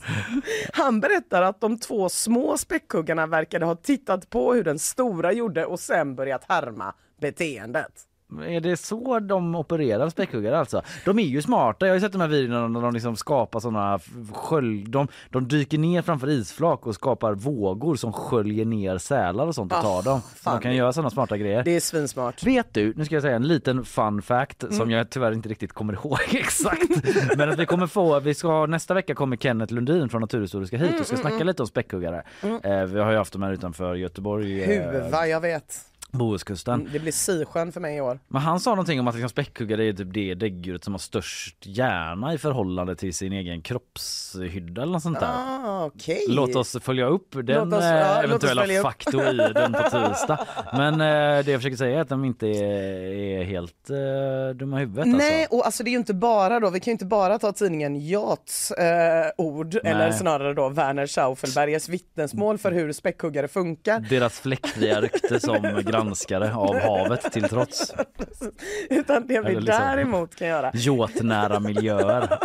Han 0.74 0.99
berättar 0.99 1.41
att 1.41 1.61
de 1.61 1.80
två 1.80 2.09
små 2.09 2.57
späckhuggarna 2.57 3.28
verkade 3.28 3.65
ha 3.65 3.76
tittat 3.76 4.30
på 4.30 4.53
hur 4.53 4.63
den 4.63 4.80
stora 4.80 5.32
gjorde 5.32 5.65
och 5.65 5.80
sen 5.80 6.15
börjat 6.15 6.43
härma 6.47 6.93
beteendet. 7.22 8.07
Är 8.48 8.60
det 8.62 8.78
så 8.78 9.20
de 9.20 9.56
opererar 9.56 10.10
späckhuggare 10.10 10.60
alltså? 10.60 10.82
De 11.06 11.20
är 11.20 11.24
ju 11.24 11.42
smarta. 11.42 11.86
Jag 11.86 11.92
har 11.94 11.96
ju 11.96 12.02
sett 12.02 12.12
de 12.12 12.22
här 12.22 12.28
videorna 12.28 12.68
när 12.68 12.82
de 12.82 12.94
liksom 12.94 13.16
skapar 13.16 13.60
sådana 13.60 14.00
skölj... 14.34 14.84
De, 14.88 15.08
de 15.30 15.48
dyker 15.48 15.78
ner 15.78 16.02
framför 16.02 16.30
isflak 16.30 16.88
och 16.88 16.96
skapar 16.96 17.34
vågor 17.34 17.96
som 17.96 18.14
sköljer 18.14 18.66
ner 18.66 18.98
sälar 18.98 19.48
och 19.48 19.56
sånt 19.56 19.74
och 19.74 19.82
tar 19.82 20.04
dem. 20.04 20.22
fan. 20.36 20.56
De 20.56 20.62
kan 20.64 20.76
göra 20.76 20.94
sådana 20.94 21.10
smarta 21.10 21.38
grejer. 21.38 21.64
Det 21.64 21.76
är 21.76 21.80
svinsmart. 21.80 22.44
Vet 22.44 22.74
du, 22.74 22.94
nu 22.96 23.06
ska 23.06 23.16
jag 23.16 23.22
säga 23.22 23.36
en 23.36 23.48
liten 23.48 23.86
fun 23.86 24.22
fact 24.22 24.64
Mm. 24.64 24.76
som 24.78 24.92
jag 24.92 25.10
tyvärr 25.10 25.32
inte 25.32 25.50
riktigt 25.50 25.74
kommer 25.74 25.94
ihåg 25.94 26.18
exakt. 26.32 26.90
Men 27.38 27.50
att 27.50 27.60
vi 27.60 27.66
kommer 27.66 27.88
få, 27.88 28.20
vi 28.20 28.34
ska, 28.34 28.66
nästa 28.66 28.94
vecka 28.94 29.16
kommer 29.16 29.38
Kenneth 29.38 29.74
Lundin 29.74 30.10
från 30.10 30.22
Naturhistoriska 30.22 30.78
hit 30.78 30.88
och 30.90 30.94
Mm, 30.94 31.06
ska 31.06 31.18
snacka 31.18 31.44
lite 31.44 31.62
om 31.64 31.68
späckhuggare. 31.68 32.24
Eh, 32.64 32.84
vi 32.86 33.00
har 33.00 33.12
ju 33.12 33.18
haft 33.18 33.34
dem 33.34 33.42
här 33.44 33.52
utanför 33.52 33.96
Göteborg, 33.96 34.64
eh, 34.64 34.92
Huva, 35.04 35.28
jag 35.28 35.42
vet. 35.42 35.80
Bohuskusten. 36.18 36.89
Det 36.93 36.99
blir 36.99 37.11
Sisjön 37.11 37.72
för 37.72 37.80
mig 37.82 37.97
i 37.97 38.01
år. 38.01 38.20
Men 38.28 38.41
han 38.41 38.59
sa 38.59 38.70
någonting 38.70 38.99
om 38.99 39.07
att 39.07 39.15
liksom 39.15 39.30
späckhuggare 39.30 39.86
är 39.86 39.93
typ 39.93 40.13
det 40.13 40.34
däggdjuret 40.34 40.84
som 40.84 40.93
har 40.93 40.99
störst 40.99 41.55
hjärna 41.65 42.34
i 42.34 42.38
förhållande 42.38 42.95
till 42.95 43.13
sin 43.13 43.34
egen 43.34 43.61
kroppshydda 43.61 44.82
eller 44.82 44.91
något 44.93 45.03
sånt 45.03 45.20
där. 45.20 45.28
Ah, 45.30 45.86
okej. 45.86 46.26
Låt 46.30 46.55
oss 46.55 46.78
följa 46.82 47.05
upp 47.05 47.28
den 47.43 47.74
oss- 47.74 47.84
eh, 47.84 47.89
ja, 47.97 48.18
oss 48.18 48.24
eventuella 48.24 48.82
faktoiden 48.82 49.74
på 49.74 49.84
tisdag. 49.84 50.45
Men 50.74 50.93
eh, 50.93 51.45
det 51.45 51.51
jag 51.51 51.59
försöker 51.61 51.78
säga 51.78 51.97
är 51.97 52.01
att 52.01 52.09
de 52.09 52.26
inte 52.26 52.47
är, 52.47 53.01
är 53.39 53.43
helt 53.43 53.89
eh, 53.89 54.55
dumma 54.55 54.78
i 54.78 54.80
huvudet 54.80 55.07
Nej, 55.07 55.41
alltså. 55.41 55.55
och 55.57 55.65
alltså 55.65 55.84
det 55.84 55.89
är 55.89 55.91
ju 55.91 55.97
inte 55.97 56.13
bara 56.13 56.59
då, 56.59 56.70
vi 56.70 56.80
kan 56.80 56.91
ju 56.91 56.93
inte 56.93 57.05
bara 57.05 57.39
ta 57.39 57.51
tidningen 57.51 57.95
Yachts 57.95 58.72
eh, 58.72 59.26
ord, 59.38 59.76
eller 59.84 60.11
snarare 60.11 60.53
då 60.53 60.70
Werner 60.70 61.07
Schaufelbergers 61.07 61.89
vittnesmål 61.89 62.57
för 62.57 62.72
hur 62.72 62.91
späckhuggare 62.93 63.47
funkar. 63.47 63.99
Deras 64.09 64.39
fläckfria 64.39 65.01
rykte 65.01 65.39
som 65.39 65.61
granskare 65.86 66.07
granskare 66.08 66.55
av 66.55 66.80
havet 66.80 67.32
till 67.34 67.43
trots. 67.43 67.93
Utan 68.89 69.28
det 69.28 69.34
vi 69.34 69.36
Eller 69.38 69.49
liksom- 69.62 69.82
däremot 69.82 70.36
kan 70.36 70.47
göra 70.47 70.72
Yachtnära 70.74 71.60
miljöer. 71.60 72.39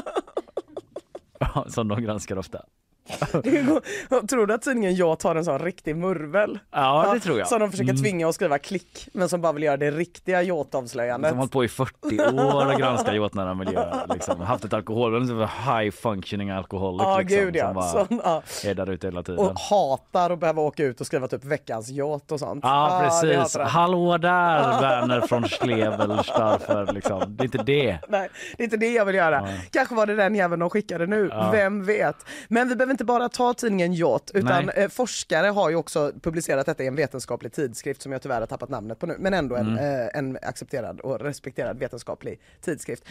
Som 1.68 1.88
de 1.88 2.02
granskar 2.02 2.38
ofta. 2.38 2.62
Tror 4.30 4.46
du 4.46 4.54
att 4.54 4.62
tidningen 4.62 4.94
Jag 4.94 5.16
har 5.24 5.34
en 5.34 5.44
sån 5.44 5.58
riktig 5.58 5.96
murvel? 5.96 6.58
Ja, 6.70 7.10
det 7.14 7.20
tror 7.20 7.38
jag. 7.38 7.48
Som 7.48 7.60
de 7.60 7.70
försöker 7.70 7.90
Mm. 7.90 8.02
tvinga 8.02 8.28
att 8.28 8.34
skriva 8.34 8.58
klick 8.58 9.08
men 9.12 9.28
som 9.28 9.40
bara 9.40 9.52
vill 9.52 9.62
göra 9.62 9.76
det 9.76 9.90
riktiga 9.90 10.42
yachtavslöjandet. 10.42 11.28
Som 11.30 11.38
har 11.38 11.42
hållit 11.42 11.52
på 11.52 11.64
i 11.64 11.68
40 11.68 12.20
år 12.40 12.72
och 12.72 12.78
granskat 12.78 13.14
yachtnära 13.14 13.54
miljöer. 13.54 14.06
Liksom. 14.14 14.40
Haft 14.40 14.64
ett 14.64 14.72
alkohol, 14.72 15.14
en 15.16 15.38
high 15.40 15.90
functioning 15.90 16.50
alcoholic. 16.50 17.02
Ja 17.02 17.18
liksom, 17.18 17.38
gud 17.38 17.56
ja. 17.56 17.64
Som 17.66 17.74
bara 17.74 18.06
Sån, 18.06 18.20
ja. 18.24 18.42
är 18.70 18.74
där 18.74 18.90
ute 18.90 19.06
hela 19.06 19.22
tiden. 19.22 19.38
Och 19.46 19.58
hatar 19.58 20.30
att 20.30 20.40
behöva 20.40 20.62
åka 20.62 20.84
ut 20.84 21.00
och 21.00 21.06
skriva 21.06 21.28
typ 21.28 21.44
veckans 21.44 21.88
yacht 21.90 22.32
och 22.32 22.38
sånt. 22.38 22.60
Ja 22.64 23.00
det 23.22 23.34
precis. 23.34 23.56
han. 23.56 23.66
Hallå 23.66 24.18
där 24.18 24.80
Werner 24.80 25.20
från 25.20 25.48
Schlevelstaffer 25.48 26.92
liksom. 26.92 27.36
Det 27.36 27.42
är 27.42 27.44
inte 27.44 27.58
det. 27.58 27.98
Nej, 28.08 28.28
det 28.56 28.62
är 28.62 28.64
inte 28.64 28.76
det 28.76 28.92
jag 28.92 29.04
vill 29.04 29.14
göra. 29.14 29.48
Kanske 29.70 29.94
var 29.94 30.06
det 30.06 30.14
den 30.14 30.34
jäveln 30.34 30.60
de 30.60 30.70
skickade 30.70 31.06
nu, 31.06 31.28
Ja. 31.32 31.50
vem 31.52 31.84
vet. 31.84 32.16
Men 32.48 32.68
vi 32.68 32.76
behöver 32.76 32.91
inte 32.92 33.04
bara 33.04 33.28
ta 33.28 33.54
tidningen 33.54 33.94
Yacht, 33.94 34.30
utan 34.34 34.66
Nej. 34.66 34.74
eh, 34.76 34.88
forskare 34.88 35.46
har 35.46 35.70
ju 35.70 35.76
också 35.76 36.12
publicerat 36.22 36.66
detta 36.66 36.82
i 36.82 36.86
en 36.86 36.96
vetenskaplig 36.96 37.52
tidskrift 37.52 38.02
som 38.02 38.12
jag 38.12 38.22
tyvärr 38.22 38.40
har 38.40 38.46
tappat 38.46 38.68
namnet 38.68 38.98
på 38.98 39.06
nu, 39.06 39.16
men 39.18 39.34
ändå 39.34 39.56
en, 39.56 39.68
Mm. 39.78 39.78
eh, 40.02 40.08
en 40.18 40.38
accepterad 40.42 41.00
och 41.00 41.20
respekterad 41.20 41.78
vetenskaplig 41.78 42.40
tidskrift. 42.60 43.04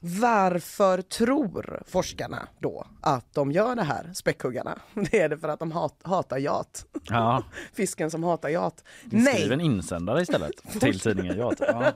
Varför 0.00 1.02
tror 1.02 1.82
forskarna 1.86 2.48
då 2.58 2.86
att 3.00 3.34
de 3.34 3.52
gör 3.52 3.74
det 3.74 3.82
här, 3.82 4.10
späckhuggarna? 4.14 4.78
Det 5.10 5.20
är 5.20 5.28
det 5.28 5.38
för 5.38 5.48
att 5.48 5.58
de 5.58 5.72
hat, 5.72 5.94
hatar 6.02 6.38
yacht. 6.38 6.86
Ja. 7.08 7.42
Fisken 7.74 8.10
som 8.10 8.24
hatar 8.24 8.48
yacht. 8.48 8.84
Skriv 9.06 9.52
en 9.52 9.60
insändare 9.60 10.22
istället 10.22 10.52
till 10.80 11.00
tidningen 11.00 11.38
Yacht. 11.38 11.60
Ja. 11.60 11.92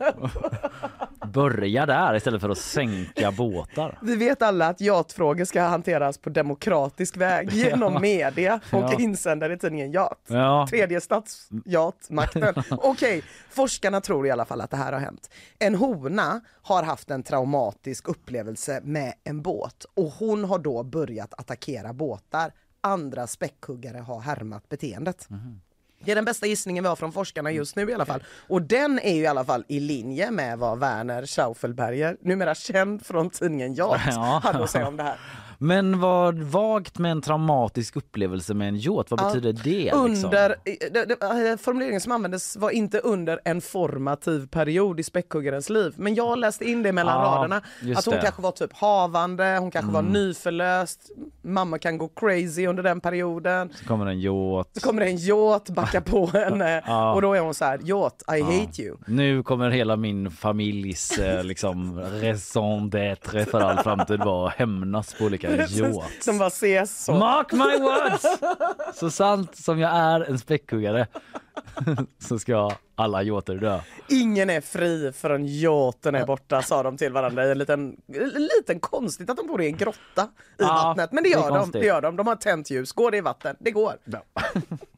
Börja 1.26 1.86
där 1.86 2.14
istället 2.16 2.40
för 2.40 2.48
att 2.48 2.58
sänka 2.58 3.32
båtar. 3.32 3.98
Vi 4.02 4.16
vet 4.16 4.42
alla 4.42 4.66
att 4.68 4.80
yachtfrågor 4.80 5.44
ska 5.44 5.62
hanteras 5.62 6.18
på 6.18 6.30
demokratisk 6.30 7.16
väg 7.16 7.29
genom 7.50 7.92
Ja. 7.92 7.98
media 8.00 8.60
och 8.72 8.82
Ja. 8.82 9.00
insändare 9.00 9.52
i 9.52 9.58
tidningen 9.58 9.92
Yacht. 9.92 10.20
Ja. 10.26 10.66
Tredje 10.70 11.00
statsyachtmakten. 11.00 12.54
Okej, 12.70 13.22
forskarna 13.50 14.00
tror 14.00 14.26
i 14.26 14.30
alla 14.30 14.44
fall 14.44 14.60
att 14.60 14.70
det 14.70 14.76
här 14.76 14.92
har 14.92 15.00
hänt. 15.00 15.30
En 15.58 15.74
hona 15.74 16.40
har 16.62 16.82
haft 16.82 17.10
en 17.10 17.22
traumatisk 17.22 18.08
upplevelse 18.08 18.80
med 18.84 19.12
en 19.24 19.42
båt 19.42 19.84
och 19.94 20.04
hon 20.18 20.44
har 20.44 20.58
då 20.58 20.82
börjat 20.82 21.34
attackera 21.40 21.92
båtar. 21.92 22.52
Andra 22.80 23.26
späckhuggare 23.26 23.98
har 23.98 24.20
härmat 24.20 24.68
beteendet. 24.68 25.28
Det 26.04 26.10
är 26.10 26.14
den 26.14 26.24
bästa 26.24 26.46
gissningen 26.46 26.84
vi 26.84 26.88
har 26.88 26.96
från 26.96 27.12
forskarna 27.12 27.50
just 27.50 27.76
nu 27.76 27.90
i 27.90 27.94
alla 27.94 28.06
fall. 28.06 28.24
Och 28.48 28.62
den 28.62 28.98
är 28.98 29.14
ju 29.14 29.20
i 29.22 29.26
alla 29.26 29.44
fall 29.44 29.64
i 29.68 29.80
linje 29.80 30.30
med 30.30 30.58
vad 30.58 30.78
Werner 30.78 31.26
Schaufelberger, 31.26 32.16
numera 32.20 32.54
känd 32.54 33.06
från 33.06 33.30
tidningen 33.30 33.74
Yacht, 33.74 34.04
Ja. 34.10 34.40
hade 34.44 34.64
att 34.64 34.70
säga 34.70 34.86
om 34.88 34.96
det 34.96 35.02
här. 35.02 35.16
Men 35.62 36.00
vad 36.00 36.38
vagt 36.38 36.98
med 36.98 37.10
en 37.12 37.22
traumatisk 37.22 37.96
upplevelse 37.96 38.54
med 38.54 38.68
en 38.68 38.76
yacht, 38.76 39.10
vad 39.10 39.20
Ja, 39.20 39.26
betyder 39.26 39.52
det? 39.52 39.70
Liksom? 39.84 40.24
Under, 40.24 40.54
det, 40.90 41.04
det, 41.04 41.50
eh, 41.50 41.56
formuleringen 41.56 42.00
som 42.00 42.12
användes 42.12 42.56
var 42.56 42.70
inte 42.70 42.98
under 42.98 43.40
en 43.44 43.60
formativ 43.60 44.46
period 44.48 45.00
i 45.00 45.02
späckhuggarens 45.02 45.70
liv. 45.70 45.92
Men 45.96 46.14
jag 46.14 46.38
läste 46.38 46.64
in 46.70 46.82
det 46.82 46.92
mellan 46.92 47.20
Ja, 47.24 47.26
raderna. 47.36 47.56
Att 47.96 48.04
hon 48.06 48.14
det. 48.14 48.20
kanske 48.20 48.42
var 48.42 48.50
typ 48.52 48.72
havande, 48.72 49.56
hon 49.60 49.70
kanske 49.70 49.92
var 49.92 50.00
Mm. 50.00 50.12
nyförlöst. 50.12 51.10
Mamma 51.42 51.78
kan 51.78 51.98
gå 51.98 52.08
crazy 52.08 52.66
under 52.66 52.82
den 52.82 53.00
perioden. 53.00 53.70
Så 53.74 53.84
kommer 53.84 54.06
en 54.06 54.20
yacht. 54.20 54.70
Så 54.74 54.80
kommer 54.86 55.02
en 55.02 55.16
yacht, 55.16 55.70
backa 55.70 56.00
på 56.00 56.26
henne 56.32 56.82
Ja. 56.86 57.14
och 57.14 57.22
då 57.22 57.34
är 57.34 57.40
hon 57.40 57.54
så 57.54 57.64
här, 57.64 57.80
yacht, 57.84 58.22
I 58.22 58.38
Ja. 58.38 58.44
hate 58.44 58.82
you. 58.82 58.96
Nu 59.06 59.42
kommer 59.42 59.70
hela 59.70 59.96
min 59.96 60.30
familjs 60.30 61.18
eh, 61.18 61.44
liksom 61.44 62.00
raison 62.00 62.90
d'être 62.90 63.44
för 63.44 63.60
all 63.60 63.76
framtid 63.78 64.20
vara 64.20 64.48
att 64.48 64.54
hämnas 64.54 65.14
på 65.14 65.24
olika 65.24 65.49
yachts. 65.56 66.24
Som 66.24 66.38
bara 66.38 66.48
ses 66.48 67.04
så. 67.04 67.14
Mark 67.14 67.52
my 67.52 67.78
words! 67.80 68.26
Så 68.94 69.10
sant 69.10 69.56
som 69.56 69.78
jag 69.78 69.90
är 69.94 70.20
en 70.20 70.38
späckhuggare 70.38 71.06
så 72.18 72.38
ska 72.38 72.70
alla 72.94 73.22
yachter 73.22 73.54
dö. 73.54 73.80
Ingen 74.08 74.50
är 74.50 74.60
fri 74.60 75.12
förrän 75.12 75.46
yachten 75.46 76.14
är 76.14 76.26
borta 76.26 76.62
sa 76.62 76.82
de 76.82 76.96
till 76.96 77.12
varandra 77.12 77.46
i 77.46 77.50
en 77.50 77.58
liten, 77.58 77.96
en 78.14 78.28
liten 78.58 78.80
konstigt 78.80 79.30
att 79.30 79.36
de 79.36 79.46
bor 79.46 79.62
i 79.62 79.66
en 79.66 79.76
grotta 79.76 80.22
i 80.22 80.26
Ja, 80.56 80.66
vattnet. 80.66 81.12
Men 81.12 81.22
det 81.24 81.28
det 81.28 81.32
gör 81.32 81.48
de, 81.48 81.58
konstigt. 81.58 81.80
det 81.80 81.86
gör 81.86 82.00
de. 82.00 82.16
De 82.16 82.26
har 82.26 82.36
tänt 82.36 82.70
ljus. 82.70 82.92
Går 82.92 83.10
det 83.10 83.16
i 83.16 83.20
vatten? 83.20 83.56
Det 83.58 83.70
går. 83.70 83.92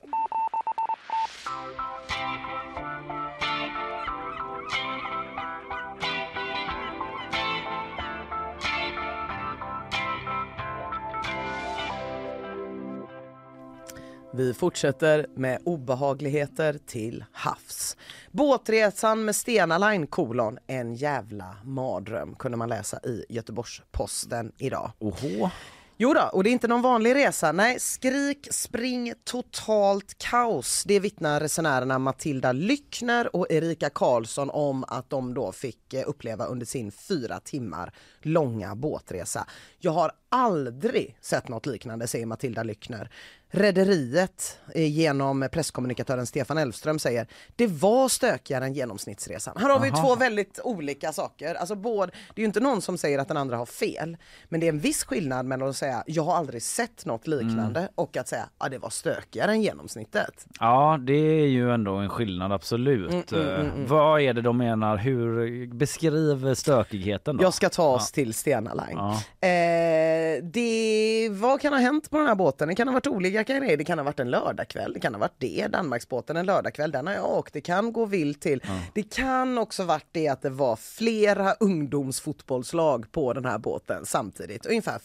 Vi 14.35 14.55
fortsätter 14.55 15.27
med 15.35 15.59
obehagligheter 15.65 16.79
till 16.87 17.25
havs. 17.33 17.97
Båtresan 18.31 19.25
med 19.25 19.37
Stena 19.37 19.79
Line 19.79 20.07
kolon 20.07 20.59
en 20.67 20.95
jävla 20.95 21.57
mardröm 21.65 22.35
kunde 22.35 22.59
man 22.59 22.69
läsa 22.69 22.99
i 23.05 23.25
Göteborgs-Posten 23.29 24.53
idag. 24.59 24.93
Oho. 24.99 25.51
Jo 25.97 26.15
då, 26.15 26.31
och 26.33 26.45
det 26.45 26.51
är 26.51 26.53
inte 26.53 26.69
någon 26.69 26.83
vanlig 26.83 27.15
resa. 27.15 27.53
Nej, 27.53 27.81
skrik, 27.81 28.49
spring, 28.51 29.13
totalt 29.25 30.19
kaos. 30.19 30.85
Det 30.85 31.01
vittnar 31.01 31.41
resenärerna 31.41 31.99
Matilda 31.99 32.53
Lyckner 32.53 33.37
och 33.37 33.47
Erika 33.51 33.91
Karlsson 33.91 34.51
om 34.51 34.85
att 34.89 35.11
de 35.11 35.35
då 35.35 35.53
fick 35.53 35.95
eh, 35.95 36.03
uppleva 36.07 36.45
under 36.45 36.67
sin 36.67 36.93
fyra 36.93 37.41
timmar 37.41 37.93
långa 38.21 38.75
båtresa. 38.75 39.47
Jag 39.79 39.93
har 39.93 40.13
aldrig 40.29 41.17
sett 41.21 41.49
något 41.49 41.67
liknande, 41.67 42.07
säger 42.07 42.27
Matilda 42.27 42.63
Lyckner. 42.63 43.11
Rederiet 43.55 44.59
eh, 44.75 44.91
genom 44.91 45.49
presskommunikatören 45.53 46.27
Stefan 46.27 46.59
Elfström 46.59 46.99
säger 46.99 47.27
det 47.57 47.67
var 47.67 48.09
stökigare 48.09 48.65
än 48.65 48.75
genomsnittsresan. 48.75 49.57
Här 49.61 49.69
har 49.69 49.81
vi 49.81 49.91
Aha. 49.91 50.03
två 50.03 50.17
väldigt 50.17 50.61
olika 50.65 51.13
saker. 51.13 51.55
Alltså 51.55 51.75
både, 51.75 52.13
det 52.35 52.41
är 52.41 52.43
ju 52.43 52.47
inte 52.47 52.61
någon 52.61 52.83
som 52.83 52.99
säger 52.99 53.19
att 53.19 53.29
den 53.29 53.37
andra 53.37 53.57
har 53.57 53.67
fel, 53.67 54.17
men 54.49 54.61
det 54.61 54.67
är 54.67 54.69
en 54.69 54.79
viss 54.79 55.05
skillnad 55.05 55.47
mellan 55.47 55.69
att 55.69 55.77
säga 55.77 56.05
jag 56.07 56.23
har 56.23 56.35
aldrig 56.35 56.63
sett 56.63 57.07
något 57.07 57.27
liknande 57.27 57.81
Mm. 57.81 57.93
och 57.95 58.17
att 58.17 58.29
säga 58.29 58.49
ja, 58.59 58.69
det 58.69 58.79
var 58.79 58.91
stökigare 58.91 59.51
än 59.51 59.63
genomsnittet. 59.63 60.47
Ja, 60.61 60.99
det 61.07 61.13
är 61.13 61.47
ju 61.47 61.71
ändå 61.75 61.95
en 61.95 62.09
skillnad, 62.09 62.53
absolut. 62.53 63.33
Mm, 63.33 63.45
mm, 63.47 63.55
mm, 63.61 63.71
mm. 63.71 63.83
Eh, 63.85 63.89
Vad 63.91 64.21
är 64.21 64.33
det 64.35 64.43
de 64.43 64.59
menar? 64.59 64.97
Hur 64.97 65.67
Beskriv 65.75 66.55
stökigheten 66.55 67.37
då. 67.37 67.43
Jag 67.45 67.55
ska 67.55 67.69
ta 67.69 67.89
oss 67.89 68.13
till 68.13 68.35
Stena 68.35 68.75
Line. 68.75 68.97
Ja. 69.41 69.49
Eh, 69.49 70.43
det, 70.43 71.29
vad 71.33 71.61
kan 71.61 71.73
ha 71.73 71.81
hänt 71.81 72.11
på 72.11 72.19
den 72.19 72.27
här 72.27 72.35
båten? 72.35 72.69
Det 72.69 72.75
kan 72.75 72.89
ha 72.89 72.93
varit 72.93 73.07
olika 73.07 73.42
grejer. 73.47 73.77
Det 73.77 73.85
kan 73.85 73.99
ha 73.99 74.05
varit 74.05 74.21
en 74.21 74.31
lördagkväll. 74.31 74.93
Det 74.93 75.01
kan 75.01 75.15
ha 75.15 75.21
varit 75.21 75.35
det. 75.39 75.67
Danmarksbåten 75.73 76.37
en 76.37 76.47
lördagkväll. 76.47 76.91
Den 76.93 77.07
har 77.07 77.15
jag 77.15 77.31
åkt. 77.31 77.53
Det 77.53 77.61
kan 77.61 77.93
gå 77.93 78.05
vilt 78.07 78.41
till. 78.41 78.63
Det 78.95 79.03
kan 79.15 79.59
också 79.59 79.85
varit 79.85 80.07
det 80.13 80.29
att 80.29 80.43
det 80.43 80.51
var 80.51 80.77
flera 80.77 81.53
ungdomsfotbollslag 81.53 83.13
på 83.13 83.33
den 83.33 83.45
här 83.45 83.59
båten 83.59 84.07
samtidigt. 84.07 84.67
Ungefär 84.67 84.99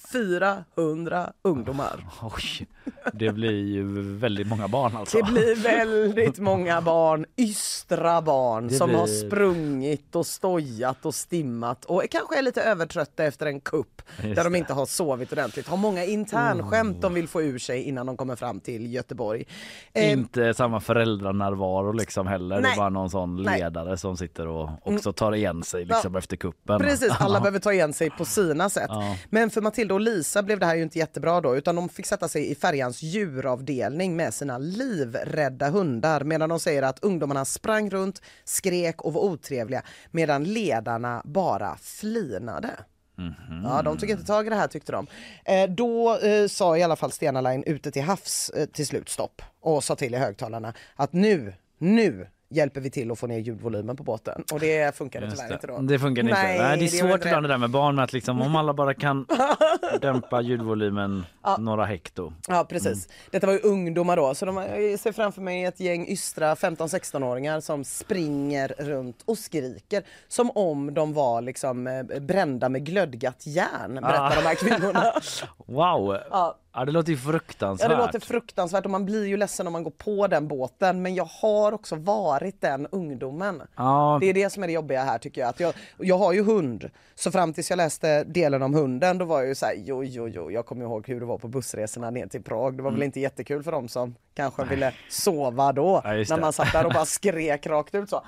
400 0.76 1.34
ungdomar. 1.42 2.08
Oj, 2.22 2.68
det 3.14 3.32
blir 3.32 3.66
ju 3.66 4.02
väldigt 4.18 4.48
många 4.48 4.68
barn 4.68 4.96
alltså. 4.98 5.18
Det 5.18 5.24
blir 5.24 5.56
väldigt 5.56 6.40
många 6.40 6.82
barn, 6.82 7.26
ystra 7.36 8.22
barn 8.22 8.68
Det 8.68 8.74
som 8.76 8.96
har 8.96 9.04
blir- 9.06 9.28
sprungit 9.28 10.16
och 10.16 10.26
stojat 10.26 11.06
och 11.06 11.16
stimmat 11.16 11.86
och 11.86 12.04
kanske 12.12 12.38
är 12.38 12.42
lite 12.42 12.62
övertrötta 12.62 13.24
efter 13.24 13.46
en 13.46 13.60
kupp 13.62 14.02
Just 14.24 14.36
där 14.36 14.44
de 14.44 14.56
inte 14.56 14.74
har 14.74 14.86
sovit 14.86 15.32
ordentligt. 15.32 15.68
Har 15.68 15.78
många 15.78 16.04
internskämt 16.06 17.02
de 17.02 17.14
vill 17.14 17.28
få 17.28 17.42
ur 17.42 17.60
sig 17.60 17.82
innan 17.84 18.06
de 18.06 18.18
kommer 18.18 18.27
fram 18.36 18.60
till 18.60 18.94
Göteborg. 18.94 19.46
Eh, 19.94 20.12
Inte 20.12 20.54
samma 20.54 20.80
föräldranärvaro 20.80 21.92
liksom 21.92 22.28
heller. 22.28 22.56
Det 22.56 22.62
Nej. 22.62 22.72
är 22.72 22.78
bara 22.78 22.90
någon 22.90 23.10
sån 23.10 23.36
Nej. 23.44 23.60
ledare 23.60 23.98
som 23.98 24.18
sitter 24.18 24.48
och 24.48 24.70
också 24.84 25.14
tar 25.14 25.36
igen 25.36 25.64
sig 25.64 25.86
liksom 25.86 26.14
Ja. 26.14 26.20
efter 26.20 26.38
kuppen. 26.38 26.80
Precis, 26.80 27.12
alla 27.20 27.40
behöver 27.40 27.60
ta 27.60 27.74
igen 27.74 27.94
sig 27.94 28.10
på 28.10 28.26
sina 28.26 28.70
sätt. 28.70 28.86
Ja. 28.90 29.16
Men 29.30 29.50
för 29.50 29.62
Matilda 29.62 29.94
och 29.94 30.02
Lisa 30.02 30.44
blev 30.44 30.60
det 30.60 30.66
här 30.66 30.76
ju 30.76 30.84
inte 30.84 31.00
jättebra 31.00 31.42
då 31.42 31.56
utan 31.58 31.76
de 31.76 31.90
fick 31.90 32.06
sätta 32.06 32.28
sig 32.28 32.52
i 32.52 32.56
färjans 32.56 33.02
djuravdelning 33.04 34.16
med 34.16 34.34
sina 34.34 34.58
livrädda 34.58 35.70
hundar 35.70 36.24
medan 36.24 36.50
de 36.50 36.60
säger 36.60 36.84
att 36.84 37.04
ungdomarna 37.04 37.46
sprang 37.46 37.90
runt, 37.90 38.22
skrek 38.44 39.02
och 39.02 39.14
var 39.14 39.22
otrevliga 39.22 39.82
medan 40.12 40.44
ledarna 40.44 41.22
bara 41.26 41.76
flinade. 41.82 42.70
Mhm. 43.18 43.64
Ja, 43.64 43.82
de 43.82 43.98
tog 43.98 44.10
inte 44.10 44.24
tag 44.24 44.48
i 44.48 44.50
det 44.50 44.56
här 44.56 44.68
tyckte 44.68 44.92
de. 44.92 45.08
Eh, 45.46 45.70
då 45.70 46.18
eh, 46.18 46.48
sa 46.48 46.78
i 46.78 46.84
alla 46.84 46.96
fall 46.96 47.12
Stena 47.12 47.42
Line 47.42 47.64
ute 47.66 47.92
till 47.92 48.02
havs 48.04 48.50
eh, 48.50 48.66
till 48.66 48.88
slut 48.88 49.10
stopp 49.10 49.42
och 49.62 49.84
sa 49.84 49.96
till 49.96 50.14
i 50.14 50.18
högtalarna 50.18 50.74
att 50.96 51.14
nu, 51.14 51.54
nu 51.78 52.28
hjälper 52.50 52.82
vi 52.82 52.90
till 52.90 53.12
att 53.12 53.20
få 53.20 53.28
ner 53.28 53.40
ljudvolymen 53.40 53.96
på 53.96 54.04
båten. 54.04 54.44
Och 54.54 54.60
det 54.60 54.96
funkade 54.96 55.26
Just 55.26 55.38
tyvärr 55.38 55.50
det. 55.50 55.54
inte 55.54 55.68
då. 55.68 55.78
Det 55.78 56.00
funkar 56.00 56.22
inte. 56.22 56.34
Nej, 56.34 56.78
det 56.78 56.86
är 56.86 56.88
svårt 56.88 57.26
ibland 57.26 57.44
det 57.44 57.48
där 57.48 57.58
med 57.58 57.70
barn 57.70 57.96
med 57.96 58.04
att 58.04 58.14
liksom 58.14 58.42
om 58.42 58.56
alla 58.56 58.74
bara 58.74 58.94
kan 58.94 59.26
dämpa 60.02 60.42
ljudvolymen 60.42 61.26
några 61.60 61.86
hekto. 61.86 62.34
Ja 62.48 62.66
precis. 62.70 63.08
Detta 63.32 63.48
var 63.48 63.54
ju 63.54 63.60
ungdomar 63.60 64.16
då 64.16 64.36
så 64.36 64.46
de, 64.46 64.58
jag 64.58 65.00
ser 65.00 65.12
framför 65.12 65.42
mig 65.42 65.64
ett 65.64 65.80
gäng 65.80 66.08
ystra 66.08 66.56
15-16-åringar 66.56 67.60
som 67.60 67.84
springer 67.84 68.68
runt 68.78 69.22
och 69.26 69.38
skriker 69.38 70.04
som 70.28 70.52
om 70.52 70.94
de 70.94 71.14
var 71.14 71.42
liksom 71.42 71.88
eh, 71.88 72.20
brända 72.20 72.70
med 72.70 72.86
glödgat 72.86 73.44
järn 73.48 73.94
berättar 73.94 74.36
de 74.36 74.42
här 74.48 74.56
kvinnorna. 74.56 75.04
Wow! 75.66 76.18
Ja. 76.32 76.58
Ja, 76.80 76.86
det 76.86 76.92
låter 76.92 77.10
ju 77.12 77.16
Ja, 77.16 77.32
fruktansvärt. 77.32 77.90
det 77.90 77.98
låter 77.98 78.20
fruktansvärt 78.20 78.86
och 78.86 78.92
man 78.92 79.06
blir 79.06 79.26
ju 79.26 79.38
ledsen 79.38 79.68
om 79.68 79.74
man 79.74 79.84
går 79.84 79.92
på 79.92 80.28
den 80.28 80.48
båten 80.48 81.02
men 81.02 81.16
jag 81.16 81.26
har 81.42 81.72
också 81.72 81.96
varit 81.96 82.62
den 82.62 82.88
ungdomen. 82.88 83.62
Ja, 83.76 84.18
Det 84.22 84.30
är 84.30 84.34
det 84.34 84.50
som 84.50 84.64
är 84.64 84.68
det 84.68 84.74
jobbiga 84.74 85.04
här 85.04 85.18
tycker 85.18 85.42
jag. 85.42 85.50
Att 85.50 85.60
jag, 85.60 85.74
jag 85.98 86.18
har 86.18 86.34
ju 86.34 86.44
hund, 86.44 86.90
så 87.16 87.32
fram 87.32 87.54
tills 87.54 87.70
jag 87.70 87.78
läste 87.78 88.24
delen 88.24 88.62
om 88.62 88.74
hunden 88.74 89.18
då 89.18 89.26
var 89.26 89.40
jag 89.40 89.48
ju 89.48 89.56
såhär, 89.56 89.74
jo 89.78 90.04
jo 90.04 90.28
jo, 90.28 90.52
jag 90.52 90.66
kommer 90.66 90.86
ihåg 90.86 91.08
hur 91.08 91.20
det 91.20 91.26
var 91.26 91.38
på 91.38 91.48
bussresorna 91.48 92.10
ner 92.10 92.28
till 92.28 92.44
Prag. 92.44 92.78
Det 92.78 92.84
var 92.84 92.92
väl 92.92 93.04
inte 93.04 93.20
jättekul 93.20 93.64
för 93.64 93.72
dem 93.72 93.88
som 93.88 94.16
kanske 94.34 94.64
ville 94.66 94.94
sova 95.10 95.72
då. 95.74 96.02
Ja, 96.04 96.10
när 96.10 96.40
man 96.40 96.54
satt 96.54 96.72
där 96.74 96.86
och 96.86 96.94
bara 96.94 97.06
skrek 97.18 97.68
rakt 97.68 97.96
ut 97.96 98.10
så. 98.10 98.24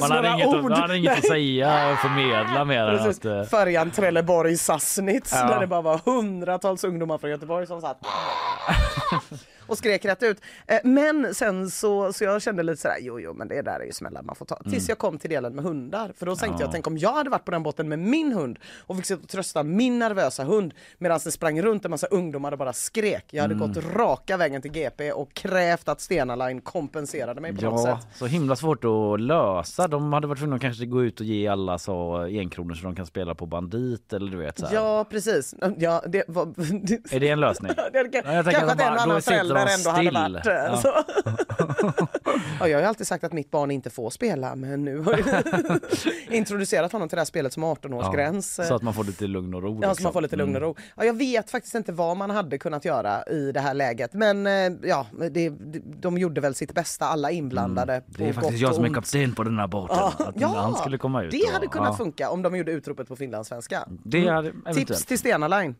Man 0.00 0.10
hade 0.10 0.28
inget, 0.28 0.46
ord. 0.46 0.62
man 0.62 0.72
hade 0.72 0.96
inget 0.98 1.18
att 1.18 1.26
säga 1.26 1.90
och 1.92 1.98
förmedla 1.98 2.64
mer 2.64 2.82
än 2.84 2.98
Precis. 2.98 3.18
att... 3.18 3.24
eh, 3.24 3.42
Färjan 3.44 3.90
Trelleborg-Sassnitz 3.90 5.32
Ja. 5.34 5.46
där 5.48 5.60
det 5.60 5.66
bara 5.66 5.82
var 5.82 6.00
hundratals 6.04 6.84
ungdomar 6.84 7.18
från 7.18 7.30
Göteborg 7.30 7.66
som 7.66 7.80
satt 7.80 7.98
och 9.68 9.78
skrek 9.78 10.04
rätt 10.04 10.22
ut. 10.22 10.40
Eh, 10.66 10.78
Men 10.84 11.34
sen 11.34 11.70
så, 11.70 12.12
så 12.12 12.24
jag 12.24 12.42
kände 12.42 12.62
lite 12.62 12.82
sådär, 12.82 12.96
jo 13.00 13.20
jo 13.20 13.34
men 13.34 13.48
det 13.48 13.62
där 13.62 13.80
är 13.80 13.84
ju 13.84 13.92
smällar 13.92 14.22
man 14.22 14.36
får 14.36 14.46
ta. 14.46 14.56
Tills 14.70 14.88
jag 14.88 14.98
kom 14.98 15.18
till 15.18 15.30
delen 15.30 15.54
med 15.54 15.64
hundar. 15.64 16.12
För 16.16 16.26
då 16.26 16.36
tänkte 16.36 16.48
Mm. 16.48 16.58
Ja. 16.60 16.64
jag, 16.66 16.72
tänk 16.72 16.86
om 16.86 16.98
jag 16.98 17.12
hade 17.12 17.30
varit 17.30 17.44
på 17.44 17.50
den 17.50 17.62
båten 17.62 17.88
med 17.88 17.98
min 17.98 18.32
hund 18.32 18.58
och 18.86 18.96
fick 18.96 19.04
sitta 19.06 19.22
och 19.22 19.28
trösta 19.28 19.62
min 19.62 19.98
nervösa 19.98 20.44
hund 20.44 20.74
medan 20.98 21.20
det 21.24 21.30
sprang 21.30 21.62
runt 21.62 21.84
en 21.84 21.90
massa 21.90 22.06
ungdomar 22.06 22.52
och 22.52 22.58
bara 22.58 22.72
skrek. 22.72 23.24
Jag 23.30 23.42
hade 23.42 23.54
Mm. 23.54 23.68
gått 23.72 23.84
raka 23.94 24.36
vägen 24.36 24.62
till 24.62 24.70
GP 24.70 25.12
och 25.12 25.32
krävt 25.34 25.88
att 25.88 26.00
Stena 26.00 26.36
Line 26.36 26.60
kompenserade 26.60 27.40
mig 27.40 27.56
på 27.56 27.64
något 27.64 27.86
Ja, 27.88 27.98
sätt. 28.00 28.08
så 28.18 28.26
himla 28.26 28.56
svårt 28.56 28.84
att 28.84 29.20
lösa. 29.20 29.88
De 29.88 30.12
hade 30.12 30.26
varit 30.26 30.38
tvungna 30.38 30.56
att 30.56 30.62
kanske 30.62 30.86
gå 30.86 31.04
ut 31.04 31.20
och 31.20 31.26
ge 31.26 31.48
alla 31.48 31.78
så 31.78 32.16
enkronor 32.22 32.74
så 32.74 32.84
de 32.84 32.94
kan 32.96 33.06
spela 33.06 33.34
på 33.34 33.46
bandit 33.46 34.12
eller 34.12 34.30
du 34.30 34.36
vet 34.36 34.58
så 34.58 34.66
här. 34.66 34.74
Ja 34.74 35.04
precis. 35.10 35.54
Ja, 35.78 36.02
det 36.06 36.24
var... 36.28 36.42
Är 37.14 37.20
det 37.20 37.28
en 37.28 37.40
lösning? 37.40 37.72
Det 37.92 38.08
kan, 38.08 38.22
Ja, 38.24 38.32
jag 38.34 38.44
tänker 38.44 38.60
kanske 38.60 38.64
att 38.64 38.80
att 38.80 38.80
en 38.80 38.98
annan 39.10 39.22
sitter 39.22 39.54
förälder 39.66 39.78
ändå 39.78 39.90
hade 39.90 40.32
still. 40.32 40.34
varit 40.34 40.46
eh, 40.46 40.52
Ja. 40.54 40.76
så. 40.76 40.88
ja, 42.60 42.68
jag 42.68 42.76
har 42.76 42.82
ju 42.82 42.88
alltid 42.88 43.06
sagt 43.06 43.24
att 43.24 43.32
mitt 43.32 43.50
barn 43.50 43.70
inte 43.70 43.90
får 43.90 44.10
spela 44.10 44.54
men 44.56 44.84
nu 44.84 44.98
har 44.98 45.18
jag 45.26 45.44
introducerat 46.34 46.92
honom 46.92 47.08
till 47.08 47.16
det 47.16 47.20
här 47.20 47.24
spelet 47.26 47.52
som 47.52 47.64
18-årsgräns. 47.64 48.62
Så 48.68 48.74
att 48.74 48.82
man 48.82 48.94
får 48.94 49.04
lite 49.04 49.26
lugn 49.26 49.54
och 49.54 49.62
ro. 49.62 49.74
Ja, 49.74 49.80
så 49.80 49.86
man 49.86 49.90
liksom. 49.90 50.12
får 50.12 50.20
lite 50.20 50.36
lugn 50.36 50.56
och 50.56 50.62
ro. 50.62 50.76
Ja, 50.96 51.04
jag 51.04 51.14
vet 51.18 51.50
faktiskt 51.50 51.74
inte 51.74 51.92
vad 51.92 52.16
man 52.16 52.30
hade 52.30 52.58
kunnat 52.58 52.84
göra 52.84 53.22
i 53.22 53.52
det 53.52 53.60
här 53.60 53.74
läget 53.74 54.12
men 54.12 54.46
eh, 54.46 54.52
ja, 54.82 55.06
det, 55.30 55.52
de 56.00 56.18
gjorde 56.18 56.40
väl 56.40 56.54
sitt 56.54 56.74
bästa 56.74 57.06
alla 57.06 57.30
inblandade. 57.30 57.92
Mm. 57.92 58.04
Det 58.08 58.28
är 58.28 58.32
faktiskt 58.32 58.58
jag 58.60 58.74
som 58.74 58.84
är 58.84 58.94
kapten 58.94 59.34
på 59.34 59.42
den 59.44 59.58
här 59.58 59.66
båten. 59.66 59.96
Ja, 59.98 60.12
att 60.18 60.40
ja, 60.40 60.48
han 60.48 60.74
skulle 60.74 60.98
komma 60.98 61.22
ut. 61.22 61.30
det 61.30 61.42
och- 61.42 61.52
hade 61.52 61.66
kunnat 61.66 61.88
ja. 61.88 61.96
funka 61.96 62.30
om 62.30 62.42
de 62.42 62.56
gjorde 62.56 62.72
utropet 62.72 63.08
på 63.08 63.16
finlandssvenska. 63.16 63.88
Det 64.04 64.28
hade 64.28 64.50
Tips 64.50 64.66
eventuellt. 64.66 65.06
till 65.08 65.18
Stena 65.18 65.48
Line. 65.48 65.74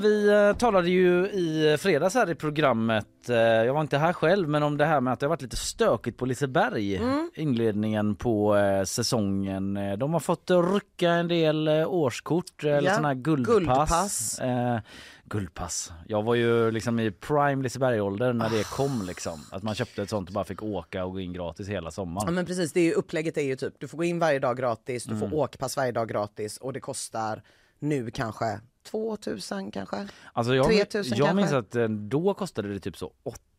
Vi 0.00 0.28
eh, 0.50 0.56
talade 0.56 0.90
ju 0.90 1.26
i 1.26 1.76
fredags 1.80 2.14
här 2.14 2.30
i 2.30 2.34
programmet, 2.34 3.28
eh, 3.28 3.36
jag 3.36 3.74
var 3.74 3.80
inte 3.80 3.98
här 3.98 4.12
själv, 4.12 4.48
men 4.48 4.62
om 4.62 4.76
det 4.76 4.84
här 4.84 5.00
med 5.00 5.12
att 5.12 5.20
det 5.20 5.26
har 5.26 5.28
varit 5.28 5.42
lite 5.42 5.56
stökigt 5.56 6.18
på 6.18 6.26
Liseberg. 6.26 6.96
Mm. 6.96 7.30
Inledningen 7.34 8.14
på 8.16 8.56
eh, 8.56 8.84
säsongen. 8.84 9.76
Eh, 9.76 9.92
De 9.96 10.12
har 10.12 10.20
fått 10.20 10.50
eh, 10.50 10.72
rycka 10.74 11.10
en 11.10 11.28
del 11.28 11.68
eh, 11.68 11.88
årskort, 11.92 12.64
eller 12.64 12.82
Ja, 12.82 12.90
sådana 12.90 13.08
här 13.08 13.14
guldpass. 13.14 13.54
guldpass. 13.56 14.38
Eh, 14.38 14.78
guldpass. 15.24 15.92
Jag 16.08 16.22
var 16.22 16.34
ju 16.34 16.70
liksom 16.70 17.00
i 17.00 17.10
prime 17.10 17.62
Liseberg-ålder 17.62 18.32
när 18.32 18.50
det 18.50 18.64
kom 18.66 19.02
liksom. 19.06 19.40
Att 19.52 19.62
man 19.62 19.74
köpte 19.74 20.02
ett 20.02 20.10
sånt 20.10 20.28
och 20.28 20.34
bara 20.34 20.44
fick 20.44 20.62
åka 20.62 21.04
och 21.04 21.12
gå 21.12 21.20
in 21.20 21.32
gratis 21.32 21.68
hela 21.68 21.86
Ja 21.86 21.90
sommaren. 21.90 22.34
men 22.34 22.46
precis, 22.46 22.72
det 22.72 22.80
är 22.80 22.84
ju, 22.84 22.92
upplägget 22.92 23.36
är 23.36 23.42
ju 23.42 23.56
typ 23.56 23.74
du 23.78 23.88
får 23.88 23.98
gå 23.98 24.04
in 24.04 24.18
varje 24.18 24.38
dag 24.38 24.56
gratis, 24.56 25.04
du 25.04 25.16
får 25.18 25.26
Mm. 25.26 25.38
åkpass 25.38 25.76
varje 25.76 25.92
dag 25.92 26.08
gratis 26.08 26.56
och 26.58 26.72
det 26.72 26.80
kostar 26.80 27.42
nu 27.78 28.10
kanske 28.10 28.60
2000 28.90 29.70
kanske? 29.70 29.96
Alltså 30.32 30.54
jag, 30.54 30.66
3000 30.66 31.18
jag 31.18 31.36
minns 31.36 31.50
kanske? 31.50 31.80
att 31.82 31.90
eh, 31.90 31.96
då 31.96 32.34
kostade 32.34 32.68
det 32.72 32.80
typ 32.80 32.96
så 32.96 33.12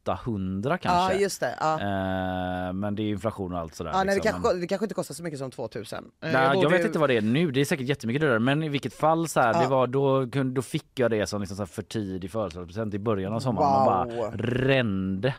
800 0.04 0.78
kanske. 0.78 1.14
Ja 1.16 1.20
just 1.22 1.40
det. 1.40 1.56
Ja. 1.60 1.74
Eh, 1.74 2.74
men 2.74 2.96
det 2.96 3.02
är 3.04 3.10
inflation 3.10 3.54
och 3.54 3.60
allt 3.60 3.76
sådär. 3.76 3.92
Ja, 3.92 3.98
nej, 3.98 4.06
det, 4.06 4.14
liksom. 4.24 4.32
kanske, 4.42 4.60
det 4.60 4.68
kanske 4.68 4.86
inte 4.86 4.96
kostar 4.96 5.16
så 5.16 5.24
mycket 5.24 5.40
som 5.40 5.52
2000. 5.52 5.98
Eh, 5.98 6.04
Nej, 6.22 6.32
jag, 6.34 6.54
borde 6.56 6.70
vet 6.70 6.82
ju- 6.82 6.86
inte 6.88 7.00
vad 7.00 7.10
det 7.10 7.18
är 7.18 7.22
nu, 7.22 7.52
det 7.52 7.62
är 7.62 7.66
säkert 7.66 7.88
jättemycket 7.88 8.22
dyrare 8.22 8.40
men 8.40 8.64
i 8.64 8.70
vilket 8.70 8.94
fall 8.94 9.28
så 9.28 9.40
här, 9.40 9.54
det 9.54 9.60
Ja. 9.64 9.70
var, 9.70 9.88
då, 9.88 10.26
då 10.26 10.62
fick 10.62 11.00
jag 11.00 11.12
det 11.12 11.28
som 11.28 11.42
liksom 11.42 11.58
så 11.58 11.62
här 11.64 11.68
för 11.68 11.82
tidig 11.82 12.32
födelsedagspresent 12.32 12.94
i 12.94 13.00
början 13.00 13.34
av 13.34 13.40
sommaren. 13.40 13.70
Man 13.70 13.86
bara 13.86 14.16
Wow. 14.16 14.38
rände 14.38 15.34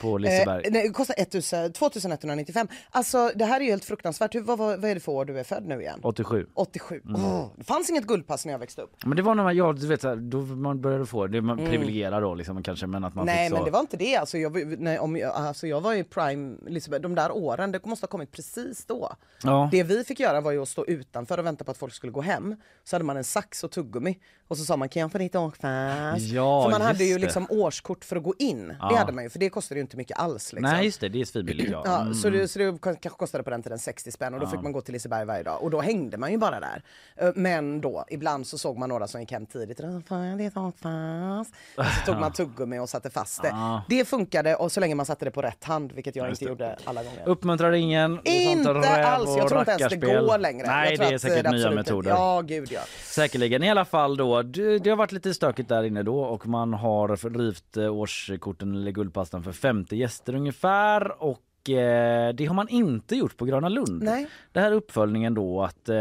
på 0.00 0.18
Liseberg. 0.18 0.64
Eh, 0.66 0.72
nej, 0.72 0.82
det 0.82 0.88
kostar 0.92 1.14
1000, 1.18 1.72
2195. 1.72 2.68
Alltså 2.90 3.30
det 3.34 3.44
här 3.44 3.60
är 3.60 3.64
ju 3.64 3.70
helt 3.70 3.84
fruktansvärt. 3.84 4.34
Hur, 4.34 4.40
vad, 4.40 4.58
vad, 4.58 4.80
vad 4.80 4.90
är 4.90 4.94
det 4.94 5.00
för 5.00 5.12
år 5.12 5.24
du 5.24 5.38
är 5.38 5.44
född 5.44 5.66
nu 5.66 5.80
igen? 5.80 6.00
87. 6.02 6.46
87. 6.54 7.00
Mm. 7.08 7.24
Åh, 7.24 7.46
det 7.56 7.64
fanns 7.64 7.90
inget 7.90 8.04
guldpass 8.06 8.44
när 8.46 8.52
jag 8.52 8.58
växte 8.58 8.82
upp. 8.82 8.92
Men 9.04 9.16
det 9.16 9.22
var 9.22 9.34
när 9.34 9.42
man, 9.42 9.56
ja, 9.56 9.72
du 9.72 9.86
vet, 9.86 10.00
så 10.00 10.08
här, 10.08 10.16
då 10.16 10.38
man 10.40 10.80
började 10.80 11.06
få, 11.06 11.26
det 11.26 11.40
man 11.40 11.58
Mm. 11.58 11.70
privilegierad 11.70 12.22
då 12.22 12.34
liksom 12.34 12.62
kanske 12.62 12.86
men 12.86 13.04
att 13.04 13.14
man 13.14 13.26
Nej 13.26 13.48
så. 13.48 13.54
men 13.54 13.64
det 13.64 13.70
var 13.70 13.80
inte 13.80 13.96
det. 13.96 14.16
Alltså 14.16 14.38
jag, 14.38 14.78
nej, 14.80 14.98
om 14.98 15.16
jag, 15.16 15.34
alltså 15.34 15.66
jag 15.66 15.80
var 15.80 15.94
i 15.94 16.04
prime, 16.04 16.56
Lisbeth, 16.66 17.02
de 17.02 17.14
där 17.14 17.32
åren, 17.32 17.72
det 17.72 17.86
måste 17.86 18.04
ha 18.04 18.08
kommit 18.08 18.32
precis 18.32 18.86
då. 18.86 19.12
Ja. 19.42 19.68
Det 19.72 19.82
vi 19.82 20.04
fick 20.04 20.20
göra 20.20 20.40
var 20.40 20.52
ju 20.52 20.62
att 20.62 20.68
stå 20.68 20.86
utanför 20.86 21.38
och 21.38 21.46
vänta 21.46 21.64
på 21.64 21.70
att 21.70 21.76
folk 21.78 21.94
skulle 21.94 22.12
gå 22.12 22.20
hem. 22.20 22.56
Så 22.84 22.96
hade 22.96 23.04
man 23.04 23.16
en 23.16 23.24
sax 23.24 23.64
och 23.64 23.70
tuggummi 23.70 24.18
och 24.48 24.58
så 24.58 24.64
sa 24.64 24.76
man 24.76 24.88
kan 24.88 25.00
jag 25.02 25.12
få 25.12 25.18
ditt 25.18 25.34
åkpass? 25.34 26.22
Ja, 26.22 26.62
för 26.64 26.70
man 26.70 26.80
hade 26.82 27.04
ju 27.04 27.14
det. 27.14 27.20
liksom 27.20 27.46
årskort 27.50 28.04
för 28.04 28.16
att 28.16 28.22
gå 28.22 28.34
in. 28.38 28.76
Ja. 28.80 28.88
Det 28.88 28.96
hade 28.96 29.12
man 29.12 29.24
ju 29.24 29.30
för 29.30 29.38
det 29.38 29.50
kostade 29.50 29.80
ju 29.80 29.82
inte 29.88 29.96
mycket 29.96 30.18
alls. 30.18 30.52
Liksom. 30.52 30.70
Nej 30.72 30.84
just 30.84 31.00
det, 31.00 31.08
det 31.08 31.20
är 31.20 31.24
svinbilligt 31.24 31.70
ja. 31.70 31.82
Ja, 31.84 32.00
Mm. 32.00 32.14
så, 32.14 32.30
det, 32.30 32.48
så 32.48 32.58
det 32.58 32.78
kanske 32.82 33.08
kostade 33.08 33.44
på 33.44 33.50
den 33.50 33.62
tiden 33.62 33.78
60 33.78 34.10
spänn 34.12 34.34
och 34.34 34.40
då 34.40 34.46
Ja. 34.46 34.50
fick 34.50 34.60
man 34.62 34.72
gå 34.72 34.80
till 34.80 34.92
Liseberg 34.92 35.24
varje 35.24 35.42
dag 35.42 35.62
och 35.62 35.70
då 35.70 35.80
hängde 35.80 36.16
man 36.16 36.30
ju 36.32 36.38
bara 36.38 36.60
där. 36.60 36.82
Eh, 37.16 37.30
Men 37.34 37.80
då, 37.80 38.04
ibland 38.10 38.46
så 38.46 38.58
såg 38.58 38.78
man 38.78 38.88
några 38.88 39.06
som 39.06 39.20
gick 39.20 39.32
hem 39.32 39.46
tidigt. 39.46 39.78
"Då 39.78 40.02
får 40.08 40.18
jag 40.18 40.38
ditt 40.38 40.56
åkpass?" 40.56 41.48
Och 41.76 41.84
så 41.84 42.06
tog 42.12 42.20
man 42.20 42.32
tuggummi 42.38 42.78
och 42.78 42.88
satte 42.88 43.10
fast 43.10 43.42
det. 43.42 43.48
Ja. 43.48 43.82
Det 43.88 44.04
funkade 44.08 44.54
och 44.56 44.72
så 44.72 44.80
länge 44.80 44.94
man 44.94 45.06
satte 45.06 45.24
det 45.24 45.30
på 45.30 45.42
rätt 45.42 45.64
hand, 45.64 45.92
vilket 45.92 46.16
jag 46.16 46.28
Just 46.28 46.42
inte 46.42 46.54
det. 46.54 46.64
gjorde 46.64 46.78
alla 46.84 47.02
gånger. 47.04 47.22
Uppmuntrar 47.28 47.72
ingen. 47.72 48.20
Det 48.24 48.30
Inte 48.30 48.70
alls, 48.70 49.30
jag 49.36 49.48
tror 49.48 49.60
inte 49.60 49.70
ens 49.70 49.90
det 49.90 49.96
går 49.96 50.38
längre. 50.38 50.66
Nej 50.66 50.96
det 50.96 51.04
är 51.04 51.18
säkert 51.18 51.50
nya 51.50 51.50
absolut- 51.50 51.74
metoder. 51.74 52.10
Ja, 52.10 52.40
gud 52.40 52.68
ja. 52.72 52.80
Säkerligen. 53.04 53.62
I 53.62 53.70
alla 53.70 53.84
fall 53.84 54.16
då, 54.16 54.42
det, 54.42 54.78
det 54.78 54.90
har 54.90 54.96
varit 54.96 55.12
lite 55.12 55.34
stökigt 55.34 55.68
där 55.68 55.82
inne 55.82 56.02
då 56.02 56.20
och 56.20 56.46
man 56.46 56.74
har 56.74 57.38
rivit 57.38 57.76
eh, 57.76 57.94
årskorten 57.94 58.74
eller 58.74 58.90
guldpasten 58.90 59.42
för 59.42 59.52
50 59.78 59.96
gäster 59.96 60.34
ungefär 60.34 61.22
och 61.22 61.70
eh, 61.70 62.34
det 62.34 62.46
har 62.46 62.54
man 62.54 62.68
inte 62.68 63.16
gjort 63.16 63.36
på 63.36 63.44
Gröna 63.44 63.68
Lund. 63.68 64.02
Nej. 64.02 64.26
Det 64.52 64.60
här 64.60 64.70
är 64.72 64.74
uppföljningen 64.74 65.34
då 65.34 65.62
att 65.62 65.88
eh, 65.88 65.96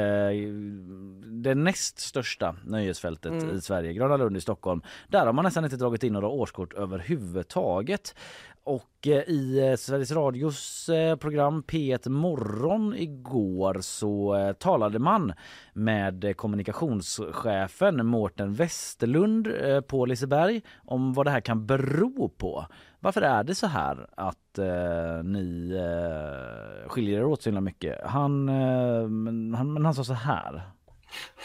det 1.26 1.56
näst 1.56 2.00
största 2.00 2.56
nöjesfältet 2.66 3.32
Mm. 3.32 3.56
i 3.56 3.62
Sverige, 3.62 3.94
Gröna 3.94 4.18
Lund 4.18 4.38
i 4.38 4.42
Stockholm, 4.42 4.82
där 5.08 5.26
har 5.26 5.34
man 5.34 5.46
nästan 5.46 5.64
inte 5.64 5.76
dragit 5.78 6.04
in 6.04 6.14
några 6.14 6.28
årskort 6.28 6.74
överhuvudtaget. 6.74 8.16
Och 8.64 9.08
eh, 9.08 9.12
i 9.30 9.76
Sveriges 9.80 10.12
Radios 10.12 10.90
program 11.20 11.64
P1 11.68 12.10
Morgon 12.10 12.96
igår 12.98 13.78
så 13.82 14.54
talade 14.60 15.00
man 15.00 15.34
med 15.74 16.38
kommunikationschefen 16.38 18.06
Mårten 18.06 18.54
Westerlund 18.54 19.48
på 19.88 20.06
Liseberg 20.06 20.62
om 20.86 21.14
vad 21.14 21.26
det 21.26 21.32
här 21.32 21.42
kan 21.42 21.66
bero 21.66 22.30
på. 22.30 22.66
Varför 23.00 23.22
är 23.22 23.44
det 23.44 23.56
så 23.56 23.68
här 23.68 24.08
att 24.16 24.58
eh, 24.58 25.24
ni 25.24 25.72
eh, 25.72 26.90
skiljer 26.90 27.20
er 27.20 27.26
åt 27.26 27.42
så 27.42 27.50
himla 27.50 27.62
mycket? 27.62 28.06
Han, 28.06 28.50
eh, 28.50 29.08
men, 29.08 29.54
han, 29.54 29.74
men 29.74 29.86
han 29.86 29.96
sa 29.96 30.04
så 30.04 30.14
här. 30.14 30.72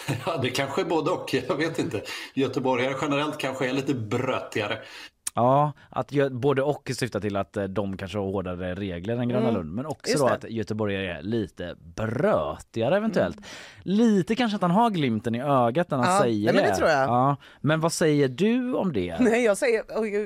Ja, 0.27 0.37
det 0.37 0.51
kanske 0.51 0.81
är 0.81 0.85
både 0.85 1.11
och. 1.11 1.35
Jag 1.49 1.57
vet 1.57 1.79
inte. 1.79 2.03
Göteborgare 2.35 2.95
generellt 3.01 3.39
kanske 3.39 3.69
är 3.69 3.73
lite 3.73 3.95
brötigare. 3.95 4.79
Ja, 5.35 5.73
att 5.91 6.13
gö- 6.13 6.31
både 6.31 6.63
och 6.63 6.91
syftar 6.95 7.21
till 7.21 7.37
att 7.37 7.57
eh, 7.57 7.65
de 7.65 7.97
kanske 7.97 8.19
har 8.19 8.25
hårdare 8.25 8.75
regler 8.75 9.17
än 9.17 9.29
Gröna 9.29 9.43
Mm, 9.49 9.55
Lund 9.55 9.73
men 9.75 9.87
också 9.87 10.11
just 10.11 10.23
då 10.23 10.29
det. 10.29 10.35
att 10.35 10.51
Göteborg 10.51 11.07
är 11.07 11.23
lite 11.23 11.75
brötigare 11.97 12.97
eventuellt. 12.97 13.37
Mm. 13.37 13.49
Lite 13.83 14.35
kanske 14.35 14.57
att 14.57 14.63
han 14.63 14.71
har 14.71 14.91
glimten 14.91 15.35
i 15.35 15.43
ögat 15.43 15.91
när 15.91 15.99
han 15.99 16.15
Ja, 16.15 16.21
säger 16.23 16.53
nej, 16.53 16.63
men 16.63 16.71
det 16.71 16.77
tror 16.77 16.89
jag. 16.91 17.09
Ja, 17.09 17.37
men 17.61 17.81
vad 17.81 17.93
säger 17.93 18.29
du 18.29 18.75
om 18.75 18.93
det? 18.93 19.17
Nej, 19.21 19.45
jag 19.45 19.59
säger, 19.59 19.85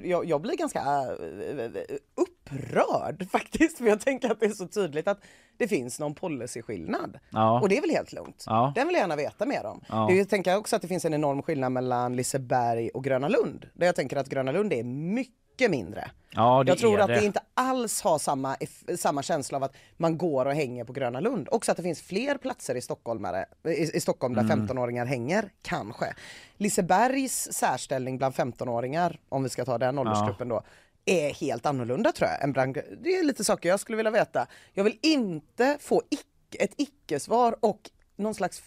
jag, 0.09 0.25
jag 0.27 0.41
blir 0.41 0.57
ganska 0.57 0.79
äh, 0.79 1.69
upprörd 2.15 3.27
faktiskt, 3.33 3.79
för 3.79 3.87
jag 3.87 4.01
tänker 4.01 4.31
att 4.31 4.41
det 4.41 4.47
är 4.47 4.51
så 4.51 4.67
tydligt 4.69 5.09
att 5.09 5.19
det 5.59 5.69
finns 5.69 6.01
någon 6.01 6.15
policyskillnad. 6.15 7.19
Ja. 7.31 7.61
Och 7.61 7.69
det 7.69 7.77
är 7.77 7.81
väl 7.81 7.91
helt 7.91 8.13
lugnt. 8.13 8.45
Ja. 8.47 8.73
Den 8.75 8.87
vill 8.87 8.95
jag 8.95 9.01
gärna 9.01 9.17
veta 9.17 9.47
mer 9.47 9.67
om. 9.67 9.81
Ja. 9.89 10.13
Jag 10.13 10.29
tänker 10.29 10.57
också 10.57 10.77
att 10.77 10.83
det 10.83 10.89
finns 10.89 11.05
en 11.05 11.15
enorm 11.15 11.43
skillnad 11.43 11.73
mellan 11.73 12.17
Liseberg 12.17 12.89
och 12.89 13.05
Gröna 13.05 13.29
Lund. 13.29 13.67
Där 13.75 13.87
jag 13.87 13.97
tänker 13.97 14.17
att 14.17 14.29
Gröna 14.29 14.53
Lund 14.53 14.73
är 14.73 14.83
mycket 14.97 15.71
mindre. 15.71 16.11
Ja, 16.31 16.65
jag 16.67 16.79
tror 16.79 17.01
att 17.01 17.09
det. 17.09 17.15
det 17.15 17.25
inte 17.27 17.41
alls 17.55 18.03
har 18.03 18.19
samma, 18.19 18.57
samma 18.99 19.23
känsla 19.23 19.57
av 19.57 19.63
att 19.65 19.75
man 19.97 20.19
går 20.19 20.47
och 20.47 20.55
hänger 20.55 20.85
på 20.85 20.93
Gröna 20.93 21.21
Lund. 21.21 21.49
Också 21.51 21.71
att 21.71 21.77
det 21.77 21.83
finns 21.83 22.03
fler 22.03 22.39
platser 22.39 22.75
i, 22.75 22.81
Stockholmare, 22.81 23.47
i, 23.65 23.71
i 23.97 24.01
Stockholm 24.01 24.35
där 24.35 24.43
Mm. 24.43 24.67
15-åringar 24.69 25.07
hänger, 25.07 25.51
kanske. 25.63 26.15
Lisebergs 26.57 27.49
särställning 27.53 28.19
bland 28.19 28.35
15-åringar, 28.35 29.21
om 29.29 29.43
vi 29.43 29.49
ska 29.49 29.65
ta 29.65 29.79
den 29.79 29.99
åldersgruppen 29.99 30.49
då, 30.49 30.63
är 31.05 31.35
helt 31.35 31.67
annorlunda 31.67 32.13
tror 32.13 32.31
jag. 32.31 32.43
än 32.43 32.53
bland- 32.53 32.79
Det 33.03 33.09
är 33.17 33.23
lite 33.25 33.45
saker 33.45 33.69
jag 33.69 33.81
skulle 33.81 33.97
vilja 33.97 34.11
veta. 34.11 34.47
Jag 34.73 34.85
vill 34.85 34.99
inte 35.03 35.77
få 35.81 36.03
ick, 36.11 36.55
ett 36.63 36.73
icke-svar 36.77 37.57
och 37.61 37.91
någon 38.17 38.35
slags 38.35 38.63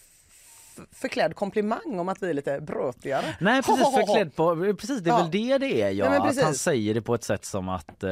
förklädd 0.91 1.35
komplimang 1.35 1.99
om 1.99 2.09
att 2.09 2.23
vi 2.23 2.29
är 2.29 2.33
lite 2.33 2.61
brötigare. 2.61 3.25
Nej 3.39 3.61
precis, 3.65 3.93
förklädd 3.95 4.35
på, 4.35 4.55
precis 4.79 5.01
det 5.01 5.09
är 5.09 5.13
Ja. 5.13 5.17
väl 5.21 5.31
det 5.31 5.57
det 5.57 5.81
är 5.81 5.89
ja. 5.89 6.09
Nej, 6.09 6.19
att 6.19 6.41
han 6.43 6.53
säger 6.53 6.93
det 6.93 7.01
på 7.01 7.15
ett 7.15 7.23
sätt 7.23 7.45
som 7.45 7.69
att 7.69 8.03
eh, 8.03 8.11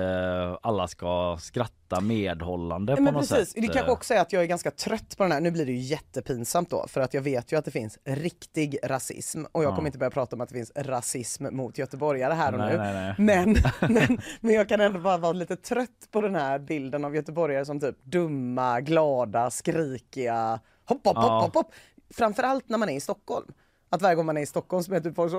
alla 0.61 0.87
ska 0.87 1.37
skratta 1.41 2.01
medhållande 2.01 2.95
på 2.95 3.01
Men 3.01 3.13
något 3.13 3.29
precis, 3.29 3.53
sätt. 3.53 3.61
det 3.61 3.67
kanske 3.73 3.91
också 3.91 4.13
är 4.13 4.19
att 4.21 4.33
jag 4.33 4.43
är 4.43 4.47
ganska 4.47 4.71
trött 4.71 5.17
på 5.17 5.23
den 5.23 5.31
här, 5.31 5.41
nu 5.41 5.51
blir 5.51 5.65
det 5.65 5.71
ju 5.71 5.77
jättepinsamt 5.79 6.69
då, 6.69 6.85
för 6.87 7.01
att 7.01 7.13
jag 7.13 7.21
vet 7.21 7.51
ju 7.51 7.57
att 7.57 7.65
det 7.65 7.71
finns 7.71 7.97
riktig 8.05 8.77
rasism 8.83 9.43
och 9.51 9.63
jag 9.63 9.71
Ja. 9.71 9.75
kommer 9.75 9.87
inte 9.87 9.97
börja 9.97 10.09
prata 10.11 10.35
om 10.35 10.41
att 10.41 10.49
det 10.49 10.55
finns 10.55 10.71
rasism 10.75 11.45
mot 11.55 11.77
göteborgare 11.77 12.33
här 12.33 12.51
och 12.53 12.59
Nej, 12.59 12.71
nu. 12.71 12.77
nej, 12.77 12.93
nej. 12.93 13.15
Men, 13.17 13.55
men, 13.93 14.17
men 14.41 14.53
jag 14.55 14.69
kan 14.69 14.81
ändå 14.81 14.99
bara 14.99 15.17
vara 15.17 15.33
lite 15.33 15.55
trött 15.55 16.07
på 16.11 16.21
den 16.21 16.35
här 16.35 16.59
bilden 16.59 17.05
av 17.05 17.15
göteborgare 17.15 17.65
som 17.65 17.79
typ 17.79 18.03
dumma, 18.03 18.81
glada, 18.81 19.49
skrikiga, 19.49 20.59
hopp, 20.85 21.05
hopp, 21.05 21.15
Ja. 21.17 21.21
hopp, 21.21 21.43
hopp, 21.43 21.55
hopp. 21.55 21.71
Framförallt 22.09 22.69
när 22.69 22.77
man 22.77 22.89
är 22.89 22.95
i 22.95 22.99
Stockholm. 22.99 23.47
Att 23.89 24.01
varje 24.01 24.15
gång 24.15 24.25
man 24.25 24.37
är 24.37 24.41
i 24.41 24.45
Stockholm 24.45 24.83
så 24.83 24.93
är 24.93 24.99
typ 24.99 25.15
folk 25.15 25.31
så 25.31 25.37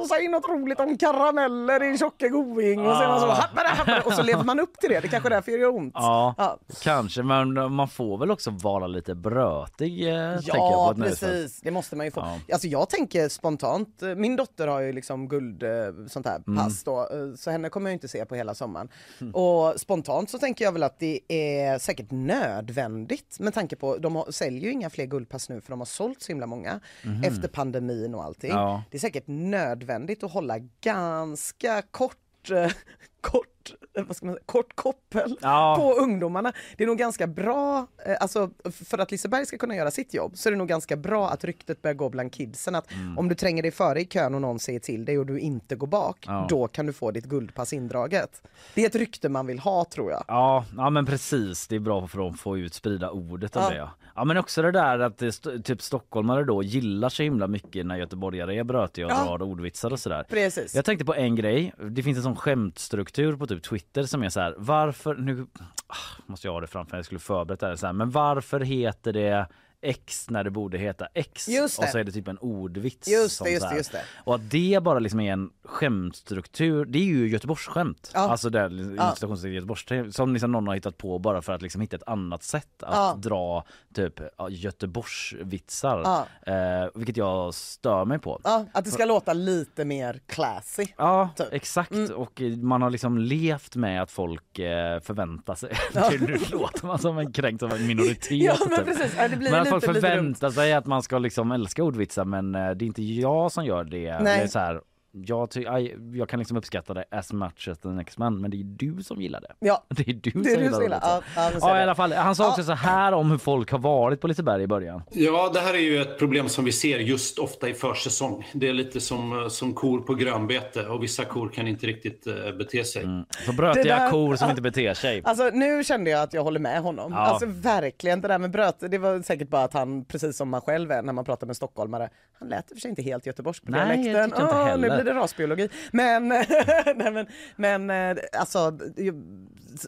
åh, 0.00 0.06
säg 0.06 0.28
något 0.28 0.48
roligt 0.48 0.80
om 0.80 0.98
karameller 0.98 1.94
i 1.94 1.98
tjocke 1.98 2.28
going 2.28 2.78
och 2.80 2.84
man 2.86 3.20
så 3.20 3.26
Ah. 3.26 3.34
happare, 3.34 3.66
happare, 3.68 4.02
och 4.06 4.12
så 4.12 4.22
lever 4.22 4.44
man 4.44 4.60
upp 4.60 4.78
till 4.80 4.90
det. 4.90 5.00
Det 5.00 5.08
kanske 5.08 5.28
är 5.28 5.30
därför 5.30 5.52
det 5.52 5.58
gör 5.58 5.74
ont. 5.76 5.92
Ja, 5.96 6.34
Ja. 6.38 6.58
kanske 6.82 7.22
men 7.22 7.72
man 7.72 7.88
får 7.88 8.18
väl 8.18 8.30
också 8.30 8.50
vara 8.50 8.86
lite 8.86 9.14
brötig 9.14 10.08
eh, 10.08 10.32
tänker 10.34 10.56
jag 10.56 10.96
på 10.96 11.02
Ja 11.02 11.04
precis, 11.04 11.60
det 11.60 11.70
måste 11.70 11.96
man 11.96 12.06
ju 12.06 12.10
få. 12.12 12.20
Ja. 12.20 12.38
Alltså 12.54 12.68
jag 12.68 12.88
tänker 12.90 13.28
spontant, 13.28 14.02
eh, 14.02 14.14
min 14.14 14.36
dotter 14.36 14.66
har 14.66 14.80
ju 14.80 14.92
liksom 14.92 15.28
guld 15.28 15.62
eh, 15.62 15.68
sånt 16.08 16.26
här 16.26 16.42
Mm. 16.46 16.64
pass 16.64 16.84
då, 16.84 17.00
eh, 17.00 17.34
så 17.36 17.50
henne 17.50 17.68
kommer 17.68 17.90
jag 17.90 17.94
inte 17.94 18.08
se 18.08 18.24
på 18.24 18.34
hela 18.34 18.54
sommaren. 18.54 18.88
Och 19.32 19.80
spontant 19.80 20.30
så 20.30 20.38
tänker 20.38 20.64
jag 20.64 20.72
väl 20.72 20.82
att 20.82 20.98
det 20.98 21.20
är 21.28 21.78
säkert 21.78 22.10
nödvändigt 22.10 23.36
med 23.40 23.54
tanke 23.54 23.76
på, 23.76 23.96
de 23.96 24.16
har, 24.16 24.30
säljer 24.30 24.60
ju 24.62 24.70
inga 24.72 24.90
fler 24.90 25.04
guldpass 25.06 25.48
nu 25.48 25.60
för 25.60 25.70
de 25.70 25.80
har 25.80 25.86
sålt 25.86 26.22
så 26.22 26.28
himla 26.32 26.46
många 26.46 26.80
efter 27.24 27.48
pandemin 27.48 28.14
och 28.14 28.24
allting. 28.24 28.50
Ja. 28.50 28.82
Det 28.90 28.96
är 28.96 29.00
säkert 29.00 29.24
nödvändigt 29.26 29.85
att 30.24 30.32
hålla 30.32 30.58
ganska 30.80 31.82
kort 31.82 32.50
eh, 32.50 32.72
kort 33.20 33.55
Kort, 33.70 33.76
eh, 33.98 34.04
vad 34.06 34.16
ska 34.16 34.26
man 34.26 34.34
säga, 34.34 34.42
kort 34.46 34.76
koppel 34.76 35.36
Ja. 35.40 35.76
på 35.78 35.92
ungdomarna. 35.92 36.52
Det 36.76 36.84
är 36.84 36.88
nog 36.88 36.98
ganska 36.98 37.26
bra, 37.26 37.86
eh, 38.06 38.16
alltså 38.20 38.50
för 38.84 38.98
att 38.98 39.10
Liseberg 39.10 39.46
ska 39.46 39.58
kunna 39.58 39.76
göra 39.76 39.90
sitt 39.90 40.14
jobb 40.14 40.32
så 40.36 40.48
är 40.48 40.50
det 40.50 40.56
nog 40.58 40.68
ganska 40.68 40.96
bra 40.96 41.28
att 41.30 41.44
ryktet 41.44 41.82
börjar 41.82 41.94
gå 41.94 42.08
bland 42.08 42.32
kidsen 42.32 42.74
att 42.74 42.92
Mm. 42.92 43.18
om 43.18 43.28
du 43.28 43.34
tränger 43.34 43.62
dig 43.62 43.70
före 43.72 44.00
i 44.00 44.04
kön 44.04 44.34
och 44.34 44.40
någon 44.40 44.58
säger 44.58 44.80
till 44.80 45.04
dig 45.04 45.18
och 45.18 45.26
du 45.26 45.38
inte 45.38 45.76
går 45.76 45.86
bak, 45.86 46.24
Ja. 46.26 46.46
då 46.50 46.68
kan 46.68 46.86
du 46.86 46.92
få 46.92 47.10
ditt 47.10 47.24
guldpass 47.24 47.72
indraget. 47.72 48.42
Det 48.74 48.82
är 48.82 48.86
ett 48.86 48.94
rykte 48.94 49.28
man 49.28 49.46
vill 49.46 49.58
ha 49.58 49.84
tror 49.84 50.10
jag. 50.10 50.24
Ja, 50.28 50.64
ja 50.76 50.90
men 50.90 51.06
precis. 51.06 51.68
Det 51.68 51.76
är 51.76 51.80
bra 51.80 52.06
för 52.06 52.28
att 52.28 52.40
få 52.40 52.58
ut 52.58 52.74
sprida 52.74 53.10
ordet 53.10 53.56
om 53.56 53.62
Ja. 53.62 53.70
det. 53.70 53.76
Ja. 53.76 53.90
ja 54.14 54.24
men 54.24 54.36
också 54.36 54.62
det 54.62 54.70
där 54.72 54.98
att 54.98 55.18
det, 55.18 55.32
typ 55.64 55.82
stockholmare 55.82 56.44
då 56.44 56.62
gillar 56.62 57.08
så 57.08 57.22
himla 57.22 57.46
mycket 57.46 57.86
när 57.86 57.96
göteborgare 57.96 58.58
är 58.58 58.64
brötiga 58.64 59.06
och 59.06 59.12
Ja. 59.12 59.24
drar 59.24 59.42
ordvitsar 59.42 59.92
och 59.92 60.00
sådär. 60.00 60.24
Precis. 60.28 60.74
Jag 60.74 60.84
tänkte 60.84 61.04
på 61.04 61.14
en 61.14 61.36
grej. 61.36 61.72
Det 61.90 62.02
finns 62.02 62.16
en 62.16 62.22
sån 62.24 62.36
skämtstruktur 62.36 63.36
på 63.36 63.46
typ 63.46 63.55
Typ 63.56 63.64
Twitter 63.64 64.02
som 64.02 64.22
är 64.22 64.28
så 64.28 64.40
här. 64.40 64.54
Varför 64.58 65.14
nu 65.14 65.46
ah, 65.86 66.22
måste 66.26 66.46
jag 66.46 66.52
ha 66.52 66.60
det 66.60 66.66
framför 66.66 66.92
mig. 66.92 66.98
Jag 66.98 67.04
skulle 67.04 67.20
förberett 67.20 67.60
det 67.60 67.66
här 67.66 67.76
så 67.76 67.86
här. 67.86 67.92
Men 67.92 68.10
varför 68.10 68.60
heter 68.60 69.12
det 69.12 69.46
X 69.86 70.26
när 70.30 70.44
det 70.44 70.50
borde 70.50 70.78
heta 70.78 71.06
X 71.14 71.48
Just 71.48 71.78
och 71.78 71.84
det. 71.84 71.90
så 71.90 71.98
är 71.98 72.04
det 72.04 72.12
typ 72.12 72.28
en 72.28 72.38
ordvits. 72.38 73.08
Just 73.08 73.44
det, 73.44 73.50
just 73.50 73.68
det, 73.70 73.76
just 73.76 73.92
det. 73.92 74.02
Och 74.24 74.34
att 74.34 74.50
det 74.50 74.82
bara 74.82 74.98
liksom 74.98 75.20
är 75.20 75.32
en 75.32 75.50
skämtstruktur, 75.64 76.84
det 76.84 76.98
är 76.98 77.02
ju 77.04 77.28
Göteborgsskämt. 77.28 78.10
Ja. 78.14 78.20
Alltså 78.20 78.50
det 78.50 78.58
Ja. 78.96 79.14
ja. 79.20 79.48
Göteborgs 79.48 80.16
som 80.16 80.32
liksom 80.32 80.52
någon 80.52 80.66
har 80.66 80.74
hittat 80.74 80.98
på 80.98 81.18
bara 81.18 81.42
för 81.42 81.52
att 81.52 81.62
liksom 81.62 81.80
hitta 81.80 81.96
ett 81.96 82.02
annat 82.08 82.42
sätt 82.42 82.82
att 82.82 82.94
Ja. 82.94 83.14
dra 83.18 83.64
typ 83.94 84.20
Göteborgsvitsar. 84.50 86.02
Ja. 86.44 86.52
Eh, 86.52 86.88
vilket 86.94 87.16
jag 87.16 87.54
stör 87.54 88.04
mig 88.04 88.18
på. 88.18 88.40
Ja, 88.44 88.66
att 88.72 88.84
det 88.84 88.90
ska 88.90 89.04
låta 89.04 89.32
lite 89.32 89.84
mer 89.84 90.20
classy. 90.26 90.86
Ja, 90.96 91.28
Typ. 91.36 91.46
exakt. 91.52 91.92
Och 92.14 92.40
eh, 92.42 92.56
man 92.56 92.82
har 92.82 92.90
liksom 92.90 93.18
levt 93.18 93.76
med 93.76 94.02
att 94.02 94.10
folk 94.10 94.58
eh, 94.58 95.00
förväntar 95.00 95.54
sig... 95.54 95.72
nu 96.20 96.38
låter 96.50 96.86
man 96.86 96.98
som 96.98 97.18
en 97.18 97.32
kränkt 97.32 97.60
som 97.60 97.70
en 97.70 97.86
minoritet. 97.86 98.30
Ja, 98.30 98.56
men 98.70 98.78
typ. 98.78 98.86
precis. 98.86 99.12
Ja, 99.16 99.28
det 99.28 99.36
blir 99.36 99.50
men 99.50 99.60
att 99.60 99.66
lite- 99.66 99.75
folk 99.80 99.96
förväntar 100.02 100.50
sig 100.50 100.72
att 100.72 100.86
man 100.86 101.02
ska 101.02 101.18
liksom 101.18 101.52
älska 101.52 101.84
ordvitsar 101.84 102.24
men 102.24 102.54
eh, 102.54 102.70
det 102.70 102.84
är 102.84 102.86
inte 102.86 103.02
jag 103.02 103.52
som 103.52 103.64
gör 103.64 103.84
det. 103.84 104.18
Nej. 104.18 104.38
Det 104.38 104.44
är 104.44 104.46
så 104.46 104.58
här, 104.58 104.80
jag, 105.24 105.50
ty- 105.50 105.66
aj, 105.66 105.96
jag 106.12 106.28
kan 106.28 106.38
liksom 106.38 106.56
uppskatta 106.56 106.94
det 106.94 107.04
as 107.10 107.32
much 107.32 107.68
as 107.70 107.78
the 107.78 107.88
next 107.88 108.18
man 108.18 108.40
men 108.40 108.50
det 108.50 108.56
är 108.60 108.64
du 108.64 109.02
som 109.02 109.20
gillar 109.22 109.40
det. 109.40 109.52
Ja, 109.58 109.84
Det 109.88 110.08
är 110.08 110.14
du 110.14 110.30
det 110.30 110.30
är 110.30 110.32
som 110.32 110.42
du 110.42 110.50
som 110.54 110.62
gillar 110.62 110.82
gillar. 110.82 111.00
det. 111.00 111.06
Ja, 111.06 111.22
ja, 111.36 111.50
Ja, 111.60 111.78
i 111.80 111.82
alla 111.82 111.94
fall. 111.94 112.12
Han 112.12 112.34
sa 112.36 112.48
också 112.48 112.62
så 112.62 112.72
här 112.72 113.12
om 113.12 113.30
hur 113.30 113.38
folk 113.38 113.70
har 113.70 113.78
varit 113.78 114.20
på 114.20 114.26
Liseberg 114.26 114.62
i 114.62 114.66
början. 114.66 115.02
Ja, 115.12 115.50
det 115.54 115.60
här 115.60 115.74
är 115.74 115.78
ju 115.78 116.00
ett 116.02 116.18
problem 116.18 116.48
som 116.48 116.64
vi 116.64 116.72
ser 116.72 116.98
just 116.98 117.38
ofta 117.38 117.68
i 117.68 117.74
försäsong. 117.74 118.46
Det 118.54 118.68
är 118.68 118.72
lite 118.72 119.00
som, 119.00 119.46
som 119.50 119.74
kor 119.74 120.00
på 120.00 120.14
grönbete 120.14 120.86
och 120.86 121.02
vissa 121.02 121.24
kor 121.24 121.48
kan 121.48 121.66
inte 121.66 121.86
riktigt 121.86 122.26
eh, 122.26 122.34
bete 122.58 122.84
sig. 122.84 123.06
Så 123.46 123.52
brötiga 123.52 123.82
Det 123.84 123.88
där- 124.02 124.10
kor 124.10 124.36
som 124.36 124.50
inte 124.50 124.62
beter 124.62 124.94
sig. 124.94 125.22
Alltså 125.24 125.50
nu 125.52 125.84
kände 125.84 126.10
jag 126.10 126.22
att 126.22 126.32
jag 126.32 126.42
håller 126.44 126.60
med 126.60 126.80
honom. 126.82 127.12
Ja. 127.12 127.18
Alltså 127.18 127.46
verkligen, 127.48 128.20
det 128.20 128.28
där 128.28 128.38
med 128.38 128.50
bröt, 128.50 128.76
det 128.90 128.98
var 128.98 129.22
säkert 129.22 129.48
bara 129.48 129.62
att 129.64 129.72
han, 129.72 130.04
precis 130.04 130.36
som 130.36 130.48
man 130.48 130.60
själv 130.60 130.90
är 130.90 131.02
när 131.02 131.12
man 131.12 131.24
pratar 131.24 131.46
med 131.46 131.56
stockholmare, 131.56 132.08
han 132.38 132.48
lät 132.48 132.70
i 132.70 132.74
och 132.74 132.76
för 132.76 132.80
sig 132.80 132.88
inte 132.90 133.02
helt 133.02 133.26
göteborgs 133.26 133.60
på 133.60 133.70
Nej, 133.70 133.80
jag 133.80 133.88
dialekten. 134.04 134.30
tycker 134.30 134.42
inte 134.42 134.56
heller. 134.56 134.88
Det 135.06 135.14
rasbiologi. 135.14 135.68
Men, 135.92 136.28
nej, 136.96 137.12
men, 137.12 137.26
men 137.56 137.90
eh, 138.16 138.22
alltså, 138.38 138.78
jag, 138.96 139.22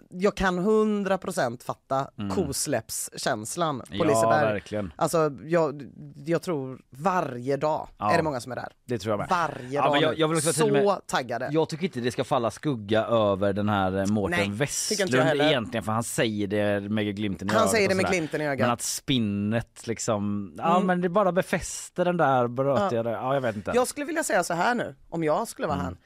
jag 0.09 0.35
kan 0.37 0.61
100% 0.61 1.65
fatta 1.65 2.11
kosläppskänslan 2.35 3.79
på 3.81 3.85
Mm. 3.95 3.99
Ja, 4.09 4.15
Liseberg. 4.15 4.45
verkligen. 4.53 4.93
Alltså 4.97 5.31
jag, 5.45 5.83
jag 6.27 6.43
tror 6.43 6.81
varje 6.91 7.57
dag 7.57 7.89
Ja. 7.99 8.13
är 8.13 8.17
det 8.17 8.23
många 8.23 8.41
som 8.41 8.53
är 8.53 8.57
där. 8.57 8.69
Det 8.87 8.99
tror 8.99 9.13
jag 9.13 9.19
med. 9.19 9.27
Varje 9.31 9.69
Ja, 9.71 9.83
dag 9.89 10.03
jag- 10.03 10.19
jag 10.19 10.29
vill 10.29 10.37
också 10.39 10.53
Så 10.53 10.67
med- 10.69 10.99
taggade. 11.07 11.49
Jag 11.53 11.69
tycker 11.69 11.85
inte 11.85 12.01
det 12.01 12.11
ska 12.11 12.25
falla 12.25 12.51
skugga 12.51 13.05
över 13.05 13.53
den 13.53 13.69
här 13.69 13.99
eh, 13.99 14.07
Mårten 14.07 14.55
Westlund 14.55 15.15
egentligen 15.41 15.85
för 15.85 15.93
han 15.93 16.05
säger 16.05 16.47
det 16.47 16.81
med 16.81 17.17
glimten 17.17 17.49
i 17.49 17.53
Han 17.53 17.61
ögat. 17.61 17.71
säger 17.71 17.87
och 17.89 17.97
det 17.97 18.03
med 18.03 18.07
glimten 18.11 18.41
i 18.41 18.47
ögat. 18.47 18.61
Men 18.67 18.71
att 18.71 18.83
spinnet 18.83 19.87
liksom, 19.87 20.55
ja 20.59 20.75
Mm. 20.77 20.87
men 20.87 21.01
det 21.01 21.09
bara 21.09 21.33
befäster 21.33 22.05
den 22.05 22.17
där 22.17 22.49
brötiga, 22.49 23.03
ja. 23.05 23.11
ja 23.11 23.35
jag 23.35 23.41
vet 23.41 23.57
inte. 23.57 23.73
Jag 23.75 23.89
skulle 23.89 24.07
vilja 24.07 24.25
säga 24.25 24.45
så 24.45 24.55
här 24.55 24.75
nu, 24.75 24.95
om 25.11 25.25
jag 25.25 25.49
skulle 25.49 25.67
Mm. 25.67 25.77
vara 25.79 25.85
han. 25.85 25.99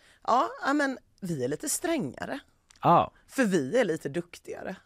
Ja, 0.67 0.73
men 0.73 0.99
vi 1.21 1.45
är 1.45 1.49
lite 1.49 1.69
strängare. 1.69 2.41
Ja, 2.83 3.13
För 3.29 3.45
vi 3.45 3.79
är 3.81 3.85
lite 3.85 4.09
duktigare. 4.09 4.77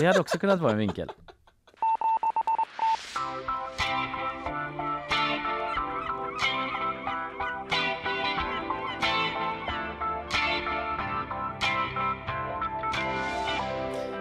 det 0.00 0.06
hade 0.06 0.20
också 0.20 0.38
kunnat 0.38 0.60
vara 0.60 0.72
en 0.72 0.78
vinkel. 0.78 1.12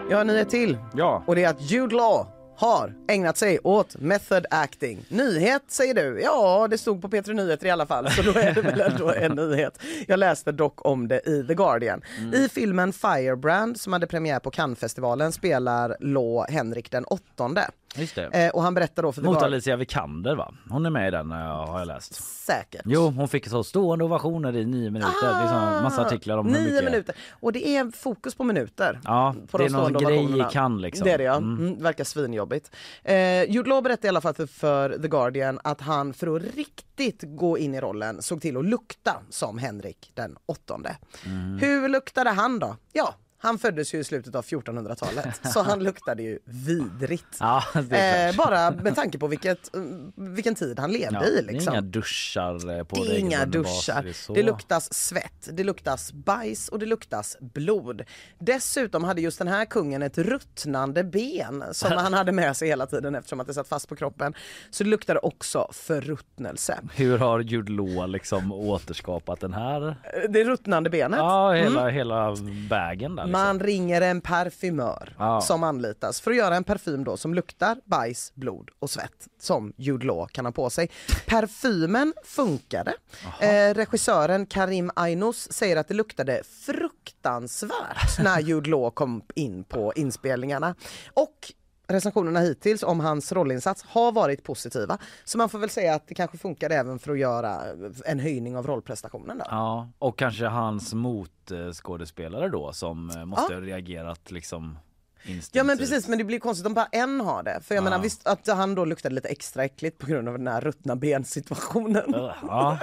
Jag 0.09 0.17
har 0.17 0.21
en 0.21 0.27
nyhet 0.27 0.49
till. 0.49 0.77
Ja. 0.95 1.23
Och 1.27 1.35
det 1.35 1.43
är 1.43 1.49
att 1.49 1.61
Jude 1.61 1.95
Law 1.95 2.27
har 2.57 2.94
ägnat 3.07 3.38
sig 3.38 3.60
åt 3.64 3.98
method 3.98 4.45
acting. 4.49 5.06
Nyhet 5.10 5.64
säger 5.68 5.94
du? 5.94 6.22
Ja, 6.22 6.68
det 6.68 6.77
stod 6.77 7.02
på 7.02 7.07
P3 7.07 7.34
Nyheter 7.34 7.68
i 7.68 7.69
alla 7.69 7.86
fall, 7.86 8.11
så 8.11 8.22
då 8.22 8.40
är 8.40 8.53
det 8.53 8.61
väl 8.61 8.82
ändå 8.82 9.11
en 9.11 9.32
nyhet. 9.32 9.80
Jag 10.07 10.19
läste 10.19 10.52
dock 10.52 10.86
om 10.86 11.07
det 11.07 11.27
i 11.27 11.45
The 11.48 11.53
Guardian. 11.53 12.02
I 12.34 12.49
filmen 12.49 12.94
Firebrand 12.94 13.80
som 13.80 13.94
hade 13.94 14.07
premiär 14.07 14.40
på 14.40 14.52
Cannesfestivalen 14.52 15.32
spelar 15.32 15.98
Law 15.99 16.45
Henrik 16.49 16.91
den 16.91 17.06
åttonde. 17.06 17.69
Just 17.95 18.15
det. 18.15 18.25
Eh, 18.45 18.49
och 18.49 18.61
han 18.61 18.73
berättar 18.73 19.03
då 19.03 19.11
för 19.11 19.21
Mot 19.21 19.31
Guardian... 19.33 19.53
Alicia 19.53 19.75
Vikander 19.75 20.35
va? 20.35 20.53
Hon 20.69 20.85
är 20.85 20.89
med 20.89 21.07
i 21.07 21.11
den 21.11 21.31
eh, 21.31 21.37
har 21.37 21.79
jag 21.79 21.87
läst. 21.87 22.15
Säkert. 22.23 22.81
Jo, 22.85 23.09
hon 23.09 23.27
fick 23.27 23.47
så 23.47 23.63
stående 23.63 24.05
ovationer 24.05 24.55
i 24.55 24.65
nio 24.65 24.91
minuter. 24.91 25.27
är 25.27 25.47
så 25.77 25.83
massa 25.83 26.01
artiklar 26.01 26.37
om 26.37 26.47
hur 26.47 26.55
Ah, 26.55 26.59
Nio 26.59 26.71
mycket... 26.71 26.85
minuter. 26.85 27.15
Och 27.31 27.51
det 27.53 27.67
är 27.67 27.91
fokus 27.91 28.35
på 28.35 28.43
minuter. 28.43 28.99
Ja, 29.03 29.35
på 29.51 29.57
det 29.57 29.63
de 29.63 29.75
är 29.75 29.79
någon 29.79 29.93
grej 29.93 30.39
i 30.39 30.45
kan 30.51 30.81
liksom. 30.81 31.05
Det 31.05 31.11
är 31.11 31.17
det 31.17 31.23
ja. 31.23 31.35
Mm. 31.35 31.67
Mm, 31.67 31.83
verkar 31.83 32.03
svinjobbigt. 32.03 32.71
Eh, 33.03 33.43
Jude 33.51 33.69
Law 33.69 33.83
berättade 33.83 34.07
i 34.07 34.09
alla 34.09 34.21
fall 34.21 34.33
för, 34.33 34.45
för 34.47 34.97
The 34.97 35.07
Guardian 35.07 35.59
att 35.63 35.81
han 35.81 36.13
för 36.13 36.35
att 36.35 36.55
riktigt 36.55 37.23
gå 37.27 37.57
in 37.57 37.75
i 37.75 37.81
rollen 37.81 38.21
såg 38.21 38.41
till 38.41 38.57
att 38.57 38.65
lukta 38.65 39.15
som 39.29 39.57
Henrik 39.57 40.11
den 40.13 40.37
åttonde. 40.45 40.97
Mm. 41.25 41.57
Hur 41.59 41.89
luktade 41.89 42.29
han 42.29 42.59
då? 42.59 42.75
Ja, 42.93 43.15
han 43.37 43.59
föddes 43.59 43.93
ju 43.93 43.99
i 43.99 44.03
slutet 44.03 44.35
av 44.35 44.45
1400-talet 44.45 45.39
så 45.53 45.61
han 45.61 45.83
luktade 45.83 46.23
ju 46.23 46.39
vidrigt. 46.45 47.37
Ja, 47.39 47.63
det 47.89 47.97
är 47.97 48.29
Eh, 48.29 48.35
bara 48.35 48.71
med 48.71 48.95
tanke 48.95 49.17
på 49.19 49.27
vilket, 49.27 49.73
mm, 49.75 50.11
vilken 50.15 50.55
tid 50.55 50.79
han 50.79 50.91
levde 50.91 51.17
Ja, 51.21 51.25
i. 51.25 51.31
Det 51.31 51.39
är 51.49 51.53
Liksom. 51.53 51.73
inga 51.73 51.81
duschar 51.81 52.77
eh, 52.77 52.83
på 52.83 53.03
Det 53.03 53.15
är 53.15 53.19
inga 53.19 53.45
duschar. 53.45 54.03
det. 54.27 54.33
Det 54.33 54.43
luktas 54.43 54.93
svett, 54.93 55.49
det 55.53 55.63
luktas 55.63 56.13
bajs 56.13 56.69
och 56.69 56.79
det 56.79 56.85
luktas 56.85 57.37
blod. 57.39 58.01
Dessutom 58.39 59.03
hade 59.03 59.21
just 59.21 59.37
den 59.39 59.47
här 59.47 59.65
kungen 59.65 60.01
ett 60.01 60.17
ruttnande 60.17 61.03
ben 61.03 61.63
som 61.71 61.91
han 61.97 62.13
hade 62.13 62.31
med 62.31 62.57
sig 62.57 62.67
hela 62.67 62.85
tiden 62.85 63.15
eftersom 63.15 63.39
att 63.39 63.47
det 63.47 63.53
satt 63.53 63.67
fast 63.67 63.89
på 63.89 63.95
kroppen. 63.95 64.33
Så 64.69 64.83
det 64.83 64.89
luktade 64.89 65.19
också 65.19 65.67
förruttnelse. 65.73 66.79
Hur 66.95 67.17
har 67.17 67.39
Jude 67.39 67.71
Law 67.71 68.07
liksom 68.09 68.51
återskapat 68.51 69.39
den 69.39 69.53
här? 69.53 69.87
Eh, 69.87 69.95
Det 70.29 70.43
ruttnande 70.43 70.89
benet. 70.89 71.17
Ja, 71.19 71.51
hela, 71.53 71.89
hela 71.89 72.35
vägen 72.69 73.15
där. 73.15 73.25
Liksom. 73.35 73.47
Man 73.47 73.59
ringer 73.59 74.01
en 74.01 74.21
parfymör 74.21 75.15
Ja. 75.19 75.41
som 75.41 75.63
anlitas 75.63 76.21
för 76.21 76.31
att 76.31 76.37
göra 76.37 76.55
en 76.55 76.63
parfym 76.63 77.03
då 77.03 77.17
som 77.17 77.33
luktar 77.33 77.77
bajs, 77.85 78.31
blod 78.35 78.69
och 78.79 78.89
svett 78.89 79.27
som 79.39 79.73
Jude 79.77 80.05
Law 80.05 80.27
kan 80.27 80.45
ha 80.45 80.51
på 80.51 80.69
sig. 80.69 80.89
Parfymen 81.27 82.13
funkade. 82.25 82.93
Eh, 83.39 83.73
regissören 83.73 84.45
Karim 84.45 84.91
Ainos 84.95 85.51
säger 85.51 85.77
att 85.77 85.87
det 85.87 85.93
luktade 85.93 86.41
fruktansvärt 86.65 88.19
när 88.23 88.39
Jude 88.39 88.69
Law 88.69 88.91
kom 88.91 89.21
in 89.35 89.63
på 89.63 89.93
inspelningarna. 89.95 90.75
Och 91.13 91.53
recensionerna 91.87 92.39
hittills 92.39 92.83
om 92.83 92.99
hans 92.99 93.31
rollinsats 93.31 93.83
har 93.83 94.11
varit 94.11 94.43
positiva. 94.43 94.97
Så 95.23 95.37
man 95.37 95.49
får 95.49 95.59
väl 95.59 95.69
säga 95.69 95.95
att 95.95 96.07
det 96.07 96.15
kanske 96.15 96.37
funkade 96.37 96.75
även 96.75 96.99
för 96.99 97.11
att 97.11 97.19
göra 97.19 97.61
en 98.05 98.19
höjning 98.19 98.57
av 98.57 98.67
rollprestationen. 98.67 99.37
Då. 99.37 99.45
Ja, 99.49 99.89
och 99.99 100.17
kanske 100.17 100.45
hans 100.45 100.93
motskådespelare 100.93 102.49
då 102.49 102.73
som 102.73 103.11
måste 103.25 103.45
måste 103.45 103.53
ha 103.53 103.61
reagerat 103.61 104.31
liksom 104.31 104.77
instinktivt. 105.26 105.56
Ja 105.56 105.64
men 105.64 105.77
precis 105.77 106.07
men 106.07 106.18
det 106.18 106.23
blir 106.23 106.39
konstigt 106.39 106.65
om 106.68 106.73
bara 106.73 106.88
en 106.91 107.19
har 107.22 107.43
det. 107.43 107.60
För 107.64 107.76
jag 107.76 107.84
menar 107.84 107.99
visst 107.99 108.27
att 108.27 108.47
han 108.47 108.76
då 108.76 108.85
luktade 108.85 109.15
lite 109.15 109.27
extra 109.27 109.64
äckligt 109.65 109.97
på 109.97 110.07
grund 110.07 110.30
av 110.30 110.38
den 110.38 110.47
här 110.47 110.61
ruttna 110.61 110.95
bensituationen. 110.95 112.03
Ja, 112.41 112.80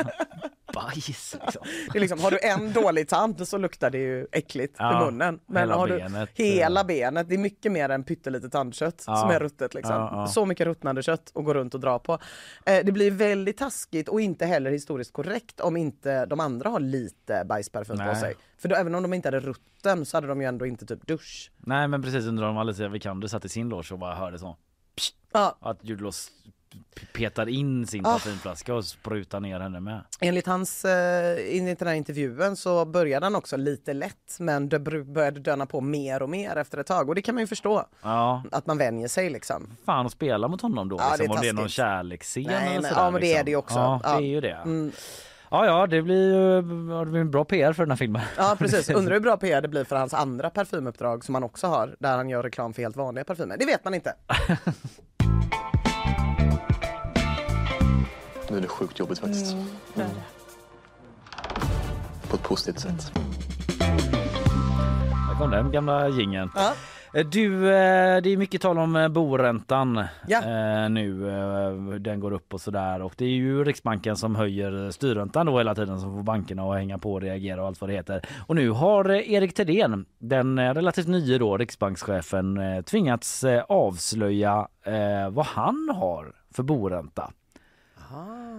bajs 0.74 1.08
liksom. 1.08 1.40
Det 1.92 1.98
är 1.98 2.00
liksom, 2.00 2.20
har 2.20 2.30
du 2.30 2.38
en 2.42 2.72
dålig 2.72 3.08
tand 3.08 3.48
så 3.48 3.58
luktar 3.58 3.90
det 3.90 3.98
ju 3.98 4.26
äckligt 4.32 4.74
Ja, 4.78 5.02
i 5.02 5.04
munnen. 5.04 5.40
Men 5.46 5.70
har 5.70 5.86
du 5.86 5.98
benet, 5.98 6.30
hela 6.34 6.84
benet, 6.84 7.28
det 7.28 7.34
är 7.34 7.38
mycket 7.38 7.72
mer 7.72 7.88
än 7.88 8.04
pyttelite 8.04 8.48
tandkött 8.50 9.04
Ja. 9.06 9.16
som 9.16 9.30
är 9.30 9.40
ruttet 9.40 9.74
liksom. 9.74 9.94
Ja, 9.94 10.10
ja. 10.12 10.26
Så 10.26 10.46
mycket 10.46 10.66
ruttnande 10.66 11.02
kött 11.02 11.32
att 11.34 11.44
gå 11.44 11.54
runt 11.54 11.74
och 11.74 11.80
dra 11.80 11.98
på. 11.98 12.18
Eh, 12.66 12.84
det 12.84 12.92
blir 12.92 13.10
väldigt 13.10 13.58
taskigt 13.58 14.08
och 14.08 14.20
inte 14.20 14.46
heller 14.46 14.70
historiskt 14.70 15.12
korrekt 15.12 15.60
om 15.60 15.76
inte 15.76 16.26
de 16.26 16.40
andra 16.40 16.70
har 16.70 16.80
lite 16.80 17.44
bajsparfym 17.46 17.98
på 17.98 18.14
sig. 18.14 18.34
För 18.62 18.68
då, 18.68 18.76
även 18.76 18.94
om 18.94 19.02
de 19.02 19.14
inte 19.14 19.28
hade 19.28 19.40
rutten 19.40 20.04
så 20.06 20.16
hade 20.16 20.26
de 20.26 20.40
ju 20.40 20.46
ändå 20.46 20.66
inte 20.66 20.86
typ 20.86 21.06
dusch. 21.06 21.50
Nej 21.56 21.88
men 21.88 22.02
precis 22.02 22.26
undrar 22.26 22.48
om 22.48 22.58
Alicia 22.58 22.88
Vikander 22.88 23.28
satt 23.28 23.44
i 23.44 23.48
sin 23.48 23.68
loge 23.68 23.88
och 23.92 23.98
bara 23.98 24.14
hörde 24.14 24.38
så. 24.38 24.56
Psst, 24.96 25.14
Ja. 25.32 25.56
Att 25.60 25.78
Jude 25.82 26.02
Law 26.02 26.12
petar 27.12 27.48
in 27.48 27.86
sin 27.86 28.06
Ah. 28.06 28.12
parfymflaska 28.12 28.74
och 28.74 28.84
sprutar 28.84 29.40
ner 29.40 29.60
henne 29.60 29.80
med. 29.80 30.00
Enligt 30.20 30.46
hans, 30.46 30.84
eh, 30.84 31.58
enligt 31.58 31.78
den 31.78 31.88
här 31.88 31.94
intervjun 31.94 32.56
så 32.56 32.84
började 32.84 33.26
han 33.26 33.34
också 33.34 33.56
lite 33.56 33.92
lätt 33.92 34.36
men 34.38 34.68
det 34.68 34.78
började 34.78 35.40
döna 35.40 35.66
på 35.66 35.80
mer 35.80 36.22
och 36.22 36.28
mer 36.30 36.56
efter 36.56 36.78
ett 36.78 36.86
tag 36.86 37.08
och 37.08 37.14
det 37.14 37.22
kan 37.22 37.34
man 37.34 37.42
ju 37.42 37.46
förstå. 37.46 37.84
Ja, 38.02 38.42
Att 38.52 38.66
man 38.66 38.78
vänjer 38.78 39.08
sig 39.08 39.30
liksom. 39.30 39.70
fan 39.86 40.06
att 40.06 40.12
spela 40.12 40.48
mot 40.48 40.60
honom 40.62 40.88
då 40.88 40.96
Ja, 40.98 41.08
liksom, 41.10 41.26
det 41.28 41.34
om 41.34 41.38
det 41.42 41.48
är 41.48 41.52
någon 41.52 41.68
kärleksscen 41.68 42.42
Nej, 42.42 42.76
eller 42.76 42.88
sådär, 42.88 43.02
ja, 43.02 43.10
men 43.10 43.20
det 43.20 43.26
är 43.26 43.30
liksom. 43.30 43.44
det 43.44 43.50
ju 43.50 43.56
också. 43.56 43.78
Ja. 43.78 44.00
det 44.04 44.24
är 44.24 44.28
ju 44.28 44.40
det. 44.40 44.52
Mm. 44.64 44.92
Ja, 45.52 45.66
ja, 45.66 45.86
det 45.86 46.02
blir 46.02 46.34
ju 46.34 46.56
det 47.04 47.10
blir 47.10 47.20
en 47.20 47.30
bra 47.30 47.44
PR 47.44 47.72
för 47.72 47.82
den 47.82 47.90
här 47.90 47.96
filmen. 47.96 48.22
Ja 48.36 48.56
precis, 48.58 48.90
undrar 48.94 49.14
hur 49.14 49.20
bra 49.20 49.36
PR 49.36 49.60
det 49.60 49.68
blir 49.68 49.84
för 49.84 49.96
hans 49.96 50.14
andra 50.14 50.50
parfymuppdrag 50.50 51.24
som 51.24 51.34
han 51.34 51.44
också 51.44 51.66
har 51.66 51.96
där 51.98 52.16
han 52.16 52.28
gör 52.28 52.42
reklam 52.42 52.74
för 52.74 52.82
helt 52.82 52.96
vanliga 52.96 53.24
parfymer. 53.24 53.56
Det 53.56 53.66
vet 53.66 53.84
man 53.84 53.94
inte. 53.94 54.14
Nu 58.50 58.56
är 58.56 58.60
det 58.60 58.68
sjukt 58.68 58.98
jobbigt 58.98 59.18
faktiskt. 59.18 59.52
Mm. 59.96 60.08
På 62.28 62.36
ett 62.36 62.42
positivt 62.42 62.80
sätt. 62.80 63.12
Där 65.28 65.38
kom 65.38 65.50
den 65.50 65.72
gamla 65.72 66.08
jingeln. 66.08 66.50
Ja. 66.54 66.72
Eh, 67.14 67.26
Du, 67.26 67.66
eh, 67.66 68.22
det 68.22 68.30
är 68.32 68.36
mycket 68.36 68.62
tal 68.62 68.78
om 68.78 68.96
eh, 68.96 69.08
boräntan 69.08 70.04
Ja. 70.26 70.88
nu. 70.88 71.98
Den 72.00 72.20
går 72.20 72.32
upp 72.32 72.54
och 72.54 72.60
sådär. 72.60 73.02
Och 73.02 73.14
det 73.16 73.24
är 73.24 73.28
ju 73.28 73.64
Riksbanken 73.64 74.16
som 74.16 74.36
höjer 74.36 74.90
styrräntan 74.90 75.46
då 75.46 75.58
hela 75.58 75.74
tiden 75.74 76.00
som 76.00 76.14
får 76.16 76.22
bankerna 76.22 76.62
att 76.62 76.76
hänga 76.78 76.98
på 76.98 77.12
och 77.12 77.20
reagera 77.20 77.60
och 77.60 77.66
allt 77.66 77.80
vad 77.80 77.90
det 77.90 77.94
heter. 77.94 78.26
Och 78.46 78.56
nu 78.56 78.70
har 78.70 79.10
Erik 79.10 79.54
Thedéen, 79.54 80.04
den 80.18 80.74
relativt 80.74 81.08
nye 81.08 81.38
då 81.38 81.56
riksbankschefen, 81.56 82.60
tvingats 82.84 83.44
avslöja 83.68 84.68
vad 85.30 85.46
han 85.46 85.90
har 85.94 86.32
för 86.54 86.62
boränta. 86.62 87.30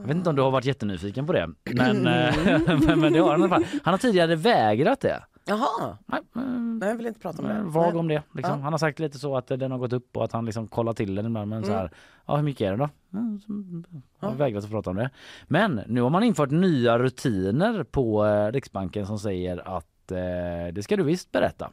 Jag 0.02 0.08
vet 0.08 0.18
inte 0.18 0.30
om 0.30 0.36
du 0.36 0.42
har 0.42 0.52
varit 0.52 0.66
jättenyfiken 0.66 1.28
på 1.28 1.34
det, 1.34 1.50
men, 1.74 1.98
men, 2.04 3.00
men 3.00 3.14
det 3.14 3.20
har 3.20 3.32
han 3.32 3.40
i 3.40 3.44
alla 3.44 3.50
fall. 3.50 3.66
Han 3.84 3.94
har 3.94 3.98
tidigare 3.98 4.36
vägrat 4.36 5.00
det. 5.02 5.24
Jaha, 5.46 5.98
Nej, 6.06 6.22
mm, 6.36 6.80
nej 6.80 6.90
jag 6.90 6.96
vill 6.96 7.06
inte 7.06 7.20
prata 7.20 7.42
om 7.42 7.48
det. 7.48 7.62
Vag 7.64 7.96
om 7.96 8.08
det. 8.08 8.24
Liksom. 8.34 8.58
Ja. 8.58 8.64
Han 8.64 8.74
har 8.74 8.78
sagt 8.78 9.00
lite 9.00 9.20
så 9.20 9.38
att 9.38 9.48
den 9.48 9.72
har 9.72 9.78
gått 9.78 9.94
upp 9.94 10.18
och 10.18 10.24
att 10.24 10.32
han 10.32 10.46
liksom 10.46 10.68
kollar 10.68 10.94
till 10.94 11.16
den 11.16 11.26
ibland. 11.26 11.50
Men 11.50 11.64
så 11.66 11.72
här, 11.72 11.92
ja 12.26 12.36
hur 12.36 12.44
mycket 12.44 12.62
är 12.62 12.72
det 12.72 12.78
då? 12.78 12.90
Mm, 13.14 13.84
har 14.20 14.36
vägrat 14.36 14.64
att 14.64 14.70
prata 14.70 14.90
om 14.90 14.96
det. 14.96 15.10
Men 15.48 15.82
nu 15.88 16.02
har 16.02 16.10
man 16.10 16.24
infört 16.24 16.52
nya 16.52 17.00
rutiner 17.00 17.84
på 17.84 18.26
eh, 18.26 18.52
Riksbanken 18.52 19.08
som 19.08 19.20
säger 19.20 19.78
att 19.78 20.12
eh, 20.12 20.74
det 20.74 20.84
ska 20.84 20.98
du 20.98 21.04
visst 21.04 21.32
berätta. 21.32 21.70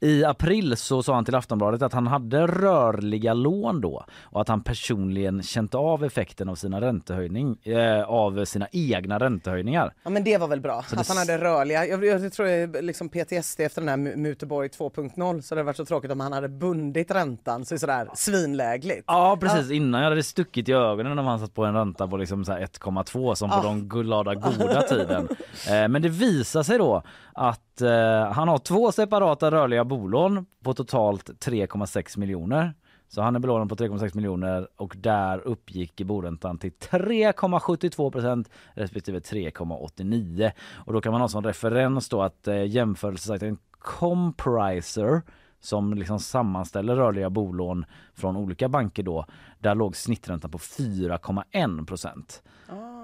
I 0.00 0.24
april 0.24 0.76
så 0.76 1.02
sa 1.02 1.14
han 1.14 1.24
till 1.24 1.34
Aftonbladet 1.34 1.82
att 1.82 1.92
han 1.92 2.06
hade 2.06 2.46
rörliga 2.46 3.34
lån 3.34 3.80
då 3.80 4.04
och 4.22 4.40
att 4.40 4.48
han 4.48 4.60
personligen 4.62 5.42
känt 5.42 5.74
av 5.74 6.04
effekten 6.04 6.48
av 6.48 6.54
sina 6.54 6.80
räntehöjning 6.80 7.56
eh, 7.62 8.02
av 8.02 8.44
sina 8.44 8.66
egna 8.72 9.18
räntehöjningar. 9.18 9.92
Ja 10.02 10.10
men 10.10 10.24
det 10.24 10.38
var 10.38 10.48
väl 10.48 10.60
bra, 10.60 10.84
det 10.90 11.00
att 11.00 11.08
han 11.08 11.16
hade 11.16 11.38
rörliga. 11.38 11.86
Jag, 11.86 12.04
jag 12.04 12.32
tror 12.32 12.46
det 12.46 12.52
är 12.78 12.82
liksom 12.82 13.08
PTSD 13.08 13.60
efter 13.60 13.80
den 13.82 13.88
här 13.88 13.96
Mu- 13.96 14.16
Muteborg 14.16 14.68
2.0 14.68 15.40
så 15.40 15.54
det 15.54 15.58
hade 15.60 15.66
varit 15.66 15.76
så 15.76 15.84
tråkigt 15.84 16.10
om 16.12 16.20
han 16.20 16.32
hade 16.32 16.48
bundit 16.48 17.10
räntan 17.10 17.64
så 17.64 17.74
det 17.74 17.76
är 17.76 17.80
sådär 17.80 18.08
svinlägligt. 18.14 19.04
Ja 19.06 19.38
precis, 19.40 19.70
innan 19.70 20.02
jag 20.02 20.08
hade 20.10 20.22
stuckit 20.22 20.68
i 20.68 20.72
ögonen 20.72 21.16
när 21.16 21.22
man 21.22 21.38
satt 21.38 21.54
på 21.54 21.64
en 21.64 21.74
ränta 21.74 22.08
på 22.08 22.16
liksom 22.16 22.44
så 22.44 22.52
här 22.52 22.60
1,2 22.60 23.34
som 23.34 23.50
på 23.50 23.56
Ah. 23.56 23.62
de 23.62 23.88
glada 23.88 24.34
goda 24.34 24.82
tiden. 24.82 25.28
Eh, 25.70 25.88
men 25.88 26.02
det 26.02 26.08
visar 26.08 26.62
sig 26.62 26.78
då 26.78 27.02
att 27.34 27.60
eh, 27.80 28.32
han 28.32 28.48
har 28.48 28.58
två 28.58 28.92
separata 28.92 29.50
rörliga 29.50 29.84
bolån 29.84 30.46
på 30.64 30.74
totalt 30.74 31.30
3,6 31.30 32.18
miljoner. 32.18 32.74
Så 33.08 33.22
han 33.22 33.36
är 33.36 33.40
belånad 33.40 33.68
på 33.68 33.74
3,6 33.74 34.16
miljoner 34.16 34.68
och 34.76 34.96
där 34.98 35.38
uppgick 35.38 36.00
boräntan 36.00 36.58
till 36.58 36.72
3,72 36.72 38.10
procent 38.10 38.50
respektive 38.74 39.18
3,89. 39.18 40.50
Och 40.74 40.92
då 40.92 41.00
kan 41.00 41.12
man 41.12 41.20
ha 41.20 41.28
som 41.28 41.44
referens 41.44 42.08
då 42.08 42.22
att 42.22 42.48
eh, 42.48 42.64
jämförelsesajten 42.64 43.58
Compriser 43.78 45.22
som 45.60 45.94
liksom 45.94 46.18
sammanställer 46.18 46.96
rörliga 46.96 47.30
bolån 47.30 47.84
från 48.14 48.36
olika 48.36 48.68
banker 48.68 49.02
då, 49.02 49.24
där 49.58 49.74
låg 49.74 49.96
snitträntan 49.96 50.50
på 50.50 50.58
4,1 50.58 51.86
procent 51.86 52.42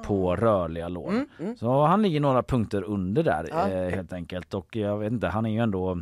på 0.07 0.37
rörliga 0.37 0.89
lån. 0.89 1.27
Så 1.59 1.83
han 1.87 2.03
ligger 2.03 2.21
några 2.21 2.43
punkter 2.43 2.83
under 2.83 3.23
där 3.23 3.47
Ja. 3.51 3.69
eh, 3.71 3.91
helt 3.95 4.13
enkelt 4.13 4.55
och 4.55 4.77
jag 4.77 4.99
vet 4.99 5.13
inte, 5.13 5.29
han 5.29 5.47
är 5.47 5.51
ju 5.51 5.59
ändå 5.59 5.99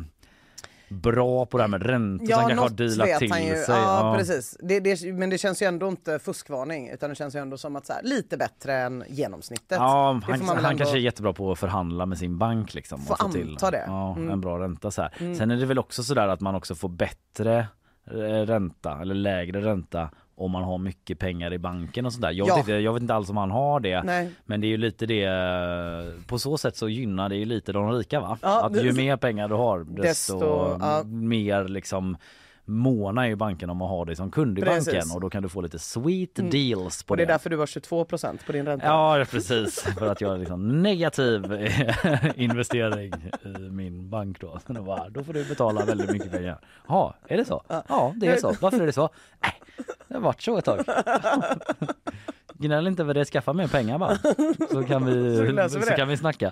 bra 0.93 1.45
på 1.45 1.57
det 1.57 1.63
här 1.63 1.67
med 1.69 1.83
räntor 1.85 2.27
Ja, 2.29 2.39
som 2.39 2.47
kanske 2.49 2.63
har 2.65 2.69
dealat 2.69 3.19
till 3.19 3.29
sig. 3.65 3.75
Ja, 3.75 4.15
precis. 4.17 4.57
Det, 4.59 4.79
det, 4.79 5.13
men 5.13 5.29
det 5.29 5.37
känns 5.37 5.61
ju 5.61 5.65
ändå 5.65 5.87
inte 5.87 6.19
fuskvarning 6.19 6.89
utan 6.89 7.09
det 7.09 7.15
känns 7.15 7.35
ju 7.35 7.39
ändå 7.39 7.57
som 7.57 7.75
att 7.75 7.85
så 7.85 7.93
här, 7.93 8.03
lite 8.03 8.37
bättre 8.37 8.73
än 8.73 9.03
genomsnittet. 9.07 9.77
Ja, 9.77 10.21
han, 10.25 10.41
han 10.41 10.57
ändå- 10.57 10.77
kanske 10.77 10.97
är 10.97 11.01
jättebra 11.01 11.33
på 11.33 11.51
att 11.51 11.59
förhandla 11.59 12.05
med 12.05 12.17
sin 12.17 12.37
bank 12.37 12.73
liksom. 12.73 12.99
Får 13.01 13.15
få 13.15 13.23
anta 13.25 13.71
det. 13.71 13.83
Ja, 13.87 14.15
Mm. 14.15 14.29
en 14.29 14.41
bra 14.41 14.59
ränta 14.59 14.91
så 14.91 15.01
här. 15.01 15.35
Sen 15.37 15.51
är 15.51 15.55
det 15.57 15.65
väl 15.65 15.79
också 15.79 16.03
så 16.03 16.13
där 16.13 16.27
att 16.27 16.41
man 16.41 16.55
också 16.55 16.75
får 16.75 16.89
bättre 16.89 17.67
eh, 18.11 18.17
ränta 18.45 19.01
eller 19.01 19.15
lägre 19.15 19.61
ränta 19.61 20.09
om 20.35 20.51
man 20.51 20.63
har 20.63 20.77
mycket 20.77 21.19
pengar 21.19 21.53
i 21.53 21.57
banken 21.59 22.05
och 22.05 22.13
sådär. 22.13 22.31
Jag, 22.31 22.47
Ja. 22.47 22.55
vet 22.55 22.59
inte, 22.59 22.71
jag 22.73 22.93
vet 22.93 23.01
inte 23.01 23.13
alls 23.13 23.29
om 23.29 23.37
han 23.37 23.51
har 23.51 23.79
det. 23.79 24.03
Nej. 24.03 24.31
Men 24.45 24.61
det 24.61 24.67
är 24.67 24.69
ju 24.69 24.77
lite 24.77 25.05
det, 25.05 25.27
på 26.27 26.39
så 26.39 26.57
sätt 26.57 26.75
så 26.77 26.89
gynnar 26.89 27.29
det 27.29 27.35
ju 27.35 27.45
lite 27.45 27.71
de 27.73 27.91
rika 27.91 28.19
va? 28.19 28.37
Ja, 28.41 28.65
att 28.65 28.75
ju 28.83 28.91
det- 28.91 28.93
mer 28.97 29.17
pengar 29.17 29.47
du 29.47 29.55
har 29.55 29.79
desto, 29.79 30.01
Desto, 30.01 30.77
ja. 30.79 31.03
mer 31.05 31.67
liksom 31.67 32.17
månar 32.65 33.25
ju 33.25 33.35
banken 33.35 33.69
om 33.69 33.81
att 33.81 33.89
ha 33.89 34.05
dig 34.05 34.15
som 34.15 34.31
kund 34.31 34.59
i 34.59 34.61
Precis. 34.61 34.93
banken 34.93 35.11
och 35.15 35.21
då 35.21 35.29
kan 35.29 35.43
du 35.43 35.49
få 35.49 35.61
lite 35.61 35.79
sweet 35.79 36.39
Mm. 36.39 36.51
deals 36.51 37.03
på 37.03 37.11
Och 37.11 37.17
det 37.17 37.25
det. 37.25 37.27
är 37.27 37.33
därför 37.33 37.49
du 37.49 37.57
har 37.57 37.65
22% 37.65 38.45
på 38.45 38.51
din 38.51 38.65
ränta. 38.65 38.85
Ja 38.85 39.25
precis, 39.31 39.81
för 39.99 40.07
att 40.07 40.21
jag 40.21 40.33
är 40.33 40.37
liksom 40.37 40.81
negativ 40.83 41.43
investering 42.35 43.13
i 43.45 43.69
min 43.69 44.09
bank 44.09 44.39
då. 44.41 44.59
Då, 44.67 44.81
bara, 44.83 45.09
då 45.09 45.23
får 45.23 45.33
du 45.33 45.45
betala 45.45 45.85
väldigt 45.85 46.09
mycket 46.11 46.31
pengar. 46.31 46.59
Ja, 46.87 47.15
är 47.27 47.37
det 47.37 47.45
så? 47.45 47.63
Ja, 47.89 48.13
det 48.15 48.27
är 48.27 48.37
så. 48.37 48.55
Varför 48.61 48.81
är 48.81 48.85
det 48.85 48.93
så? 48.93 49.09
Nej, 49.41 49.53
det 50.07 50.13
har 50.13 50.21
varit 50.21 50.41
så 50.41 50.57
ett 50.57 50.65
tag. 50.65 50.85
Gnäll 52.63 52.87
inte 52.87 53.03
över 53.03 53.13
det, 53.13 53.25
skaffa 53.25 53.53
mer 53.53 53.67
pengar 53.67 53.97
bara. 53.97 54.15
Så 54.71 54.83
kan 54.83 55.05
vi, 55.05 55.37
Så 55.69 55.81
så 55.81 55.91
kan 55.91 56.07
vi 56.07 56.17
snacka. 56.17 56.51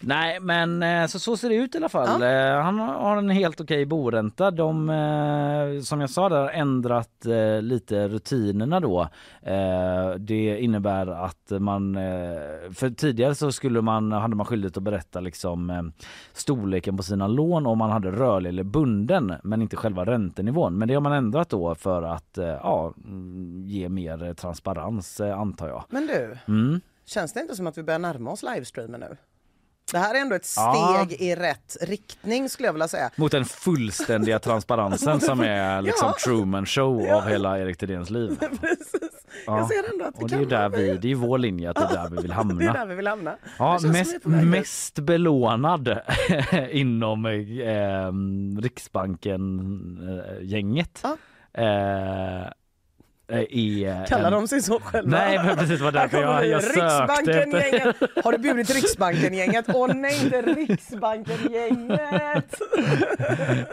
Nej 0.00 0.40
men 0.40 0.82
eh, 0.82 1.06
så, 1.06 1.18
så 1.18 1.36
ser 1.36 1.48
det 1.48 1.54
ut 1.54 1.74
i 1.74 1.78
alla 1.78 1.88
fall. 1.88 2.22
Eh, 2.22 2.62
Han 2.62 2.78
har 2.78 3.16
en 3.16 3.30
helt 3.30 3.60
okej 3.60 3.86
boränta. 3.86 4.50
De 4.50 4.90
eh, 4.90 5.80
som 5.82 6.00
jag 6.00 6.10
sa 6.10 6.28
där 6.28 6.40
har 6.40 6.50
ändrat 6.50 7.10
lite 7.60 8.08
rutinerna 8.08 8.80
då. 8.80 9.08
Det 10.18 10.58
innebär 10.60 11.06
att 11.06 11.52
man 11.60 11.94
för 12.74 12.90
tidigare 12.90 13.34
så 13.34 13.52
skulle 13.52 13.80
man 13.82 14.12
hade 14.12 14.36
man 14.36 14.46
skyldighet 14.46 14.76
att 14.76 14.82
berätta 14.82 15.20
liksom 15.20 15.92
storleken 16.32 16.96
på 16.96 17.02
sina 17.02 17.26
lån 17.26 17.66
om 17.66 17.78
man 17.78 17.90
hade 17.90 18.10
rörlig 18.10 18.48
eller 18.48 18.62
bunden 18.62 19.34
men 19.42 19.62
inte 19.62 19.76
själva 19.76 20.04
räntenivån. 20.04 20.78
Men 20.78 20.88
det 20.88 20.94
har 20.94 21.00
man 21.00 21.12
ändrat 21.12 21.48
då 21.48 21.74
för 21.74 22.02
att 22.02 22.38
ja, 22.62 22.92
mm, 23.04 23.62
ge 23.66 23.88
mer 23.88 24.34
transparens 24.34 25.20
antar 25.32 25.68
jag. 25.68 25.84
Men 25.88 26.06
du, 26.06 26.36
Mm. 26.48 26.80
känns 27.06 27.32
det 27.32 27.40
inte 27.40 27.56
som 27.56 27.66
att 27.66 27.78
vi 27.78 27.82
börjar 27.82 27.98
närma 27.98 28.30
oss 28.30 28.42
livestreamen 28.42 29.00
nu? 29.00 29.16
Det 29.92 29.98
här 29.98 30.14
är 30.14 30.20
ändå 30.20 30.34
ett 30.36 30.46
Ja. 30.56 31.02
steg 31.06 31.20
i 31.20 31.34
rätt 31.36 31.76
riktning 31.80 32.48
skulle 32.48 32.68
jag 32.68 32.72
vilja 32.72 32.88
säga. 32.88 33.10
Mot 33.16 33.32
den 33.32 33.44
fullständiga 33.44 34.38
transparensen 34.38 35.20
som 35.20 35.40
är 35.40 35.82
liksom 35.82 36.08
Ja. 36.08 36.14
Truman 36.24 36.66
show 36.66 37.10
av 37.12 37.26
hela 37.28 37.58
Erik 37.58 37.76
Thedéens 37.78 38.10
liv. 38.10 38.38
Ja. 39.46 39.58
Jag 39.58 39.68
ser 39.68 39.92
ändå 39.92 40.04
att 40.04 40.14
vi 40.18 40.24
Och 40.24 40.28
det 40.28 40.36
är 40.36 40.46
där 40.46 40.68
vi, 40.68 40.96
det 40.96 41.10
är 41.10 41.14
vår 41.14 41.38
linje 41.38 41.70
att 41.70 41.76
det 41.76 41.82
är 41.82 41.92
där 42.02 42.10
vi 42.10 42.16
vill 42.16 42.26
Det 42.28 42.32
är 42.32 42.36
hamna. 42.36 42.72
där 42.72 42.86
vi 42.86 42.94
vill 42.94 43.06
hamna. 43.06 43.36
Ja, 43.58 43.78
Det 43.82 43.88
mest, 43.88 44.24
mest 44.24 44.98
belånad 44.98 45.98
inom 46.70 47.26
eh, 47.26 48.12
Riksbanken-gänget. 48.62 51.02
Ja. 51.02 51.16
Eh, 51.62 52.46
är 53.28 54.06
Kallar 54.06 54.26
en- 54.26 54.32
de 54.32 54.48
sig 54.48 54.62
så 54.62 54.80
själva? 54.80 55.10
Nej, 55.10 55.38
men 55.46 55.56
precis 55.56 55.80
var 55.80 55.92
därför 55.92 56.20
jag, 56.20 56.46
jag 56.46 56.62
sökte 56.62 57.32
efter. 57.32 58.22
Har 58.24 58.32
du 58.32 58.38
bjudit 58.38 58.74
Riksbanken-gänget? 58.74 59.64
Åh 59.74 59.94
nej, 59.94 60.24
inte 60.24 60.42
Riksbanken-gänget! 60.42 62.54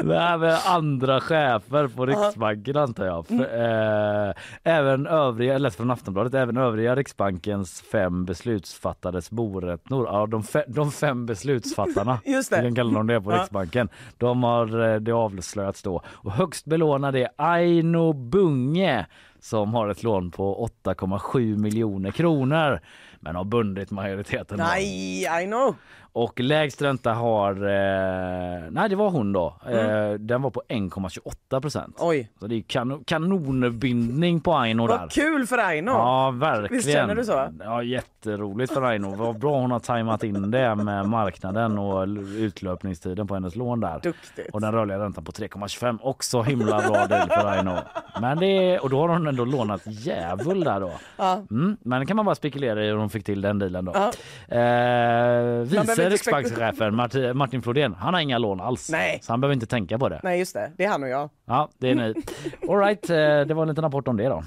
Det 0.02 0.20
här 0.20 0.38
med 0.38 0.58
andra 0.66 1.22
chefer 1.22 1.88
på 1.88 2.06
Riksbanken 2.06 2.78
antar 2.78 3.06
jag. 3.06 3.32
Mm. 3.32 3.46
För, 3.46 4.28
eh, 4.30 4.34
även 4.64 5.08
övriga, 5.08 5.54
jag 5.54 5.62
läste 5.62 5.78
från 5.78 5.92
Aftonbladet, 5.92 6.34
även 6.34 6.58
övriga 6.58 6.96
Riksbankens 6.96 7.82
fem 7.92 8.26
beslutsfattares 8.26 9.32
borättnor, 9.32 10.06
ja, 10.06 10.26
de, 10.28 10.44
fe, 10.44 10.64
de 10.68 10.92
fem 10.92 11.26
beslutsfattarna, 11.26 12.20
Just 12.26 12.50
det. 12.50 12.62
kan 12.62 12.76
kalla 12.76 12.94
dem 12.94 13.08
det 13.08 13.22
på 13.22 13.32
Ja. 13.32 13.38
Riksbanken, 13.42 13.90
de 14.18 14.44
har 14.44 14.94
eh, 14.94 15.00
det 15.00 15.12
avslöjats 15.12 15.82
då. 15.84 16.02
Och 16.08 16.32
högst 16.32 16.66
belånad 16.66 17.16
är 17.16 17.28
Aino 17.36 18.14
Bunge 18.14 19.06
som 19.42 19.74
har 19.74 19.90
ett 19.90 20.04
lån 20.04 20.32
på 20.32 20.70
8,7 20.84 21.58
miljoner 21.58 22.12
kronor 22.12 22.80
men 23.20 23.36
har 23.36 23.44
bundit 23.44 23.92
majoriteten. 23.92 24.58
Nej, 24.58 25.44
I 25.44 25.46
know 25.46 25.76
och 26.14 26.40
lägst 26.40 26.82
ränta 26.82 27.14
har, 27.14 27.52
eh, 27.52 28.62
nej 28.72 28.90
det 28.90 28.96
var 28.96 29.10
hon 29.10 29.34
då, 29.34 29.56
eh, 29.70 30.12
den 30.14 30.42
var 30.42 30.50
på 30.50 30.62
1,28 30.68 31.62
procent. 31.62 32.00
Mm. 32.00 32.10
Oj, 32.10 32.30
Så 32.40 32.48
det 32.48 32.56
är 32.56 32.62
kanon, 32.62 33.04
kanonbindning 33.06 34.42
på 34.42 34.54
Aino 34.56 34.88
där. 34.88 34.98
vad 34.98 35.12
kul 35.12 35.48
för 35.48 35.58
Aino! 35.58 35.92
Ja 35.92 36.32
verkligen. 36.32 36.74
Visst 36.78 36.92
känner 36.92 37.16
du 37.16 37.24
så? 37.26 37.48
Ja 37.60 37.84
jätteroligt 37.84 38.74
för 38.74 38.82
Aino. 38.82 39.16
Vad 39.16 39.40
bra 39.40 39.60
hon 39.60 39.72
har 39.72 39.80
tajmat 39.80 40.24
in 40.24 40.52
det 40.52 40.76
med 40.76 41.06
marknaden 41.06 41.78
och 41.78 42.08
utlöpningstiden 42.38 43.28
på 43.28 43.34
hennes 43.34 43.56
lån 43.56 43.80
där. 43.80 44.00
Duktigt. 44.04 44.50
Och 44.54 44.62
den 44.62 44.72
rörliga 44.72 45.00
räntan 45.00 45.24
på 45.24 45.32
3,25 45.32 45.98
också 46.02 46.42
himla 46.42 46.78
bra 46.90 47.06
deal 47.08 47.28
för 47.30 47.46
Aino. 47.48 47.76
Men 48.22 48.38
det 48.38 48.46
är, 48.46 48.84
och 48.84 48.90
då 48.90 49.00
har 49.00 49.08
hon 49.10 49.28
ändå 49.28 49.46
lånat 49.46 49.82
djävul 49.86 50.64
där 50.64 50.80
då. 50.80 50.92
Ja. 51.18 51.42
Mm, 51.52 51.78
men 51.82 52.06
kan 52.06 52.16
man 52.16 52.26
bara 52.26 52.36
spekulera 52.36 52.84
i 52.84 52.88
hur 52.88 52.96
hon 52.98 53.10
fick 53.10 53.26
till 53.26 53.42
den 53.42 53.60
dealen 53.60 53.86
då. 53.86 53.92
Ja. 53.96 54.12
Eh, 54.58 55.64
inte 56.04 56.14
riksbankschefen 56.14 56.96
Martin, 56.96 57.38
Martin 57.38 57.62
Flodén, 57.62 57.94
han 57.94 58.14
har 58.14 58.22
inga 58.22 58.38
lån 58.38 58.62
alls. 58.62 58.90
Nej. 58.90 59.20
Så 59.24 59.34
han 59.34 59.42
behöver 59.42 59.54
inte 59.54 59.66
tänka 59.66 59.98
på 60.00 60.10
det. 60.10 60.20
Nej, 60.24 60.40
just 60.40 60.54
det. 60.54 60.72
Det 60.78 60.86
är 60.86 60.90
han 60.90 61.04
och 61.04 61.10
jag. 61.10 61.30
Ja, 61.46 61.70
det 61.78 61.90
är 61.90 61.96
ni. 61.96 62.14
All 62.70 62.78
right, 62.78 63.10
eh, 63.10 63.16
det 63.18 63.54
var 63.54 63.62
en 63.62 63.70
liten 63.70 63.84
rapport 63.84 64.08
om 64.08 64.18
det 64.18 64.28
då. 64.28 64.44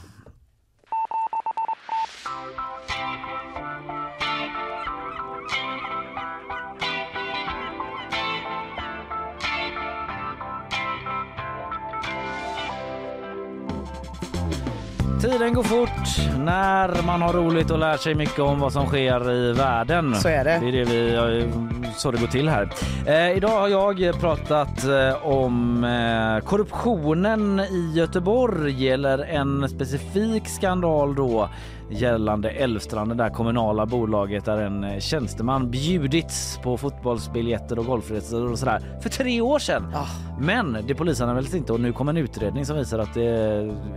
Tiden 15.24 15.54
går 15.54 15.62
fort 15.62 16.38
när 16.38 17.02
man 17.06 17.22
har 17.22 17.32
roligt 17.32 17.70
och 17.70 17.78
lär 17.78 17.96
sig 17.96 18.14
mycket 18.14 18.38
om 18.38 18.60
vad 18.60 18.72
som 18.72 18.86
sker 18.86 19.32
i 19.32 19.52
världen. 19.52 20.14
Så 20.14 20.28
är 20.28 20.44
det. 20.44 20.58
Det 20.60 20.68
är 20.68 20.72
det 20.72 20.84
vi, 20.84 21.48
så 21.96 22.10
det 22.10 22.20
går 22.20 22.26
till 22.26 22.48
här. 22.48 22.68
Eh, 23.06 23.36
idag 23.36 23.60
har 23.60 23.68
jag 23.68 24.20
pratat 24.20 24.84
eh, 24.84 25.26
om 25.26 25.84
eh, 25.84 26.44
korruptionen 26.48 27.60
i 27.60 27.92
Göteborg 27.94 28.90
eller 28.90 29.18
en 29.18 29.68
specifik 29.68 30.48
skandal 30.48 31.14
då 31.14 31.48
gällande 31.90 32.50
Älvstranden, 32.50 33.16
det 33.16 33.24
där 33.24 33.30
kommunala 33.30 33.86
bolaget 33.86 34.44
där 34.44 34.58
en 34.58 34.84
eh, 34.84 34.98
tjänsteman 34.98 35.70
bjudits 35.70 36.58
på 36.62 36.76
fotbollsbiljetter 36.76 37.78
och 37.78 37.86
golfresor 37.86 38.50
och 38.50 38.58
sådär 38.58 38.82
för 39.00 39.10
tre 39.10 39.40
år 39.40 39.58
sedan. 39.58 39.92
Ah. 39.94 40.06
Men 40.40 40.78
det 40.86 40.94
polisanmäldes 40.94 41.54
inte 41.54 41.72
och 41.72 41.80
nu 41.80 41.92
kom 41.92 42.08
en 42.08 42.16
utredning 42.16 42.66
som 42.66 42.76
visar 42.76 42.98
att 42.98 43.14
det, 43.14 43.26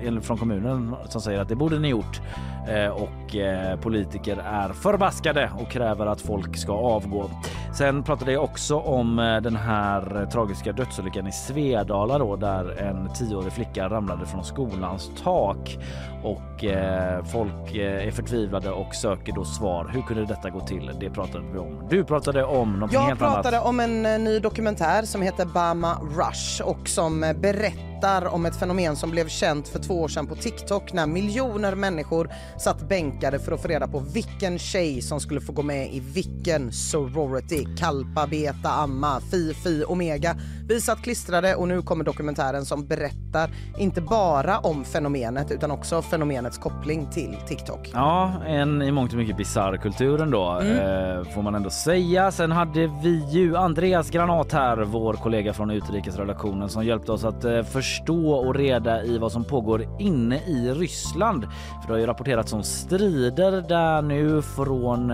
eller 0.02 0.22
från 0.22 0.38
kommunen 0.38 0.96
som 1.06 1.22
säger 1.22 1.40
att 1.40 1.50
det 1.50 1.56
borde 1.56 1.80
ni 1.80 1.88
gjort. 1.88 2.22
Eh, 2.68 2.90
och 2.90 3.36
eh, 3.36 3.80
politiker 3.80 4.38
är 4.38 4.70
förbaskade 4.70 5.52
och 5.60 5.72
kräver 5.72 6.06
att 6.06 6.22
folk 6.22 6.58
ska 6.58 6.74
avgå. 6.74 7.30
Sen 7.74 8.04
pratade 8.04 8.32
jag 8.32 8.44
också 8.44 8.76
om 8.76 9.20
eh, 9.20 9.42
den 9.42 9.56
här 9.56 10.22
eh, 10.22 10.30
tragiska 10.30 10.72
dödsolyckan 10.72 11.28
i 11.28 11.32
Svedala 11.32 12.18
då 12.18 12.36
där 12.36 12.82
en 12.82 13.10
tioårig 13.14 13.54
flicka 13.54 13.90
ramlade 13.90 14.26
från 14.26 14.44
skolans 14.44 15.12
tak 15.24 15.78
och 16.24 16.64
eh, 16.64 17.24
folk 17.24 17.76
eh, 17.76 17.77
är 17.82 18.12
förtvivlade 18.12 18.72
och 18.72 18.96
söker 18.96 19.34
då 19.34 19.46
svar. 19.46 19.92
Hur 19.94 20.02
kunde 20.02 20.26
detta 20.26 20.50
gå 20.50 20.60
till? 20.60 20.92
Det 21.00 21.10
pratade 21.10 21.44
vi 21.54 21.60
om. 21.60 21.88
Du 21.90 22.04
pratade 22.04 22.44
om 22.44 22.90
Jag 22.92 23.02
helt 23.02 23.20
pratade 23.20 23.58
annat. 23.58 23.70
om 23.70 23.80
en 23.80 24.06
eh, 24.06 24.20
ny 24.20 24.40
dokumentär 24.40 25.04
som 25.04 25.22
heter 25.22 25.46
Bama 25.46 25.98
Rush 26.18 26.62
och 26.62 26.90
som 26.90 27.24
eh, 27.24 27.34
berättar 27.34 28.26
om 28.28 28.46
ett 28.46 28.56
fenomen 28.56 28.96
som 28.96 29.12
blev 29.12 29.28
känt 29.28 29.68
för 29.68 29.80
två 29.80 30.02
år 30.02 30.08
sedan 30.08 30.28
på 30.28 30.36
TikTok 30.36 30.94
när 30.94 31.08
miljoner 31.08 31.76
människor 31.76 32.30
satt 32.60 32.90
bänkade 32.90 33.40
för 33.40 33.52
att 33.52 33.62
få 33.62 33.68
reda 33.68 33.88
på 33.88 34.00
vilken 34.00 34.60
tjej 34.60 35.02
som 35.02 35.20
skulle 35.20 35.42
få 35.42 35.52
gå 35.52 35.62
med 35.62 35.94
i 35.94 36.00
vilken 36.00 36.72
sorority. 36.72 37.66
Kalpa, 37.80 38.28
Beta, 38.28 38.70
Amma, 38.70 39.20
Fi, 39.32 39.54
Fi, 39.54 39.84
Omega. 39.88 40.36
Vi 40.68 40.82
satt 40.82 41.02
klistrade 41.02 41.56
och 41.56 41.68
nu 41.68 41.82
kommer 41.82 42.04
dokumentären 42.04 42.66
som 42.66 42.88
berättar 42.88 43.50
inte 43.78 44.02
bara 44.02 44.60
om 44.60 44.86
fenomenet 44.86 45.52
utan 45.52 45.72
också 45.72 46.02
fenomenets 46.02 46.58
koppling 46.58 47.08
till 47.12 47.36
TikTok. 47.48 47.67
Ja, 47.94 48.32
en 48.48 48.82
i 48.82 48.92
mångt 48.92 49.12
och 49.12 49.18
mycket 49.18 49.38
bisarr 49.38 49.78
kultur 49.78 50.22
ändå 50.22 50.60
Mm. 50.62 50.78
eh, 50.78 51.24
får 51.24 51.42
man 51.42 51.56
ändå 51.56 51.70
säga. 51.70 52.32
Sen 52.32 52.52
hade 52.52 52.88
vi 53.04 53.26
ju 53.30 53.58
Andreas 53.58 54.10
Granat 54.10 54.52
här, 54.54 54.78
vår 54.78 55.14
kollega 55.14 55.54
från 55.54 55.72
utrikesredaktionen 55.72 56.70
som 56.70 56.86
hjälpte 56.86 57.12
oss 57.12 57.24
att 57.24 57.46
eh, 57.46 57.64
förstå 57.64 58.32
och 58.32 58.56
reda 58.56 59.04
i 59.04 59.18
vad 59.18 59.32
som 59.32 59.44
pågår 59.44 59.86
inne 60.00 60.36
i 60.36 60.72
Ryssland. 60.74 61.44
För 61.82 61.88
det 61.88 61.94
har 61.94 62.00
ju 62.00 62.06
rapporterats 62.06 62.54
om 62.54 62.64
strider 62.64 63.52
där 63.70 64.02
nu 64.02 64.42
från 64.42 65.12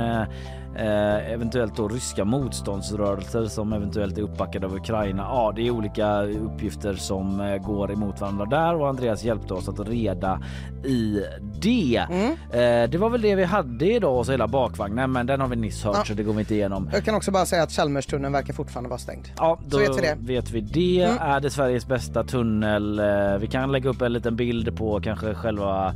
eh, 0.76 1.32
eventuellt 1.34 1.76
då 1.78 1.88
ryska 1.88 2.26
motståndsrörelser 2.26 3.45
som 3.45 3.74
eventuellt 3.74 4.18
är 4.18 4.22
uppbackade 4.22 4.66
av 4.68 4.76
Ukraina. 4.76 5.24
Ja, 5.24 5.54
det 5.56 5.68
är 5.68 5.72
olika 5.72 6.22
uppgifter 6.24 6.94
som 6.94 7.40
eh, 7.41 7.58
går 7.58 7.91
emot 7.91 8.22
varandra 8.22 8.45
där 8.45 8.76
och 8.76 8.88
Andreas 8.90 9.24
hjälpte 9.24 9.54
oss 9.54 9.70
att 9.70 9.80
reda 9.90 10.40
i 10.86 11.24
det. 11.62 12.08
Mm. 12.12 12.32
Eh, 12.52 12.90
det 12.90 12.98
var 12.98 13.10
väl 13.10 13.22
det 13.22 13.36
vi 13.36 13.44
hade 13.44 13.94
idag 13.94 14.18
och 14.18 14.26
så 14.26 14.32
hela 14.32 14.48
bakvagnen 14.48 15.12
men 15.12 15.26
den 15.26 15.41
har 15.41 15.48
vi 15.48 15.56
nyss 15.56 15.84
hört 15.84 15.95
Ja. 15.98 16.04
så 16.06 16.14
det 16.14 16.24
går 16.24 16.34
vi 16.34 16.40
inte 16.40 16.56
igenom. 16.56 16.90
Jag 16.94 17.04
kan 17.06 17.16
också 17.16 17.32
bara 17.32 17.45
säga 17.45 17.64
att 17.64 17.72
Chalmerstunneln 17.72 18.34
verkar 18.34 18.54
fortfarande 18.54 18.90
vara 18.90 19.00
stängd. 19.00 19.28
Ja, 19.38 19.60
då 19.68 19.78
vet 19.78 19.98
vi 19.98 20.02
det. 20.02 20.16
vet 20.20 20.52
vi 20.52 20.62
det. 20.62 21.04
Mm. 21.04 21.18
Är 21.22 21.40
det 21.40 21.50
Sveriges 21.50 21.88
bästa 21.88 22.24
tunnel? 22.24 23.02
Vi 23.40 23.48
kan 23.48 23.72
lägga 23.72 23.90
upp 23.90 24.02
en 24.02 24.14
liten 24.14 24.36
bild 24.36 24.78
på 24.78 25.02
kanske 25.02 25.34
själva 25.36 25.94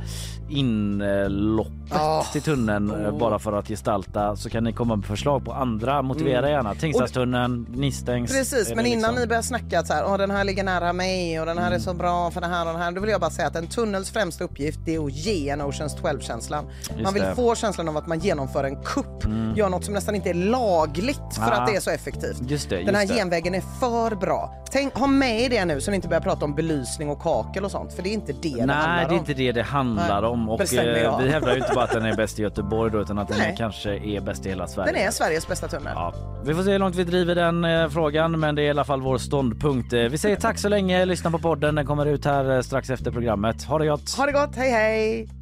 inloppet 0.48 1.72
Ja. 1.90 2.24
till 2.32 2.42
tunneln 2.42 2.90
Oh. 2.90 3.18
bara 3.18 3.38
för 3.38 3.52
att 3.52 3.68
gestalta 3.68 4.36
så 4.36 4.50
kan 4.50 4.66
ni 4.68 4.72
komma 4.72 4.96
med 4.96 5.04
förslag 5.06 5.44
på 5.44 5.52
andra. 5.52 6.02
Motivera 6.02 6.38
Mm. 6.38 6.50
gärna. 6.50 6.74
Tingstadstunneln, 6.74 7.66
Nistängs. 7.70 8.32
Precis, 8.32 8.68
men 8.74 8.84
det 8.84 8.90
innan 8.90 8.98
liksom- 9.00 9.14
ni 9.14 9.26
börjar 9.26 9.42
snacka 9.42 9.84
så 9.84 9.92
här, 9.92 10.04
Åh, 10.06 10.18
den 10.18 10.30
här 10.30 10.44
ligger 10.44 10.64
nära 10.64 10.92
mig 10.92 11.40
och 11.40 11.46
den 11.46 11.58
här 11.58 11.66
Mm. 11.66 11.76
är 11.76 11.82
så 11.82 11.94
bra 11.94 12.30
för 12.30 12.40
den 12.40 12.50
här 12.50 12.66
och 12.66 12.72
den 12.72 12.82
här. 12.82 12.92
Då 12.92 13.00
vill 13.00 13.10
jag 13.10 13.20
bara 13.20 13.30
säga 13.30 13.48
att 13.48 13.56
en 13.56 13.66
tunnels 13.66 14.10
främsta 14.10 14.44
uppgift 14.44 14.78
det 14.84 14.94
är 14.94 15.04
att 15.06 15.12
ge 15.12 15.48
en 15.48 15.60
Oceans 15.62 15.96
12-känslan. 15.96 16.64
Man 17.02 17.14
vill 17.14 17.22
det. 17.22 17.34
få 17.34 17.54
känslan 17.54 17.88
av 17.88 17.96
att 17.96 18.06
man 18.06 18.18
genomför 18.18 18.64
en 18.64 18.76
kupp, 18.82 19.24
Mm. 19.24 19.56
gör 19.56 19.68
något 19.68 19.84
som 19.84 19.94
nästan 19.94 20.14
inte 20.14 20.30
är 20.30 20.34
lagligt 20.34 21.34
för 21.34 21.42
Ah. 21.42 21.54
att 21.54 21.66
det 21.66 21.76
är 21.76 21.80
så 21.80 21.90
effektivt. 21.90 22.40
Just 22.50 22.70
det, 22.70 22.76
Den 22.82 22.94
här 22.94 23.02
just 23.02 23.14
det. 23.14 23.18
genvägen 23.20 23.54
är 23.54 23.62
för 23.80 24.14
bra. 24.16 24.54
Tänk, 24.72 24.94
ha 24.94 25.06
med 25.06 25.50
det 25.50 25.64
nu 25.64 25.80
så 25.80 25.90
ni 25.90 25.94
inte 25.94 26.08
börjar 26.08 26.20
prata 26.20 26.44
om 26.44 26.54
belysning 26.54 27.08
och 27.08 27.18
kakel 27.20 27.64
och 27.64 27.70
sånt 27.70 27.92
för 27.92 28.02
det 28.02 28.08
är 28.08 28.12
inte 28.12 28.32
det 28.32 28.38
det 28.48 28.66
Nej, 28.66 28.76
handlar 28.76 28.96
det 28.98 29.02
är 29.04 29.08
om. 29.12 29.18
inte 29.18 29.34
det 29.34 29.52
det 29.52 29.62
handlar 29.62 30.20
Nej, 30.22 30.30
om. 30.30 30.48
Och 30.48 30.60
eh, 30.74 31.18
vi 31.20 31.28
hävdar 31.30 31.52
ju 31.52 31.58
inte 31.58 31.74
bara 31.74 31.84
att 31.84 31.92
den 31.92 32.04
är 32.04 32.16
bäst 32.16 32.38
i 32.38 32.42
Göteborg 32.42 32.92
då, 32.92 33.00
utan 33.00 33.18
att 33.18 33.28
den 33.28 33.38
Nej. 33.38 33.52
är, 33.52 33.56
kanske 33.56 33.90
är 33.98 34.20
bäst 34.20 34.46
i 34.46 34.48
hela 34.58 34.68
Sverige. 34.68 34.92
Den 34.92 35.02
är 35.02 35.10
Sveriges 35.10 35.48
bästa 35.48 35.68
tunnel. 35.68 35.92
Ja, 35.94 36.14
vi 36.44 36.54
får 36.54 36.62
se 36.62 36.72
hur 36.72 36.78
långt 36.78 36.96
vi 36.96 37.04
driver 37.04 37.34
den 37.34 37.64
eh, 37.64 37.88
frågan, 37.88 38.40
men 38.40 38.54
det 38.54 38.62
är 38.62 38.66
i 38.66 38.70
alla 38.70 38.84
fall 38.84 39.00
vår 39.00 39.18
ståndpunkt. 39.18 39.92
Eh, 39.92 40.00
vi 40.00 40.18
säger 40.18 40.36
tack 40.36 40.58
så 40.58 40.68
länge. 40.68 41.04
Lyssna 41.04 41.30
på 41.30 41.38
podden. 41.38 41.74
Den 41.74 41.86
kommer 41.86 42.06
ut 42.06 42.24
här 42.24 42.56
eh, 42.56 42.60
strax 42.60 42.90
efter 42.90 43.10
programmet. 43.10 43.62
Ha 43.64 43.78
det 43.78 43.86
gott! 43.86 44.14
Ha 44.16 44.26
det 44.26 44.32
gott, 44.32 44.56
hej 44.56 44.70
hej! 44.70 45.37